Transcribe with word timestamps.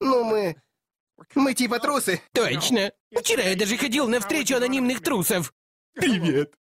Ну, 0.00 0.24
мы... 0.24 0.56
Мы 1.34 1.54
типа 1.54 1.80
трусы. 1.80 2.22
Точно. 2.32 2.92
Вчера 3.12 3.42
я 3.42 3.56
даже 3.56 3.76
ходил 3.76 4.08
на 4.08 4.20
встречу 4.20 4.56
анонимных 4.56 5.02
трусов. 5.02 5.52
Привет. 5.94 6.54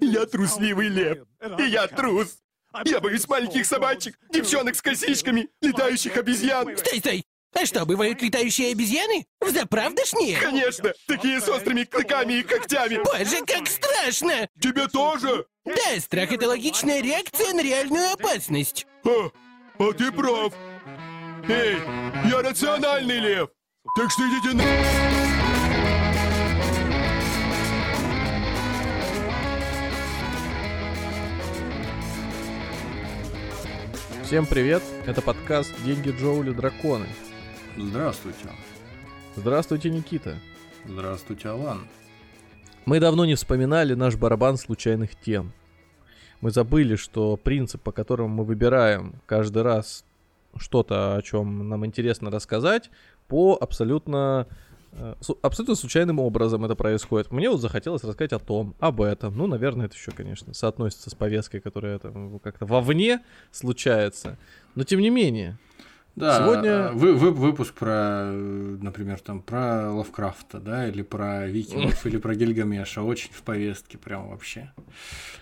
Я 0.00 0.26
трусливый 0.26 0.88
лев. 0.88 1.18
И 1.58 1.64
я 1.64 1.86
трус. 1.86 2.38
Я 2.84 3.00
боюсь 3.00 3.26
маленьких 3.28 3.66
собачек, 3.66 4.18
девчонок 4.30 4.76
с 4.76 4.82
косичками, 4.82 5.48
летающих 5.60 6.16
обезьян. 6.16 6.76
Стой, 6.76 6.98
стой. 6.98 7.24
А 7.54 7.64
что, 7.64 7.86
бывают 7.86 8.20
летающие 8.22 8.72
обезьяны? 8.72 9.26
Взаправдошние? 9.40 10.38
Конечно, 10.38 10.92
такие 11.06 11.40
с 11.40 11.48
острыми 11.48 11.84
клыками 11.84 12.34
и 12.34 12.42
когтями. 12.42 13.00
Боже, 13.02 13.44
как 13.46 13.66
страшно! 13.68 14.48
Тебе 14.60 14.86
тоже? 14.88 15.46
Да, 15.64 16.00
страх— 16.00 16.30
это 16.32 16.46
логичная 16.46 17.02
реакция 17.02 17.52
на 17.54 17.62
реальную 17.62 18.12
опасность. 18.12 18.86
А, 19.04 19.30
а 19.78 19.92
ты 19.92 20.12
прав. 20.12 20.52
Эй, 21.50 21.78
я 22.28 22.42
рациональный 22.42 23.20
лев. 23.20 23.48
Так 23.96 24.10
что 24.10 24.22
идите 24.28 24.54
на... 24.54 24.62
Всем 34.24 34.44
привет, 34.44 34.82
это 35.06 35.22
подкаст 35.22 35.72
«Деньги 35.86 36.10
Джоули 36.10 36.52
Драконы». 36.52 37.06
Здравствуйте. 37.78 38.50
Здравствуйте, 39.34 39.88
Никита. 39.88 40.34
Здравствуйте, 40.84 41.48
Алан. 41.48 41.88
Мы 42.84 43.00
давно 43.00 43.24
не 43.24 43.36
вспоминали 43.36 43.94
наш 43.94 44.16
барабан 44.16 44.58
случайных 44.58 45.18
тем. 45.18 45.54
Мы 46.42 46.50
забыли, 46.50 46.96
что 46.96 47.38
принцип, 47.38 47.80
по 47.80 47.90
которому 47.90 48.28
мы 48.28 48.44
выбираем 48.44 49.14
каждый 49.24 49.62
раз 49.62 50.04
что-то, 50.58 51.16
о 51.16 51.22
чем 51.22 51.68
нам 51.68 51.84
интересно 51.86 52.30
рассказать, 52.30 52.90
по 53.26 53.56
абсолютно 53.60 54.46
э, 54.92 55.14
абсолютно 55.42 55.74
случайным 55.74 56.18
образом 56.18 56.64
это 56.64 56.74
происходит. 56.74 57.30
Мне 57.30 57.50
вот 57.50 57.60
захотелось 57.60 58.04
рассказать 58.04 58.32
о 58.32 58.38
том, 58.38 58.74
об 58.78 59.00
этом. 59.00 59.36
Ну, 59.36 59.46
наверное, 59.46 59.86
это 59.86 59.96
еще, 59.96 60.12
конечно, 60.12 60.54
соотносится 60.54 61.10
с 61.10 61.14
повесткой, 61.14 61.60
которая 61.60 61.98
там 61.98 62.38
как-то 62.38 62.66
вовне 62.66 63.20
случается. 63.50 64.38
Но 64.74 64.84
тем 64.84 65.00
не 65.00 65.10
менее, 65.10 65.58
Да, 66.18 66.38
Сегодня- 66.38 66.90
вы, 66.92 67.14
вы- 67.14 67.30
выпуск 67.30 67.74
про, 67.74 68.30
э, 68.32 68.76
например, 68.82 69.18
там, 69.20 69.40
про 69.40 69.90
Лавкрафта, 69.92 70.58
да, 70.60 70.88
или 70.88 71.02
про 71.02 71.46
викингов, 71.46 72.04
или 72.06 72.16
про 72.18 72.34
Гильгамеша, 72.34 73.02
очень 73.02 73.30
в 73.32 73.42
повестке 73.42 73.98
прям 73.98 74.28
вообще. 74.28 74.72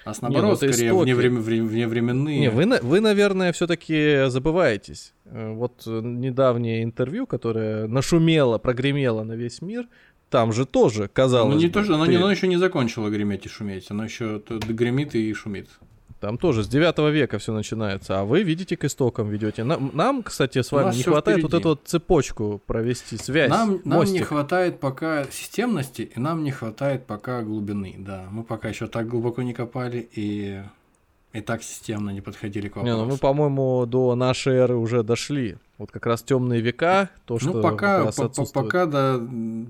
А 0.04 0.14
с 0.14 0.20
ну 0.22 0.28
наоборот, 0.28 0.62
это 0.62 0.72
скорее, 0.72 0.88
истоки. 0.90 1.08
вневрем- 1.10 1.40
вре- 1.40 1.62
вневременные. 1.62 2.38
Не, 2.40 2.50
вы, 2.50 2.66
вы 2.82 3.00
наверное, 3.00 3.52
все-таки 3.52 4.24
забываетесь. 4.28 5.14
Э, 5.24 5.52
Вот 5.52 5.82
э, 5.86 6.00
недавнее 6.02 6.82
интервью, 6.84 7.26
которое 7.26 7.86
нашумело, 7.88 8.58
прогремело 8.58 9.24
на 9.24 9.32
весь 9.32 9.62
мир, 9.62 9.86
там 10.30 10.52
же 10.52 10.66
тоже, 10.66 11.08
казалось 11.08 11.54
Ну, 11.54 11.60
не 11.60 11.66
бы, 11.68 11.72
то, 11.72 11.84
что 11.84 11.94
оно, 11.94 12.06
не- 12.06 12.16
ты- 12.16 12.22
оно 12.22 12.30
еще 12.30 12.48
не 12.48 12.56
закончило 12.58 13.08
греметь 13.10 13.46
и 13.46 13.48
шуметь, 13.48 13.90
оно 13.90 14.04
еще 14.04 14.42
гремит 14.48 15.14
и 15.14 15.32
шумит. 15.34 15.68
Там 16.20 16.38
тоже 16.38 16.64
с 16.64 16.68
9 16.68 16.98
века 17.12 17.38
все 17.38 17.52
начинается, 17.52 18.20
а 18.20 18.24
вы 18.24 18.42
видите 18.42 18.76
к 18.76 18.84
истокам 18.84 19.28
ведете. 19.28 19.64
Нам, 19.64 19.90
нам, 19.94 20.22
кстати, 20.22 20.62
с 20.62 20.72
вами 20.72 20.94
не 20.94 21.02
хватает 21.02 21.42
вот 21.42 21.48
впереди. 21.50 21.60
эту 21.62 21.68
вот 21.70 21.80
цепочку 21.84 22.60
провести, 22.66 23.16
связь, 23.16 23.50
Нам, 23.50 23.80
нам 23.84 24.04
не 24.04 24.20
хватает 24.20 24.80
пока 24.80 25.24
системности, 25.30 26.10
и 26.16 26.18
нам 26.20 26.42
не 26.44 26.50
хватает 26.50 27.06
пока 27.06 27.42
глубины, 27.42 27.94
да. 27.98 28.26
Мы 28.30 28.42
пока 28.44 28.68
еще 28.68 28.86
так 28.86 29.08
глубоко 29.08 29.42
не 29.42 29.52
копали 29.52 30.08
и, 30.12 30.62
и 31.32 31.40
так 31.42 31.62
системно 31.62 32.10
не 32.10 32.20
подходили 32.22 32.68
к 32.68 32.76
Не, 32.76 32.82
вопросу. 32.82 33.04
ну 33.04 33.12
мы, 33.12 33.18
по-моему, 33.18 33.84
до 33.86 34.14
нашей 34.14 34.54
эры 34.54 34.76
уже 34.76 35.02
дошли. 35.02 35.56
Вот 35.78 35.90
как 35.90 36.06
раз 36.06 36.22
темные 36.22 36.62
века, 36.62 37.10
то, 37.26 37.38
что 37.38 37.52
Ну, 37.52 37.62
пока, 37.62 38.10
по- 38.10 38.28
по- 38.30 38.46
пока 38.46 38.86
до, 38.86 39.18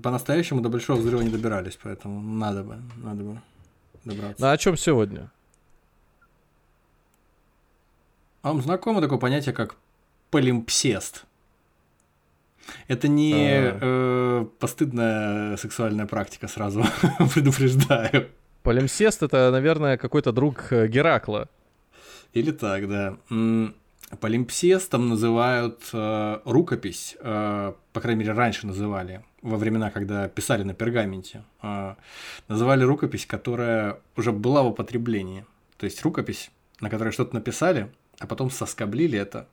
по-настоящему 0.01 0.61
до 0.61 0.69
большого 0.69 0.97
взрыва 0.99 1.21
не 1.21 1.29
добирались, 1.29 1.77
поэтому 1.83 2.21
надо 2.21 2.63
бы, 2.63 2.77
надо 3.03 3.23
бы 3.23 3.41
добраться. 4.05 4.49
А 4.49 4.53
о 4.53 4.57
чем 4.57 4.77
сегодня? 4.77 5.29
А 8.41 8.49
вам 8.49 8.61
знакомо 8.61 9.01
такое 9.01 9.17
понятие, 9.17 9.53
как 9.53 9.75
полимпсест? 10.31 11.25
Это 12.87 13.07
не 13.07 13.33
А. 13.33 13.77
э, 13.81 14.45
постыдная 14.59 15.57
сексуальная 15.57 16.05
практика, 16.05 16.47
сразу 16.47 16.83
предупреждаю. 17.33 18.27
Полимсест 18.63 19.23
это, 19.23 19.49
наверное, 19.51 19.97
какой-то 19.97 20.31
друг 20.33 20.71
э, 20.71 20.87
Геракла. 20.87 21.47
Или 22.33 22.51
так, 22.51 22.87
да. 22.89 23.17
Полимпсестом 24.19 25.09
называют 25.09 25.81
э, 25.93 26.39
рукопись, 26.45 27.15
э, 27.19 27.73
по 27.93 28.01
крайней 28.01 28.19
мере, 28.21 28.33
раньше 28.33 28.67
называли, 28.67 29.23
во 29.41 29.57
времена, 29.57 29.89
когда 29.91 30.27
писали 30.27 30.63
на 30.63 30.73
пергаменте. 30.73 31.43
э, 31.61 31.95
называли 32.47 32.83
рукопись, 32.83 33.25
которая 33.25 33.99
уже 34.15 34.31
была 34.31 34.63
в 34.63 34.67
употреблении. 34.67 35.45
То 35.77 35.85
есть 35.85 36.01
рукопись, 36.03 36.51
на 36.81 36.89
которой 36.89 37.11
что-то 37.11 37.35
написали, 37.35 37.89
а 38.19 38.27
потом 38.27 38.49
соскоблили 38.49 39.17
это 39.17 39.47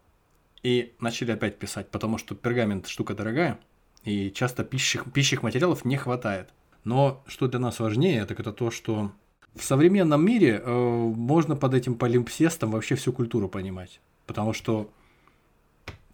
и 0.62 0.94
начали 1.00 1.32
опять 1.32 1.58
писать, 1.58 1.90
потому 1.90 2.18
что 2.18 2.34
пергамент 2.34 2.86
штука 2.86 3.14
дорогая, 3.14 3.58
и 4.04 4.30
часто 4.30 4.64
пищих, 4.64 5.10
пищих 5.12 5.42
материалов 5.42 5.84
не 5.84 5.96
хватает. 5.96 6.50
Но 6.84 7.22
что 7.26 7.48
для 7.48 7.58
нас 7.58 7.80
важнее, 7.80 8.24
так 8.26 8.40
это 8.40 8.52
то, 8.52 8.70
что 8.70 9.12
в 9.54 9.62
современном 9.62 10.24
мире 10.24 10.60
э, 10.62 10.70
можно 10.70 11.56
под 11.56 11.74
этим 11.74 11.94
полимпсестом 11.94 12.70
вообще 12.70 12.94
всю 12.96 13.12
культуру 13.12 13.48
понимать. 13.48 14.00
Потому 14.26 14.52
что 14.52 14.90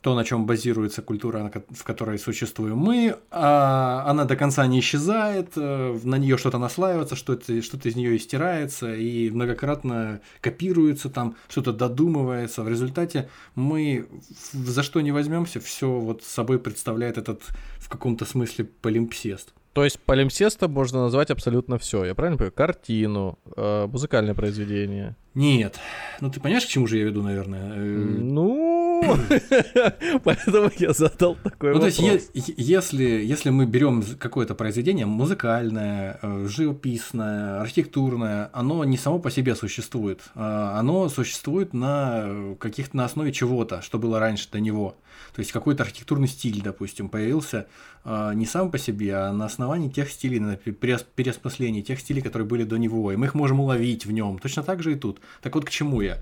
то, 0.00 0.14
на 0.14 0.24
чем 0.24 0.46
базируется 0.46 1.02
культура, 1.02 1.52
в 1.68 1.84
которой 1.84 2.18
существуем 2.18 2.78
мы, 2.78 3.16
а, 3.30 4.04
она 4.06 4.24
до 4.24 4.34
конца 4.34 4.66
не 4.66 4.80
исчезает, 4.80 5.52
э, 5.56 5.98
на 6.04 6.16
нее 6.16 6.38
что-то 6.38 6.58
наслаивается, 6.58 7.16
что-то, 7.16 7.60
что-то 7.60 7.88
из 7.88 7.96
нее 7.96 8.16
истирается 8.16 8.94
и 8.94 9.28
многократно 9.30 10.20
копируется, 10.40 11.10
там 11.10 11.36
что-то 11.48 11.72
додумывается. 11.72 12.62
В 12.62 12.68
результате 12.68 13.28
мы 13.54 14.08
за 14.52 14.82
что 14.82 15.02
не 15.02 15.12
возьмемся, 15.12 15.60
все 15.60 15.90
вот 15.90 16.22
собой 16.22 16.58
представляет 16.58 17.18
этот 17.18 17.42
в 17.78 17.88
каком-то 17.88 18.24
смысле 18.24 18.64
полимпсест. 18.64 19.52
То 19.72 19.84
есть 19.84 20.00
полимсестом 20.00 20.72
можно 20.72 21.02
назвать 21.02 21.30
абсолютно 21.30 21.78
все. 21.78 22.04
Я 22.04 22.14
правильно 22.14 22.36
понимаю? 22.36 22.52
Картину, 22.52 23.38
э, 23.56 23.86
музыкальное 23.86 24.34
произведение. 24.34 25.16
Нет. 25.34 25.78
Ну 26.20 26.28
ты 26.28 26.40
понимаешь, 26.40 26.66
к 26.66 26.68
чему 26.68 26.88
же 26.88 26.98
я 26.98 27.04
веду, 27.04 27.22
наверное? 27.22 27.72
Э, 27.76 28.04
Ну, 28.20 29.00
поэтому 30.24 30.70
я 30.76 30.92
задал 30.92 31.36
такой 31.36 31.72
Ну, 31.72 31.78
то 31.78 31.86
есть, 31.86 32.00
вопрос. 32.00 32.30
если, 32.34 33.04
если 33.04 33.50
мы 33.50 33.66
берем 33.66 34.02
какое-то 34.18 34.56
произведение 34.56 35.06
музыкальное, 35.06 36.18
э, 36.20 36.46
живописное, 36.48 37.60
архитектурное, 37.60 38.50
оно 38.52 38.84
не 38.84 38.96
само 38.96 39.20
по 39.20 39.30
себе 39.30 39.54
существует. 39.54 40.20
а 40.34 40.78
Оно 40.80 41.08
существует 41.08 41.72
на 41.74 42.22
э, 42.24 42.56
каких-то 42.58 42.96
на 42.96 43.04
основе 43.04 43.32
чего-то, 43.32 43.82
что 43.82 44.00
было 44.00 44.18
раньше 44.18 44.48
до 44.50 44.58
него. 44.58 44.96
То 45.34 45.40
есть 45.40 45.52
какой-то 45.52 45.84
архитектурный 45.84 46.26
стиль, 46.28 46.60
допустим, 46.60 47.08
появился 47.08 47.66
не 48.04 48.46
сам 48.46 48.70
по 48.70 48.78
себе, 48.78 49.14
а 49.14 49.32
на 49.32 49.44
основании 49.44 49.90
тех 49.90 50.10
стилей, 50.10 50.40
на 50.40 50.56
пе- 50.56 50.70
переос- 50.72 51.06
переосмыслении 51.14 51.82
тех 51.82 52.00
стилей, 52.00 52.22
которые 52.22 52.48
были 52.48 52.64
до 52.64 52.78
него, 52.78 53.12
и 53.12 53.16
мы 53.16 53.26
их 53.26 53.34
можем 53.34 53.60
уловить 53.60 54.06
в 54.06 54.12
нем. 54.12 54.38
Точно 54.38 54.62
так 54.62 54.82
же 54.82 54.92
и 54.92 54.96
тут. 54.96 55.20
Так 55.42 55.54
вот 55.54 55.64
к 55.64 55.70
чему 55.70 56.00
я? 56.00 56.18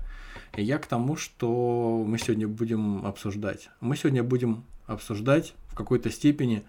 Я 0.57 0.77
к 0.77 0.87
тому, 0.87 1.15
что 1.15 2.03
мы 2.05 2.19
сегодня 2.19 2.47
будем 2.47 3.05
обсуждать. 3.05 3.69
Мы 3.79 3.95
сегодня 3.95 4.23
будем 4.23 4.63
обсуждать 4.87 5.53
в 5.67 5.75
какой-то 5.75 6.09
степени 6.09 6.63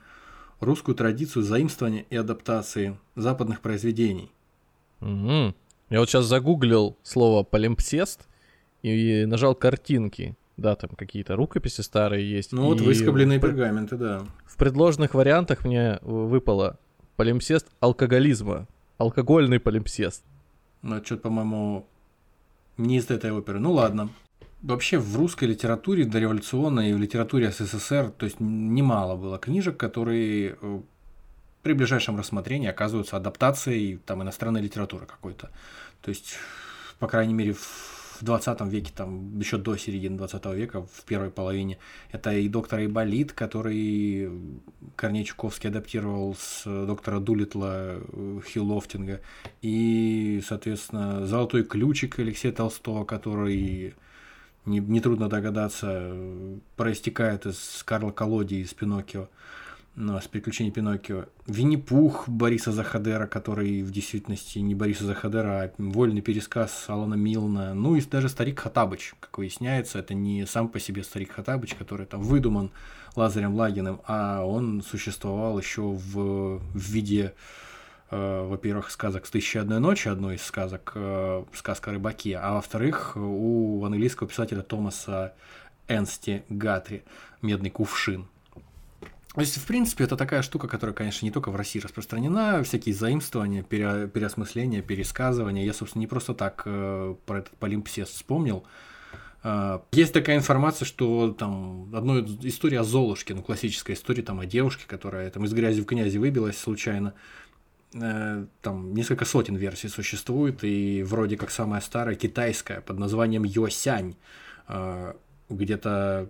русскую 0.61 0.95
традицию 0.95 1.43
заимствования 1.43 2.05
и 2.11 2.17
адаптации 2.17 2.97
западных 3.17 3.63
произведений. 3.63 4.31
Мгм. 5.01 5.55
Я 5.89 5.99
вот 5.99 6.09
сейчас 6.09 6.27
загуглил 6.27 6.97
слово 7.03 7.43
полимпсест 7.43 8.29
и 8.83 9.25
нажал 9.27 9.55
картинки. 9.55 10.37
Да, 10.57 10.77
там 10.77 10.91
какие-то 10.91 11.37
рукописи 11.37 11.81
старые 11.81 12.31
есть. 12.31 12.53
Ну 12.53 12.67
вот 12.67 12.81
выскобленные 12.81 13.41
пергаменты, 13.41 13.97
да. 13.97 14.23
В 14.47 14.57
предложенных 14.57 15.15
вариантах 15.15 15.65
мне 15.65 15.99
выпало 16.03 16.79
полимпсест 17.17 17.67
алкоголизма. 17.81 18.67
Алкогольный 18.99 19.61
полимпсест. 19.61 20.23
Но 20.83 20.99
это 20.99 21.07
что-то, 21.07 21.23
по-моему, 21.23 21.87
не 22.77 22.99
из 22.99 23.11
этой 23.11 23.33
оперы. 23.33 23.59
Ну 23.59 23.73
ладно. 23.73 24.11
Вообще 24.63 24.99
в 24.99 25.17
русской 25.17 25.45
литературе 25.45 26.05
дореволюционной 26.05 26.91
и 26.91 26.93
в 26.93 26.99
литературе 26.99 27.51
СССР, 27.51 28.11
то 28.11 28.27
есть 28.27 28.41
немало 28.41 29.17
было 29.17 29.39
книжек, 29.39 29.79
которые 29.79 30.59
э, 30.61 30.81
при 31.63 31.73
ближайшем 31.73 32.19
рассмотрении 32.19 32.69
оказываются 32.69 33.17
адаптацией 33.17 33.99
там 34.05 34.23
иностранной 34.23 34.61
литературы 34.61 35.07
какой-то. 35.07 35.51
То 36.03 36.11
есть, 36.11 36.37
по 36.99 37.07
крайней 37.07 37.33
мере, 37.33 37.55
в 37.55 38.00
20 38.23 38.61
веке, 38.63 38.93
там, 38.95 39.39
еще 39.39 39.57
до 39.57 39.77
середины 39.77 40.17
20 40.17 40.47
века, 40.55 40.83
в 40.83 41.05
первой 41.05 41.31
половине, 41.31 41.79
это 42.13 42.33
и 42.33 42.49
доктор 42.49 42.81
Айболит, 42.81 43.33
который 43.33 44.31
Корней 44.97 45.25
Чуковский 45.25 45.71
адаптировал 45.71 46.35
с 46.35 46.63
э, 46.67 46.85
доктора 46.87 47.21
Дулитла 47.21 47.99
э, 47.99 48.41
Хью 48.53 48.65
Лофтинга, 48.65 49.21
и, 49.63 50.43
соответственно, 50.47 51.27
«Золотой 51.27 51.65
ключик» 51.65 52.19
Алексея 52.19 52.53
Толстого, 52.53 53.05
который 53.05 53.95
не- 54.67 54.81
нетрудно 54.81 55.29
догадаться, 55.29 55.89
э, 55.91 56.59
проистекает 56.77 57.47
из 57.47 57.83
Карла 57.85 58.11
Колоди 58.11 58.61
из 58.61 58.75
Пиноккио, 58.75 59.29
ну, 60.01 60.19
с 60.19 60.27
приключений 60.27 60.73
Пиноккио. 60.73 61.27
Винни-Пух 61.47 62.27
Бориса 62.27 62.73
Захадера, 62.73 63.27
который 63.27 63.83
в 63.83 63.91
действительности 63.91 64.59
не 64.59 64.75
Бориса 64.75 65.05
Захадера, 65.05 65.63
а 65.63 65.73
вольный 65.77 66.23
пересказ 66.23 66.87
Алана 66.89 67.15
Милна. 67.15 67.75
Ну 67.75 67.97
и 67.97 68.01
даже 68.01 68.31
старик 68.31 68.61
Хатабыч, 68.61 69.15
как 69.21 69.37
выясняется, 69.37 69.99
это 69.99 70.15
не 70.15 70.47
сам 70.47 70.69
по 70.69 70.81
себе 70.81 71.05
старик 71.05 71.33
Хатабыч, 71.33 71.75
который 71.75 72.07
там 72.07 72.23
выдуман 72.23 72.71
Лазарем 73.15 73.55
Лагиным, 73.55 74.01
а 74.07 74.43
он 74.45 74.83
существовал 74.83 75.59
еще 75.59 75.83
в, 75.83 76.59
в 76.59 76.79
виде 76.79 77.35
э, 78.11 78.47
во-первых, 78.49 78.91
сказок 78.91 79.27
с 79.27 79.31
«Тысячи 79.31 79.59
одной 79.59 79.81
ночи», 79.81 80.09
одной 80.09 80.37
из 80.37 80.43
сказок, 80.43 80.93
э, 80.95 81.45
сказка 81.53 81.91
о 81.91 81.95
рыбаке, 81.95 82.39
а 82.39 82.55
во-вторых, 82.55 83.17
у 83.17 83.85
английского 83.85 84.29
писателя 84.29 84.63
Томаса 84.63 85.35
Энсти 85.89 86.45
Гатри 86.49 87.03
«Медный 87.43 87.71
кувшин». 87.71 88.29
То 89.35 89.41
есть, 89.43 89.57
в 89.59 89.67
принципе, 89.67 90.05
это 90.05 90.17
такая 90.17 90.43
штука, 90.43 90.67
которая, 90.67 90.95
конечно, 90.95 91.25
не 91.25 91.31
только 91.31 91.51
в 91.51 91.57
России 91.57 91.79
распространена, 91.79 92.65
всякие 92.65 92.95
заимствования, 92.95 93.63
пере, 93.63 94.09
переосмысления, 94.09 94.83
пересказывания. 94.83 95.65
Я, 95.65 95.73
собственно, 95.73 96.01
не 96.01 96.09
просто 96.09 96.35
так 96.35 96.63
э, 96.65 97.15
про 97.27 97.39
этот 97.39 97.57
полимпсест 97.59 98.13
вспомнил. 98.13 98.65
Э, 99.45 99.79
есть 99.93 100.13
такая 100.13 100.37
информация, 100.37 100.85
что 100.85 101.31
там 101.31 101.95
одной 101.95 102.25
история 102.43 102.81
о 102.81 102.85
Золушке, 102.85 103.35
ну, 103.35 103.43
классическая 103.43 103.93
история 103.93 104.23
там 104.23 104.41
о 104.41 104.47
девушке, 104.47 104.85
которая 104.89 105.31
там 105.31 105.45
из 105.45 105.53
грязи 105.53 105.81
в 105.81 105.87
князи 105.87 106.19
выбилась 106.19 106.59
случайно. 106.59 107.15
Э, 107.95 108.45
там 108.63 108.95
несколько 108.95 109.25
сотен 109.25 109.55
версий 109.55 109.89
существует, 109.89 110.65
и 110.65 111.05
вроде 111.05 111.37
как 111.37 111.53
самая 111.53 111.81
старая 111.81 112.17
китайская 112.17 112.81
под 112.81 112.99
названием 112.99 113.45
Йосянь, 113.45 114.17
э, 114.67 115.15
где-то 115.49 116.29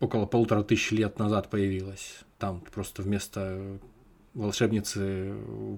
около 0.00 0.26
полутора 0.26 0.62
тысяч 0.62 0.90
лет 0.92 1.18
назад 1.18 1.48
появилась. 1.48 2.24
Там 2.44 2.60
просто 2.60 3.00
вместо 3.00 3.78
волшебницы 4.34 5.34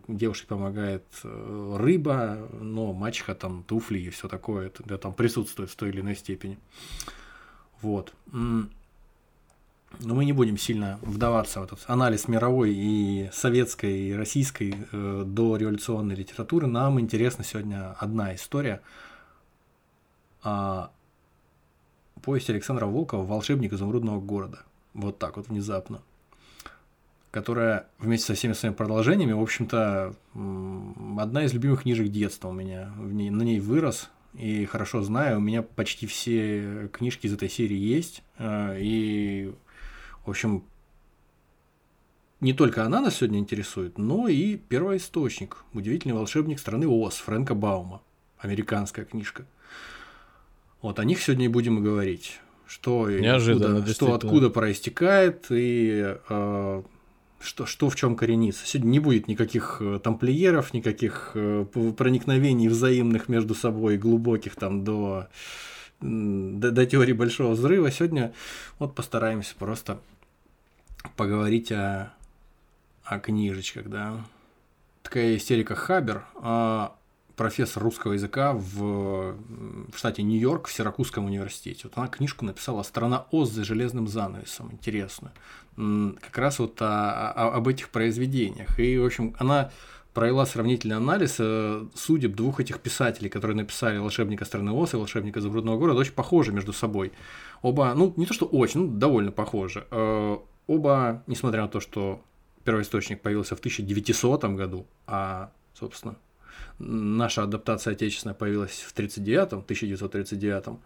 девушке 0.09 0.49
помогает 0.49 1.05
э, 1.23 1.77
рыба, 1.79 2.49
но 2.61 2.93
мачеха 2.93 3.37
там 3.37 3.63
туфли 3.63 4.01
и 4.01 4.11
все 4.11 4.27
такое, 4.27 4.67
это 4.67 4.99
там 4.99 5.15
присутствует 5.15 5.71
в 5.71 5.77
той 5.77 5.91
или 5.91 6.01
иной 6.01 6.17
степени. 6.17 6.59
Вот. 7.83 8.13
Но 8.33 8.67
мы 10.01 10.25
не 10.25 10.33
будем 10.33 10.59
сильно 10.59 10.99
вдаваться 11.03 11.61
в 11.61 11.63
этот 11.63 11.85
анализ 11.87 12.27
мировой 12.27 12.75
и 12.75 13.31
советской, 13.33 14.09
и 14.09 14.13
российской 14.13 14.75
э, 14.91 15.23
дореволюционной 15.25 16.17
литературы. 16.17 16.67
Нам 16.67 16.99
интересна 16.99 17.45
сегодня 17.45 17.93
одна 17.93 18.35
история. 18.35 18.83
А, 20.43 20.91
повесть 22.23 22.51
Александра 22.51 22.87
Волкова 22.87 23.25
«Волшебник 23.25 23.73
изумрудного 23.73 24.21
города». 24.21 24.65
Вот 24.95 25.21
так 25.21 25.37
вот 25.37 25.47
внезапно. 25.47 26.03
Которая 27.37 27.87
вместе 27.99 28.29
со 28.29 28.33
всеми 28.35 28.55
своими 28.55 28.75
продолжениями, 28.75 29.33
в 29.33 29.43
общем-то, 29.43 30.15
одна 31.19 31.45
из 31.45 31.53
любимых 31.53 31.83
книжек 31.83 32.09
детства 32.09 32.49
у 32.49 32.53
меня. 32.55 32.91
В 32.97 33.13
ней, 33.13 33.29
на 33.29 33.43
ней 33.43 33.61
вырос 33.61 34.09
и 34.33 34.65
хорошо 34.65 35.03
знаю. 35.03 35.37
У 35.37 35.41
меня 35.43 35.61
почти 35.61 36.07
все 36.07 36.89
книжки 36.91 37.27
из 37.27 37.35
этой 37.35 37.51
серии 37.51 37.77
есть. 37.77 38.23
э, 38.39 38.79
И, 38.81 39.53
в 40.25 40.31
общем, 40.31 40.65
не 42.41 42.55
только 42.55 42.87
она 42.87 43.03
нас 43.03 43.17
сегодня 43.17 43.39
интересует, 43.39 43.99
но 43.99 44.29
и 44.29 44.57
первоисточник. 44.57 45.59
Удивительный 45.75 46.15
волшебник 46.15 46.59
страны 46.59 46.89
Оз 46.89 47.17
Фрэнка 47.17 47.55
Баума. 47.55 48.01
Американская 48.39 49.05
книжка. 49.05 49.45
Вот 50.81 50.99
о 50.99 51.05
них 51.05 51.21
сегодня 51.21 51.45
и 51.45 51.49
будем 51.49 51.81
и 51.81 51.83
говорить. 51.83 52.41
Что, 52.67 53.11
Неожиданно, 53.11 53.81
откуда, 53.81 53.93
что 53.95 54.15
откуда 54.15 54.49
проистекает 54.49 55.47
и 55.51 56.17
э, 56.31 56.83
что, 57.47 57.65
что 57.65 57.89
в 57.89 57.97
чем 57.97 58.17
коренится. 58.17 58.67
Сегодня 58.67 58.91
не 58.91 58.99
будет 58.99 59.29
никаких 59.29 59.79
э, 59.81 60.01
тамплиеров, 60.03 60.75
никаких 60.75 61.31
э, 61.35 61.65
проникновений 61.97 62.69
взаимных 62.69 63.29
между 63.29 63.55
собой, 63.55 63.97
глубоких 63.97 64.57
там 64.57 64.83
до, 64.83 65.29
до, 66.01 66.71
до 66.73 66.87
теории 66.87 67.13
большого 67.13 67.53
взрыва. 67.53 67.91
Сегодня 67.91 68.33
вот 68.81 68.95
постараемся 68.95 69.55
просто 69.57 70.01
поговорить 71.17 71.71
о, 71.71 72.13
о 73.05 73.21
книжечках, 73.21 73.89
да. 73.89 74.25
Такая 75.03 75.37
истерика 75.37 75.77
Хабер, 75.77 76.25
а, 76.35 76.97
профессор 77.37 77.83
русского 77.83 78.15
языка 78.15 78.53
в, 78.55 79.35
в 79.93 79.97
штате 79.97 80.23
Нью-Йорк 80.23 80.69
в 80.69 80.73
Сиракузском 80.73 81.27
университете. 81.27 81.83
Вот 81.85 81.93
она 81.97 82.09
книжку 82.09 82.45
написала 82.45 82.83
«Страна 82.83 83.27
Оз 83.31 83.51
за 83.51 83.65
железным 83.65 84.09
занавесом», 84.09 84.73
интересную. 84.73 85.33
Как 85.77 86.39
раз 86.39 86.59
вот 86.59 86.81
о- 86.81 87.31
о- 87.33 87.55
об 87.57 87.69
этих 87.69 87.91
произведениях. 87.91 88.79
И, 88.81 88.99
в 88.99 89.05
общем, 89.05 89.37
она 89.39 89.71
провела 90.15 90.47
сравнительный 90.47 90.97
анализ 90.97 91.37
э, 91.39 91.85
судеб 91.95 92.35
двух 92.35 92.59
этих 92.59 92.81
писателей, 92.81 93.29
которые 93.29 93.55
написали 93.59 93.99
«Волшебника 93.99 94.47
страны 94.47 94.73
Оз» 94.73 94.95
и 94.95 94.97
«Волшебника 94.97 95.41
изумрудного 95.41 95.77
города», 95.79 96.01
очень 96.01 96.15
похожи 96.15 96.53
между 96.53 96.73
собой. 96.73 97.13
Оба, 97.61 97.93
ну, 97.95 98.15
не 98.17 98.25
то 98.25 98.33
что 98.33 98.47
очень, 98.47 98.81
ну, 98.81 98.87
довольно 98.89 99.31
похожи. 99.31 99.87
Э, 99.91 100.39
Оба, 100.69 101.23
несмотря 101.29 101.63
на 101.63 101.69
то, 101.69 101.79
что 101.81 102.23
первоисточник 102.65 103.21
появился 103.21 103.55
в 103.55 103.61
1900 103.61 104.45
году, 104.57 104.87
а, 105.07 105.53
собственно, 105.75 106.17
наша 106.79 107.43
адаптация 107.43 107.93
отечественная 107.93 108.35
появилась 108.35 108.81
в 108.81 108.93
1939, 108.93 109.65
1939, 109.65 110.79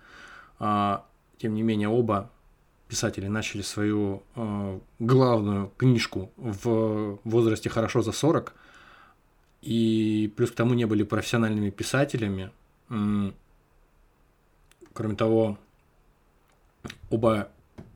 а, 0.58 1.06
тем 1.38 1.54
не 1.54 1.62
менее 1.62 1.88
оба 1.88 2.30
писатели 2.90 3.28
начали 3.28 3.62
свою 3.62 4.22
э, 4.34 4.78
главную 4.98 5.72
книжку 5.76 6.32
в 6.36 7.20
возрасте 7.22 7.70
хорошо 7.70 8.02
за 8.02 8.12
40, 8.12 8.52
и 9.62 10.32
плюс 10.36 10.50
к 10.50 10.54
тому 10.54 10.74
не 10.74 10.86
были 10.86 11.04
профессиональными 11.04 11.70
писателями. 11.70 12.50
Кроме 14.92 15.14
того, 15.14 15.58
оба 17.10 17.48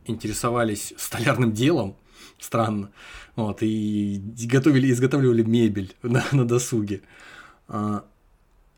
интересовались 0.07 0.95
столярным 0.97 1.53
делом, 1.53 1.97
странно, 2.39 2.91
вот, 3.35 3.63
и 3.63 4.23
готовили, 4.47 4.91
изготавливали 4.93 5.43
мебель 5.43 5.95
на, 6.03 6.25
на 6.33 6.45
досуге. 6.45 7.01
А, 7.69 8.05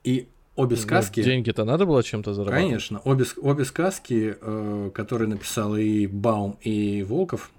И 0.04 0.28
обе 0.54 0.76
сказки... 0.76 1.22
Деньги-то 1.22 1.64
надо 1.64 1.86
было 1.86 2.02
чем-то 2.02 2.34
зарабатывать? 2.34 2.64
Конечно, 2.64 3.00
обе, 3.04 3.24
обе 3.38 3.64
сказки, 3.64 4.36
э, 4.40 4.90
которые 4.94 5.28
написал 5.28 5.76
и 5.76 6.06
Баум, 6.06 6.58
и 6.62 7.02
Волков, 7.02 7.50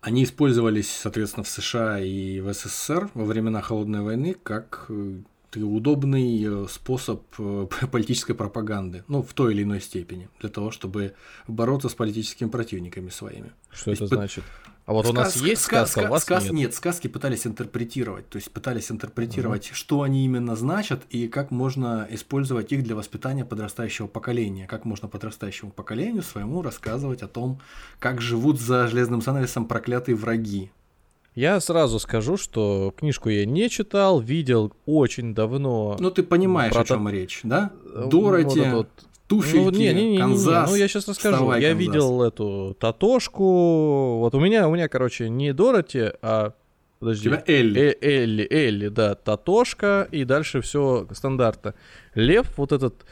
они 0.00 0.24
использовались, 0.24 0.90
соответственно, 0.90 1.44
в 1.44 1.48
США 1.48 2.00
и 2.00 2.40
в 2.40 2.52
СССР 2.52 3.10
во 3.14 3.24
времена 3.24 3.60
Холодной 3.60 4.00
войны 4.00 4.34
как 4.42 4.86
э, 4.88 5.20
удобный 5.56 6.42
э, 6.42 6.66
способ 6.70 7.22
политической 7.90 8.34
пропаганды, 8.34 9.04
ну, 9.08 9.22
в 9.22 9.34
той 9.34 9.52
или 9.52 9.62
иной 9.62 9.80
степени, 9.80 10.28
для 10.40 10.48
того, 10.48 10.70
чтобы 10.70 11.14
бороться 11.48 11.88
с 11.88 11.94
политическими 11.94 12.48
противниками 12.48 13.10
своими. 13.10 13.52
Что 13.70 13.92
это 13.92 14.06
значит? 14.06 14.44
А 14.90 14.92
вот 14.92 15.06
у 15.06 15.12
нас 15.12 15.36
есть 15.36 15.62
ска- 15.62 15.86
сказка, 15.86 16.00
а 16.00 16.04
у 16.06 16.10
вас 16.10 16.28
нет. 16.28 16.50
Нет, 16.50 16.74
сказки 16.74 17.06
пытались 17.06 17.46
интерпретировать, 17.46 18.28
то 18.28 18.38
есть 18.38 18.50
пытались 18.50 18.90
интерпретировать, 18.90 19.70
что 19.72 20.02
они 20.02 20.24
именно 20.24 20.56
значат 20.56 21.02
и 21.10 21.28
как 21.28 21.52
можно 21.52 22.08
использовать 22.10 22.72
их 22.72 22.82
для 22.82 22.96
воспитания 22.96 23.44
подрастающего 23.44 24.08
поколения, 24.08 24.66
как 24.66 24.84
можно 24.84 25.06
подрастающему 25.06 25.70
поколению 25.70 26.24
своему 26.24 26.60
рассказывать 26.60 27.22
о 27.22 27.28
том, 27.28 27.60
как 28.00 28.20
живут 28.20 28.60
за 28.60 28.88
железным 28.88 29.22
занавесом 29.22 29.66
проклятые 29.66 30.16
враги. 30.16 30.72
Я 31.36 31.60
сразу 31.60 32.00
скажу, 32.00 32.36
что 32.36 32.92
книжку 32.98 33.28
я 33.28 33.46
не 33.46 33.70
читал, 33.70 34.18
видел 34.18 34.72
очень 34.86 35.36
давно. 35.36 35.96
Ну, 36.00 36.10
ты 36.10 36.24
понимаешь, 36.24 36.72
Про 36.72 36.80
о 36.82 36.84
чем 36.84 37.08
речь, 37.08 37.42
да? 37.44 37.70
Э, 37.94 38.08
Дороти, 38.10 38.58
вот 38.58 38.72
вот. 38.72 38.88
Туфельки, 39.30 39.64
Ну, 39.64 39.70
не, 39.70 39.78
не, 39.78 39.94
не, 39.94 40.04
не, 40.04 40.10
не, 40.12 40.18
Канзас. 40.18 40.68
ну 40.70 40.76
я 40.76 40.88
сейчас 40.88 41.08
расскажу. 41.08 41.34
вставай, 41.36 41.62
я 41.62 41.68
Канзас. 41.70 41.86
видел 41.86 42.22
эту 42.22 42.76
Татошку. 42.78 44.18
Вот 44.18 44.34
у 44.34 44.40
меня, 44.40 44.68
у 44.68 44.74
меня, 44.74 44.88
короче, 44.88 45.28
не 45.28 45.52
Дороти, 45.52 46.10
а 46.20 46.52
У 47.00 47.04
подожди. 47.04 47.24
тебя 47.24 47.42
Элли. 47.46 47.80
Э- 47.80 47.96
Элли, 48.00 48.46
Элли, 48.50 48.88
да, 48.88 49.14
Татошка, 49.14 50.08
и 50.10 50.24
дальше 50.24 50.60
все 50.60 51.06
стандартно. 51.12 51.74
Лев, 52.14 52.46
вот 52.58 52.72
этот 52.72 53.04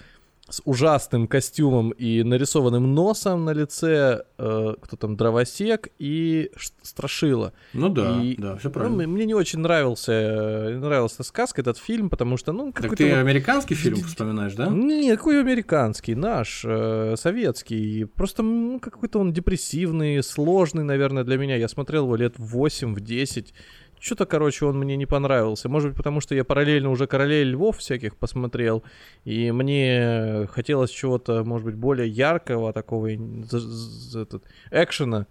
с 0.49 0.62
ужасным 0.64 1.26
костюмом 1.28 1.90
и 1.90 2.23
нарисованным 2.23 2.95
носом 2.95 3.45
на 3.45 3.50
лице, 3.52 4.23
э, 4.38 4.75
кто 4.81 4.97
там, 4.97 5.17
дровосек 5.17 5.88
и 5.99 6.50
Страшила. 6.83 7.52
Ну 7.75 7.90
да, 7.90 8.21
И, 8.23 8.35
да, 8.37 8.57
все 8.57 8.69
ну, 8.69 8.75
правильно. 8.75 9.02
м- 9.02 9.11
мне 9.12 9.26
не 9.26 9.35
очень 9.35 9.59
нравился, 9.59 10.78
нравилась 10.81 11.14
эта 11.14 11.23
сказка, 11.23 11.61
этот 11.61 11.76
фильм, 11.76 12.09
потому 12.09 12.37
что, 12.38 12.52
ну, 12.52 12.73
Так 12.73 12.83
какой-то 12.85 13.05
ты 13.05 13.11
вот- 13.11 13.19
американский 13.19 13.75
фильм 13.75 13.97
вспоминаешь, 13.97 14.55
да? 14.55 14.69
не, 14.69 15.14
какой 15.14 15.40
американский, 15.40 16.14
наш, 16.14 16.62
э, 16.64 17.14
советский. 17.19 18.05
Просто 18.07 18.43
ну, 18.43 18.81
какой-то 18.81 19.19
он 19.19 19.33
депрессивный, 19.35 20.23
сложный, 20.23 20.85
наверное, 20.85 21.25
для 21.25 21.37
меня. 21.37 21.57
Я 21.57 21.69
смотрел 21.69 22.05
его 22.05 22.17
лет 22.17 22.38
в 22.38 22.47
8, 22.47 22.95
в 22.95 23.00
10. 23.00 23.52
Что-то, 24.00 24.26
короче, 24.26 24.67
он 24.67 24.78
мне 24.78 24.97
не 24.97 25.07
понравился. 25.07 25.69
Может 25.69 25.90
быть, 25.90 25.97
потому 25.97 26.21
что 26.21 26.35
я 26.35 26.45
параллельно 26.45 26.90
уже 26.90 27.07
«Королей 27.07 27.45
львов» 27.45 27.78
всяких 27.78 28.17
посмотрел, 28.17 28.83
и 29.25 29.50
мне 29.52 30.49
хотелось 30.52 30.90
чего-то, 30.90 31.45
может 31.45 31.64
быть, 31.64 31.76
более 31.76 32.09
яркого, 32.09 32.73
такого 32.73 33.09
этот, 33.09 34.43
экшена. 34.71 35.26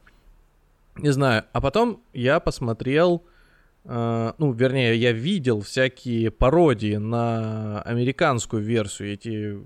Не 0.98 1.12
знаю. 1.12 1.44
А 1.54 1.62
потом 1.62 2.02
я 2.14 2.40
посмотрел, 2.40 3.24
э, 3.86 4.34
ну, 4.38 4.52
вернее, 4.52 4.96
я 4.96 5.12
видел 5.12 5.62
всякие 5.62 6.32
пародии 6.32 6.96
на 6.96 7.82
американскую 7.84 8.64
версию. 8.64 9.14
Эти, 9.14 9.60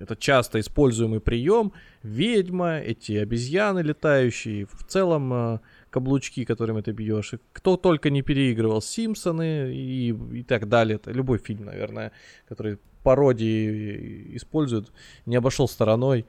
это 0.00 0.16
часто 0.16 0.60
используемый 0.60 1.20
прием. 1.20 1.72
Ведьма, 2.02 2.78
эти 2.78 3.12
обезьяны 3.12 3.80
летающие. 3.80 4.66
В 4.66 4.84
целом 4.86 5.32
э, 5.32 5.58
каблучки, 5.92 6.44
которыми 6.44 6.80
ты 6.80 6.92
бьешь. 6.92 7.34
Кто 7.52 7.76
только 7.76 8.10
не 8.10 8.22
переигрывал 8.22 8.80
Симпсоны 8.80 9.72
и, 9.72 10.08
и 10.38 10.42
так 10.42 10.68
далее. 10.68 10.96
Это 10.96 11.12
любой 11.12 11.38
фильм, 11.38 11.66
наверное, 11.66 12.10
который 12.48 12.78
пародии 13.02 14.36
используют, 14.36 14.92
не 15.26 15.36
обошел 15.36 15.68
стороной 15.68 16.24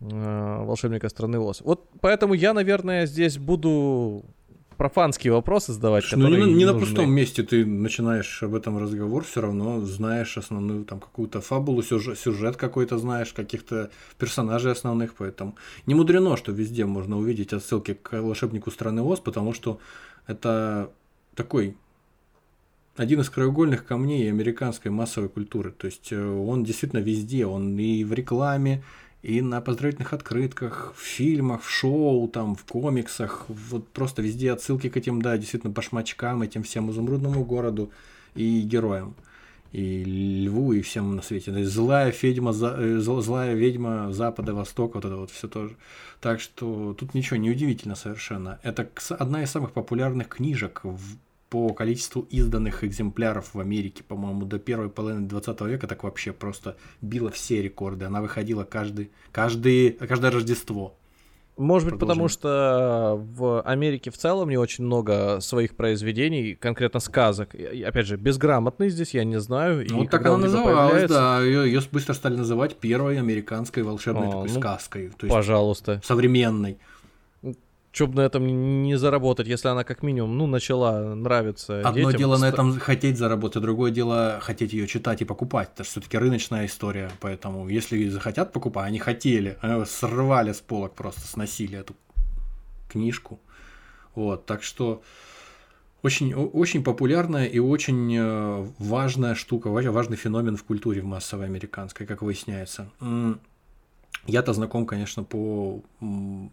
э, 0.00 0.64
волшебника 0.64 1.08
страны 1.08 1.38
Оз. 1.38 1.60
Вот 1.62 1.88
поэтому 2.00 2.34
я, 2.34 2.54
наверное, 2.54 3.06
здесь 3.06 3.38
буду 3.38 4.24
профанские 4.82 5.32
вопросы 5.32 5.72
задавать. 5.72 6.04
Ну, 6.10 6.16
не, 6.18 6.24
которые 6.24 6.54
не 6.54 6.64
на 6.64 6.74
пустом 6.74 7.12
месте 7.12 7.44
ты 7.44 7.64
начинаешь 7.64 8.42
об 8.42 8.52
этом 8.52 8.78
разговор, 8.78 9.22
все 9.22 9.40
равно 9.40 9.80
знаешь 9.80 10.36
основную 10.36 10.84
там 10.84 10.98
какую-то 10.98 11.40
фабулу, 11.40 11.84
сюжет, 11.84 12.18
сюжет 12.18 12.56
какой-то 12.56 12.98
знаешь, 12.98 13.32
каких-то 13.32 13.90
персонажей 14.18 14.72
основных, 14.72 15.14
поэтому 15.14 15.54
не 15.86 15.94
мудрено, 15.94 16.36
что 16.36 16.50
везде 16.50 16.84
можно 16.84 17.16
увидеть 17.16 17.52
отсылки 17.52 17.94
к 17.94 18.20
волшебнику 18.20 18.72
страны 18.72 19.02
Оз, 19.02 19.20
потому 19.20 19.54
что 19.54 19.78
это 20.26 20.90
такой 21.36 21.76
один 22.96 23.20
из 23.20 23.30
краеугольных 23.30 23.86
камней 23.86 24.28
американской 24.28 24.90
массовой 24.90 25.28
культуры. 25.28 25.70
То 25.70 25.86
есть 25.86 26.12
э, 26.12 26.20
он 26.20 26.64
действительно 26.64 26.98
везде, 27.00 27.46
он 27.46 27.78
и 27.78 28.02
в 28.02 28.12
рекламе, 28.12 28.82
и 29.22 29.40
на 29.40 29.60
поздравительных 29.60 30.12
открытках, 30.12 30.94
в 30.96 31.00
фильмах, 31.00 31.62
в 31.62 31.70
шоу, 31.70 32.26
там, 32.28 32.56
в 32.56 32.64
комиксах, 32.64 33.44
вот 33.48 33.88
просто 33.88 34.20
везде 34.20 34.52
отсылки 34.52 34.88
к 34.88 34.96
этим, 34.96 35.22
да, 35.22 35.38
действительно, 35.38 35.72
башмачкам, 35.72 36.42
этим 36.42 36.64
всем 36.64 36.90
изумрудному 36.90 37.44
городу 37.44 37.92
и 38.34 38.60
героям. 38.62 39.14
И 39.70 40.04
льву, 40.44 40.74
и 40.74 40.82
всем 40.82 41.16
на 41.16 41.22
свете. 41.22 41.50
То 41.50 41.58
есть 41.58 41.72
злая 41.72 42.12
ведьма, 42.22 42.50
э, 42.50 42.98
зл- 42.98 43.22
злая 43.22 43.54
ведьма 43.54 44.12
Запада, 44.12 44.52
Востока, 44.54 44.96
вот 44.96 45.04
это 45.06 45.16
вот 45.16 45.30
все 45.30 45.48
тоже. 45.48 45.76
Так 46.20 46.40
что 46.40 46.92
тут 46.92 47.14
ничего 47.14 47.38
не 47.38 47.50
удивительно 47.50 47.94
совершенно. 47.94 48.58
Это 48.62 48.90
одна 49.18 49.42
из 49.42 49.50
самых 49.50 49.72
популярных 49.72 50.28
книжек 50.28 50.80
в- 50.84 51.16
по 51.52 51.74
количеству 51.74 52.22
изданных 52.30 52.82
экземпляров 52.82 53.52
в 53.52 53.60
Америке, 53.60 54.02
по-моему, 54.02 54.46
до 54.46 54.58
первой 54.58 54.88
половины 54.88 55.28
20 55.28 55.60
века 55.60 55.86
так 55.86 56.02
вообще 56.02 56.32
просто 56.32 56.78
била 57.02 57.30
все 57.30 57.60
рекорды. 57.60 58.06
Она 58.06 58.22
выходила 58.22 58.64
каждый, 58.64 59.10
каждый, 59.32 59.90
каждое 59.90 60.30
Рождество. 60.30 60.96
Может 61.58 61.90
быть, 61.90 62.00
потому 62.00 62.28
что 62.28 63.22
в 63.36 63.60
Америке 63.60 64.10
в 64.10 64.16
целом 64.16 64.48
не 64.48 64.56
очень 64.56 64.84
много 64.84 65.40
своих 65.40 65.76
произведений, 65.76 66.54
конкретно 66.54 67.00
сказок. 67.00 67.54
И, 67.54 67.58
и, 67.58 67.82
опять 67.82 68.06
же, 68.06 68.16
безграмотный 68.16 68.88
здесь, 68.88 69.12
я 69.12 69.24
не 69.24 69.38
знаю. 69.38 69.84
и 69.84 69.90
Ну, 69.90 69.98
вот 69.98 70.10
так 70.10 70.24
она 70.24 70.38
называлась, 70.38 70.90
появляется- 70.90 71.14
да. 71.14 71.42
Ее, 71.42 71.82
быстро 71.92 72.14
стали 72.14 72.36
называть 72.36 72.76
первой 72.76 73.18
американской 73.18 73.82
волшебной 73.82 74.28
А, 74.28 74.30
такой 74.30 74.48
ну, 74.48 74.58
сказкой. 74.58 75.08
То 75.10 75.26
есть 75.26 75.34
Пожалуйста. 75.34 76.00
современной. 76.02 76.78
Бы 77.98 78.14
на 78.14 78.20
этом 78.22 78.82
не 78.82 78.96
заработать, 78.96 79.46
если 79.46 79.68
она 79.68 79.84
как 79.84 80.02
минимум, 80.02 80.36
ну, 80.38 80.46
начала 80.46 81.14
нравиться 81.14 81.80
Одно 81.80 82.10
детям. 82.10 82.18
дело 82.18 82.38
на 82.38 82.48
этом 82.48 82.78
хотеть 82.78 83.18
заработать, 83.18 83.62
другое 83.62 83.90
дело 83.90 84.38
хотеть 84.40 84.72
ее 84.72 84.86
читать 84.86 85.22
и 85.22 85.24
покупать. 85.24 85.70
Это 85.74 85.84
все-таки 85.84 86.18
рыночная 86.18 86.66
история. 86.66 87.10
Поэтому, 87.20 87.68
если 87.68 88.08
захотят 88.08 88.52
покупать, 88.52 88.86
они 88.86 88.98
хотели, 88.98 89.58
срывали 89.86 90.52
с 90.52 90.60
полок 90.60 90.94
просто, 90.94 91.20
сносили 91.20 91.78
эту 91.78 91.94
книжку. 92.88 93.38
Вот, 94.14 94.46
так 94.46 94.62
что 94.62 95.02
очень, 96.02 96.34
очень 96.34 96.82
популярная 96.82 97.46
и 97.46 97.58
очень 97.58 98.14
э, 98.16 98.66
важная 98.78 99.34
штука, 99.34 99.68
ва- 99.68 99.90
важный 99.90 100.16
феномен 100.16 100.56
в 100.56 100.64
культуре 100.64 101.00
в 101.00 101.04
массовой 101.04 101.46
американской, 101.46 102.06
как 102.06 102.22
выясняется. 102.22 102.90
Я-то 104.26 104.52
знаком, 104.52 104.86
конечно, 104.86 105.24
по 105.24 105.82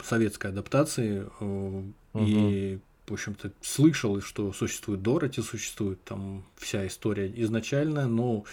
советской 0.03 0.47
адаптации 0.47 1.27
э, 1.39 1.83
и, 2.15 2.79
в 3.07 3.13
общем-то, 3.13 3.51
слышал, 3.61 4.21
что 4.21 4.51
существует 4.53 5.01
Дороти, 5.03 5.41
существует 5.41 6.03
там 6.03 6.43
вся 6.57 6.87
история 6.87 7.31
изначальная, 7.35 8.07
но 8.07 8.43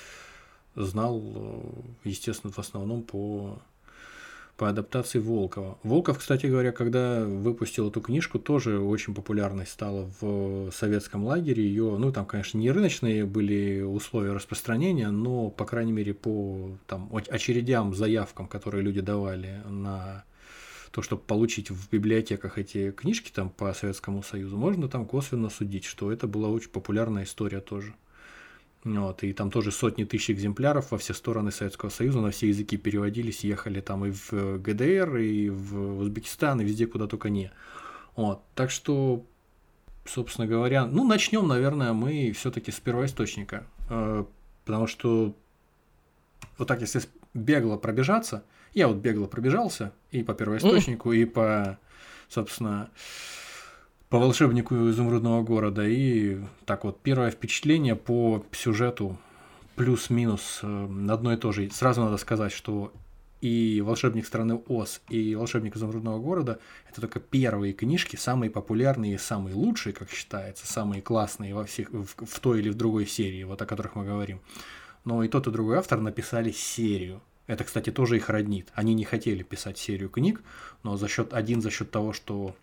знал, 0.74 1.22
э, 1.24 1.60
естественно, 2.04 2.52
в 2.52 2.58
основном 2.58 3.02
по 3.02 3.58
по 4.56 4.68
адаптации 4.68 5.18
Волкова. 5.18 5.78
Волков, 5.82 6.18
кстати 6.18 6.46
говоря, 6.46 6.72
когда 6.72 7.24
выпустил 7.24 7.88
эту 7.88 8.00
книжку, 8.00 8.38
тоже 8.38 8.78
очень 8.78 9.14
популярной 9.14 9.66
стала 9.66 10.10
в 10.20 10.70
советском 10.72 11.24
лагере. 11.24 11.62
Ее, 11.62 11.96
ну, 11.98 12.10
там, 12.10 12.24
конечно, 12.24 12.56
не 12.56 12.70
рыночные 12.70 13.26
были 13.26 13.82
условия 13.82 14.32
распространения, 14.32 15.10
но, 15.10 15.50
по 15.50 15.66
крайней 15.66 15.92
мере, 15.92 16.14
по 16.14 16.70
там, 16.86 17.08
оч- 17.12 17.28
очередям, 17.28 17.94
заявкам, 17.94 18.48
которые 18.48 18.82
люди 18.82 19.00
давали 19.00 19.60
на 19.68 20.24
то, 20.90 21.02
чтобы 21.02 21.20
получить 21.20 21.70
в 21.70 21.90
библиотеках 21.90 22.56
эти 22.56 22.90
книжки 22.92 23.30
там 23.30 23.50
по 23.50 23.74
Советскому 23.74 24.22
Союзу, 24.22 24.56
можно 24.56 24.88
там 24.88 25.04
косвенно 25.04 25.50
судить, 25.50 25.84
что 25.84 26.10
это 26.10 26.26
была 26.26 26.48
очень 26.48 26.70
популярная 26.70 27.24
история 27.24 27.60
тоже. 27.60 27.94
Вот, 28.86 29.24
и 29.24 29.32
там 29.32 29.50
тоже 29.50 29.72
сотни 29.72 30.04
тысяч 30.04 30.30
экземпляров 30.30 30.92
во 30.92 30.98
все 30.98 31.12
стороны 31.12 31.50
Советского 31.50 31.90
Союза, 31.90 32.20
на 32.20 32.30
все 32.30 32.46
языки 32.46 32.76
переводились, 32.76 33.42
ехали 33.42 33.80
там 33.80 34.06
и 34.06 34.12
в 34.12 34.32
э, 34.32 34.58
ГДР, 34.58 35.16
и 35.16 35.48
в 35.50 35.98
Узбекистан, 35.98 36.60
и 36.60 36.64
везде, 36.64 36.86
куда 36.86 37.08
только 37.08 37.28
не. 37.28 37.50
Вот, 38.14 38.42
так 38.54 38.70
что, 38.70 39.24
собственно 40.04 40.46
говоря, 40.46 40.86
ну, 40.86 41.04
начнем, 41.04 41.48
наверное, 41.48 41.92
мы 41.94 42.30
все-таки 42.30 42.70
с 42.70 42.78
первоисточника, 42.78 43.66
э, 43.90 44.24
потому 44.64 44.86
что 44.86 45.34
вот 46.56 46.68
так, 46.68 46.80
если 46.80 47.02
бегло 47.34 47.78
пробежаться, 47.78 48.44
я 48.72 48.86
вот 48.86 48.98
бегло 48.98 49.26
пробежался 49.26 49.92
и 50.12 50.22
по 50.22 50.32
первоисточнику, 50.32 51.10
и 51.10 51.24
по, 51.24 51.76
собственно, 52.28 52.88
по 54.08 54.18
волшебнику 54.18 54.74
изумрудного 54.90 55.42
города. 55.42 55.86
И 55.86 56.38
так 56.64 56.84
вот, 56.84 57.00
первое 57.00 57.30
впечатление 57.30 57.96
по 57.96 58.44
сюжету 58.52 59.18
плюс-минус 59.74 60.60
э, 60.62 60.88
одно 61.10 61.32
и 61.32 61.36
то 61.36 61.52
же. 61.52 61.70
Сразу 61.70 62.02
надо 62.02 62.16
сказать, 62.16 62.52
что 62.52 62.92
и 63.40 63.82
волшебник 63.84 64.26
страны 64.26 64.60
Оз, 64.68 65.02
и 65.08 65.34
волшебник 65.34 65.76
изумрудного 65.76 66.18
города 66.18 66.58
это 66.88 67.02
только 67.02 67.20
первые 67.20 67.74
книжки, 67.74 68.16
самые 68.16 68.50
популярные 68.50 69.14
и 69.14 69.18
самые 69.18 69.54
лучшие, 69.54 69.92
как 69.92 70.10
считается, 70.10 70.66
самые 70.66 71.02
классные 71.02 71.54
во 71.54 71.64
всех 71.64 71.90
в, 71.90 72.06
в 72.06 72.40
той 72.40 72.60
или 72.60 72.70
в 72.70 72.74
другой 72.74 73.06
серии, 73.06 73.44
вот 73.44 73.60
о 73.60 73.66
которых 73.66 73.94
мы 73.94 74.04
говорим. 74.04 74.40
Но 75.04 75.22
и 75.22 75.28
тот, 75.28 75.46
и 75.46 75.50
другой 75.50 75.76
автор 75.78 76.00
написали 76.00 76.50
серию. 76.50 77.20
Это, 77.46 77.62
кстати, 77.62 77.92
тоже 77.92 78.16
их 78.16 78.28
роднит. 78.28 78.68
Они 78.74 78.94
не 78.94 79.04
хотели 79.04 79.42
писать 79.42 79.78
серию 79.78 80.08
книг, 80.08 80.42
но 80.82 80.96
за 80.96 81.06
счет 81.06 81.32
один 81.32 81.60
за 81.60 81.70
счет 81.70 81.90
того, 81.90 82.12
что 82.12 82.56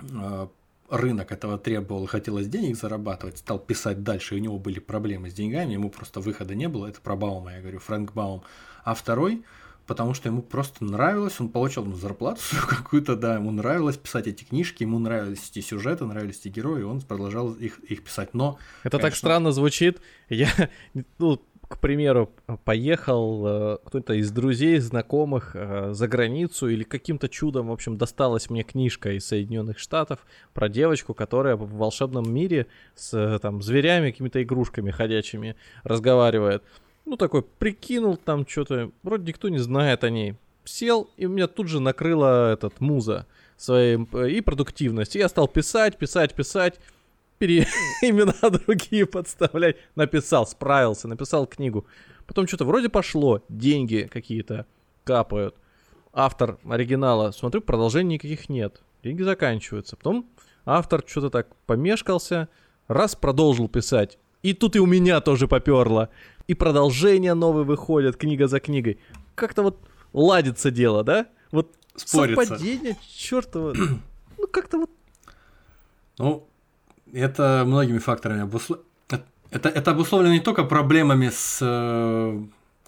э, 0.00 0.48
рынок 0.92 1.32
этого 1.32 1.58
требовал 1.58 2.06
хотелось 2.06 2.48
денег 2.48 2.76
зарабатывать, 2.76 3.38
стал 3.38 3.58
писать 3.58 4.02
дальше, 4.02 4.34
и 4.34 4.38
у 4.38 4.42
него 4.42 4.58
были 4.58 4.78
проблемы 4.78 5.30
с 5.30 5.32
деньгами, 5.34 5.72
ему 5.72 5.90
просто 5.90 6.20
выхода 6.20 6.54
не 6.54 6.68
было. 6.68 6.86
Это 6.86 7.00
про 7.00 7.16
Баума, 7.16 7.54
я 7.54 7.60
говорю, 7.60 7.78
Фрэнк 7.78 8.12
Баум. 8.12 8.42
А 8.84 8.94
второй, 8.94 9.42
потому 9.86 10.12
что 10.12 10.28
ему 10.28 10.42
просто 10.42 10.84
нравилось, 10.84 11.40
он 11.40 11.48
получал 11.48 11.86
ну, 11.86 11.96
зарплату 11.96 12.42
какую-то, 12.68 13.16
да, 13.16 13.36
ему 13.36 13.50
нравилось 13.50 13.96
писать 13.96 14.26
эти 14.26 14.44
книжки, 14.44 14.82
ему 14.82 14.98
нравились 14.98 15.50
эти 15.50 15.64
сюжеты, 15.64 16.04
нравились 16.04 16.40
эти 16.40 16.48
герои, 16.48 16.80
и 16.80 16.84
он 16.84 17.00
продолжал 17.00 17.52
их, 17.54 17.78
их 17.80 18.04
писать. 18.04 18.34
Но 18.34 18.58
Это 18.82 18.98
так 18.98 19.00
конечно. 19.00 19.18
странно 19.18 19.52
звучит. 19.52 20.00
Я, 20.28 20.50
ну, 21.18 21.40
к 21.72 21.78
примеру, 21.78 22.30
поехал 22.64 23.46
э, 23.46 23.78
кто-то 23.84 24.14
из 24.14 24.30
друзей, 24.30 24.78
знакомых 24.78 25.52
э, 25.54 25.92
за 25.92 26.06
границу 26.06 26.68
или 26.68 26.82
каким-то 26.82 27.28
чудом, 27.28 27.68
в 27.68 27.72
общем, 27.72 27.96
досталась 27.96 28.50
мне 28.50 28.62
книжка 28.62 29.12
из 29.12 29.26
Соединенных 29.26 29.78
Штатов 29.78 30.26
про 30.52 30.68
девочку, 30.68 31.14
которая 31.14 31.56
в 31.56 31.72
волшебном 31.76 32.32
мире 32.32 32.66
с 32.94 33.14
э, 33.14 33.38
там 33.38 33.62
зверями, 33.62 34.10
какими-то 34.10 34.42
игрушками 34.42 34.90
ходячими 34.90 35.56
разговаривает. 35.82 36.62
Ну, 37.06 37.16
такой 37.16 37.42
прикинул 37.42 38.16
там 38.16 38.46
что-то, 38.46 38.90
вроде 39.02 39.24
никто 39.24 39.48
не 39.48 39.58
знает 39.58 40.04
о 40.04 40.10
ней. 40.10 40.36
Сел, 40.64 41.10
и 41.16 41.26
меня 41.26 41.48
тут 41.48 41.68
же 41.68 41.80
накрыла 41.80 42.52
этот 42.52 42.80
муза 42.80 43.26
своей 43.56 43.98
э, 44.12 44.30
и 44.30 44.40
продуктивность. 44.42 45.16
И 45.16 45.18
я 45.18 45.28
стал 45.28 45.48
писать, 45.48 45.96
писать, 45.96 46.34
писать 46.34 46.78
пере... 47.42 47.66
имена 48.02 48.50
другие 48.50 49.04
подставлять. 49.04 49.76
Написал, 49.96 50.46
справился, 50.46 51.08
написал 51.08 51.46
книгу. 51.46 51.86
Потом 52.26 52.46
что-то 52.46 52.64
вроде 52.64 52.88
пошло, 52.88 53.42
деньги 53.48 54.08
какие-то 54.10 54.66
капают. 55.02 55.56
Автор 56.12 56.58
оригинала, 56.64 57.32
смотрю, 57.32 57.60
продолжений 57.60 58.14
никаких 58.14 58.48
нет. 58.48 58.80
Деньги 59.02 59.22
заканчиваются. 59.22 59.96
Потом 59.96 60.30
автор 60.64 61.02
что-то 61.04 61.30
так 61.30 61.56
помешкался, 61.66 62.48
раз 62.86 63.16
продолжил 63.16 63.68
писать. 63.68 64.18
И 64.42 64.54
тут 64.54 64.76
и 64.76 64.78
у 64.78 64.86
меня 64.86 65.20
тоже 65.20 65.48
поперло. 65.48 66.10
И 66.46 66.54
продолжение 66.54 67.34
новые 67.34 67.64
выходят, 67.64 68.16
книга 68.16 68.46
за 68.46 68.60
книгой. 68.60 69.00
Как-то 69.34 69.62
вот 69.62 69.80
ладится 70.12 70.70
дело, 70.70 71.02
да? 71.02 71.26
Вот 71.50 71.74
Спорится. 71.96 72.46
совпадение, 72.46 72.96
чертово. 73.08 73.74
Ну, 74.38 74.48
как-то 74.48 74.78
вот 74.78 74.90
Ну, 76.18 76.48
это 77.12 77.64
многими 77.66 77.98
факторами 77.98 78.42
обусловлено. 78.42 78.86
Это, 79.50 79.68
это 79.68 79.90
обусловлено 79.90 80.32
не 80.32 80.40
только 80.40 80.64
проблемами 80.64 81.28
с 81.28 81.58
э, 81.60 82.42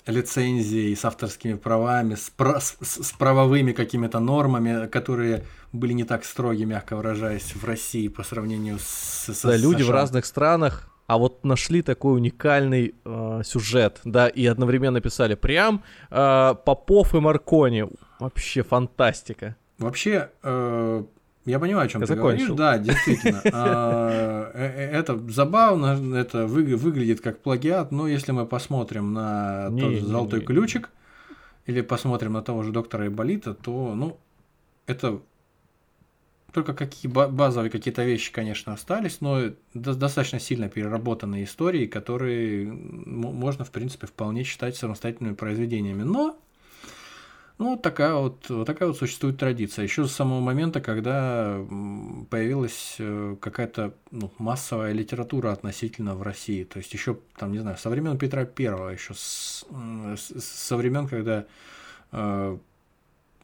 лицензией, 0.07 0.97
с 0.97 1.05
авторскими 1.05 1.55
правами, 1.55 2.15
с, 2.15 2.33
с, 2.39 2.77
с 3.05 3.13
правовыми 3.13 3.73
какими-то 3.73 4.19
нормами, 4.21 4.87
которые 4.87 5.45
были 5.73 5.93
не 5.93 6.05
так 6.05 6.25
строги, 6.25 6.65
мягко 6.65 6.97
выражаясь, 6.97 7.55
в 7.55 7.65
России 7.65 8.09
по 8.09 8.23
сравнению 8.23 8.79
с, 8.79 9.27
с 9.29 9.43
Да, 9.43 9.57
люди 9.57 9.83
в 9.83 9.87
США. 9.87 9.93
разных 9.95 10.25
странах, 10.25 10.89
а 11.07 11.19
вот 11.19 11.45
нашли 11.45 11.83
такой 11.83 12.17
уникальный 12.17 12.95
э, 13.05 13.43
сюжет, 13.45 14.01
да, 14.05 14.29
и 14.29 14.47
одновременно 14.47 15.01
писали 15.03 15.35
прям 15.35 15.83
э, 16.11 16.55
Попов 16.65 17.15
и 17.15 17.21
Маркони. 17.21 17.87
Вообще 18.21 18.63
фантастика. 18.63 19.57
Вообще, 19.79 20.31
э, 20.43 21.05
я 21.45 21.59
понимаю, 21.59 21.87
о 21.87 21.89
чем 21.89 22.01
Я 22.01 22.07
ты 22.07 22.15
говоришь. 22.15 22.49
Да, 22.51 22.79
действительно. 22.79 23.41
А, 23.53 24.51
э, 24.55 24.67
э, 24.67 24.91
Это 24.99 25.19
забавно, 25.31 26.17
это 26.17 26.47
вы- 26.47 26.77
выглядит 26.77 27.21
как 27.21 27.41
плагиат, 27.41 27.93
но 27.93 28.07
если 28.09 28.33
мы 28.33 28.47
посмотрим 28.47 29.13
на 29.13 29.71
тот 29.71 29.95
золотой 30.03 30.41
ключик, 30.41 30.91
или 31.67 31.81
посмотрим 31.81 32.33
на 32.35 32.43
того 32.43 32.63
же 32.63 32.73
доктора 32.73 33.07
Иболита, 33.07 33.55
то, 33.55 33.95
ну, 33.95 34.19
это 34.87 35.21
только 36.53 36.73
какие 36.73 37.11
ба- 37.11 37.29
базовые 37.29 37.71
какие-то 37.71 38.05
вещи, 38.05 38.33
конечно, 38.33 38.73
остались, 38.73 39.21
но 39.21 39.51
до- 39.75 39.95
достаточно 39.95 40.39
сильно 40.39 40.69
переработанные 40.69 41.45
истории, 41.45 41.87
которые 41.87 42.71
можно, 42.71 43.65
в 43.65 43.71
принципе, 43.73 44.07
вполне 44.07 44.45
считать 44.45 44.77
самостоятельными 44.77 45.35
произведениями. 45.35 46.03
Но 46.05 46.39
ну, 47.59 47.71
вот 47.71 47.83
такая 47.83 48.15
вот, 48.15 48.49
вот 48.49 48.67
такая 48.67 48.89
вот 48.89 48.99
существует 48.99 49.39
традиция. 49.39 49.85
Еще 49.85 50.07
с 50.07 50.13
самого 50.13 50.41
момента, 50.41 50.81
когда 50.81 51.57
появилась 52.31 52.97
э, 52.99 53.37
какая-то 53.41 53.95
ну, 54.11 54.31
массовая 54.39 54.93
литература 54.93 55.53
относительно 55.53 56.17
в 56.17 56.23
России. 56.23 56.65
То 56.65 56.79
есть 56.79 56.93
еще, 56.93 57.19
там, 57.37 57.53
не 57.53 57.59
знаю, 57.59 57.77
со 57.77 57.91
времен 57.91 58.19
Петра 58.19 58.45
Первого, 58.45 58.89
еще 58.89 59.15
с, 59.15 59.65
с- 60.17 60.41
со 60.41 60.77
времен, 60.77 61.07
когда 61.07 61.47
э, 62.13 62.59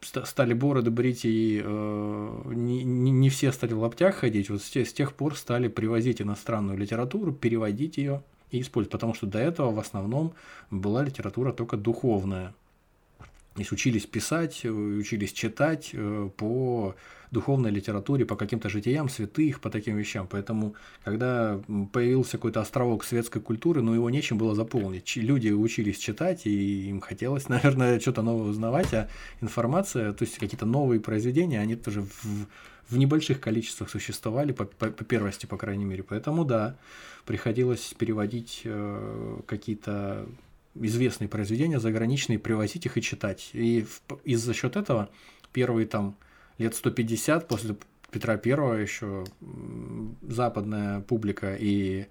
ста- 0.01 0.25
стали 0.25 0.53
бороды 0.53 0.91
брить 0.91 1.25
и 1.25 1.61
э, 1.63 2.41
не, 2.53 2.83
не- 2.83 3.29
все 3.29 3.51
стали 3.51 3.73
в 3.73 3.79
лаптях 3.81 4.15
ходить, 4.15 4.49
вот 4.49 4.61
с 4.61 4.75
с 4.75 4.93
тех 4.93 5.13
пор 5.13 5.37
стали 5.37 5.67
привозить 5.67 6.21
иностранную 6.21 6.77
литературу, 6.77 7.31
переводить 7.33 7.97
ее 7.97 8.23
и 8.51 8.61
использовать, 8.61 8.91
потому 8.91 9.13
что 9.13 9.27
до 9.27 9.39
этого 9.39 9.71
в 9.71 9.79
основном 9.79 10.33
была 10.71 11.03
литература 11.03 11.53
только 11.53 11.77
духовная. 11.77 12.53
То 13.53 13.59
есть 13.59 13.71
учились 13.73 14.05
писать, 14.05 14.61
э, 14.63 14.69
учились 14.69 15.33
читать 15.33 15.89
э, 15.93 16.29
по 16.37 16.95
духовной 17.31 17.71
литературе, 17.71 18.25
по 18.25 18.35
каким-то 18.35 18.69
житиям 18.69 19.09
святых, 19.09 19.59
по 19.59 19.69
таким 19.69 19.97
вещам. 19.97 20.27
Поэтому, 20.29 20.75
когда 21.03 21.59
появился 21.91 22.33
какой-то 22.33 22.61
островок 22.61 23.03
светской 23.03 23.41
культуры, 23.41 23.81
ну 23.81 23.93
его 23.93 24.09
нечем 24.09 24.37
было 24.37 24.55
заполнить. 24.55 25.15
Люди 25.15 25.49
учились 25.49 25.97
читать, 25.97 26.45
и 26.45 26.89
им 26.89 27.01
хотелось, 27.01 27.49
наверное, 27.49 27.99
что-то 27.99 28.21
новое 28.21 28.49
узнавать, 28.49 28.93
а 28.93 29.09
информация, 29.41 30.13
то 30.13 30.23
есть 30.23 30.37
какие-то 30.37 30.65
новые 30.65 30.99
произведения, 30.99 31.59
они 31.59 31.75
тоже 31.75 32.01
в, 32.01 32.47
в 32.89 32.97
небольших 32.97 33.41
количествах 33.41 33.89
существовали, 33.89 34.53
по, 34.53 34.65
по- 34.65 34.91
по 34.91 35.03
первости, 35.03 35.45
по 35.45 35.57
крайней 35.57 35.85
мере. 35.85 36.03
Поэтому, 36.03 36.45
да, 36.45 36.77
приходилось 37.25 37.93
переводить 37.97 38.61
э, 38.65 39.39
какие-то 39.45 40.25
известные 40.75 41.27
произведения 41.27 41.79
заграничные, 41.79 42.39
привозить 42.39 42.85
их 42.85 42.97
и 42.97 43.01
читать. 43.01 43.49
И, 43.53 43.83
в- 43.83 44.19
и 44.23 44.35
за 44.35 44.53
счет 44.53 44.75
этого 44.75 45.09
первые 45.51 45.85
там 45.87 46.15
лет 46.57 46.75
150 46.75 47.47
после 47.47 47.75
Петра 48.11 48.37
Первого 48.37 48.73
еще 48.73 49.25
западная 50.21 51.01
публика 51.01 51.55
и 51.55 52.07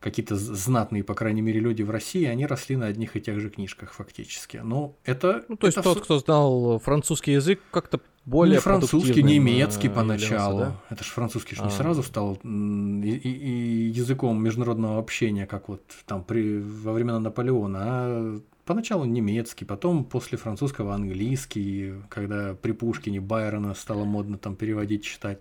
какие-то 0.00 0.36
знатные, 0.36 1.02
по 1.02 1.14
крайней 1.14 1.40
мере, 1.40 1.60
люди 1.60 1.82
в 1.82 1.88
России, 1.88 2.24
они 2.26 2.44
росли 2.44 2.76
на 2.76 2.86
одних 2.86 3.16
и 3.16 3.22
тех 3.22 3.40
же 3.40 3.48
книжках 3.48 3.94
фактически. 3.94 4.58
Но 4.58 4.96
это... 5.04 5.46
Ну, 5.48 5.56
то 5.56 5.66
есть 5.66 5.78
это 5.78 5.94
тот, 5.94 6.04
кто 6.04 6.18
знал 6.18 6.78
французский 6.78 7.32
язык, 7.32 7.60
как-то 7.70 8.00
более 8.26 8.54
не 8.56 8.60
французский, 8.60 8.98
продуктивным, 8.98 9.32
немецкий 9.34 9.88
поначалу. 9.88 10.58
являлся, 10.60 10.80
Это 10.90 11.04
же 11.04 11.10
французский 11.10 11.56
ж 11.56 11.60
А. 11.60 11.64
не 11.66 11.70
сразу 11.70 12.02
стал 12.02 12.38
и, 12.42 12.46
и- 12.46 13.28
и 13.28 13.90
языком 13.90 14.42
международного 14.42 14.98
общения, 14.98 15.46
как 15.46 15.68
вот 15.68 15.82
там 16.06 16.24
при, 16.24 16.60
во 16.60 16.92
времена 16.92 17.20
Наполеона, 17.20 17.78
а 17.82 18.40
поначалу 18.64 19.04
немецкий, 19.04 19.64
потом 19.66 20.04
после 20.04 20.38
французского 20.38 20.94
английский, 20.94 21.94
когда 22.08 22.54
при 22.54 22.72
Пушкине 22.72 23.20
Байрона 23.20 23.74
стало 23.74 24.04
модно 24.04 24.38
там 24.38 24.56
переводить, 24.56 25.04
читать. 25.04 25.38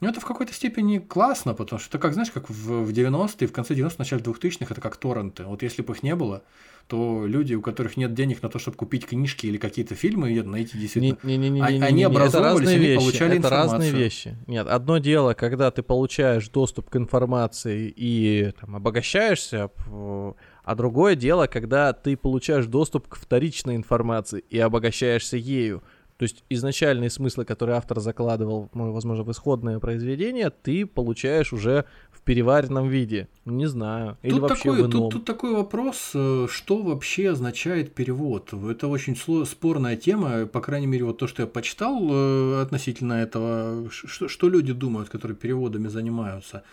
Ну, 0.00 0.08
это 0.08 0.20
в 0.20 0.24
какой-то 0.24 0.52
степени 0.52 0.98
классно, 0.98 1.54
потому 1.54 1.80
что 1.80 1.88
это 1.90 1.98
как, 1.98 2.12
знаешь, 2.14 2.30
как 2.30 2.48
в, 2.48 2.84
в 2.84 2.90
90-е, 2.90 3.48
в 3.48 3.52
конце 3.52 3.74
90-х, 3.74 3.96
начале 3.98 4.22
2000-х, 4.22 4.66
это 4.70 4.80
как 4.80 4.96
торренты. 4.96 5.42
Вот 5.44 5.62
если 5.62 5.82
бы 5.82 5.92
их 5.94 6.04
не 6.04 6.14
было, 6.14 6.42
то 6.86 7.26
люди, 7.26 7.54
у 7.54 7.60
которых 7.60 7.96
нет 7.96 8.14
денег 8.14 8.40
на 8.42 8.48
то, 8.48 8.58
чтобы 8.60 8.76
купить 8.76 9.06
книжки 9.06 9.46
или 9.46 9.58
какие-то 9.58 9.94
фильмы, 9.96 10.40
найти 10.42 10.78
действительно 10.78 11.18
Не- 11.24 11.36
не- 11.36 11.50
не- 11.50 11.50
не- 11.50 11.60
А- 11.60 11.70
не- 11.72 11.78
не- 11.78 11.84
они 11.84 11.96
не- 11.96 12.02
это 12.02 12.10
образовывались, 12.12 12.60
разные 12.60 12.76
они 12.76 12.86
вещи, 12.86 12.98
получали 13.00 13.38
это 13.38 13.50
разные 13.50 13.64
информацию. 13.90 13.96
вещи. 13.98 14.36
Нет, 14.46 14.66
одно 14.68 14.98
дело, 14.98 15.34
когда 15.34 15.70
ты 15.72 15.82
получаешь 15.82 16.48
доступ 16.48 16.88
к 16.90 16.96
информации 16.96 17.92
и 17.94 18.52
там, 18.60 18.76
обогащаешься, 18.76 19.70
а 19.90 20.74
другое 20.76 21.16
дело, 21.16 21.46
когда 21.46 21.92
ты 21.92 22.16
получаешь 22.16 22.66
доступ 22.66 23.08
к 23.08 23.16
вторичной 23.16 23.74
информации 23.74 24.44
и 24.48 24.58
обогащаешься 24.58 25.36
ею. 25.36 25.82
То 26.18 26.24
есть 26.24 26.44
изначальные 26.50 27.10
смыслы, 27.10 27.44
которые 27.44 27.76
автор 27.76 28.00
закладывал, 28.00 28.68
ну, 28.74 28.90
возможно, 28.92 29.22
в 29.22 29.30
исходное 29.30 29.78
произведение, 29.78 30.50
ты 30.50 30.84
получаешь 30.84 31.52
уже 31.52 31.84
в 32.10 32.22
переваренном 32.22 32.88
виде. 32.88 33.28
Не 33.44 33.66
знаю. 33.66 34.18
Или 34.22 34.32
Тут 34.32 34.42
вообще 34.42 34.62
такой, 34.64 34.76
в 34.76 34.80
ином. 34.80 34.90
тут, 34.90 35.12
тут 35.12 35.24
такой 35.24 35.54
вопрос, 35.54 36.10
э, 36.14 36.48
что 36.50 36.82
вообще 36.82 37.30
означает 37.30 37.94
перевод. 37.94 38.52
Это 38.52 38.88
очень 38.88 39.16
спорная 39.46 39.96
тема, 39.96 40.46
по 40.46 40.60
крайней 40.60 40.88
мере, 40.88 41.04
вот 41.04 41.18
то, 41.18 41.28
что 41.28 41.42
я 41.42 41.46
почитал 41.46 41.96
э, 42.10 42.62
относительно 42.62 43.12
этого, 43.12 43.88
что, 43.90 44.26
что 44.26 44.48
люди 44.48 44.72
думают, 44.72 45.08
которые 45.10 45.36
переводами 45.36 45.86
занимаются. 45.86 46.64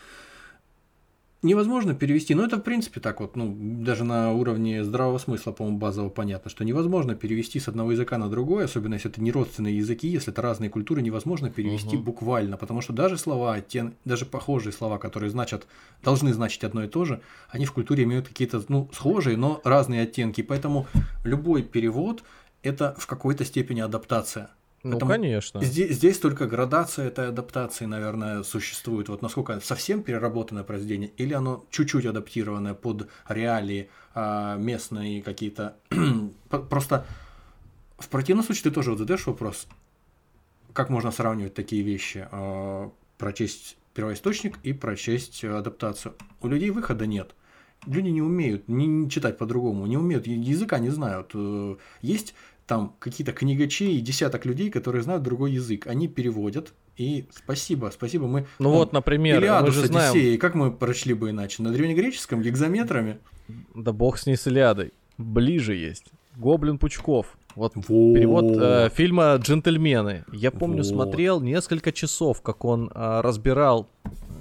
Невозможно 1.45 1.93
перевести, 1.93 2.34
но 2.34 2.43
это 2.43 2.58
в 2.58 2.63
принципе 2.63 2.99
так 2.99 3.19
вот, 3.19 3.36
ну, 3.36 3.55
даже 3.55 4.03
на 4.03 4.31
уровне 4.31 4.84
здравого 4.84 5.19
смысла, 5.19 5.51
по-моему, 5.51 5.77
базово 5.77 6.10
понятно, 6.10 6.49
что 6.49 6.65
невозможно 6.65 7.13
перевести 7.13 7.60
с 7.60 7.67
одного 7.67 7.91
языка 7.91 8.17
на 8.17 8.29
другой, 8.29 8.65
особенно 8.65 8.95
если 8.95 9.12
это 9.12 9.21
не 9.21 9.31
родственные 9.31 9.77
языки, 9.77 10.08
если 10.08 10.34
это 10.34 10.41
разные 10.41 10.71
культуры, 10.71 11.03
невозможно 11.03 11.51
перевести 11.51 11.97
Мгм. 11.97 12.03
буквально, 12.03 12.58
потому 12.58 12.81
что 12.81 12.93
даже 12.93 13.19
слова, 13.19 13.53
оттен... 13.53 13.93
даже 14.05 14.25
похожие 14.25 14.73
слова, 14.73 14.97
которые 14.97 15.29
значат, 15.29 15.67
должны 16.03 16.34
значить 16.34 16.63
одно 16.63 16.84
и 16.84 16.88
то 16.88 17.05
же, 17.05 17.21
они 17.49 17.65
в 17.65 17.73
культуре 17.73 18.05
имеют 18.05 18.27
какие-то, 18.27 18.63
ну, 18.67 18.89
схожие, 18.91 19.38
но 19.38 19.62
разные 19.63 20.01
оттенки, 20.01 20.41
поэтому 20.41 20.88
любой 21.23 21.62
перевод– 21.62 22.23
это 22.63 22.95
в 22.97 23.05
какой-то 23.05 23.45
степени 23.45 23.81
адаптация. 23.81 24.49
Ну, 24.86 24.91
Поэтому 24.91 25.12
конечно. 25.12 25.63
Здесь, 25.63 25.95
здесь 25.95 26.19
только 26.19 26.45
градация 26.45 27.08
этой 27.08 27.30
адаптации, 27.30 27.86
наверное, 27.86 28.43
существует. 28.43 29.10
Вот 29.10 29.24
насколько 29.24 29.60
совсем 29.60 30.04
переработанное 30.04 30.63
произведение, 30.63 31.10
или 31.17 31.34
оно 31.34 31.65
чуть-чуть 31.71 32.06
адаптированное 32.06 32.76
под 32.76 33.10
реалии 33.28 33.89
а, 34.13 34.58
местные 34.58 35.24
какие-то. 35.24 35.76
Просто 36.69 37.04
в 37.98 38.10
противном 38.10 38.45
случае 38.45 38.65
ты 38.65 38.71
тоже 38.71 38.91
вот 38.91 39.00
задаешь 39.00 39.26
вопрос, 39.26 39.65
как 40.71 40.91
можно 40.91 41.10
сравнивать 41.10 41.56
такие 41.56 41.82
вещи, 41.82 42.28
а, 42.32 42.91
прочесть 43.17 43.78
первоисточник 43.95 44.60
и 44.62 44.71
прочесть 44.71 45.43
адаптацию. 45.43 46.13
У 46.41 46.48
людей 46.48 46.69
выхода 46.69 47.08
нет. 47.08 47.34
Люди 47.88 48.10
не 48.10 48.21
умеют 48.21 48.67
не, 48.67 49.10
читать 49.10 49.39
по-другому, 49.39 49.88
не 49.88 49.98
умеют, 49.98 50.28
языка 50.28 50.78
не 50.78 50.89
знают. 50.89 51.32
Э, 51.34 51.76
Есть 52.02 52.34
там 52.67 52.95
какие-то 52.99 53.32
книгачи 53.32 53.91
и 53.91 54.01
десяток 54.01 54.45
людей, 54.45 54.69
которые 54.69 55.04
знают 55.04 55.23
другой 55.23 55.51
язык. 55.51 55.88
Они 55.88 56.08
переводят, 56.08 56.73
и 56.97 57.25
спасибо, 57.32 57.91
спасибо. 57.93 58.28
Мы, 58.28 58.45
Ну 58.60 58.71
вот, 58.71 58.93
например, 58.93 59.39
Илиаду 59.39 59.67
мы 59.67 59.71
с 59.71 59.75
же 59.75 59.86
знаем... 59.88 60.12
Одиссеей, 60.12 60.38
как 60.38 60.56
мы 60.56 60.71
прочли 60.71 61.13
бы 61.13 61.30
иначе? 61.30 61.62
На 61.62 61.71
древнегреческом, 61.71 62.41
гигзаметрами? 62.41 63.19
Да 63.75 63.91
бог 63.91 64.17
с 64.17 64.25
ней 64.25 64.38
с 64.38 64.47
Илиадой. 64.47 64.93
Ближе 65.17 65.75
есть. 65.75 66.06
Гоблин 66.36 66.78
Пучков. 66.78 67.38
Вот 67.56 67.73
Вот. 67.75 67.86
перевод 67.88 68.45
э, 68.60 68.89
фильма 68.93 69.36
«Джентльмены». 69.41 70.25
Я 70.34 70.51
помню, 70.51 70.78
Вот. 70.80 70.88
смотрел 70.88 71.39
несколько 71.39 71.93
часов, 71.93 72.41
как 72.41 72.65
он 72.65 72.91
э, 72.93 73.21
разбирал 73.21 73.88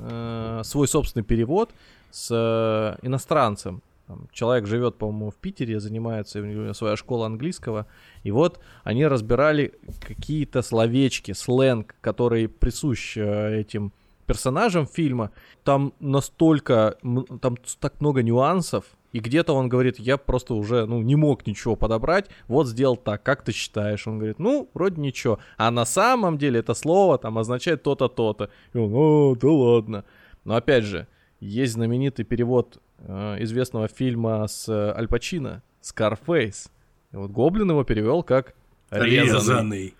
э, 0.00 0.62
свой 0.64 0.88
собственный 0.88 1.22
перевод 1.24 1.70
с 2.10 2.28
э, 2.32 3.06
иностранцем. 3.06 3.82
Там 4.06 4.28
человек 4.32 4.66
живет, 4.66 4.96
по-моему, 4.96 5.30
в 5.30 5.36
Питере, 5.36 5.80
занимается, 5.80 6.40
у 6.40 6.44
него 6.44 6.74
своя 6.74 6.96
школа 6.96 7.26
английского. 7.26 7.86
И 8.22 8.30
вот 8.30 8.60
они 8.82 9.06
разбирали 9.06 9.72
какие-то 10.00 10.62
словечки, 10.62 11.32
сленг, 11.32 11.94
который 12.00 12.48
присущ 12.48 13.16
э, 13.16 13.60
этим 13.60 13.92
персонажам 14.26 14.86
фильма, 14.86 15.30
там 15.64 15.92
настолько, 16.00 16.96
там 17.40 17.56
так 17.80 18.00
много 18.00 18.22
нюансов, 18.22 18.84
и 19.12 19.20
где-то 19.20 19.54
он 19.54 19.68
говорит, 19.68 19.98
я 19.98 20.16
просто 20.16 20.54
уже, 20.54 20.86
ну, 20.86 21.00
не 21.00 21.14
мог 21.14 21.46
ничего 21.46 21.76
подобрать, 21.76 22.28
вот 22.48 22.66
сделал 22.66 22.96
так, 22.96 23.22
как 23.22 23.44
ты 23.44 23.52
считаешь? 23.52 24.06
Он 24.08 24.18
говорит, 24.18 24.38
ну, 24.38 24.68
вроде 24.74 25.00
ничего. 25.00 25.38
А 25.56 25.70
на 25.70 25.84
самом 25.84 26.36
деле 26.36 26.60
это 26.60 26.74
слово 26.74 27.16
там 27.18 27.38
означает 27.38 27.82
то-то, 27.82 28.08
то-то. 28.08 28.50
И 28.72 28.78
он, 28.78 28.92
о, 28.92 29.36
да 29.36 29.48
ладно. 29.48 30.04
Но 30.44 30.56
опять 30.56 30.84
же, 30.84 31.06
есть 31.38 31.74
знаменитый 31.74 32.24
перевод 32.24 32.82
э, 32.98 33.36
известного 33.40 33.88
фильма 33.88 34.46
с 34.46 34.68
э, 34.68 34.94
Аль 34.96 35.08
Пачино, 35.08 35.62
Scarface. 35.82 36.70
И 37.12 37.16
вот 37.16 37.30
Гоблин 37.30 37.70
его 37.70 37.84
перевел 37.84 38.22
как 38.22 38.54
резанный. 38.90 39.94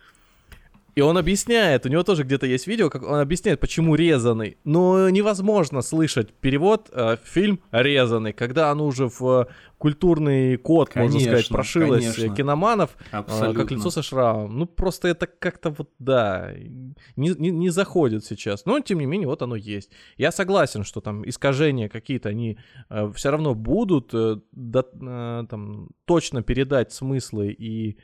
И 0.95 1.01
он 1.01 1.19
объясняет, 1.19 1.87
у 1.87 1.89
него 1.89 2.03
тоже 2.03 2.23
где-то 2.23 2.47
есть 2.47 2.67
видео, 2.67 2.91
как 2.91 3.03
он 3.03 3.19
объясняет, 3.19 3.61
почему 3.61 3.95
резанный. 3.95 4.59
Но 4.65 5.11
невозможно 5.11 5.83
слышать 5.83 6.33
перевод 6.33 6.89
э, 6.93 7.17
фильм 7.25 7.61
резанный, 7.73 8.33
когда 8.33 8.71
оно 8.71 8.87
уже 8.87 9.09
в 9.09 9.23
э, 9.23 9.47
культурный 9.79 10.57
код, 10.57 10.95
можно 10.95 11.19
сказать, 11.19 11.35
Конечно, 11.49 11.55
прошилось 11.55 12.05
э, 12.05 12.15
конечно. 12.15 12.37
киноманов, 12.37 12.97
э, 13.13 13.53
как 13.55 13.71
лицо 13.71 13.91
со 13.91 14.03
шрамом. 14.03 14.59
Ну, 14.59 14.67
просто 14.67 15.09
это 15.09 15.27
как-то 15.27 15.71
вот, 15.71 15.91
да, 15.99 16.53
не, 17.17 17.31
не, 17.39 17.51
не 17.51 17.71
заходит 17.71 18.25
сейчас. 18.25 18.65
Но, 18.65 18.79
тем 18.81 19.01
не 19.01 19.07
менее, 19.07 19.27
вот 19.27 19.43
оно 19.43 19.57
есть. 19.57 19.91
Я 20.17 20.31
согласен, 20.31 20.85
что 20.85 21.01
там 21.01 21.29
искажения 21.29 21.89
какие-то, 21.89 22.29
они 22.29 22.59
все 23.15 23.31
равно 23.31 23.55
будут, 23.55 24.11
э, 24.13 24.37
да, 24.53 24.85
э, 24.93 25.45
там, 25.49 25.89
точно 26.05 26.43
передать 26.43 26.93
смыслы 26.93 27.53
и 27.53 27.99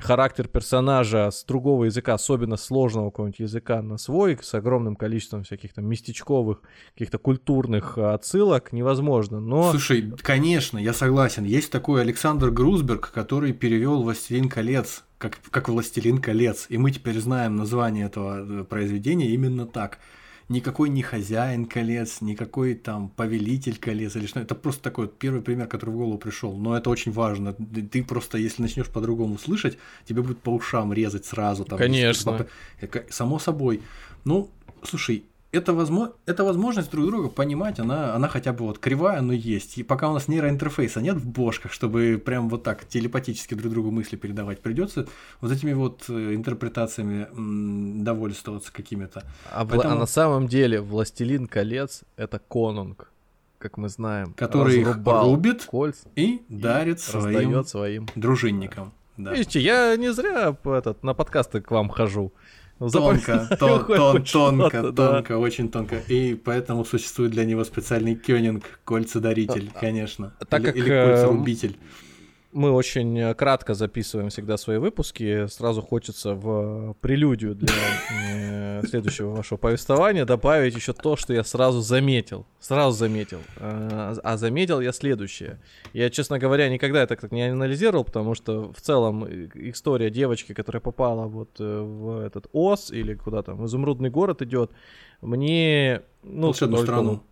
характер 0.00 0.48
персонажа 0.48 1.30
с 1.30 1.44
другого 1.44 1.84
языка, 1.84 2.14
особенно 2.14 2.56
сложного 2.56 3.10
какого-нибудь 3.10 3.40
языка, 3.40 3.82
на 3.82 3.98
свой, 3.98 4.38
с 4.40 4.54
огромным 4.54 4.96
количеством 4.96 5.44
всяких 5.44 5.74
там 5.74 5.84
местечковых, 5.86 6.62
каких-то 6.94 7.18
культурных 7.18 7.98
э, 7.98 8.12
отсылок, 8.12 8.72
невозможно. 8.72 9.40
Но 9.40 9.70
Слушай, 9.70 10.10
конечно, 10.22 10.78
я 10.78 10.94
согласен. 10.94 11.44
Есть 11.44 11.70
такой 11.70 12.00
Александр 12.00 12.50
Грузберг, 12.50 13.10
который 13.12 13.52
перевел 13.52 14.02
«Властелин 14.02 14.48
колец» 14.48 15.04
как, 15.18 15.38
как 15.50 15.68
«Властелин 15.68 16.18
колец». 16.18 16.66
И 16.70 16.78
мы 16.78 16.90
теперь 16.90 17.18
знаем 17.20 17.56
название 17.56 18.06
этого 18.06 18.62
э, 18.62 18.64
произведения 18.64 19.28
именно 19.28 19.66
так. 19.66 19.98
Никакой 20.48 20.88
не 20.88 21.02
хозяин 21.02 21.66
колец, 21.66 22.22
никакой 22.22 22.74
там 22.74 23.10
повелитель 23.10 23.78
колец 23.78 24.16
или 24.16 24.26
что. 24.26 24.40
Это 24.40 24.54
просто 24.54 24.82
такой 24.82 25.04
вот 25.06 25.18
первый 25.18 25.42
пример, 25.42 25.66
который 25.66 25.90
в 25.90 25.96
голову 25.96 26.16
пришел. 26.16 26.56
Но 26.56 26.76
это 26.76 26.88
очень 26.88 27.12
важно. 27.12 27.52
Ты 27.52 28.02
просто, 28.02 28.38
если 28.38 28.62
начнешь 28.62 28.88
по-другому 28.88 29.38
слышать, 29.38 29.78
тебе 30.06 30.22
будет 30.22 30.38
по 30.40 30.50
ушам 30.50 30.92
резать 30.92 31.26
сразу. 31.26 31.64
Там, 31.64 31.78
Конечно. 31.78 32.46
Это, 32.80 33.04
Само 33.10 33.38
собой. 33.38 33.82
Ну, 34.24 34.48
слушай, 34.82 35.24
это, 35.50 35.72
возможно, 35.72 36.12
это 36.26 36.44
возможность 36.44 36.90
друг 36.90 37.06
друга 37.06 37.28
понимать, 37.28 37.80
она, 37.80 38.14
она 38.14 38.28
хотя 38.28 38.52
бы 38.52 38.66
вот 38.66 38.78
кривая, 38.78 39.20
но 39.22 39.32
есть. 39.32 39.78
И 39.78 39.82
пока 39.82 40.10
у 40.10 40.12
нас 40.12 40.28
нейроинтерфейса 40.28 41.00
нет 41.00 41.16
в 41.16 41.26
бошках, 41.26 41.72
чтобы 41.72 42.20
прям 42.22 42.48
вот 42.50 42.62
так 42.64 42.86
телепатически 42.86 43.54
друг 43.54 43.72
другу 43.72 43.90
мысли 43.90 44.16
передавать, 44.16 44.60
придется 44.60 45.06
вот 45.40 45.50
этими 45.52 45.72
вот 45.72 46.04
э, 46.10 46.34
интерпретациями 46.34 47.28
м, 47.32 48.04
довольствоваться 48.04 48.72
какими-то. 48.72 49.22
а, 49.50 49.64
Поэтому- 49.64 49.94
а 49.94 49.98
на 49.98 50.06
самом 50.06 50.48
деле 50.48 50.80
«Властелин 50.82 51.46
колец»— 51.46 52.02
это 52.16 52.38
конунг, 52.38 53.10
как 53.58 53.78
мы 53.78 53.88
знаем. 53.88 54.34
Который 54.36 54.80
их 54.80 54.98
рубит 55.04 55.64
кольца 55.64 56.08
И 56.14 56.42
дарит 56.48 57.00
своим 57.00 57.64
своим. 57.64 58.06
дружинникам. 58.14 58.92
Да. 59.16 59.32
Видите, 59.32 59.60
я 59.60 59.96
не 59.96 60.12
зря 60.12 60.54
этот, 60.64 61.02
на 61.02 61.12
подкасты 61.14 61.60
к 61.60 61.70
вам 61.72 61.88
хожу. 61.88 62.32
Тонко, 62.78 62.88
Запоминаю 62.90 63.48
тон- 63.58 63.86
тон- 63.86 64.24
что-то, 64.24 64.56
тонко, 64.70 64.92
да. 64.92 65.12
тонко, 65.14 65.38
очень 65.38 65.68
тонко. 65.68 65.96
И 66.08 66.34
поэтому 66.34 66.84
существует 66.84 67.32
для 67.32 67.44
него 67.44 67.64
специальный 67.64 68.14
кёнинг, 68.14 68.64
кольцедаритель, 68.84 69.70
конечно. 69.80 70.32
А, 70.38 70.44
так 70.44 70.60
или, 70.60 70.66
как, 70.66 70.76
или 70.76 70.90
э, 70.92 71.04
кольцерубитель. 71.06 71.76
Мы 72.52 72.70
очень 72.70 73.18
э, 73.18 73.34
кратко 73.34 73.74
записываем 73.74 74.30
всегда 74.30 74.56
свои 74.56 74.78
выпуски. 74.78 75.46
Сразу 75.48 75.82
хочется 75.82 76.34
в 76.34 76.94
прелюдию 77.00 77.54
для 77.54 77.74
э, 78.10 78.82
следующего 78.88 79.34
вашего 79.34 79.58
повествования 79.58 80.24
добавить 80.24 80.74
еще 80.74 80.94
то, 80.94 81.16
что 81.16 81.34
я 81.34 81.44
сразу 81.44 81.82
заметил. 81.82 82.46
Сразу 82.58 82.96
заметил. 82.96 83.40
Э, 83.56 84.14
А 84.22 84.36
заметил 84.38 84.80
я 84.80 84.92
следующее. 84.92 85.60
Я, 85.92 86.08
честно 86.08 86.38
говоря, 86.38 86.70
никогда 86.70 87.02
это 87.02 87.16
так 87.16 87.32
не 87.32 87.42
анализировал, 87.42 88.04
потому 88.04 88.34
что 88.34 88.72
в 88.72 88.80
целом 88.80 89.24
э, 89.24 89.48
история 89.54 90.10
девочки, 90.10 90.54
которая 90.54 90.80
попала 90.80 91.26
вот 91.26 91.60
э, 91.60 91.80
в 91.80 92.20
этот 92.20 92.46
ОС 92.52 92.90
или 92.90 93.14
куда 93.14 93.42
там, 93.42 93.58
в 93.58 93.66
изумрудный 93.66 94.08
город 94.08 94.40
идет, 94.40 94.70
мне... 95.20 96.00
Ну, 96.22 96.46
Волшебную 96.46 96.82
страну. 96.82 97.22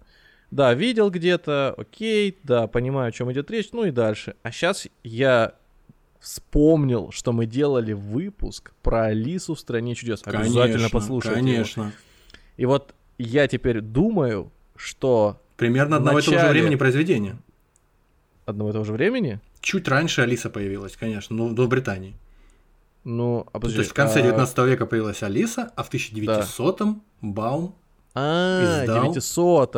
Да, 0.50 0.74
видел 0.74 1.11
где-то, 1.11 1.74
окей, 1.76 2.38
да, 2.42 2.66
понимаю, 2.66 3.09
о 3.09 3.12
чем 3.12 3.30
идет 3.32 3.50
речь, 3.50 3.70
ну 3.72 3.85
и 3.85 3.90
дальше. 3.90 4.35
А 4.42 4.50
сейчас 4.50 4.87
я 5.02 5.54
вспомнил, 6.20 7.11
что 7.12 7.32
мы 7.32 7.46
делали 7.46 7.92
выпуск 7.92 8.72
про 8.82 9.06
Алису 9.06 9.54
в 9.54 9.61
стране 9.61 9.94
чудес. 9.94 10.22
Обязательно 10.24 10.62
Конечно, 10.66 10.88
послушайте. 10.90 11.38
его. 11.40 11.48
Конечно. 11.52 11.92
И 12.56 12.64
вот 12.66 12.94
я 13.18 13.46
теперь 13.48 13.80
думаю, 13.80 14.50
что 14.76 15.40
Примерно 15.56 15.96
одного 15.96 16.18
и 16.18 16.22
того 16.22 16.32
же 16.37 16.42
начале- 16.42 16.61
времени 16.61 16.76
произведения. 16.76 17.37
одного 18.44 18.70
и 18.70 18.72
того 18.72 18.85
же 18.85 18.92
времени, 18.92 19.40
Чуть 19.61 19.88
раньше 19.88 20.20
Алиса 20.22 20.48
появилась, 20.48 20.96
конечно, 20.96 21.35
но 21.35 21.46
в 21.48 21.68
Британии. 21.68 22.14
ну, 23.04 23.40
а 23.40 23.44
То 23.52 23.61
подожди, 23.61 23.78
есть 23.78 23.90
в 23.90 23.94
конце 23.94 24.20
а- 24.20 24.22
19 24.22 24.59
века 24.66 24.87
появилась 24.87 25.22
Алиса, 25.22 25.72
а 25.74 25.82
в 25.82 25.90
1900-м 25.90 27.02
Баум. 27.20 27.74
А, 28.14 28.82
издал. 28.85 29.12
900 29.12 29.76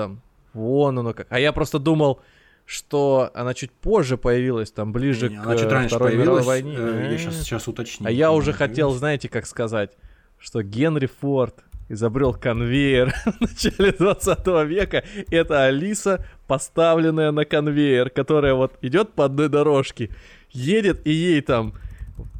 Вон 0.58 0.98
оно 0.98 1.14
как. 1.14 1.26
А 1.30 1.38
я 1.38 1.52
просто 1.52 1.78
думал, 1.78 2.20
что 2.66 3.30
она 3.34 3.54
чуть 3.54 3.70
позже 3.70 4.18
появилась, 4.18 4.70
там 4.70 4.92
ближе 4.92 5.30
Не, 5.30 5.36
к 5.36 5.46
Она 5.46 5.56
чуть 5.56 5.70
раньше 5.70 5.94
Второй 5.94 6.16
мировой 6.16 6.42
войне. 6.42 6.74
э, 6.76 7.08
Я 7.12 7.18
сейчас, 7.18 7.40
сейчас 7.40 7.68
уточню. 7.68 8.06
А 8.06 8.10
я 8.10 8.32
уже 8.32 8.52
хотел, 8.52 8.90
знаете, 8.90 9.28
как 9.28 9.46
сказать, 9.46 9.92
что 10.38 10.62
Генри 10.62 11.08
Форд 11.20 11.54
изобрел 11.88 12.34
конвейер 12.34 13.14
в 13.24 13.40
начале 13.40 13.92
20 13.92 14.46
века. 14.66 15.04
Это 15.30 15.64
Алиса, 15.64 16.26
поставленная 16.46 17.30
на 17.30 17.44
конвейер, 17.44 18.10
которая 18.10 18.54
вот 18.54 18.76
идет 18.82 19.12
по 19.14 19.24
одной 19.24 19.48
дорожке, 19.48 20.10
едет 20.50 21.06
и 21.06 21.10
ей 21.12 21.40
там 21.40 21.74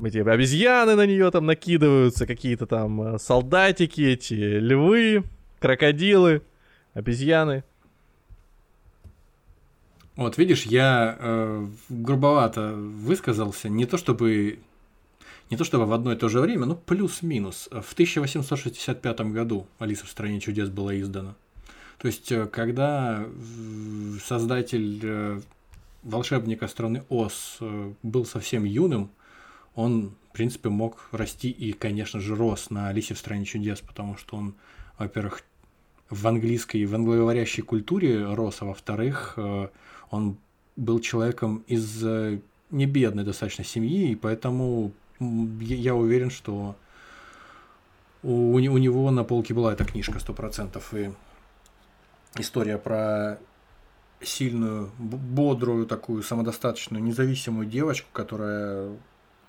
эти 0.02 0.18
обезьяны 0.18 0.96
на 0.96 1.06
нее 1.06 1.30
там 1.30 1.46
накидываются, 1.46 2.26
какие-то 2.26 2.66
там 2.66 3.14
э, 3.14 3.18
солдатики, 3.18 4.00
эти 4.02 4.34
львы, 4.34 5.22
крокодилы, 5.60 6.42
обезьяны. 6.94 7.64
Вот 10.18 10.36
видишь, 10.36 10.64
я 10.64 11.16
э, 11.16 11.66
грубовато 11.88 12.72
высказался, 12.74 13.68
не 13.68 13.86
то 13.86 13.96
чтобы 13.96 14.58
не 15.48 15.56
то 15.56 15.62
чтобы 15.62 15.86
в 15.86 15.92
одно 15.92 16.12
и 16.12 16.16
то 16.16 16.28
же 16.28 16.40
время, 16.40 16.66
но 16.66 16.74
плюс-минус. 16.74 17.68
В 17.70 17.92
1865 17.92 19.20
году 19.20 19.68
«Алиса 19.78 20.06
в 20.06 20.10
стране 20.10 20.40
чудес» 20.40 20.70
была 20.70 20.98
издана. 20.98 21.36
То 21.98 22.08
есть, 22.08 22.32
э, 22.32 22.46
когда 22.46 23.28
создатель 24.24 24.98
э, 25.04 25.40
волшебника 26.02 26.66
страны 26.66 27.04
Оз 27.08 27.58
э, 27.60 27.92
был 28.02 28.26
совсем 28.26 28.64
юным, 28.64 29.10
он, 29.76 30.16
в 30.30 30.32
принципе, 30.32 30.68
мог 30.68 31.08
расти 31.12 31.48
и, 31.48 31.72
конечно 31.72 32.18
же, 32.18 32.34
рос 32.34 32.70
на 32.70 32.88
«Алисе 32.88 33.14
в 33.14 33.18
стране 33.18 33.44
чудес», 33.44 33.82
потому 33.82 34.16
что 34.16 34.36
он, 34.36 34.54
во-первых, 34.98 35.44
в 36.10 36.26
английской, 36.26 36.84
в 36.86 36.94
англоговорящей 36.94 37.62
культуре 37.62 38.24
рос, 38.34 38.58
а 38.60 38.64
во-вторых, 38.66 39.34
э, 39.36 39.68
он 40.10 40.36
был 40.76 41.00
человеком 41.00 41.64
из 41.66 42.02
э, 42.04 42.40
не 42.70 42.86
бедной 42.86 43.24
достаточно 43.24 43.64
семьи, 43.64 44.10
и 44.12 44.16
поэтому 44.16 44.92
я 45.20 45.94
уверен, 45.94 46.30
что 46.30 46.76
у, 48.22 48.52
у 48.54 48.58
не- 48.58 48.68
у 48.70 48.78
него 48.78 49.10
на 49.10 49.24
полке 49.24 49.54
была 49.54 49.72
эта 49.72 49.84
книжка 49.84 50.18
100%, 50.18 50.80
и 50.94 51.10
история 52.40 52.78
про 52.78 53.38
сильную, 54.20 54.90
бодрую, 54.98 55.86
такую 55.86 56.22
самодостаточную, 56.22 57.02
независимую 57.02 57.66
девочку, 57.66 58.08
которая 58.12 58.90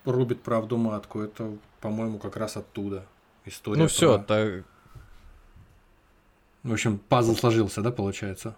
рубит 0.05 0.41
правду 0.41 0.77
матку, 0.77 1.19
это, 1.21 1.51
по-моему, 1.81 2.19
как 2.19 2.37
раз 2.37 2.57
оттуда. 2.57 3.05
История 3.45 3.81
Ну 3.81 3.87
все, 3.87 4.17
про- 4.17 4.23
так. 4.25 4.63
В 6.63 6.73
общем, 6.73 6.99
пазл 7.09 7.35
сложился, 7.35 7.81
да, 7.81 7.91
получается? 7.91 8.55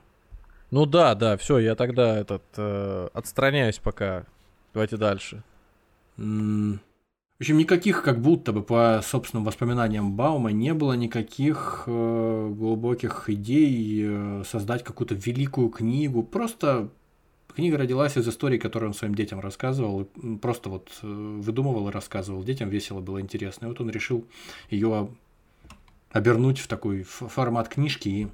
Ну 0.72 0.86
да, 0.86 1.16
да, 1.16 1.38
все, 1.38 1.60
я 1.60 1.76
тогда 1.76 2.18
этот 2.18 2.44
э, 2.58 3.10
отстраняюсь 3.14 3.80
пока. 3.80 4.26
Давайте 4.74 4.98
дальше. 4.98 5.44
М, 6.18 6.80
В 7.40 7.42
общем, 7.42 7.58
никаких, 7.58 8.04
как 8.04 8.22
будто 8.22 8.54
бы 8.54 8.64
по 8.64 9.02
собственным 9.04 9.46
воспоминаниям 9.46 10.14
Баума, 10.16 10.52
не 10.52 10.74
было 10.74 10.94
никаких 10.94 11.84
э, 11.88 12.50
глубоких 12.56 13.30
идей 13.30 14.04
э, 14.06 14.44
создать 14.46 14.84
какую-то 14.84 15.16
великую 15.16 15.70
книгу. 15.70 16.24
Просто 16.24 16.90
книга 17.56 17.78
родилась 17.78 18.18
из 18.18 18.28
истории, 18.28 18.58
которую 18.60 18.92
он 18.92 18.94
своим 18.96 19.16
детям 19.16 19.40
рассказывал. 19.42 20.08
м, 20.24 20.40
Просто 20.40 20.70
вот 20.70 20.90
э, 21.04 21.08
выдумывал 21.08 21.90
и 21.90 21.92
рассказывал. 21.92 22.44
Детям 22.44 22.70
весело 22.70 23.02
было 23.02 23.20
интересно. 23.22 23.66
И 23.66 23.70
вот 23.70 23.82
он 23.82 23.90
решил 23.90 24.26
ее 24.70 25.10
обернуть 26.12 26.60
в 26.60 26.67
такой 26.67 27.04
формат 27.04 27.69
книжки, 27.69 28.10
и 28.10 28.28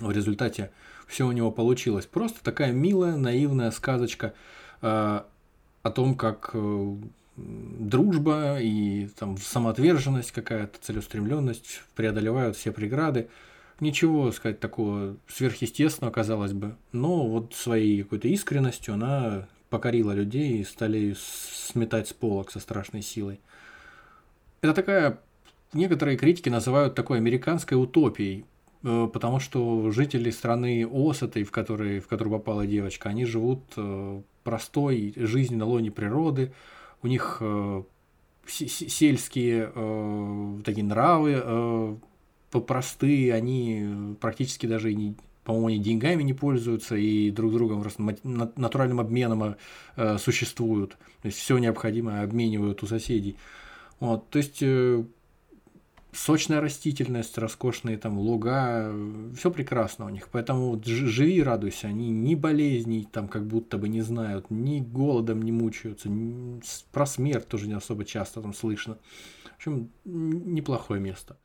в 0.00 0.10
результате 0.10 0.70
все 1.06 1.26
у 1.26 1.32
него 1.32 1.50
получилось. 1.50 2.06
Просто 2.06 2.42
такая 2.42 2.72
милая, 2.72 3.16
наивная 3.16 3.70
сказочка 3.70 4.34
э, 4.82 5.20
о 5.82 5.90
том, 5.90 6.14
как 6.14 6.50
э, 6.52 6.96
дружба 7.36 8.58
и 8.60 9.08
там 9.18 9.36
самоотверженность 9.38 10.32
какая-то, 10.32 10.78
целеустремленность 10.80 11.82
преодолевают 11.94 12.56
все 12.56 12.72
преграды. 12.72 13.28
Ничего, 13.78 14.32
сказать, 14.32 14.58
такого 14.58 15.16
сверхъестественного, 15.28 16.12
казалось 16.12 16.54
бы. 16.54 16.76
Но 16.92 17.26
вот 17.26 17.54
своей 17.54 18.02
какой-то 18.02 18.28
искренностью 18.28 18.94
она 18.94 19.48
покорила 19.68 20.12
людей 20.12 20.58
и 20.58 20.64
стали 20.64 21.14
сметать 21.18 22.08
с 22.08 22.12
полок 22.12 22.50
со 22.50 22.58
страшной 22.58 23.02
силой. 23.02 23.40
Это 24.62 24.72
такая, 24.72 25.20
некоторые 25.76 26.16
критики 26.16 26.48
называют 26.48 26.94
такой 26.94 27.18
американской 27.18 27.80
утопией, 27.80 28.44
э, 28.82 29.08
потому 29.12 29.38
что 29.40 29.90
жители 29.90 30.30
страны 30.30 30.88
Осетой, 30.90 31.44
в, 31.44 31.50
которой, 31.50 32.00
в 32.00 32.08
которую 32.08 32.38
попала 32.38 32.66
девочка, 32.66 33.10
они 33.10 33.24
живут 33.24 33.62
э, 33.76 34.22
простой 34.42 35.12
жизнью 35.16 35.60
на 35.60 35.66
лоне 35.66 35.90
природы, 35.90 36.52
у 37.02 37.06
них 37.06 37.38
э, 37.40 37.82
сельские 38.46 39.66
такие 40.64 40.84
нравы 40.84 41.98
простые, 42.52 43.34
они 43.34 44.16
практически 44.20 44.66
даже 44.66 44.94
не, 44.94 45.14
по-моему, 45.44 45.66
они 45.66 45.78
деньгами 45.78 46.22
не 46.22 46.32
пользуются 46.32 46.94
и 46.94 47.30
друг 47.32 47.52
другом 47.52 47.84
натуральным 48.54 49.00
обменом 49.00 49.56
существуют. 50.18 50.92
То 51.22 51.26
есть 51.26 51.38
все 51.38 51.58
необходимое 51.58 52.22
обменивают 52.22 52.84
у 52.84 52.86
соседей. 52.86 53.36
Вот, 53.98 54.30
то 54.30 54.38
есть 54.38 54.62
сочная 56.16 56.60
растительность, 56.60 57.38
роскошные 57.38 57.98
там 57.98 58.18
луга, 58.18 58.92
все 59.36 59.50
прекрасно 59.50 60.06
у 60.06 60.08
них. 60.08 60.28
Поэтому 60.32 60.70
вот 60.70 60.86
живи 60.86 61.36
и 61.36 61.42
радуйся. 61.42 61.88
Они 61.88 62.10
ни 62.10 62.34
болезней 62.34 63.06
там 63.10 63.28
как 63.28 63.46
будто 63.46 63.78
бы 63.78 63.88
не 63.88 64.02
знают, 64.02 64.50
ни 64.50 64.80
голодом 64.80 65.42
не 65.42 65.52
мучаются, 65.52 66.08
ни... 66.08 66.60
про 66.92 67.06
смерть 67.06 67.48
тоже 67.48 67.68
не 67.68 67.74
особо 67.74 68.04
часто 68.04 68.40
там 68.40 68.54
слышно. 68.54 68.98
В 69.52 69.56
общем, 69.56 69.90
неплохое 70.04 71.00
место. 71.00 71.36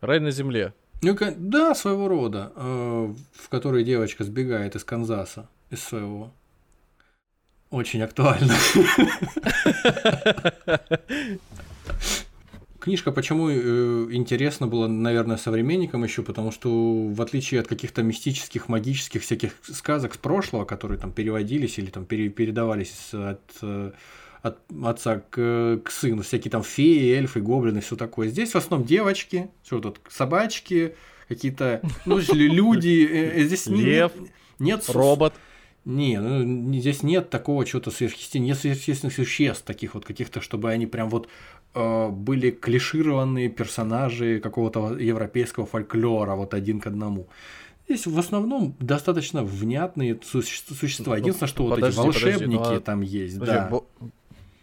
Рай 0.00 0.20
на 0.20 0.30
земле. 0.30 0.74
Ну, 1.02 1.16
да, 1.36 1.74
своего 1.74 2.08
рода, 2.08 2.52
э, 2.56 3.14
в 3.32 3.48
которой 3.48 3.84
девочка 3.84 4.24
сбегает 4.24 4.76
из 4.76 4.84
Канзаса, 4.84 5.48
из 5.70 5.82
своего. 5.82 6.32
Очень 7.70 8.02
актуально. 8.02 8.54
Книжка 12.86 13.10
почему 13.10 13.50
э, 13.50 13.54
интересна 14.12 14.68
была, 14.68 14.86
наверное, 14.86 15.38
современникам 15.38 16.04
еще, 16.04 16.22
потому 16.22 16.52
что 16.52 16.70
в 17.08 17.20
отличие 17.20 17.60
от 17.60 17.66
каких-то 17.66 18.04
мистических, 18.04 18.68
магических 18.68 19.22
всяких 19.22 19.54
сказок 19.64 20.14
с 20.14 20.18
прошлого, 20.18 20.64
которые 20.64 20.96
там 20.96 21.10
переводились 21.10 21.80
или 21.80 21.90
там 21.90 22.04
пере, 22.04 22.28
передавались 22.28 23.12
от 23.12 23.40
э, 23.60 23.90
от 24.40 24.58
отца 24.84 25.18
к, 25.18 25.80
к 25.82 25.90
сыну, 25.90 26.22
всякие 26.22 26.52
там 26.52 26.62
феи, 26.62 27.12
эльфы, 27.16 27.40
гоблины, 27.40 27.80
все 27.80 27.96
такое. 27.96 28.28
Здесь 28.28 28.52
в 28.52 28.56
основном 28.56 28.86
девочки, 28.86 29.50
что 29.64 29.80
тут, 29.80 29.98
собачки, 30.08 30.94
какие-то, 31.26 31.80
ну, 32.04 32.20
люди, 32.30 33.04
э, 33.04 33.42
здесь 33.46 33.66
Лев, 33.66 34.12
нет, 34.60 34.84
робот. 34.90 35.34
Не, 35.86 36.20
ну, 36.20 36.74
здесь 36.80 37.04
нет 37.04 37.30
такого 37.30 37.64
чего-то 37.64 37.92
сверхъестественного, 37.92 38.48
нет 38.48 38.58
сверхъестественных 38.58 39.14
существ 39.14 39.62
таких 39.64 39.94
вот 39.94 40.04
каких-то, 40.04 40.40
чтобы 40.40 40.72
они 40.72 40.84
прям 40.84 41.08
вот 41.08 41.28
были 41.76 42.50
клишированные 42.50 43.48
персонажи 43.48 44.40
какого-то 44.40 44.96
европейского 44.98 45.66
фольклора, 45.66 46.34
вот 46.34 46.54
один 46.54 46.80
к 46.80 46.86
одному. 46.86 47.28
Здесь 47.88 48.06
в 48.06 48.18
основном 48.18 48.74
достаточно 48.80 49.44
внятные 49.44 50.18
существа. 50.22 51.16
Единственное, 51.16 51.48
что 51.48 51.68
подожди, 51.68 52.00
вот 52.00 52.08
эти 52.08 52.18
волшебники 52.18 52.56
подожди, 52.56 52.74
ну, 52.74 52.78
а... 52.78 52.80
там 52.80 53.00
есть, 53.02 53.38
подожди, 53.38 53.70
да. 53.70 53.80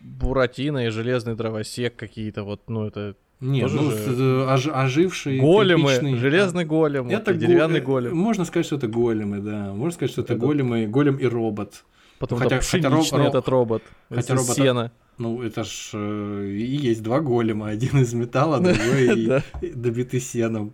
Буратино 0.02 0.88
и 0.88 0.90
железный 0.90 1.36
дровосек 1.36 1.96
какие-то 1.96 2.44
вот, 2.44 2.62
ну 2.68 2.86
это 2.86 3.16
нет, 3.40 3.72
ну, 3.72 3.92
же... 3.92 4.46
ож, 4.46 4.68
ожившие 4.68 5.40
големы, 5.40 5.90
тряпичные... 5.90 6.16
железный 6.18 6.66
голем, 6.66 7.10
это 7.10 7.34
деревянный 7.34 7.80
го... 7.80 7.94
голем. 7.94 8.18
Можно 8.18 8.46
сказать, 8.46 8.66
что 8.66 8.76
это 8.76 8.88
големы, 8.88 9.40
да. 9.40 9.74
Можно 9.74 9.92
сказать, 9.92 10.12
что 10.12 10.22
это, 10.22 10.34
это... 10.34 10.46
големы, 10.46 10.88
голем 10.88 11.16
и 11.18 11.26
робот. 11.26 11.86
Потом 12.20 12.40
хотя, 12.40 12.62
хотя 12.62 12.90
роб... 12.90 13.06
этот 13.14 13.48
робот, 13.48 13.84
хотя 14.10 14.36
робот, 14.36 14.56
сена. 14.56 14.92
Ну, 15.18 15.42
это 15.42 15.64
ж 15.64 15.92
э, 15.94 16.48
и 16.50 16.76
есть 16.76 17.04
два 17.04 17.20
голема, 17.20 17.68
один 17.70 18.00
из 18.00 18.14
металла, 18.14 18.60
другой 18.60 19.44
добитый 19.76 20.20
сеном. 20.20 20.74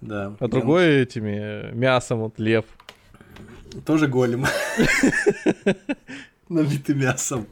Да. 0.00 0.34
А 0.38 0.48
другой 0.48 1.02
этими 1.02 1.72
мясом, 1.74 2.20
вот 2.20 2.38
лев. 2.38 2.64
Тоже 3.84 4.08
голем. 4.08 4.46
Набитый 6.48 6.94
мясом. 6.94 7.46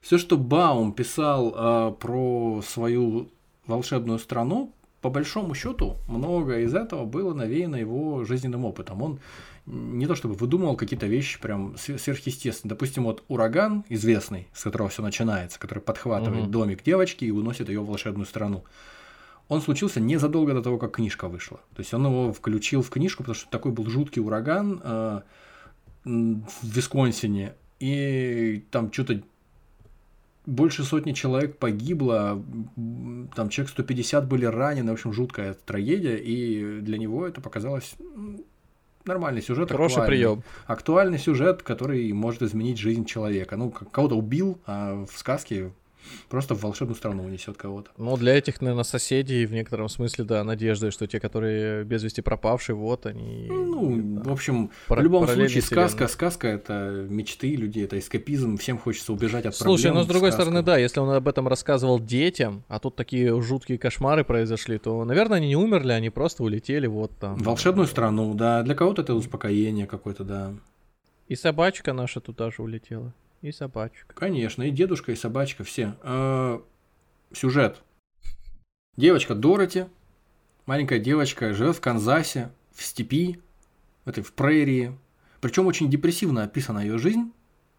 Все, 0.00 0.18
что 0.18 0.36
Баум 0.36 0.92
писал 0.92 1.54
э, 1.56 1.94
про 1.98 2.60
свою 2.62 3.30
волшебную 3.66 4.18
страну, 4.18 4.74
по 5.00 5.10
большому 5.10 5.54
счету, 5.54 5.96
многое 6.08 6.62
из 6.62 6.74
этого 6.74 7.04
было 7.04 7.34
навеяно 7.34 7.76
его 7.76 8.24
жизненным 8.24 8.64
опытом. 8.64 9.02
Он 9.02 9.20
не 9.66 10.06
то 10.06 10.14
чтобы 10.14 10.34
выдумывал 10.34 10.76
какие-то 10.76 11.06
вещи 11.06 11.40
прям 11.40 11.76
сверхъестественные. 11.78 12.70
Допустим, 12.70 13.04
вот 13.04 13.24
ураган 13.28 13.84
известный, 13.88 14.48
с 14.52 14.62
которого 14.62 14.90
все 14.90 15.02
начинается, 15.02 15.58
который 15.58 15.78
подхватывает 15.80 16.44
угу. 16.44 16.50
домик 16.50 16.82
девочки 16.82 17.24
и 17.24 17.30
уносит 17.30 17.68
ее 17.68 17.80
в 17.80 17.86
волшебную 17.86 18.26
страну. 18.26 18.64
Он 19.48 19.60
случился 19.60 20.00
незадолго 20.00 20.54
до 20.54 20.62
того, 20.62 20.78
как 20.78 20.96
книжка 20.96 21.28
вышла. 21.28 21.58
То 21.74 21.80
есть 21.80 21.92
он 21.94 22.06
его 22.06 22.32
включил 22.32 22.82
в 22.82 22.90
книжку, 22.90 23.22
потому 23.22 23.34
что 23.34 23.50
такой 23.50 23.72
был 23.72 23.86
жуткий 23.86 24.22
ураган 24.22 24.80
э, 24.82 25.20
в 26.04 26.42
Висконсине. 26.62 27.54
И 27.78 28.64
там 28.70 28.92
что-то 28.92 29.22
больше 30.46 30.84
сотни 30.84 31.12
человек 31.12 31.58
погибло, 31.58 32.42
там 33.34 33.48
человек 33.48 33.70
150 33.70 34.28
были 34.28 34.44
ранены, 34.44 34.90
в 34.90 34.94
общем, 34.94 35.12
жуткая 35.12 35.54
трагедия, 35.54 36.16
и 36.16 36.80
для 36.80 36.98
него 36.98 37.26
это 37.26 37.40
показалось 37.40 37.94
нормальный 39.06 39.42
сюжет. 39.42 39.70
Хороший 39.70 40.04
прием. 40.06 40.42
Актуальный 40.66 41.18
сюжет, 41.18 41.62
который 41.62 42.12
может 42.12 42.42
изменить 42.42 42.78
жизнь 42.78 43.04
человека. 43.04 43.56
Ну, 43.56 43.70
кого-то 43.70 44.16
убил, 44.16 44.58
а 44.66 45.04
в 45.04 45.18
сказке 45.18 45.72
Просто 46.28 46.54
в 46.54 46.62
волшебную 46.62 46.96
страну 46.96 47.24
унесет 47.24 47.56
кого-то. 47.56 47.90
Ну, 47.96 48.16
для 48.16 48.36
этих, 48.36 48.60
наверное, 48.60 48.84
соседей 48.84 49.46
в 49.46 49.52
некотором 49.52 49.88
смысле, 49.88 50.24
да, 50.24 50.44
надежда, 50.44 50.90
что 50.90 51.06
те, 51.06 51.20
которые 51.20 51.84
без 51.84 52.02
вести 52.02 52.20
пропавшие, 52.20 52.76
вот 52.76 53.06
они. 53.06 53.48
Ну, 53.50 53.96
да. 53.96 54.30
в 54.30 54.32
общем, 54.32 54.70
Пар- 54.88 55.00
в 55.00 55.02
любом 55.02 55.26
случае, 55.28 55.62
сказка, 55.62 56.08
сказка 56.08 56.48
это 56.48 57.06
мечты 57.08 57.54
людей, 57.56 57.84
это 57.84 57.98
эскапизм, 57.98 58.56
всем 58.56 58.78
хочется 58.78 59.12
убежать 59.12 59.46
от 59.46 59.54
Слушай, 59.54 59.84
проблем. 59.84 59.94
но 59.94 60.02
с 60.04 60.06
другой 60.06 60.32
стороны, 60.32 60.62
да, 60.62 60.76
если 60.78 61.00
он 61.00 61.10
об 61.10 61.28
этом 61.28 61.48
рассказывал 61.48 62.00
детям, 62.00 62.64
а 62.68 62.78
тут 62.78 62.96
такие 62.96 63.40
жуткие 63.40 63.78
кошмары 63.78 64.24
произошли, 64.24 64.78
то, 64.78 65.04
наверное, 65.04 65.38
они 65.38 65.48
не 65.48 65.56
умерли, 65.56 65.92
они 65.92 66.10
просто 66.10 66.42
улетели 66.42 66.86
вот 66.86 67.12
там. 67.18 67.36
Волшебную 67.36 67.86
страну, 67.86 68.34
да. 68.34 68.62
Для 68.62 68.74
кого-то 68.74 69.02
это 69.02 69.14
успокоение 69.14 69.86
какое-то, 69.86 70.24
да. 70.24 70.54
И 71.28 71.36
собачка 71.36 71.92
наша 71.92 72.20
туда 72.20 72.50
же 72.50 72.62
улетела. 72.62 73.12
И 73.44 73.52
собачка. 73.52 74.14
Конечно, 74.14 74.62
и 74.62 74.70
дедушка, 74.70 75.12
и 75.12 75.16
собачка, 75.16 75.64
все. 75.64 75.98
Э, 76.02 76.60
сюжет. 77.30 77.82
Девочка 78.96 79.34
Дороти, 79.34 79.84
маленькая 80.64 80.98
девочка, 80.98 81.52
живет 81.52 81.76
в 81.76 81.80
Канзасе, 81.82 82.50
в 82.72 82.82
степи, 82.82 83.38
в 84.06 84.08
этой 84.08 84.24
в 84.24 84.32
прерии. 84.32 84.98
Причем 85.42 85.66
очень 85.66 85.90
депрессивно 85.90 86.44
описана 86.44 86.78
ее 86.78 86.96
жизнь. 86.96 87.34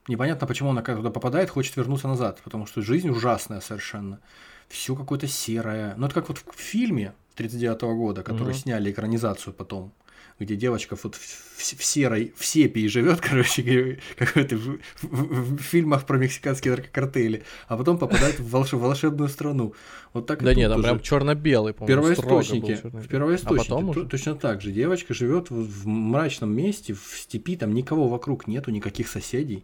Непонятно, 0.07 0.45
почему 0.45 0.69
она 0.69 0.83
туда 0.83 1.09
попадает, 1.09 1.49
хочет 1.49 1.75
вернуться 1.77 2.07
назад, 2.07 2.41
потому 2.43 2.67
что 2.67 2.83
жизнь 2.83 3.09
ужасная 3.09 3.59
совершенно. 3.59 4.19
Все 4.67 4.95
какое-то 4.95 5.25
серое. 5.25 5.95
Ну, 5.97 6.05
это 6.05 6.13
как 6.13 6.29
вот 6.29 6.43
в 6.45 6.59
фильме 6.59 7.15
39 7.33 7.81
года, 7.97 8.21
который 8.21 8.51
угу. 8.51 8.59
сняли 8.59 8.91
экранизацию 8.91 9.51
потом 9.51 9.93
где 10.39 10.55
девочка 10.55 10.97
вот 11.01 11.15
в, 11.15 11.57
в 11.57 11.83
серой, 11.83 12.33
в 12.35 12.45
сепии 12.45 12.87
живет, 12.87 13.21
короче, 13.21 13.99
как 14.17 14.35
это 14.35 14.57
в, 14.57 14.79
в, 15.01 15.55
в 15.55 15.61
фильмах 15.61 16.05
про 16.05 16.17
мексиканские 16.17 16.75
наркокартели, 16.75 17.43
а 17.67 17.77
потом 17.77 17.97
попадает 17.97 18.39
в 18.39 18.49
волш, 18.49 18.73
волшебную 18.73 19.29
страну. 19.29 19.73
Вот 20.13 20.27
так 20.27 20.43
да 20.43 20.53
нет, 20.53 20.71
там 20.71 20.81
прям 20.81 20.99
черно-белый, 20.99 21.73
по-моему. 21.73 22.01
Первоисточники. 22.01 22.79
В 22.83 23.07
первоисточнике 23.07 23.73
а 23.73 23.77
потом 23.77 24.09
точно 24.09 24.35
так 24.35 24.61
же. 24.61 24.71
Девочка 24.71 25.13
живет 25.13 25.49
в, 25.49 25.55
в 25.55 25.87
мрачном 25.87 26.53
месте, 26.53 26.93
в 26.93 27.17
степи, 27.17 27.55
там 27.55 27.73
никого 27.73 28.07
вокруг 28.07 28.47
нету, 28.47 28.71
никаких 28.71 29.07
соседей. 29.07 29.63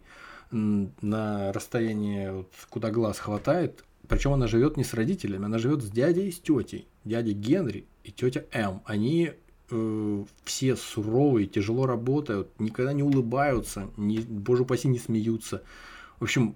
На 0.50 1.52
расстоянии, 1.52 2.30
вот, 2.30 2.52
куда 2.68 2.90
глаз 2.90 3.18
хватает, 3.18 3.84
причем 4.08 4.34
она 4.34 4.46
живет 4.46 4.76
не 4.76 4.84
с 4.84 4.92
родителями, 4.92 5.46
она 5.46 5.58
живет 5.58 5.82
с 5.82 5.90
дядей 5.90 6.28
и 6.28 6.32
с 6.32 6.38
тетей. 6.38 6.86
Дядя 7.04 7.32
Генри 7.32 7.86
и 8.04 8.10
тетя 8.10 8.44
М. 8.52 8.82
Они 8.84 9.32
э, 9.72 10.24
все 10.44 10.76
суровые, 10.76 11.46
тяжело 11.48 11.86
работают, 11.86 12.48
никогда 12.60 12.92
не 12.92 13.02
улыбаются, 13.02 13.90
не, 13.96 14.20
боже 14.20 14.62
упаси, 14.62 14.88
не 14.88 14.98
смеются. 14.98 15.62
В 16.20 16.24
общем, 16.24 16.54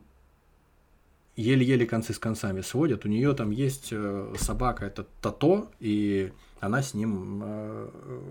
еле-еле 1.35 1.87
концы 1.87 2.12
с 2.12 2.18
концами 2.18 2.61
сводят. 2.61 3.05
У 3.05 3.09
нее 3.09 3.35
там 3.35 3.50
есть 3.50 3.88
э, 3.90 4.35
собака, 4.38 4.87
это 4.87 5.07
Тато, 5.20 5.68
и 5.81 6.33
она 6.61 6.83
с 6.83 6.94
ним 6.94 7.42
э, 7.42 7.90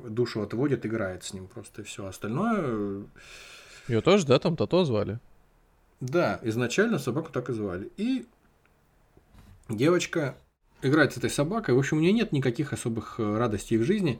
душу 0.09 0.41
отводит, 0.41 0.85
играет 0.85 1.23
с 1.23 1.33
ним 1.33 1.47
просто 1.47 1.81
и 1.81 1.85
все. 1.85 2.05
Остальное, 2.05 3.03
Ее 3.87 4.01
тоже, 4.01 4.25
да, 4.25 4.39
там 4.39 4.55
Тато 4.55 4.85
звали? 4.85 5.19
да, 6.01 6.39
изначально 6.43 6.99
собаку 6.99 7.31
так 7.31 7.49
и 7.49 7.53
звали. 7.53 7.89
И 7.97 8.25
девочка 9.69 10.35
играет 10.81 11.13
с 11.13 11.17
этой 11.17 11.29
собакой. 11.29 11.73
В 11.73 11.79
общем, 11.79 11.97
у 11.97 12.01
нее 12.01 12.13
нет 12.13 12.31
никаких 12.31 12.73
особых 12.73 13.19
э, 13.19 13.37
радостей 13.37 13.77
в 13.77 13.83
жизни. 13.83 14.19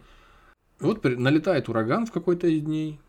Вот 0.80 1.04
налетает 1.04 1.70
ураган 1.70 2.06
в 2.06 2.12
какой-то 2.12 2.48
из 2.48 2.62
дней, 2.62 3.00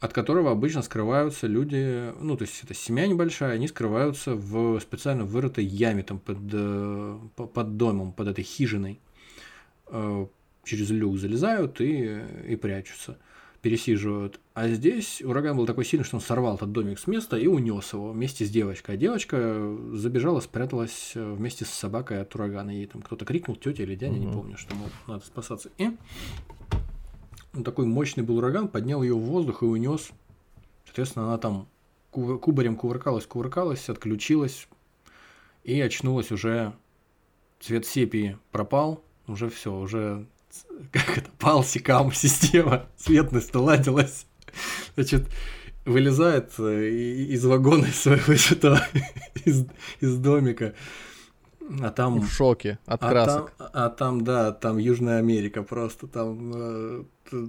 от 0.00 0.12
которого 0.12 0.50
обычно 0.50 0.82
скрываются 0.82 1.46
люди, 1.46 2.12
ну, 2.20 2.36
то 2.36 2.42
есть 2.42 2.62
это 2.64 2.74
семья 2.74 3.06
небольшая, 3.06 3.52
они 3.54 3.68
скрываются 3.68 4.34
в 4.34 4.78
специально 4.80 5.24
вырытой 5.24 5.64
яме 5.64 6.02
там 6.02 6.18
под, 6.18 6.38
э, 6.52 7.18
по- 7.36 7.46
под 7.46 7.76
домом, 7.76 8.12
под 8.12 8.28
этой 8.28 8.44
хижиной. 8.44 9.00
Э, 9.88 10.26
Через 10.64 10.90
люк 10.90 11.16
залезают 11.16 11.80
и, 11.80 12.18
и 12.48 12.56
прячутся, 12.56 13.18
пересиживают. 13.62 14.40
А 14.52 14.66
здесь 14.68 15.22
ураган 15.22 15.56
был 15.56 15.64
такой 15.64 15.84
сильный, 15.84 16.02
что 16.04 16.16
он 16.16 16.20
сорвал 16.20 16.56
этот 16.56 16.72
домик 16.72 16.98
с 16.98 17.06
места 17.06 17.36
и 17.38 17.46
унес 17.46 17.92
его 17.92 18.10
вместе 18.10 18.44
с 18.44 18.50
девочкой. 18.50 18.96
А 18.96 18.98
девочка 18.98 19.76
забежала, 19.92 20.40
спряталась 20.40 21.12
э, 21.14 21.34
вместе 21.34 21.64
с 21.64 21.68
собакой 21.68 22.20
от 22.20 22.34
урагана. 22.34 22.70
Ей 22.70 22.86
там 22.86 23.00
кто-то 23.00 23.24
крикнул, 23.24 23.54
тетя 23.56 23.84
или 23.84 23.94
дядя, 23.94 24.18
не 24.18 24.26
Мгм. 24.26 24.34
помню, 24.34 24.56
что 24.58 24.74
мол, 24.74 24.88
надо 25.06 25.24
спасаться. 25.24 25.70
И 25.78 25.90
такой 27.64 27.86
мощный 27.86 28.22
был 28.22 28.38
ураган, 28.38 28.68
поднял 28.68 29.02
ее 29.02 29.14
в 29.14 29.20
воздух 29.20 29.62
и 29.62 29.66
унес. 29.66 30.10
Соответственно, 30.84 31.26
она 31.26 31.38
там 31.38 31.68
кубарем 32.10 32.76
кувыркалась, 32.76 33.26
кувыркалась, 33.26 33.88
отключилась 33.88 34.68
и 35.64 35.80
очнулась 35.80 36.32
уже. 36.32 36.72
Цвет 37.58 37.86
сепии 37.86 38.38
пропал, 38.52 39.02
уже 39.26 39.48
все, 39.48 39.74
уже 39.74 40.26
как 40.92 41.18
это, 41.18 41.30
пал 41.38 41.64
секам 41.64 42.12
система, 42.12 42.86
цветность 42.96 43.52
наладилась. 43.54 44.26
Значит, 44.94 45.28
вылезает 45.84 46.52
э, 46.58 46.88
из 46.88 47.44
вагона 47.44 47.86
своего 47.86 48.32
этого, 48.32 48.82
из, 49.44 49.66
из 50.00 50.16
домика, 50.18 50.74
а 51.82 51.90
там... 51.90 52.20
В 52.20 52.28
шоке 52.30 52.78
от 52.86 53.02
А 53.02 53.08
красок. 53.08 53.52
там, 53.58 53.68
а 53.72 53.88
там, 53.90 54.24
да, 54.24 54.52
там 54.52 54.78
Южная 54.78 55.18
Америка 55.18 55.62
просто, 55.62 56.06
там... 56.06 56.52
э, 56.54 57.04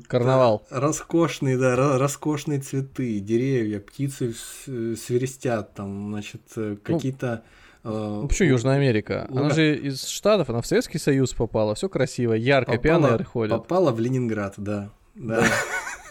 Карнавал. 0.07 0.59
т- 0.59 0.65
Роскошные, 0.79 1.57
да, 1.57 1.75
ро- 1.75 1.97
роскошные 1.97 2.59
цветы, 2.59 3.19
деревья, 3.19 3.79
птицы 3.79 4.33
с- 4.33 4.99
свиристят, 4.99 5.73
там, 5.75 6.09
значит, 6.11 6.41
э, 6.55 6.77
какие-то... 6.83 7.43
э, 7.83 7.89
Ну, 7.89 8.27
почему 8.27 8.49
Южная 8.49 8.75
Америка? 8.77 9.27
Она 9.29 9.43
Луга. 9.43 9.53
же 9.55 9.75
из 9.77 10.07
Штатов, 10.07 10.49
она 10.49 10.61
в 10.61 10.67
Советский 10.67 10.97
Союз 10.97 11.33
попала, 11.33 11.75
все 11.75 11.89
красиво, 11.89 12.33
ярко, 12.33 12.71
попала- 12.73 12.81
пионеры 12.81 13.23
ходят. 13.23 13.57
Попала 13.57 13.91
в 13.91 13.99
Ленинград, 13.99 14.55
да. 14.57 14.89
Да. 15.15 15.43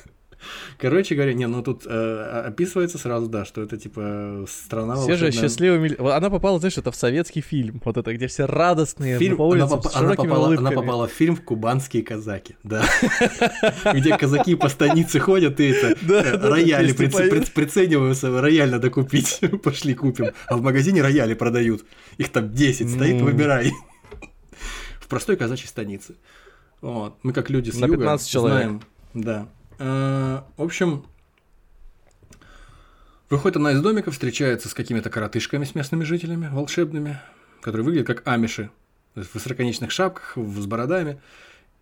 Короче 0.78 1.14
говоря, 1.14 1.32
не, 1.34 1.46
ну 1.46 1.62
тут 1.62 1.86
э, 1.86 2.42
описывается 2.46 2.98
сразу, 2.98 3.28
да, 3.28 3.44
что 3.44 3.62
это 3.62 3.76
типа 3.76 4.44
страна 4.48 4.94
Все 4.96 5.16
же 5.16 5.24
волшебная. 5.24 5.32
счастливыми... 5.32 5.96
Вот 5.98 6.12
Она 6.12 6.30
попала, 6.30 6.58
знаешь, 6.58 6.76
это 6.78 6.90
в 6.90 6.96
советский 6.96 7.40
фильм, 7.40 7.80
вот 7.84 7.96
это, 7.96 8.14
где 8.14 8.26
все 8.26 8.44
радостные, 8.46 9.18
Фильм, 9.18 9.36
по 9.36 9.52
она, 9.52 9.66
поп- 9.66 9.86
она 9.94 10.14
попала, 10.14 10.56
она 10.56 10.70
попала 10.70 11.08
в 11.08 11.12
фильм 11.12 11.36
«Кубанские 11.36 12.02
казаки», 12.02 12.56
да. 12.62 12.84
Где 13.94 14.16
казаки 14.16 14.54
по 14.54 14.68
станице 14.68 15.18
ходят 15.18 15.58
и 15.60 15.68
это, 15.68 15.98
э, 16.12 16.48
рояли 16.48 16.92
прицениваются, 16.92 18.40
рояль 18.40 18.70
надо 18.70 18.90
купить, 18.90 19.40
пошли 19.62 19.94
купим. 19.94 20.32
А 20.46 20.56
в 20.56 20.62
магазине 20.62 21.02
рояли 21.02 21.34
продают, 21.34 21.84
их 22.18 22.30
там 22.30 22.52
10 22.52 22.90
стоит, 22.90 23.20
выбирай. 23.22 23.72
В 25.00 25.08
простой 25.08 25.36
казачьей 25.36 25.68
станице. 25.68 26.16
Вот. 26.80 27.16
Мы 27.22 27.32
как 27.32 27.48
люди 27.48 27.70
с 27.70 27.78
На 27.78 27.86
юга 27.86 27.98
15 27.98 28.28
человек. 28.28 28.58
знаем. 28.58 28.82
Да. 29.14 29.48
Э, 29.78 30.42
В 30.56 30.62
общем, 30.62 31.04
выходит 33.28 33.56
она 33.56 33.72
из 33.72 33.82
домика, 33.82 34.10
встречается 34.10 34.68
с 34.68 34.74
какими-то 34.74 35.10
коротышками, 35.10 35.64
с 35.64 35.74
местными 35.74 36.04
жителями, 36.04 36.48
волшебными, 36.52 37.20
которые 37.60 37.84
выглядят 37.84 38.06
как 38.06 38.26
амиши, 38.26 38.70
в 39.14 39.34
высоконечных 39.34 39.90
шапках, 39.90 40.36
с 40.36 40.66
бородами. 40.66 41.20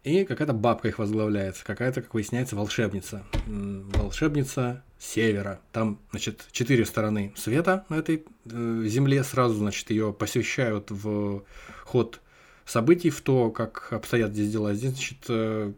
И 0.04 0.26
какая-то 0.26 0.52
бабка 0.52 0.88
их 0.88 0.98
возглавляет, 0.98 1.56
какая-то, 1.64 2.02
как 2.02 2.12
выясняется, 2.12 2.56
волшебница. 2.56 3.24
Волшебница 3.46 4.82
севера. 4.98 5.60
Там, 5.72 5.98
значит, 6.10 6.46
четыре 6.52 6.84
стороны 6.84 7.32
света 7.36 7.86
на 7.88 7.94
этой 7.96 8.22
э, 8.44 8.82
земле. 8.84 9.24
Сразу, 9.24 9.54
значит, 9.54 9.88
ее 9.90 10.12
посвящают 10.12 10.90
в 10.90 11.44
ход 11.84 12.20
событий, 12.66 13.08
в 13.08 13.22
то, 13.22 13.50
как 13.50 13.92
обстоят 13.92 14.32
здесь 14.32 14.52
дела. 14.52 14.74
Здесь, 14.74 14.92
значит, 14.92 15.18
э, 15.28 15.72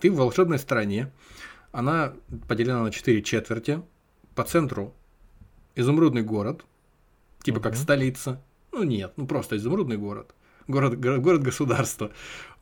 ты 0.00 0.10
в 0.10 0.16
волшебной 0.16 0.58
стране. 0.58 1.12
Она 1.72 2.12
поделена 2.48 2.82
на 2.82 2.90
четыре 2.90 3.22
четверти. 3.22 3.82
По 4.34 4.44
центру 4.44 4.94
изумрудный 5.74 6.22
город, 6.22 6.64
типа 7.42 7.60
как 7.60 7.72
Мгм. 7.72 7.82
столица. 7.82 8.42
Ну 8.72 8.82
нет, 8.84 9.12
ну 9.16 9.26
просто 9.26 9.56
изумрудный 9.56 9.96
город. 9.96 10.34
Город, 10.68 10.94
горо- 10.94 11.18
город-государство. 11.18 12.12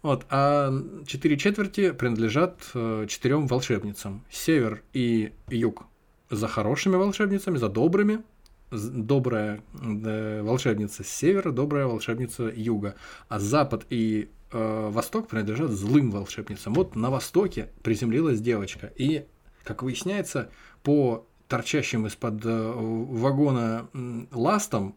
Вот, 0.03 0.25
а 0.31 0.73
четыре 1.07 1.37
четверти 1.37 1.91
принадлежат 1.93 2.71
э, 2.75 3.07
четырем 3.09 3.47
волшебницам. 3.47 4.25
Север 4.31 4.83
и 4.95 5.33
юг 5.49 5.85
за 6.31 6.49
хорошими 6.49 6.97
волшебницами, 6.97 7.59
за 7.59 7.69
добрыми. 7.69 8.23
Добрая 8.71 9.61
э, 9.83 10.43
волшебница 10.43 11.05
с 11.05 11.09
севера, 11.09 11.51
добрая 11.51 11.87
волшебница 11.87 12.45
юга. 12.45 12.95
А 13.29 13.39
запад 13.39 13.85
и 13.91 14.31
э, 14.53 14.89
восток 14.91 15.29
принадлежат 15.29 15.71
злым 15.71 16.11
волшебницам. 16.11 16.75
Вот 16.75 16.97
на 16.97 17.11
востоке 17.11 17.69
приземлилась 17.83 18.41
девочка. 18.41 18.93
И, 18.97 19.25
как 19.65 19.83
выясняется, 19.83 20.51
по 20.83 21.27
торчащим 21.49 22.07
из-под 22.07 22.45
э, 22.45 22.73
вагона 22.75 23.89
м, 23.93 24.29
ластам 24.33 24.95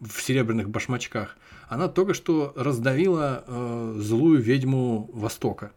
в 0.00 0.20
серебряных 0.20 0.68
башмачках, 0.68 1.36
она 1.68 1.88
только 1.88 2.12
что 2.14 2.52
раздавила 2.56 3.44
э, 3.46 3.96
злую 3.98 4.40
ведьму 4.42 5.08
Востока. 5.12 5.72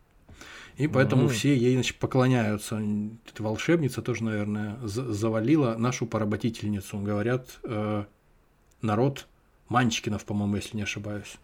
И 0.76 0.88
поэтому 0.88 1.24
Мгм. 1.24 1.32
все 1.32 1.56
ей 1.58 1.74
значит, 1.74 1.98
поклоняются. 1.98 2.80
Эта 3.32 3.42
волшебница 3.42 4.02
тоже, 4.04 4.24
наверное, 4.24 4.78
за- 4.84 5.12
завалила 5.12 5.76
нашу 5.78 6.06
поработительницу. 6.06 7.00
Говорят, 7.00 7.58
э, 7.64 8.04
народ 8.82 9.28
Манчкинов, 9.70 10.24
по-моему, 10.26 10.58
если 10.58 10.78
не 10.78 10.84
ошибаюсь. 10.84 11.38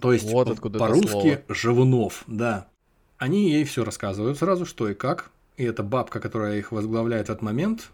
То 0.00 0.12
есть 0.12 0.30
Вот 0.30 0.60
по-русски 0.78 1.44
Живунов, 1.48 2.24
да. 2.26 2.68
Они 3.16 3.50
ей 3.50 3.64
все 3.64 3.84
рассказывают 3.84 4.38
сразу, 4.38 4.66
что 4.66 4.88
и 4.88 4.94
как. 4.94 5.30
И 5.56 5.64
эта 5.64 5.82
бабка, 5.82 6.20
которая 6.20 6.58
их 6.58 6.72
возглавляет 6.72 7.28
в 7.28 7.30
этот 7.30 7.42
момент, 7.42 7.90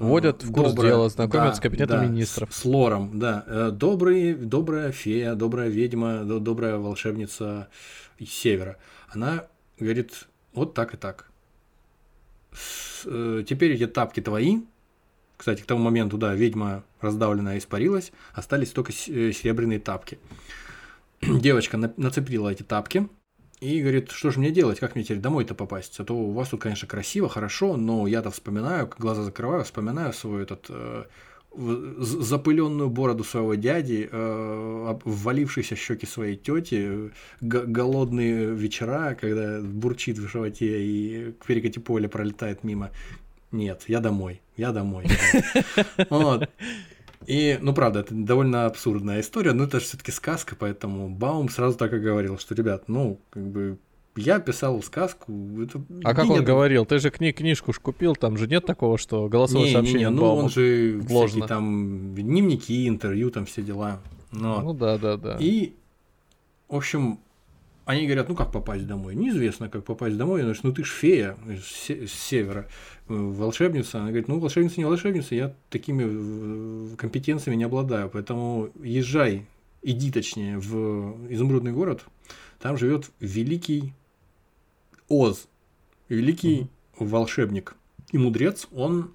Вводят 0.00 0.42
в 0.42 0.50
курс 0.50 0.72
дела, 0.72 1.10
знакомят 1.10 1.56
с 1.56 1.60
кабинетом 1.60 1.98
да, 1.98 2.06
министров. 2.06 2.54
С, 2.54 2.62
с 2.62 2.64
лором, 2.64 3.18
да. 3.18 3.44
Э, 3.46 3.70
Добрый, 3.70 4.32
добрая 4.32 4.92
фея, 4.92 5.34
добрая 5.34 5.68
ведьма, 5.68 6.24
до- 6.24 6.38
добрая 6.38 6.78
волшебница 6.78 7.68
из 8.16 8.30
севера. 8.30 8.78
Она 9.10 9.44
говорит, 9.78 10.26
вот 10.54 10.72
так 10.72 10.94
и 10.94 10.96
так. 10.96 11.26
С- 12.50 13.02
э, 13.04 13.44
теперь 13.46 13.72
эти 13.72 13.86
тапки 13.86 14.20
твои. 14.20 14.60
Кстати, 15.36 15.60
к 15.60 15.66
тому 15.66 15.82
моменту, 15.82 16.16
да, 16.16 16.34
ведьма 16.34 16.82
раздавленная 17.02 17.58
испарилась, 17.58 18.10
остались 18.32 18.70
только 18.70 18.92
э, 18.92 19.32
серебряные 19.32 19.80
тапки. 19.80 20.18
Девочка 21.40 21.76
на- 21.76 21.92
нацепила 21.96 22.48
эти 22.48 22.62
тапки 22.62 23.08
и 23.60 23.80
говорит, 23.80 24.10
что 24.10 24.30
же 24.30 24.38
мне 24.38 24.50
делать, 24.50 24.80
как 24.80 24.94
мне 24.94 25.04
теперь 25.04 25.18
домой-то 25.18 25.54
попасть? 25.54 26.00
А 26.00 26.04
то 26.04 26.14
у 26.14 26.32
вас 26.32 26.48
тут, 26.48 26.60
конечно, 26.60 26.88
красиво, 26.88 27.28
хорошо, 27.28 27.76
но 27.76 28.06
я-то 28.06 28.30
вспоминаю, 28.30 28.90
глаза 28.98 29.22
закрываю, 29.22 29.64
вспоминаю 29.64 30.12
свой 30.14 30.44
этот 30.44 30.66
э, 30.70 31.04
запыленную 31.52 32.88
бороду 32.88 33.22
своего 33.24 33.54
дяди, 33.54 34.08
э, 34.10 34.98
ввалившиеся 35.04 35.76
щеки 35.76 36.06
своей 36.06 36.36
тети, 36.36 37.10
голодные 37.40 38.54
вечера, 38.54 39.14
когда 39.20 39.60
бурчит 39.60 40.18
в 40.18 40.26
животе 40.26 40.82
и 40.82 41.32
к 41.32 41.44
перекати 41.44 41.80
поля 41.80 42.08
пролетает 42.08 42.64
мимо. 42.64 42.90
Нет, 43.52 43.84
я 43.88 44.00
домой, 44.00 44.40
я 44.56 44.72
домой. 44.72 45.06
Вот. 46.08 46.48
И, 47.26 47.58
ну, 47.60 47.74
правда, 47.74 48.00
это 48.00 48.14
довольно 48.14 48.66
абсурдная 48.66 49.20
история, 49.20 49.52
но 49.52 49.64
это 49.64 49.78
же 49.78 49.86
все-таки 49.86 50.10
сказка, 50.10 50.56
поэтому 50.58 51.10
Баум 51.10 51.48
сразу 51.48 51.76
так 51.76 51.92
и 51.92 51.98
говорил, 51.98 52.38
что, 52.38 52.54
ребят, 52.54 52.84
ну, 52.88 53.20
как 53.30 53.46
бы, 53.46 53.78
я 54.16 54.40
писал 54.40 54.82
сказку. 54.82 55.32
Это... 55.62 55.82
А 56.02 56.14
как 56.14 56.24
и 56.26 56.28
он 56.30 56.36
нет- 56.38 56.44
говорил? 56.46 56.86
Ты 56.86 56.98
же 56.98 57.10
кни 57.10 57.32
книжку 57.32 57.72
ж 57.72 57.78
купил, 57.78 58.16
там 58.16 58.36
же 58.38 58.46
нет 58.46 58.64
такого, 58.64 58.96
что 58.98 59.28
голосовое 59.28 59.66
Не, 59.66 59.70
не, 59.70 59.74
сообщение 59.74 60.08
не, 60.08 60.14
ну 60.14 60.22
Баума. 60.22 60.42
он 60.44 60.48
же 60.50 60.98
вложено. 61.02 61.28
всякие 61.28 61.46
там 61.48 62.14
дневники, 62.14 62.88
интервью, 62.88 63.30
там 63.30 63.44
все 63.46 63.62
дела. 63.62 64.00
Ну, 64.32 64.60
Ну 64.62 64.74
да, 64.74 64.96
да, 64.98 65.16
да. 65.16 65.36
И, 65.40 65.74
в 66.68 66.76
общем, 66.76 67.18
Они 67.90 68.06
говорят, 68.06 68.28
ну 68.28 68.36
как 68.36 68.52
попасть 68.52 68.86
домой? 68.86 69.16
Неизвестно, 69.16 69.68
как 69.68 69.84
попасть 69.84 70.16
домой. 70.16 70.42
Значит, 70.42 70.62
ну 70.62 70.72
ты 70.72 70.84
ж 70.84 70.90
фея 70.90 71.36
с, 71.60 71.64
се- 71.64 72.06
с 72.06 72.12
севера, 72.12 72.68
э, 73.08 73.12
волшебница. 73.14 73.98
Она 73.98 74.10
говорит, 74.10 74.28
ну 74.28 74.38
волшебница 74.38 74.78
не 74.78 74.84
волшебница, 74.84 75.34
я 75.34 75.56
такими 75.70 76.04
э, 76.92 76.96
компетенциями 76.96 77.56
не 77.56 77.64
обладаю. 77.64 78.08
Поэтому 78.08 78.70
езжай, 78.80 79.44
иди 79.82 80.12
точнее 80.12 80.58
в 80.58 81.32
изумрудный 81.32 81.72
город. 81.72 82.04
Там 82.60 82.78
живет 82.78 83.10
великий 83.18 83.92
Оз, 85.08 85.48
великий 86.08 86.68
волшебник 86.96 87.74
и 88.12 88.18
мудрец. 88.18 88.68
Он 88.70 89.10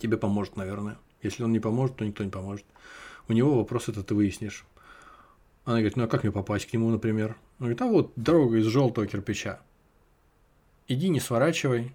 тебе 0.00 0.16
поможет, 0.16 0.56
наверное. 0.56 0.98
Если 1.22 1.44
он 1.44 1.52
не 1.52 1.60
поможет, 1.60 1.94
то 1.94 2.04
никто 2.04 2.24
не 2.24 2.30
поможет. 2.30 2.66
У 3.28 3.32
него 3.32 3.54
вопрос 3.54 3.88
это 3.88 4.02
ты 4.02 4.16
выяснишь. 4.16 4.64
Она 5.64 5.76
говорит, 5.76 5.94
ну 5.94 6.02
а 6.02 6.08
как 6.08 6.24
мне 6.24 6.32
попасть 6.32 6.66
к 6.66 6.72
нему, 6.72 6.90
например? 6.90 7.36
Он 7.58 7.66
говорит, 7.66 7.82
а 7.82 7.86
вот 7.86 8.12
дорога 8.16 8.58
из 8.58 8.66
желтого 8.66 9.06
кирпича. 9.06 9.60
Иди, 10.88 11.08
не 11.08 11.20
сворачивай. 11.20 11.92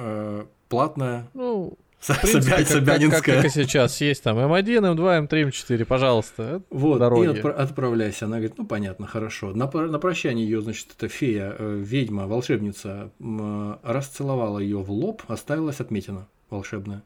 э, 0.00 0.44
платная. 0.68 1.28
Ну, 1.34 1.76
в 1.98 2.06
принципе, 2.20 2.38
Собя- 2.38 2.50
как, 2.50 2.58
как- 2.58 2.68
Собянинская. 2.68 3.36
как 3.36 3.44
и 3.46 3.48
сейчас 3.48 4.00
есть 4.00 4.22
там 4.22 4.38
М1, 4.38 4.94
М2, 4.94 5.26
М3, 5.28 5.48
М4, 5.48 5.84
пожалуйста. 5.84 6.42
Это 6.42 6.62
Вот, 6.70 6.98
дороги. 7.00 7.26
и 7.36 7.40
отпра- 7.40 7.50
отправляйся. 7.52 8.26
Она 8.26 8.36
говорит, 8.36 8.56
ну 8.58 8.64
понятно, 8.66 9.06
хорошо. 9.08 9.50
На, 9.54 9.66
пр- 9.66 9.88
на 9.90 9.98
прощание 9.98 10.44
ее, 10.48 10.62
значит, 10.62 10.88
эта 10.96 11.08
фея, 11.08 11.54
э, 11.58 11.76
ведьма, 11.84 12.28
волшебница, 12.28 13.10
м, 13.18 13.72
э, 13.72 13.78
расцеловала 13.82 14.60
ее 14.60 14.78
в 14.78 14.90
лоб, 14.92 15.22
оставилась 15.26 15.80
отметина 15.80 16.28
волшебная. 16.50 17.02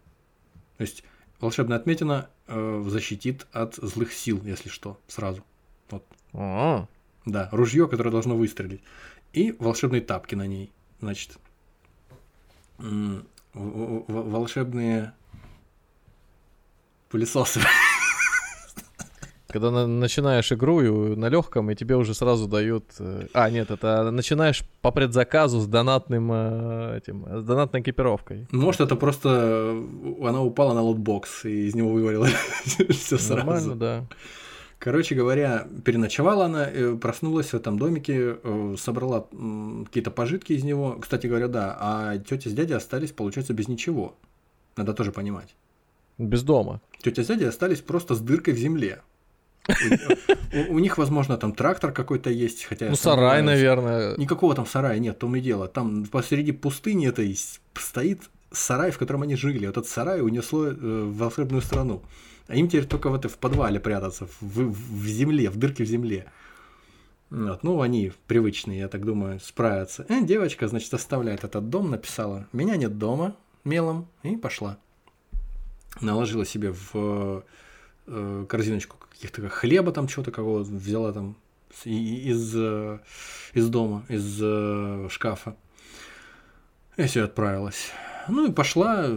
То 0.77 0.83
есть 0.83 1.03
волшебная 1.41 1.79
отметина 1.79 2.29
э, 2.49 2.85
защитит 2.89 3.47
от 3.53 3.77
злых 3.77 4.13
сил, 4.13 4.43
если 4.45 4.69
что, 4.69 4.99
сразу. 5.09 5.43
А, 6.35 6.87
Да, 7.27 7.49
ружье, 7.53 7.87
которое 7.89 8.11
должно 8.11 8.37
выстрелить. 8.37 8.83
И 9.33 9.53
волшебные 9.59 10.01
тапки 10.03 10.35
на 10.35 10.47
ней. 10.47 10.73
Значит, 11.01 11.39
волшебные 13.55 15.13
пылесосы. 17.11 17.61
Когда 19.49 19.71
на- 19.71 19.87
начинаешь 19.87 20.51
игру 20.51 20.81
и 20.81 21.15
на 21.17 21.29
легком, 21.29 21.71
и 21.71 21.75
тебе 21.75 21.95
уже 21.97 22.15
сразу 22.15 22.49
дают. 22.49 22.85
э, 22.99 23.27
А, 23.35 23.51
нет, 23.51 23.71
это 23.71 24.11
начинаешь 24.11 24.65
по 24.81 24.91
предзаказу 24.91 25.61
с 25.61 25.67
донатным 25.67 26.31
э, 26.33 26.97
этим, 26.97 27.27
с 27.41 27.45
донатной 27.45 27.83
экипировкой. 27.83 28.47
Может, 28.51 28.81
это 28.81 28.97
просто 28.97 29.29
э, 29.29 30.27
она 30.27 30.41
упала 30.41 30.73
на 30.73 30.81
лутбокс 30.81 31.45
и 31.45 31.67
из 31.69 31.75
него 31.75 31.91
вывалила 31.93 32.29
все 32.65 33.19
Нормально, 33.35 33.61
сразу. 33.61 33.75
да. 33.75 34.07
Короче 34.83 35.15
говоря, 35.15 35.69
переночевала 35.85 36.47
она, 36.47 36.69
э, 36.69 36.97
проснулась 36.97 37.51
в 37.51 37.55
этом 37.55 37.79
домике, 37.79 38.37
э, 38.43 38.75
собрала 38.77 39.29
какие-то 39.85 40.11
пожитки 40.11 40.55
из 40.55 40.65
него. 40.65 40.99
Кстати 41.01 41.29
говоря, 41.29 41.47
да, 41.47 41.77
а 41.79 42.19
тетя 42.19 42.51
с 42.51 42.53
дядей 42.53 42.75
остались, 42.75 43.13
получается, 43.13 43.55
без 43.55 43.69
ничего. 43.69 44.17
Надо 44.77 44.93
тоже 44.93 45.13
понимать. 45.13 45.55
Без 46.19 46.43
дома. 46.43 46.81
Тетя 47.01 47.23
с 47.23 47.29
дядей 47.29 47.45
остались 47.45 47.81
просто 47.81 48.17
с 48.17 48.21
дыркой 48.21 48.55
в 48.55 48.59
земле. 48.59 49.03
У, 50.69 50.81
них, 50.81 50.99
возможно, 50.99 51.37
там 51.37 51.53
трактор 51.53 51.93
какой-то 51.93 52.31
есть, 52.31 52.65
хотя... 52.65 52.89
Ну, 52.89 52.97
сарай, 52.97 53.41
наверное. 53.41 54.17
Никакого 54.17 54.57
там 54.57 54.67
сарая 54.67 54.99
нет, 54.99 55.17
том 55.17 55.37
и 55.37 55.41
дело. 55.41 55.69
Там 55.69 56.07
посреди 56.07 56.51
пустыни 56.51 57.07
этой 57.07 57.37
с- 57.37 57.61
стоит 57.75 58.23
сарай, 58.51 58.91
в 58.91 58.99
котором 58.99 59.23
они 59.23 59.37
жили. 59.37 59.65
Вот 59.65 59.77
этот 59.77 59.87
сарай 59.87 60.21
унесло 60.23 60.67
э, 60.67 60.73
в 60.73 61.17
волшебную 61.19 61.63
страну. 61.63 62.03
А 62.49 62.57
им 62.57 62.69
теперь 62.69 62.87
только 62.87 63.09
в, 63.09 63.21
в 63.21 63.39
подвале 63.39 63.81
прятаться, 63.81 64.27
в, 64.41 64.73
в 64.73 65.07
земле, 65.07 65.51
в 65.51 65.57
дырке 65.57 65.85
в 65.85 65.89
земле. 65.89 66.27
Вот. 67.31 67.63
Ну, 67.63 67.81
они 67.81 68.13
привычные, 68.27 68.81
я 68.81 68.89
так 68.89 69.05
думаю, 69.05 69.41
справятся. 69.41 70.05
Э, 70.09 70.23
девочка, 70.23 70.69
значит, 70.69 70.93
оставляет 70.93 71.45
этот 71.45 71.71
дом, 71.71 71.91
написала 71.91 72.47
«Меня 72.53 72.77
нет 72.77 72.99
дома» 72.99 73.37
мелом 73.65 74.09
и 74.23 74.37
пошла. 74.37 74.79
Наложила 76.01 76.45
себе 76.45 76.73
в 76.73 77.45
э, 78.07 78.47
корзиночку 78.49 78.97
каких-то 79.11 79.49
хлеба 79.49 79.93
там, 79.93 80.09
чего-то 80.09 80.31
какого 80.31 80.59
взяла 80.61 81.13
там 81.13 81.37
из, 81.85 82.55
э, 82.55 82.99
из 83.55 83.69
дома, 83.69 84.05
из 84.09 84.39
э, 84.43 85.09
шкафа. 85.11 85.57
И 86.97 87.05
все, 87.05 87.25
отправилась. 87.25 87.91
Ну 88.29 88.49
и 88.49 88.53
пошла. 88.53 89.09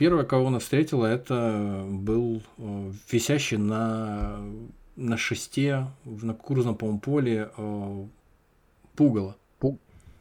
Первое, 0.00 0.24
кого 0.24 0.46
она 0.46 0.60
встретила, 0.60 1.04
это 1.04 1.84
был 1.86 2.42
э, 2.56 2.92
висящий 3.12 3.58
на, 3.58 4.40
на 4.96 5.18
шесте, 5.18 5.88
в- 6.06 6.24
на 6.24 6.32
кукурузном, 6.32 6.74
по-моему, 6.74 7.00
поле 7.00 7.50
э, 7.54 8.06
пугало. 8.96 9.36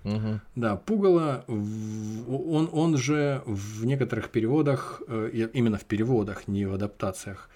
Мгм. 0.03 0.41
Да, 0.57 0.75
пугало, 0.75 1.45
он, 1.47 2.69
он 2.73 2.97
же 2.97 3.41
в 3.45 3.85
некоторых 3.85 4.31
переводах, 4.31 5.01
э, 5.07 5.47
именно 5.53 5.77
в 5.77 5.85
переводах, 5.85 6.49
не 6.49 6.65
в 6.65 6.73
адаптациях. 6.73 7.49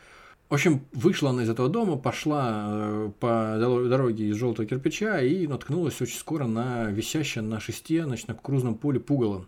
В 0.47 0.53
общем, 0.53 0.85
вышла 0.93 1.31
она 1.31 1.43
из 1.43 1.49
этого 1.49 1.67
дома, 1.67 1.97
пошла 1.97 3.11
по 3.19 3.57
дороге 3.59 4.29
из 4.29 4.37
желтого 4.37 4.65
кирпича 4.65 5.19
и 5.19 5.45
наткнулась 5.45 6.01
очень 6.01 6.17
скоро 6.19 6.47
на 6.47 6.85
висящее 6.89 7.41
на 7.41 7.59
шесте, 7.59 8.05
значит, 8.05 8.29
на 8.29 8.33
кукурузном 8.33 8.75
поле 8.75 9.01
пугало. 9.01 9.45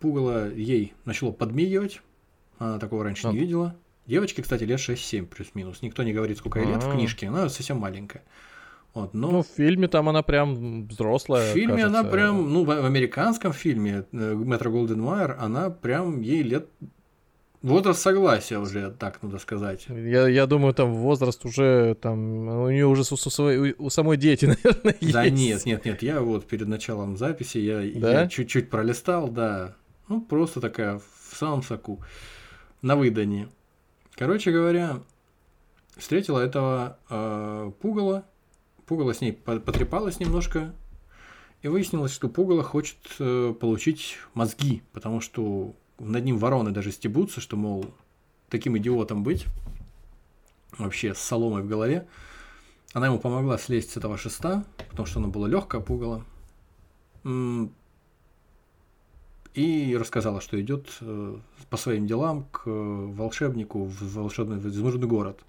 Пугало 0.00 0.52
ей 0.52 0.94
начало 1.04 1.30
подмигивать, 1.30 2.00
она 2.58 2.78
такого 2.78 3.04
раньше 3.04 3.26
не 3.28 3.32
Вот. 3.32 3.40
видела. 3.40 3.76
Девочке, 4.06 4.42
кстати, 4.42 4.64
лет 4.64 4.78
6-7 4.80 5.26
плюс-минус. 5.26 5.82
Никто 5.82 6.02
не 6.02 6.12
говорит, 6.12 6.38
сколько 6.38 6.60
ей 6.60 6.66
лет 6.68 6.82
в 6.82 6.88
А. 6.88 6.92
книжке, 6.92 7.28
она 7.28 7.48
совсем 7.48 7.78
маленькая. 7.78 8.22
Вот, 8.94 9.12
но... 9.12 9.30
Ну, 9.30 9.42
в 9.42 9.46
фильме 9.46 9.86
там 9.86 10.08
она 10.08 10.22
прям 10.22 10.86
взрослая. 10.88 11.50
В 11.52 11.54
фильме 11.54 11.84
она 11.84 11.98
кажется. 12.02 12.10
прям, 12.12 12.52
ну, 12.52 12.64
в, 12.64 12.68
в 12.68 12.84
американском 12.86 13.52
фильме 13.52 14.04
э, 14.12 14.34
Метро 14.34 14.70
Голден 14.70 15.00
Майер, 15.02 15.36
она 15.38 15.68
прям 15.70 16.20
ей 16.22 16.42
лет... 16.42 16.68
Возраст 17.60 18.00
согласия 18.00 18.58
уже, 18.58 18.92
так 18.92 19.20
надо 19.22 19.38
сказать. 19.38 19.86
Я, 19.88 20.28
я 20.28 20.46
думаю, 20.46 20.72
там 20.74 20.94
возраст 20.94 21.44
уже, 21.44 21.96
там, 22.00 22.48
у 22.48 22.70
нее 22.70 22.86
уже 22.86 23.02
у, 23.02 23.74
у 23.82 23.86
у 23.86 23.90
самой 23.90 24.16
дети, 24.16 24.44
наверное, 24.64 24.94
Да 25.02 25.24
есть. 25.24 25.36
нет, 25.36 25.66
нет, 25.66 25.84
нет, 25.84 26.02
я 26.02 26.20
вот 26.20 26.46
перед 26.46 26.68
началом 26.68 27.16
записи, 27.16 27.58
я, 27.58 27.80
Да? 28.00 28.22
я 28.22 28.28
чуть-чуть 28.28 28.70
пролистал, 28.70 29.28
да. 29.28 29.74
Ну, 30.08 30.20
просто 30.20 30.60
такая 30.60 30.98
в 31.30 31.36
самом 31.36 31.62
соку, 31.64 32.00
на 32.82 32.96
выдании. 32.96 33.48
Короче 34.14 34.50
говоря, 34.50 35.00
встретила 35.96 36.40
этого 36.40 36.98
э, 37.08 37.72
пугала, 37.80 38.24
пугало 38.86 39.14
с 39.14 39.20
ней 39.20 39.32
по- 39.32 39.60
потрепалась 39.60 40.20
немножко, 40.20 40.74
и 41.62 41.68
выяснилось, 41.68 42.12
что 42.12 42.28
пугало 42.28 42.62
хочет 42.62 42.98
э, 43.18 43.54
получить 43.58 44.16
мозги, 44.34 44.82
потому 44.92 45.20
что 45.20 45.74
над 45.98 46.24
ним 46.24 46.38
вороны 46.38 46.70
даже 46.70 46.92
стебутся, 46.92 47.40
что, 47.40 47.56
мол, 47.56 47.86
таким 48.48 48.78
идиотом 48.78 49.22
быть, 49.24 49.46
вообще 50.78 51.14
с 51.14 51.18
соломой 51.18 51.62
в 51.62 51.68
голове. 51.68 52.06
Она 52.94 53.06
ему 53.06 53.18
помогла 53.18 53.58
слезть 53.58 53.90
с 53.90 53.96
этого 53.96 54.16
шеста, 54.16 54.64
потому 54.90 55.06
что 55.06 55.18
оно 55.18 55.28
было 55.28 55.46
легкое 55.46 55.80
пугало. 55.80 56.24
М, 57.24 57.72
И 59.58 59.96
рассказала, 59.96 60.40
что 60.40 60.60
идет 60.60 60.88
э, 61.00 61.36
по 61.68 61.76
своим 61.76 62.06
делам 62.06 62.44
к 62.52 62.62
э, 62.66 62.70
волшебнику 62.70 63.86
в 63.86 64.14
волшебный 64.14 64.58
в 64.58 64.68
изумрудный 64.68 65.08
город. 65.08 65.40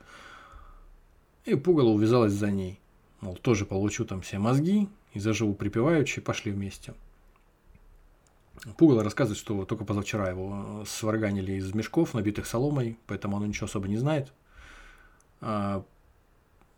И 1.46 1.54
пугало 1.54 1.90
увязалась 1.90 2.34
за 2.34 2.50
ней. 2.50 2.80
Мол, 3.22 3.36
тоже 3.36 3.68
получу 3.68 4.06
там 4.06 4.22
все 4.22 4.40
мозги 4.40 4.90
и 5.14 5.20
заживу 5.20 5.54
припеваючи, 5.54 6.22
пошли 6.22 6.52
вместе. 6.52 6.96
Пугало 8.78 9.04
рассказывает, 9.04 9.38
что 9.38 9.64
только 9.66 9.86
позавчера 9.86 10.28
его 10.28 10.82
э, 10.82 10.84
сварганили 10.88 11.52
из 11.52 11.72
мешков, 11.76 12.16
набитых 12.16 12.48
соломой, 12.48 12.98
поэтому 13.06 13.38
оно 13.38 13.46
ничего 13.46 13.66
особо 13.66 13.88
не 13.88 13.98
знает. 13.98 14.34
А, 15.40 15.86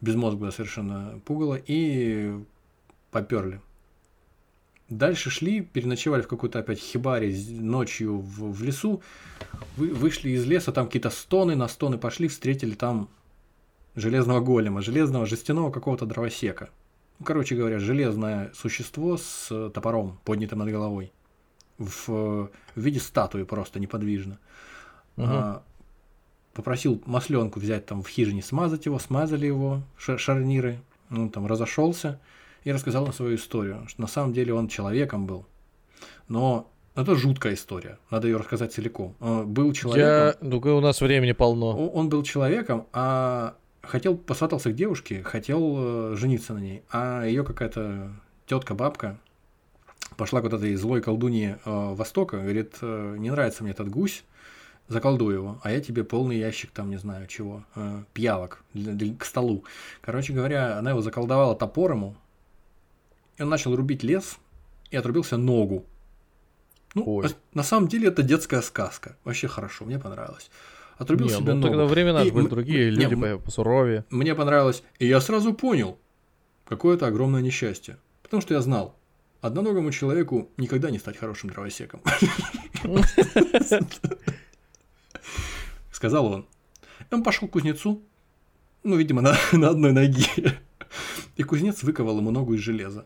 безмозглое 0.01 0.51
совершенно 0.51 1.21
пугало, 1.23 1.57
и 1.65 2.37
поперли. 3.09 3.61
Дальше 4.91 5.29
шли, 5.29 5.61
переночевали 5.61 6.21
в 6.21 6.27
какой-то 6.27 6.59
опять 6.59 6.79
хибаре 6.79 7.33
ночью 7.49 8.17
в, 8.17 8.51
в 8.51 8.61
лесу, 8.61 9.01
вы, 9.77 9.93
вышли 9.93 10.31
из 10.31 10.45
леса, 10.45 10.73
там 10.73 10.87
какие-то 10.87 11.09
стоны, 11.09 11.55
на 11.55 11.69
стоны 11.69 11.97
пошли, 11.97 12.27
встретили 12.27 12.73
там 12.75 13.07
железного 13.95 14.41
голема, 14.41 14.81
железного 14.81 15.25
жестяного 15.25 15.71
какого-то 15.71 16.05
дровосека. 16.05 16.71
Ну, 17.19 17.25
короче 17.25 17.55
говоря, 17.55 17.79
железное 17.79 18.51
существо 18.53 19.15
с 19.15 19.47
э, 19.49 19.71
топором, 19.73 20.19
поднятым 20.25 20.59
над 20.59 20.67
головой. 20.67 21.13
В, 21.77 22.09
в 22.09 22.49
виде 22.75 22.99
статуи 22.99 23.43
просто 23.43 23.79
неподвижно. 23.79 24.39
Мгм. 25.15 25.29
А, 25.29 25.63
попросил 26.53 27.01
масленку 27.05 27.61
взять 27.61 27.85
там 27.85 28.03
в 28.03 28.09
хижине, 28.09 28.41
смазать 28.41 28.87
его, 28.87 28.99
смазали 28.99 29.45
его, 29.45 29.83
ша- 29.97 30.17
шарниры, 30.17 30.81
он 31.09 31.29
там 31.29 31.47
разошелся 31.47 32.19
и 32.63 32.71
рассказал 32.71 33.03
нам 33.05 33.13
свою 33.13 33.35
историю, 33.35 33.85
что 33.87 34.01
на 34.01 34.07
самом 34.07 34.33
деле 34.33 34.53
он 34.53 34.67
человеком 34.67 35.25
был. 35.25 35.45
Но 36.27 36.69
это 36.95 37.15
жуткая 37.15 37.53
история, 37.53 37.97
надо 38.09 38.27
ее 38.27 38.37
рассказать 38.37 38.73
целиком. 38.73 39.15
А, 39.19 39.43
Был 39.43 39.73
человеком, 39.73 40.09
Я... 40.41 40.49
Ну, 40.59 40.77
у 40.77 40.81
нас 40.81 41.01
времени 41.01 41.31
полно. 41.31 41.75
он 41.89 42.09
был 42.09 42.23
человеком, 42.23 42.85
а 42.93 43.55
хотел 43.81 44.15
посватался 44.17 44.71
к 44.71 44.75
девушке, 44.75 45.23
хотел 45.23 45.75
э, 46.13 46.15
жениться 46.17 46.53
на 46.53 46.59
ней, 46.59 46.83
а 46.91 47.23
ее 47.25 47.43
какая-то 47.43 48.11
тетка, 48.45 48.73
бабка 48.75 49.17
пошла 50.17 50.41
куда-то 50.41 50.65
из 50.67 50.79
злой 50.81 51.01
колдуньи 51.01 51.57
э, 51.65 51.93
Востока, 51.95 52.37
говорит, 52.37 52.75
э, 52.81 53.15
не 53.17 53.31
нравится 53.31 53.63
мне 53.63 53.71
этот 53.71 53.89
гусь, 53.89 54.23
заколдуй 54.87 55.33
его, 55.33 55.59
а 55.63 55.71
я 55.71 55.79
тебе 55.79 56.03
полный 56.03 56.37
ящик 56.37 56.71
там, 56.71 56.89
не 56.89 56.97
знаю 56.97 57.25
чего, 57.27 57.63
э, 57.75 58.03
пиявок 58.13 58.63
для- 58.73 58.93
для- 58.93 59.15
к 59.15 59.23
столу. 59.25 59.63
Короче 60.01 60.33
говоря, 60.33 60.77
она 60.77 60.91
его 60.91 61.01
заколдовала 61.01 61.55
топор 61.55 61.91
ему, 61.93 62.15
и 63.37 63.43
он 63.43 63.49
начал 63.49 63.75
рубить 63.75 64.03
лес 64.03 64.37
и 64.89 64.97
отрубился 64.97 65.37
ногу. 65.37 65.85
Ну, 66.93 67.03
Ой. 67.05 67.29
на- 67.53 67.63
самом 67.63 67.87
деле 67.87 68.09
это 68.09 68.21
детская 68.23 68.61
сказка. 68.61 69.15
Вообще 69.23 69.47
хорошо, 69.47 69.85
мне 69.85 69.97
понравилось. 69.99 70.49
Отрубил 70.97 71.27
Не, 71.27 71.33
себе 71.33 71.53
ну 71.53 71.61
ногу. 71.61 71.67
тогда 71.69 71.85
времена 71.85 72.23
И 72.23 72.31
были 72.31 72.47
другие, 72.47 72.91
не, 72.91 72.97
люди 72.97 73.15
по- 73.15 73.37
посуровее. 73.39 74.05
мне 74.09 74.35
понравилось, 74.35 74.83
и 74.99 75.07
я 75.07 75.21
сразу 75.21 75.53
понял, 75.53 75.97
какое 76.65 76.95
это 76.95 77.07
огромное 77.07 77.41
несчастье. 77.41 77.97
Потому 78.23 78.41
что 78.41 78.53
я 78.53 78.61
знал, 78.61 78.95
одноногому 79.39 79.91
человеку 79.91 80.49
никогда 80.57 80.91
не 80.91 80.99
стать 80.99 81.17
хорошим 81.17 81.49
дровосеком. 81.49 82.01
Сказал 85.91 86.25
он. 86.27 86.45
Он 87.11 87.23
пошел 87.23 87.47
к 87.47 87.51
кузнецу, 87.51 88.01
ну, 88.83 88.95
видимо, 88.95 89.21
на, 89.21 89.37
на 89.53 89.69
одной 89.69 89.91
ноге. 89.91 90.59
И 91.35 91.43
кузнец 91.43 91.83
выковал 91.83 92.17
ему 92.19 92.31
ногу 92.31 92.53
из 92.53 92.59
железа. 92.61 93.05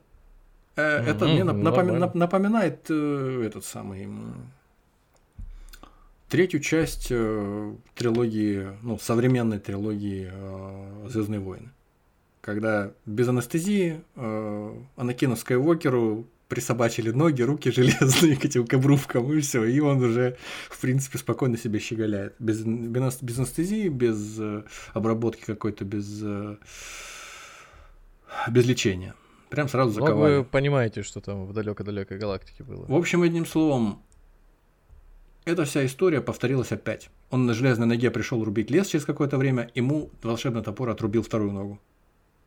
Э, 0.76 0.98
Это 1.06 1.26
мне 1.26 1.42
напоми- 1.42 2.18
напоминает 2.18 2.86
э, 2.90 3.44
этот 3.46 3.66
самый 3.66 4.10
третью 6.30 6.60
часть 6.60 7.08
э, 7.12 7.74
трилогии, 7.94 8.68
ну, 8.82 9.00
современной 9.00 9.60
трилогии 9.60 10.32
Звездные 11.08 11.40
войны. 11.40 11.70
Когда 12.42 12.92
без 13.06 13.28
анестезии 13.28 14.02
Анакину 14.98 15.36
Скайуокеру 15.36 16.28
присобачили 16.48 17.10
ноги, 17.12 17.42
руки 17.42 17.72
железные 17.76 18.36
к 18.36 18.46
этим 18.46 18.68
к 18.68 18.74
обрубкам, 18.74 19.32
и 19.32 19.40
все, 19.40 19.64
и 19.64 19.80
он 19.80 20.04
уже, 20.04 20.38
в 20.70 20.80
принципе, 20.80 21.18
спокойно 21.18 21.58
себе 21.58 21.80
щеголяет. 21.80 22.36
Без, 22.38 22.62
без, 22.62 23.22
без 23.22 23.38
анестезии, 23.40 23.88
без 23.88 24.40
обработки 24.94 25.44
какой-то, 25.46 25.86
без, 25.86 26.22
без 28.50 28.66
лечения. 28.66 29.16
Прям 29.56 29.68
сразу 29.70 30.00
Ну, 30.00 30.06
заковали. 30.06 30.38
вы 30.38 30.44
понимаете, 30.44 31.02
что 31.02 31.22
там 31.22 31.46
в 31.46 31.54
далекой-далекой 31.54 32.18
галактике 32.18 32.64
было. 32.64 32.86
В 32.88 32.94
общем, 32.94 33.22
одним 33.24 33.46
словом, 33.46 34.02
эта 35.46 35.64
вся 35.66 35.86
история 35.86 36.22
повторилась 36.22 36.72
опять. 36.72 37.10
Он 37.30 37.46
на 37.46 37.54
железной 37.54 37.88
ноге 37.88 38.12
пришел 38.12 38.44
рубить 38.44 38.70
лес 38.70 38.88
через 38.88 39.06
какое-то 39.06 39.38
время, 39.38 39.72
ему 39.76 40.10
волшебный 40.22 40.62
топор 40.62 40.90
отрубил 40.90 41.24
вторую 41.24 41.52
ногу. 41.52 41.80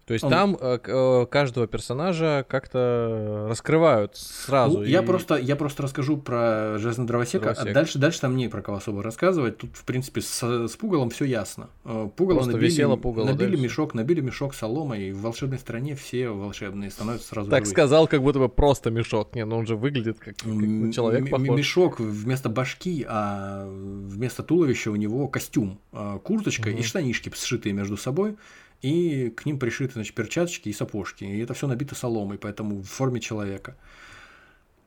То 0.09 0.15
есть 0.15 0.25
он- 0.25 0.31
там 0.31 0.57
э, 0.61 0.79
э, 0.85 1.27
каждого 1.31 1.67
персонажа 1.67 2.45
как-то 2.49 3.47
раскрывают 3.49 4.17
сразу. 4.17 4.79
Ну, 4.79 4.85
я, 4.85 5.03
и- 5.03 5.05
просто, 5.07 5.37
я 5.37 5.55
просто 5.55 5.83
расскажу 5.83 6.17
про 6.17 6.79
Железного 6.79 7.07
Дровосека, 7.09 7.51
а 7.51 7.55
Дровосек. 7.55 7.75
дальше, 7.75 7.99
дальше 7.99 8.21
там 8.23 8.37
не 8.37 8.49
про 8.49 8.63
кого 8.63 8.79
особо 8.79 9.03
рассказывать. 9.03 9.59
Тут, 9.59 9.77
в 9.77 9.85
принципе, 9.85 10.21
с, 10.23 10.43
с 10.43 10.77
Пугалом 10.77 11.11
все 11.11 11.27
ясно. 11.27 11.69
Э, 11.85 12.09
Пугало 12.17 12.39
Просто 12.39 12.53
набили, 12.55 12.71
висело 12.71 12.97
пугало, 12.97 13.27
да, 13.27 13.33
набили 13.35 13.53
и 13.53 13.57
всё. 13.57 13.65
мешок, 13.65 13.95
набили 13.95 14.21
мешок 14.21 14.55
соломой, 14.55 15.09
и 15.09 15.13
в 15.13 15.21
волшебной 15.21 15.59
стране 15.59 15.95
все 15.95 16.31
волшебные 16.31 16.91
становятся 16.91 17.29
сразу 17.29 17.51
Так 17.51 17.65
живые. 17.67 17.71
сказал, 17.73 18.09
как 18.09 18.23
будто 18.23 18.39
бы 18.39 18.49
просто 18.49 18.91
мешок. 18.91 19.35
Не, 19.35 19.45
ну 19.45 19.59
он 19.59 19.67
же 19.67 19.77
выглядит 19.77 20.19
как, 20.19 20.37
как 20.37 20.47
на 20.47 20.93
человек 20.93 21.25
м- 21.25 21.29
похож. 21.31 21.49
Мешок 21.59 22.01
вместо 22.01 22.49
башки, 22.49 23.05
а 23.07 23.67
вместо 23.69 24.43
туловища 24.43 24.91
у 24.91 24.97
него 24.97 25.29
костюм, 25.29 25.79
а, 25.93 26.19
курточка 26.19 26.71
и 26.71 26.75
Мгм. 26.75 26.83
штанишки 26.83 27.31
сшитые 27.35 27.75
между 27.75 27.99
собой, 27.99 28.37
и 28.83 29.31
к 29.31 29.45
ним 29.47 29.59
пришиты 29.59 29.95
значит, 29.95 30.15
перчаточки 30.15 30.69
и 30.69 30.73
сапожки. 30.73 31.25
И 31.25 31.39
это 31.41 31.55
все 31.55 31.67
набито 31.67 31.95
соломой, 31.95 32.39
поэтому 32.39 32.83
в 32.83 32.87
форме 32.87 33.21
человека. 33.21 33.77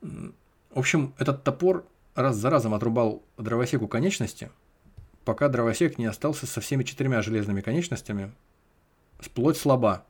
В 0.02 0.34
общем, 0.74 1.14
этот 1.18 1.44
топор 1.44 1.86
раз 2.16 2.38
за 2.38 2.50
разом 2.50 2.74
отрубал 2.74 3.22
дровосеку 3.38 3.88
конечности, 3.88 4.50
пока 5.26 5.50
дровосек 5.50 5.98
не 5.98 6.06
остался 6.06 6.46
со 6.46 6.62
всеми 6.62 6.84
четырьмя 6.84 7.22
железными 7.22 7.62
конечностями, 7.62 8.32
сплоть 9.22 9.58
слаба. 9.58 10.06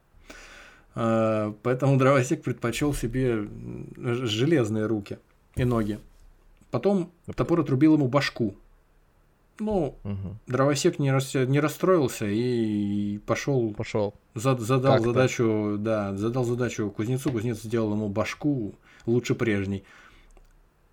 А, 0.93 1.55
Поэтому 1.63 1.97
дровосек 1.97 2.43
предпочел 2.43 2.93
себе 2.93 3.47
железные 3.97 4.85
руки 4.85 5.19
и 5.55 5.63
ноги. 5.63 5.99
Потом 6.69 7.11
топор 7.35 7.59
отрубил 7.61 7.95
ему 7.95 8.07
башку. 8.07 8.55
Ну, 9.61 9.95
Мгм. 10.03 10.39
дровосек 10.47 10.97
не, 10.97 11.11
рас- 11.11 11.35
не 11.35 11.59
расстроился 11.59 12.25
и 12.25 13.19
пошел, 13.27 13.73
Пошел. 13.75 14.15
задал 14.33 14.93
Как-то. 14.93 15.09
задачу, 15.13 15.75
да, 15.77 16.15
задал 16.17 16.43
задачу 16.45 16.89
кузнецу, 16.89 17.31
кузнец 17.31 17.61
сделал 17.61 17.91
ему 17.93 18.09
башку 18.09 18.73
лучше 19.05 19.35
прежней. 19.35 19.83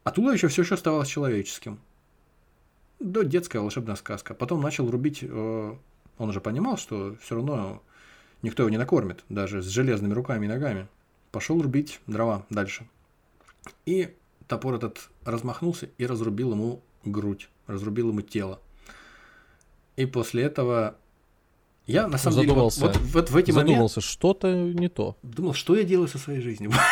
А 0.04 0.10
туловище 0.10 0.48
все 0.48 0.62
еще 0.62 0.74
оставалось 0.74 1.08
человеческим. 1.08 1.78
Да, 3.00 3.24
детская 3.24 3.60
волшебная 3.60 3.94
сказка. 3.96 4.34
Потом 4.34 4.60
начал 4.60 4.90
рубить, 4.90 5.20
э, 5.22 5.74
он 6.18 6.28
уже 6.28 6.40
понимал, 6.42 6.76
что 6.76 7.16
все 7.22 7.36
равно 7.36 7.82
никто 8.42 8.64
его 8.64 8.70
не 8.70 8.76
накормит, 8.76 9.24
даже 9.30 9.62
с 9.62 9.66
железными 9.66 10.12
руками 10.12 10.44
и 10.44 10.48
ногами. 10.48 10.88
Пошел 11.32 11.60
рубить 11.62 12.00
дрова 12.06 12.44
дальше. 12.50 12.86
И 13.86 14.14
топор 14.46 14.74
этот 14.74 15.08
размахнулся 15.24 15.88
и 15.96 16.04
разрубил 16.04 16.52
ему 16.52 16.82
грудь, 17.06 17.48
разрубил 17.68 18.08
ему 18.08 18.22
тело. 18.22 18.60
И 19.96 20.06
после 20.06 20.42
этого 20.44 20.96
я 21.86 22.06
на 22.06 22.18
самом 22.18 22.40
деле 22.40 22.52
вот, 22.52 22.72
Задумался. 22.72 23.00
вот, 23.00 23.12
вот 23.12 23.30
в 23.30 23.36
эти 23.36 23.50
моменты 23.50 23.70
Задумался, 23.72 24.00
что-то 24.00 24.52
не 24.54 24.88
то. 24.88 25.16
думал, 25.22 25.54
что 25.54 25.76
я 25.76 25.84
делаю 25.84 26.08
со 26.08 26.18
своей 26.18 26.40
жизнью. 26.40 26.72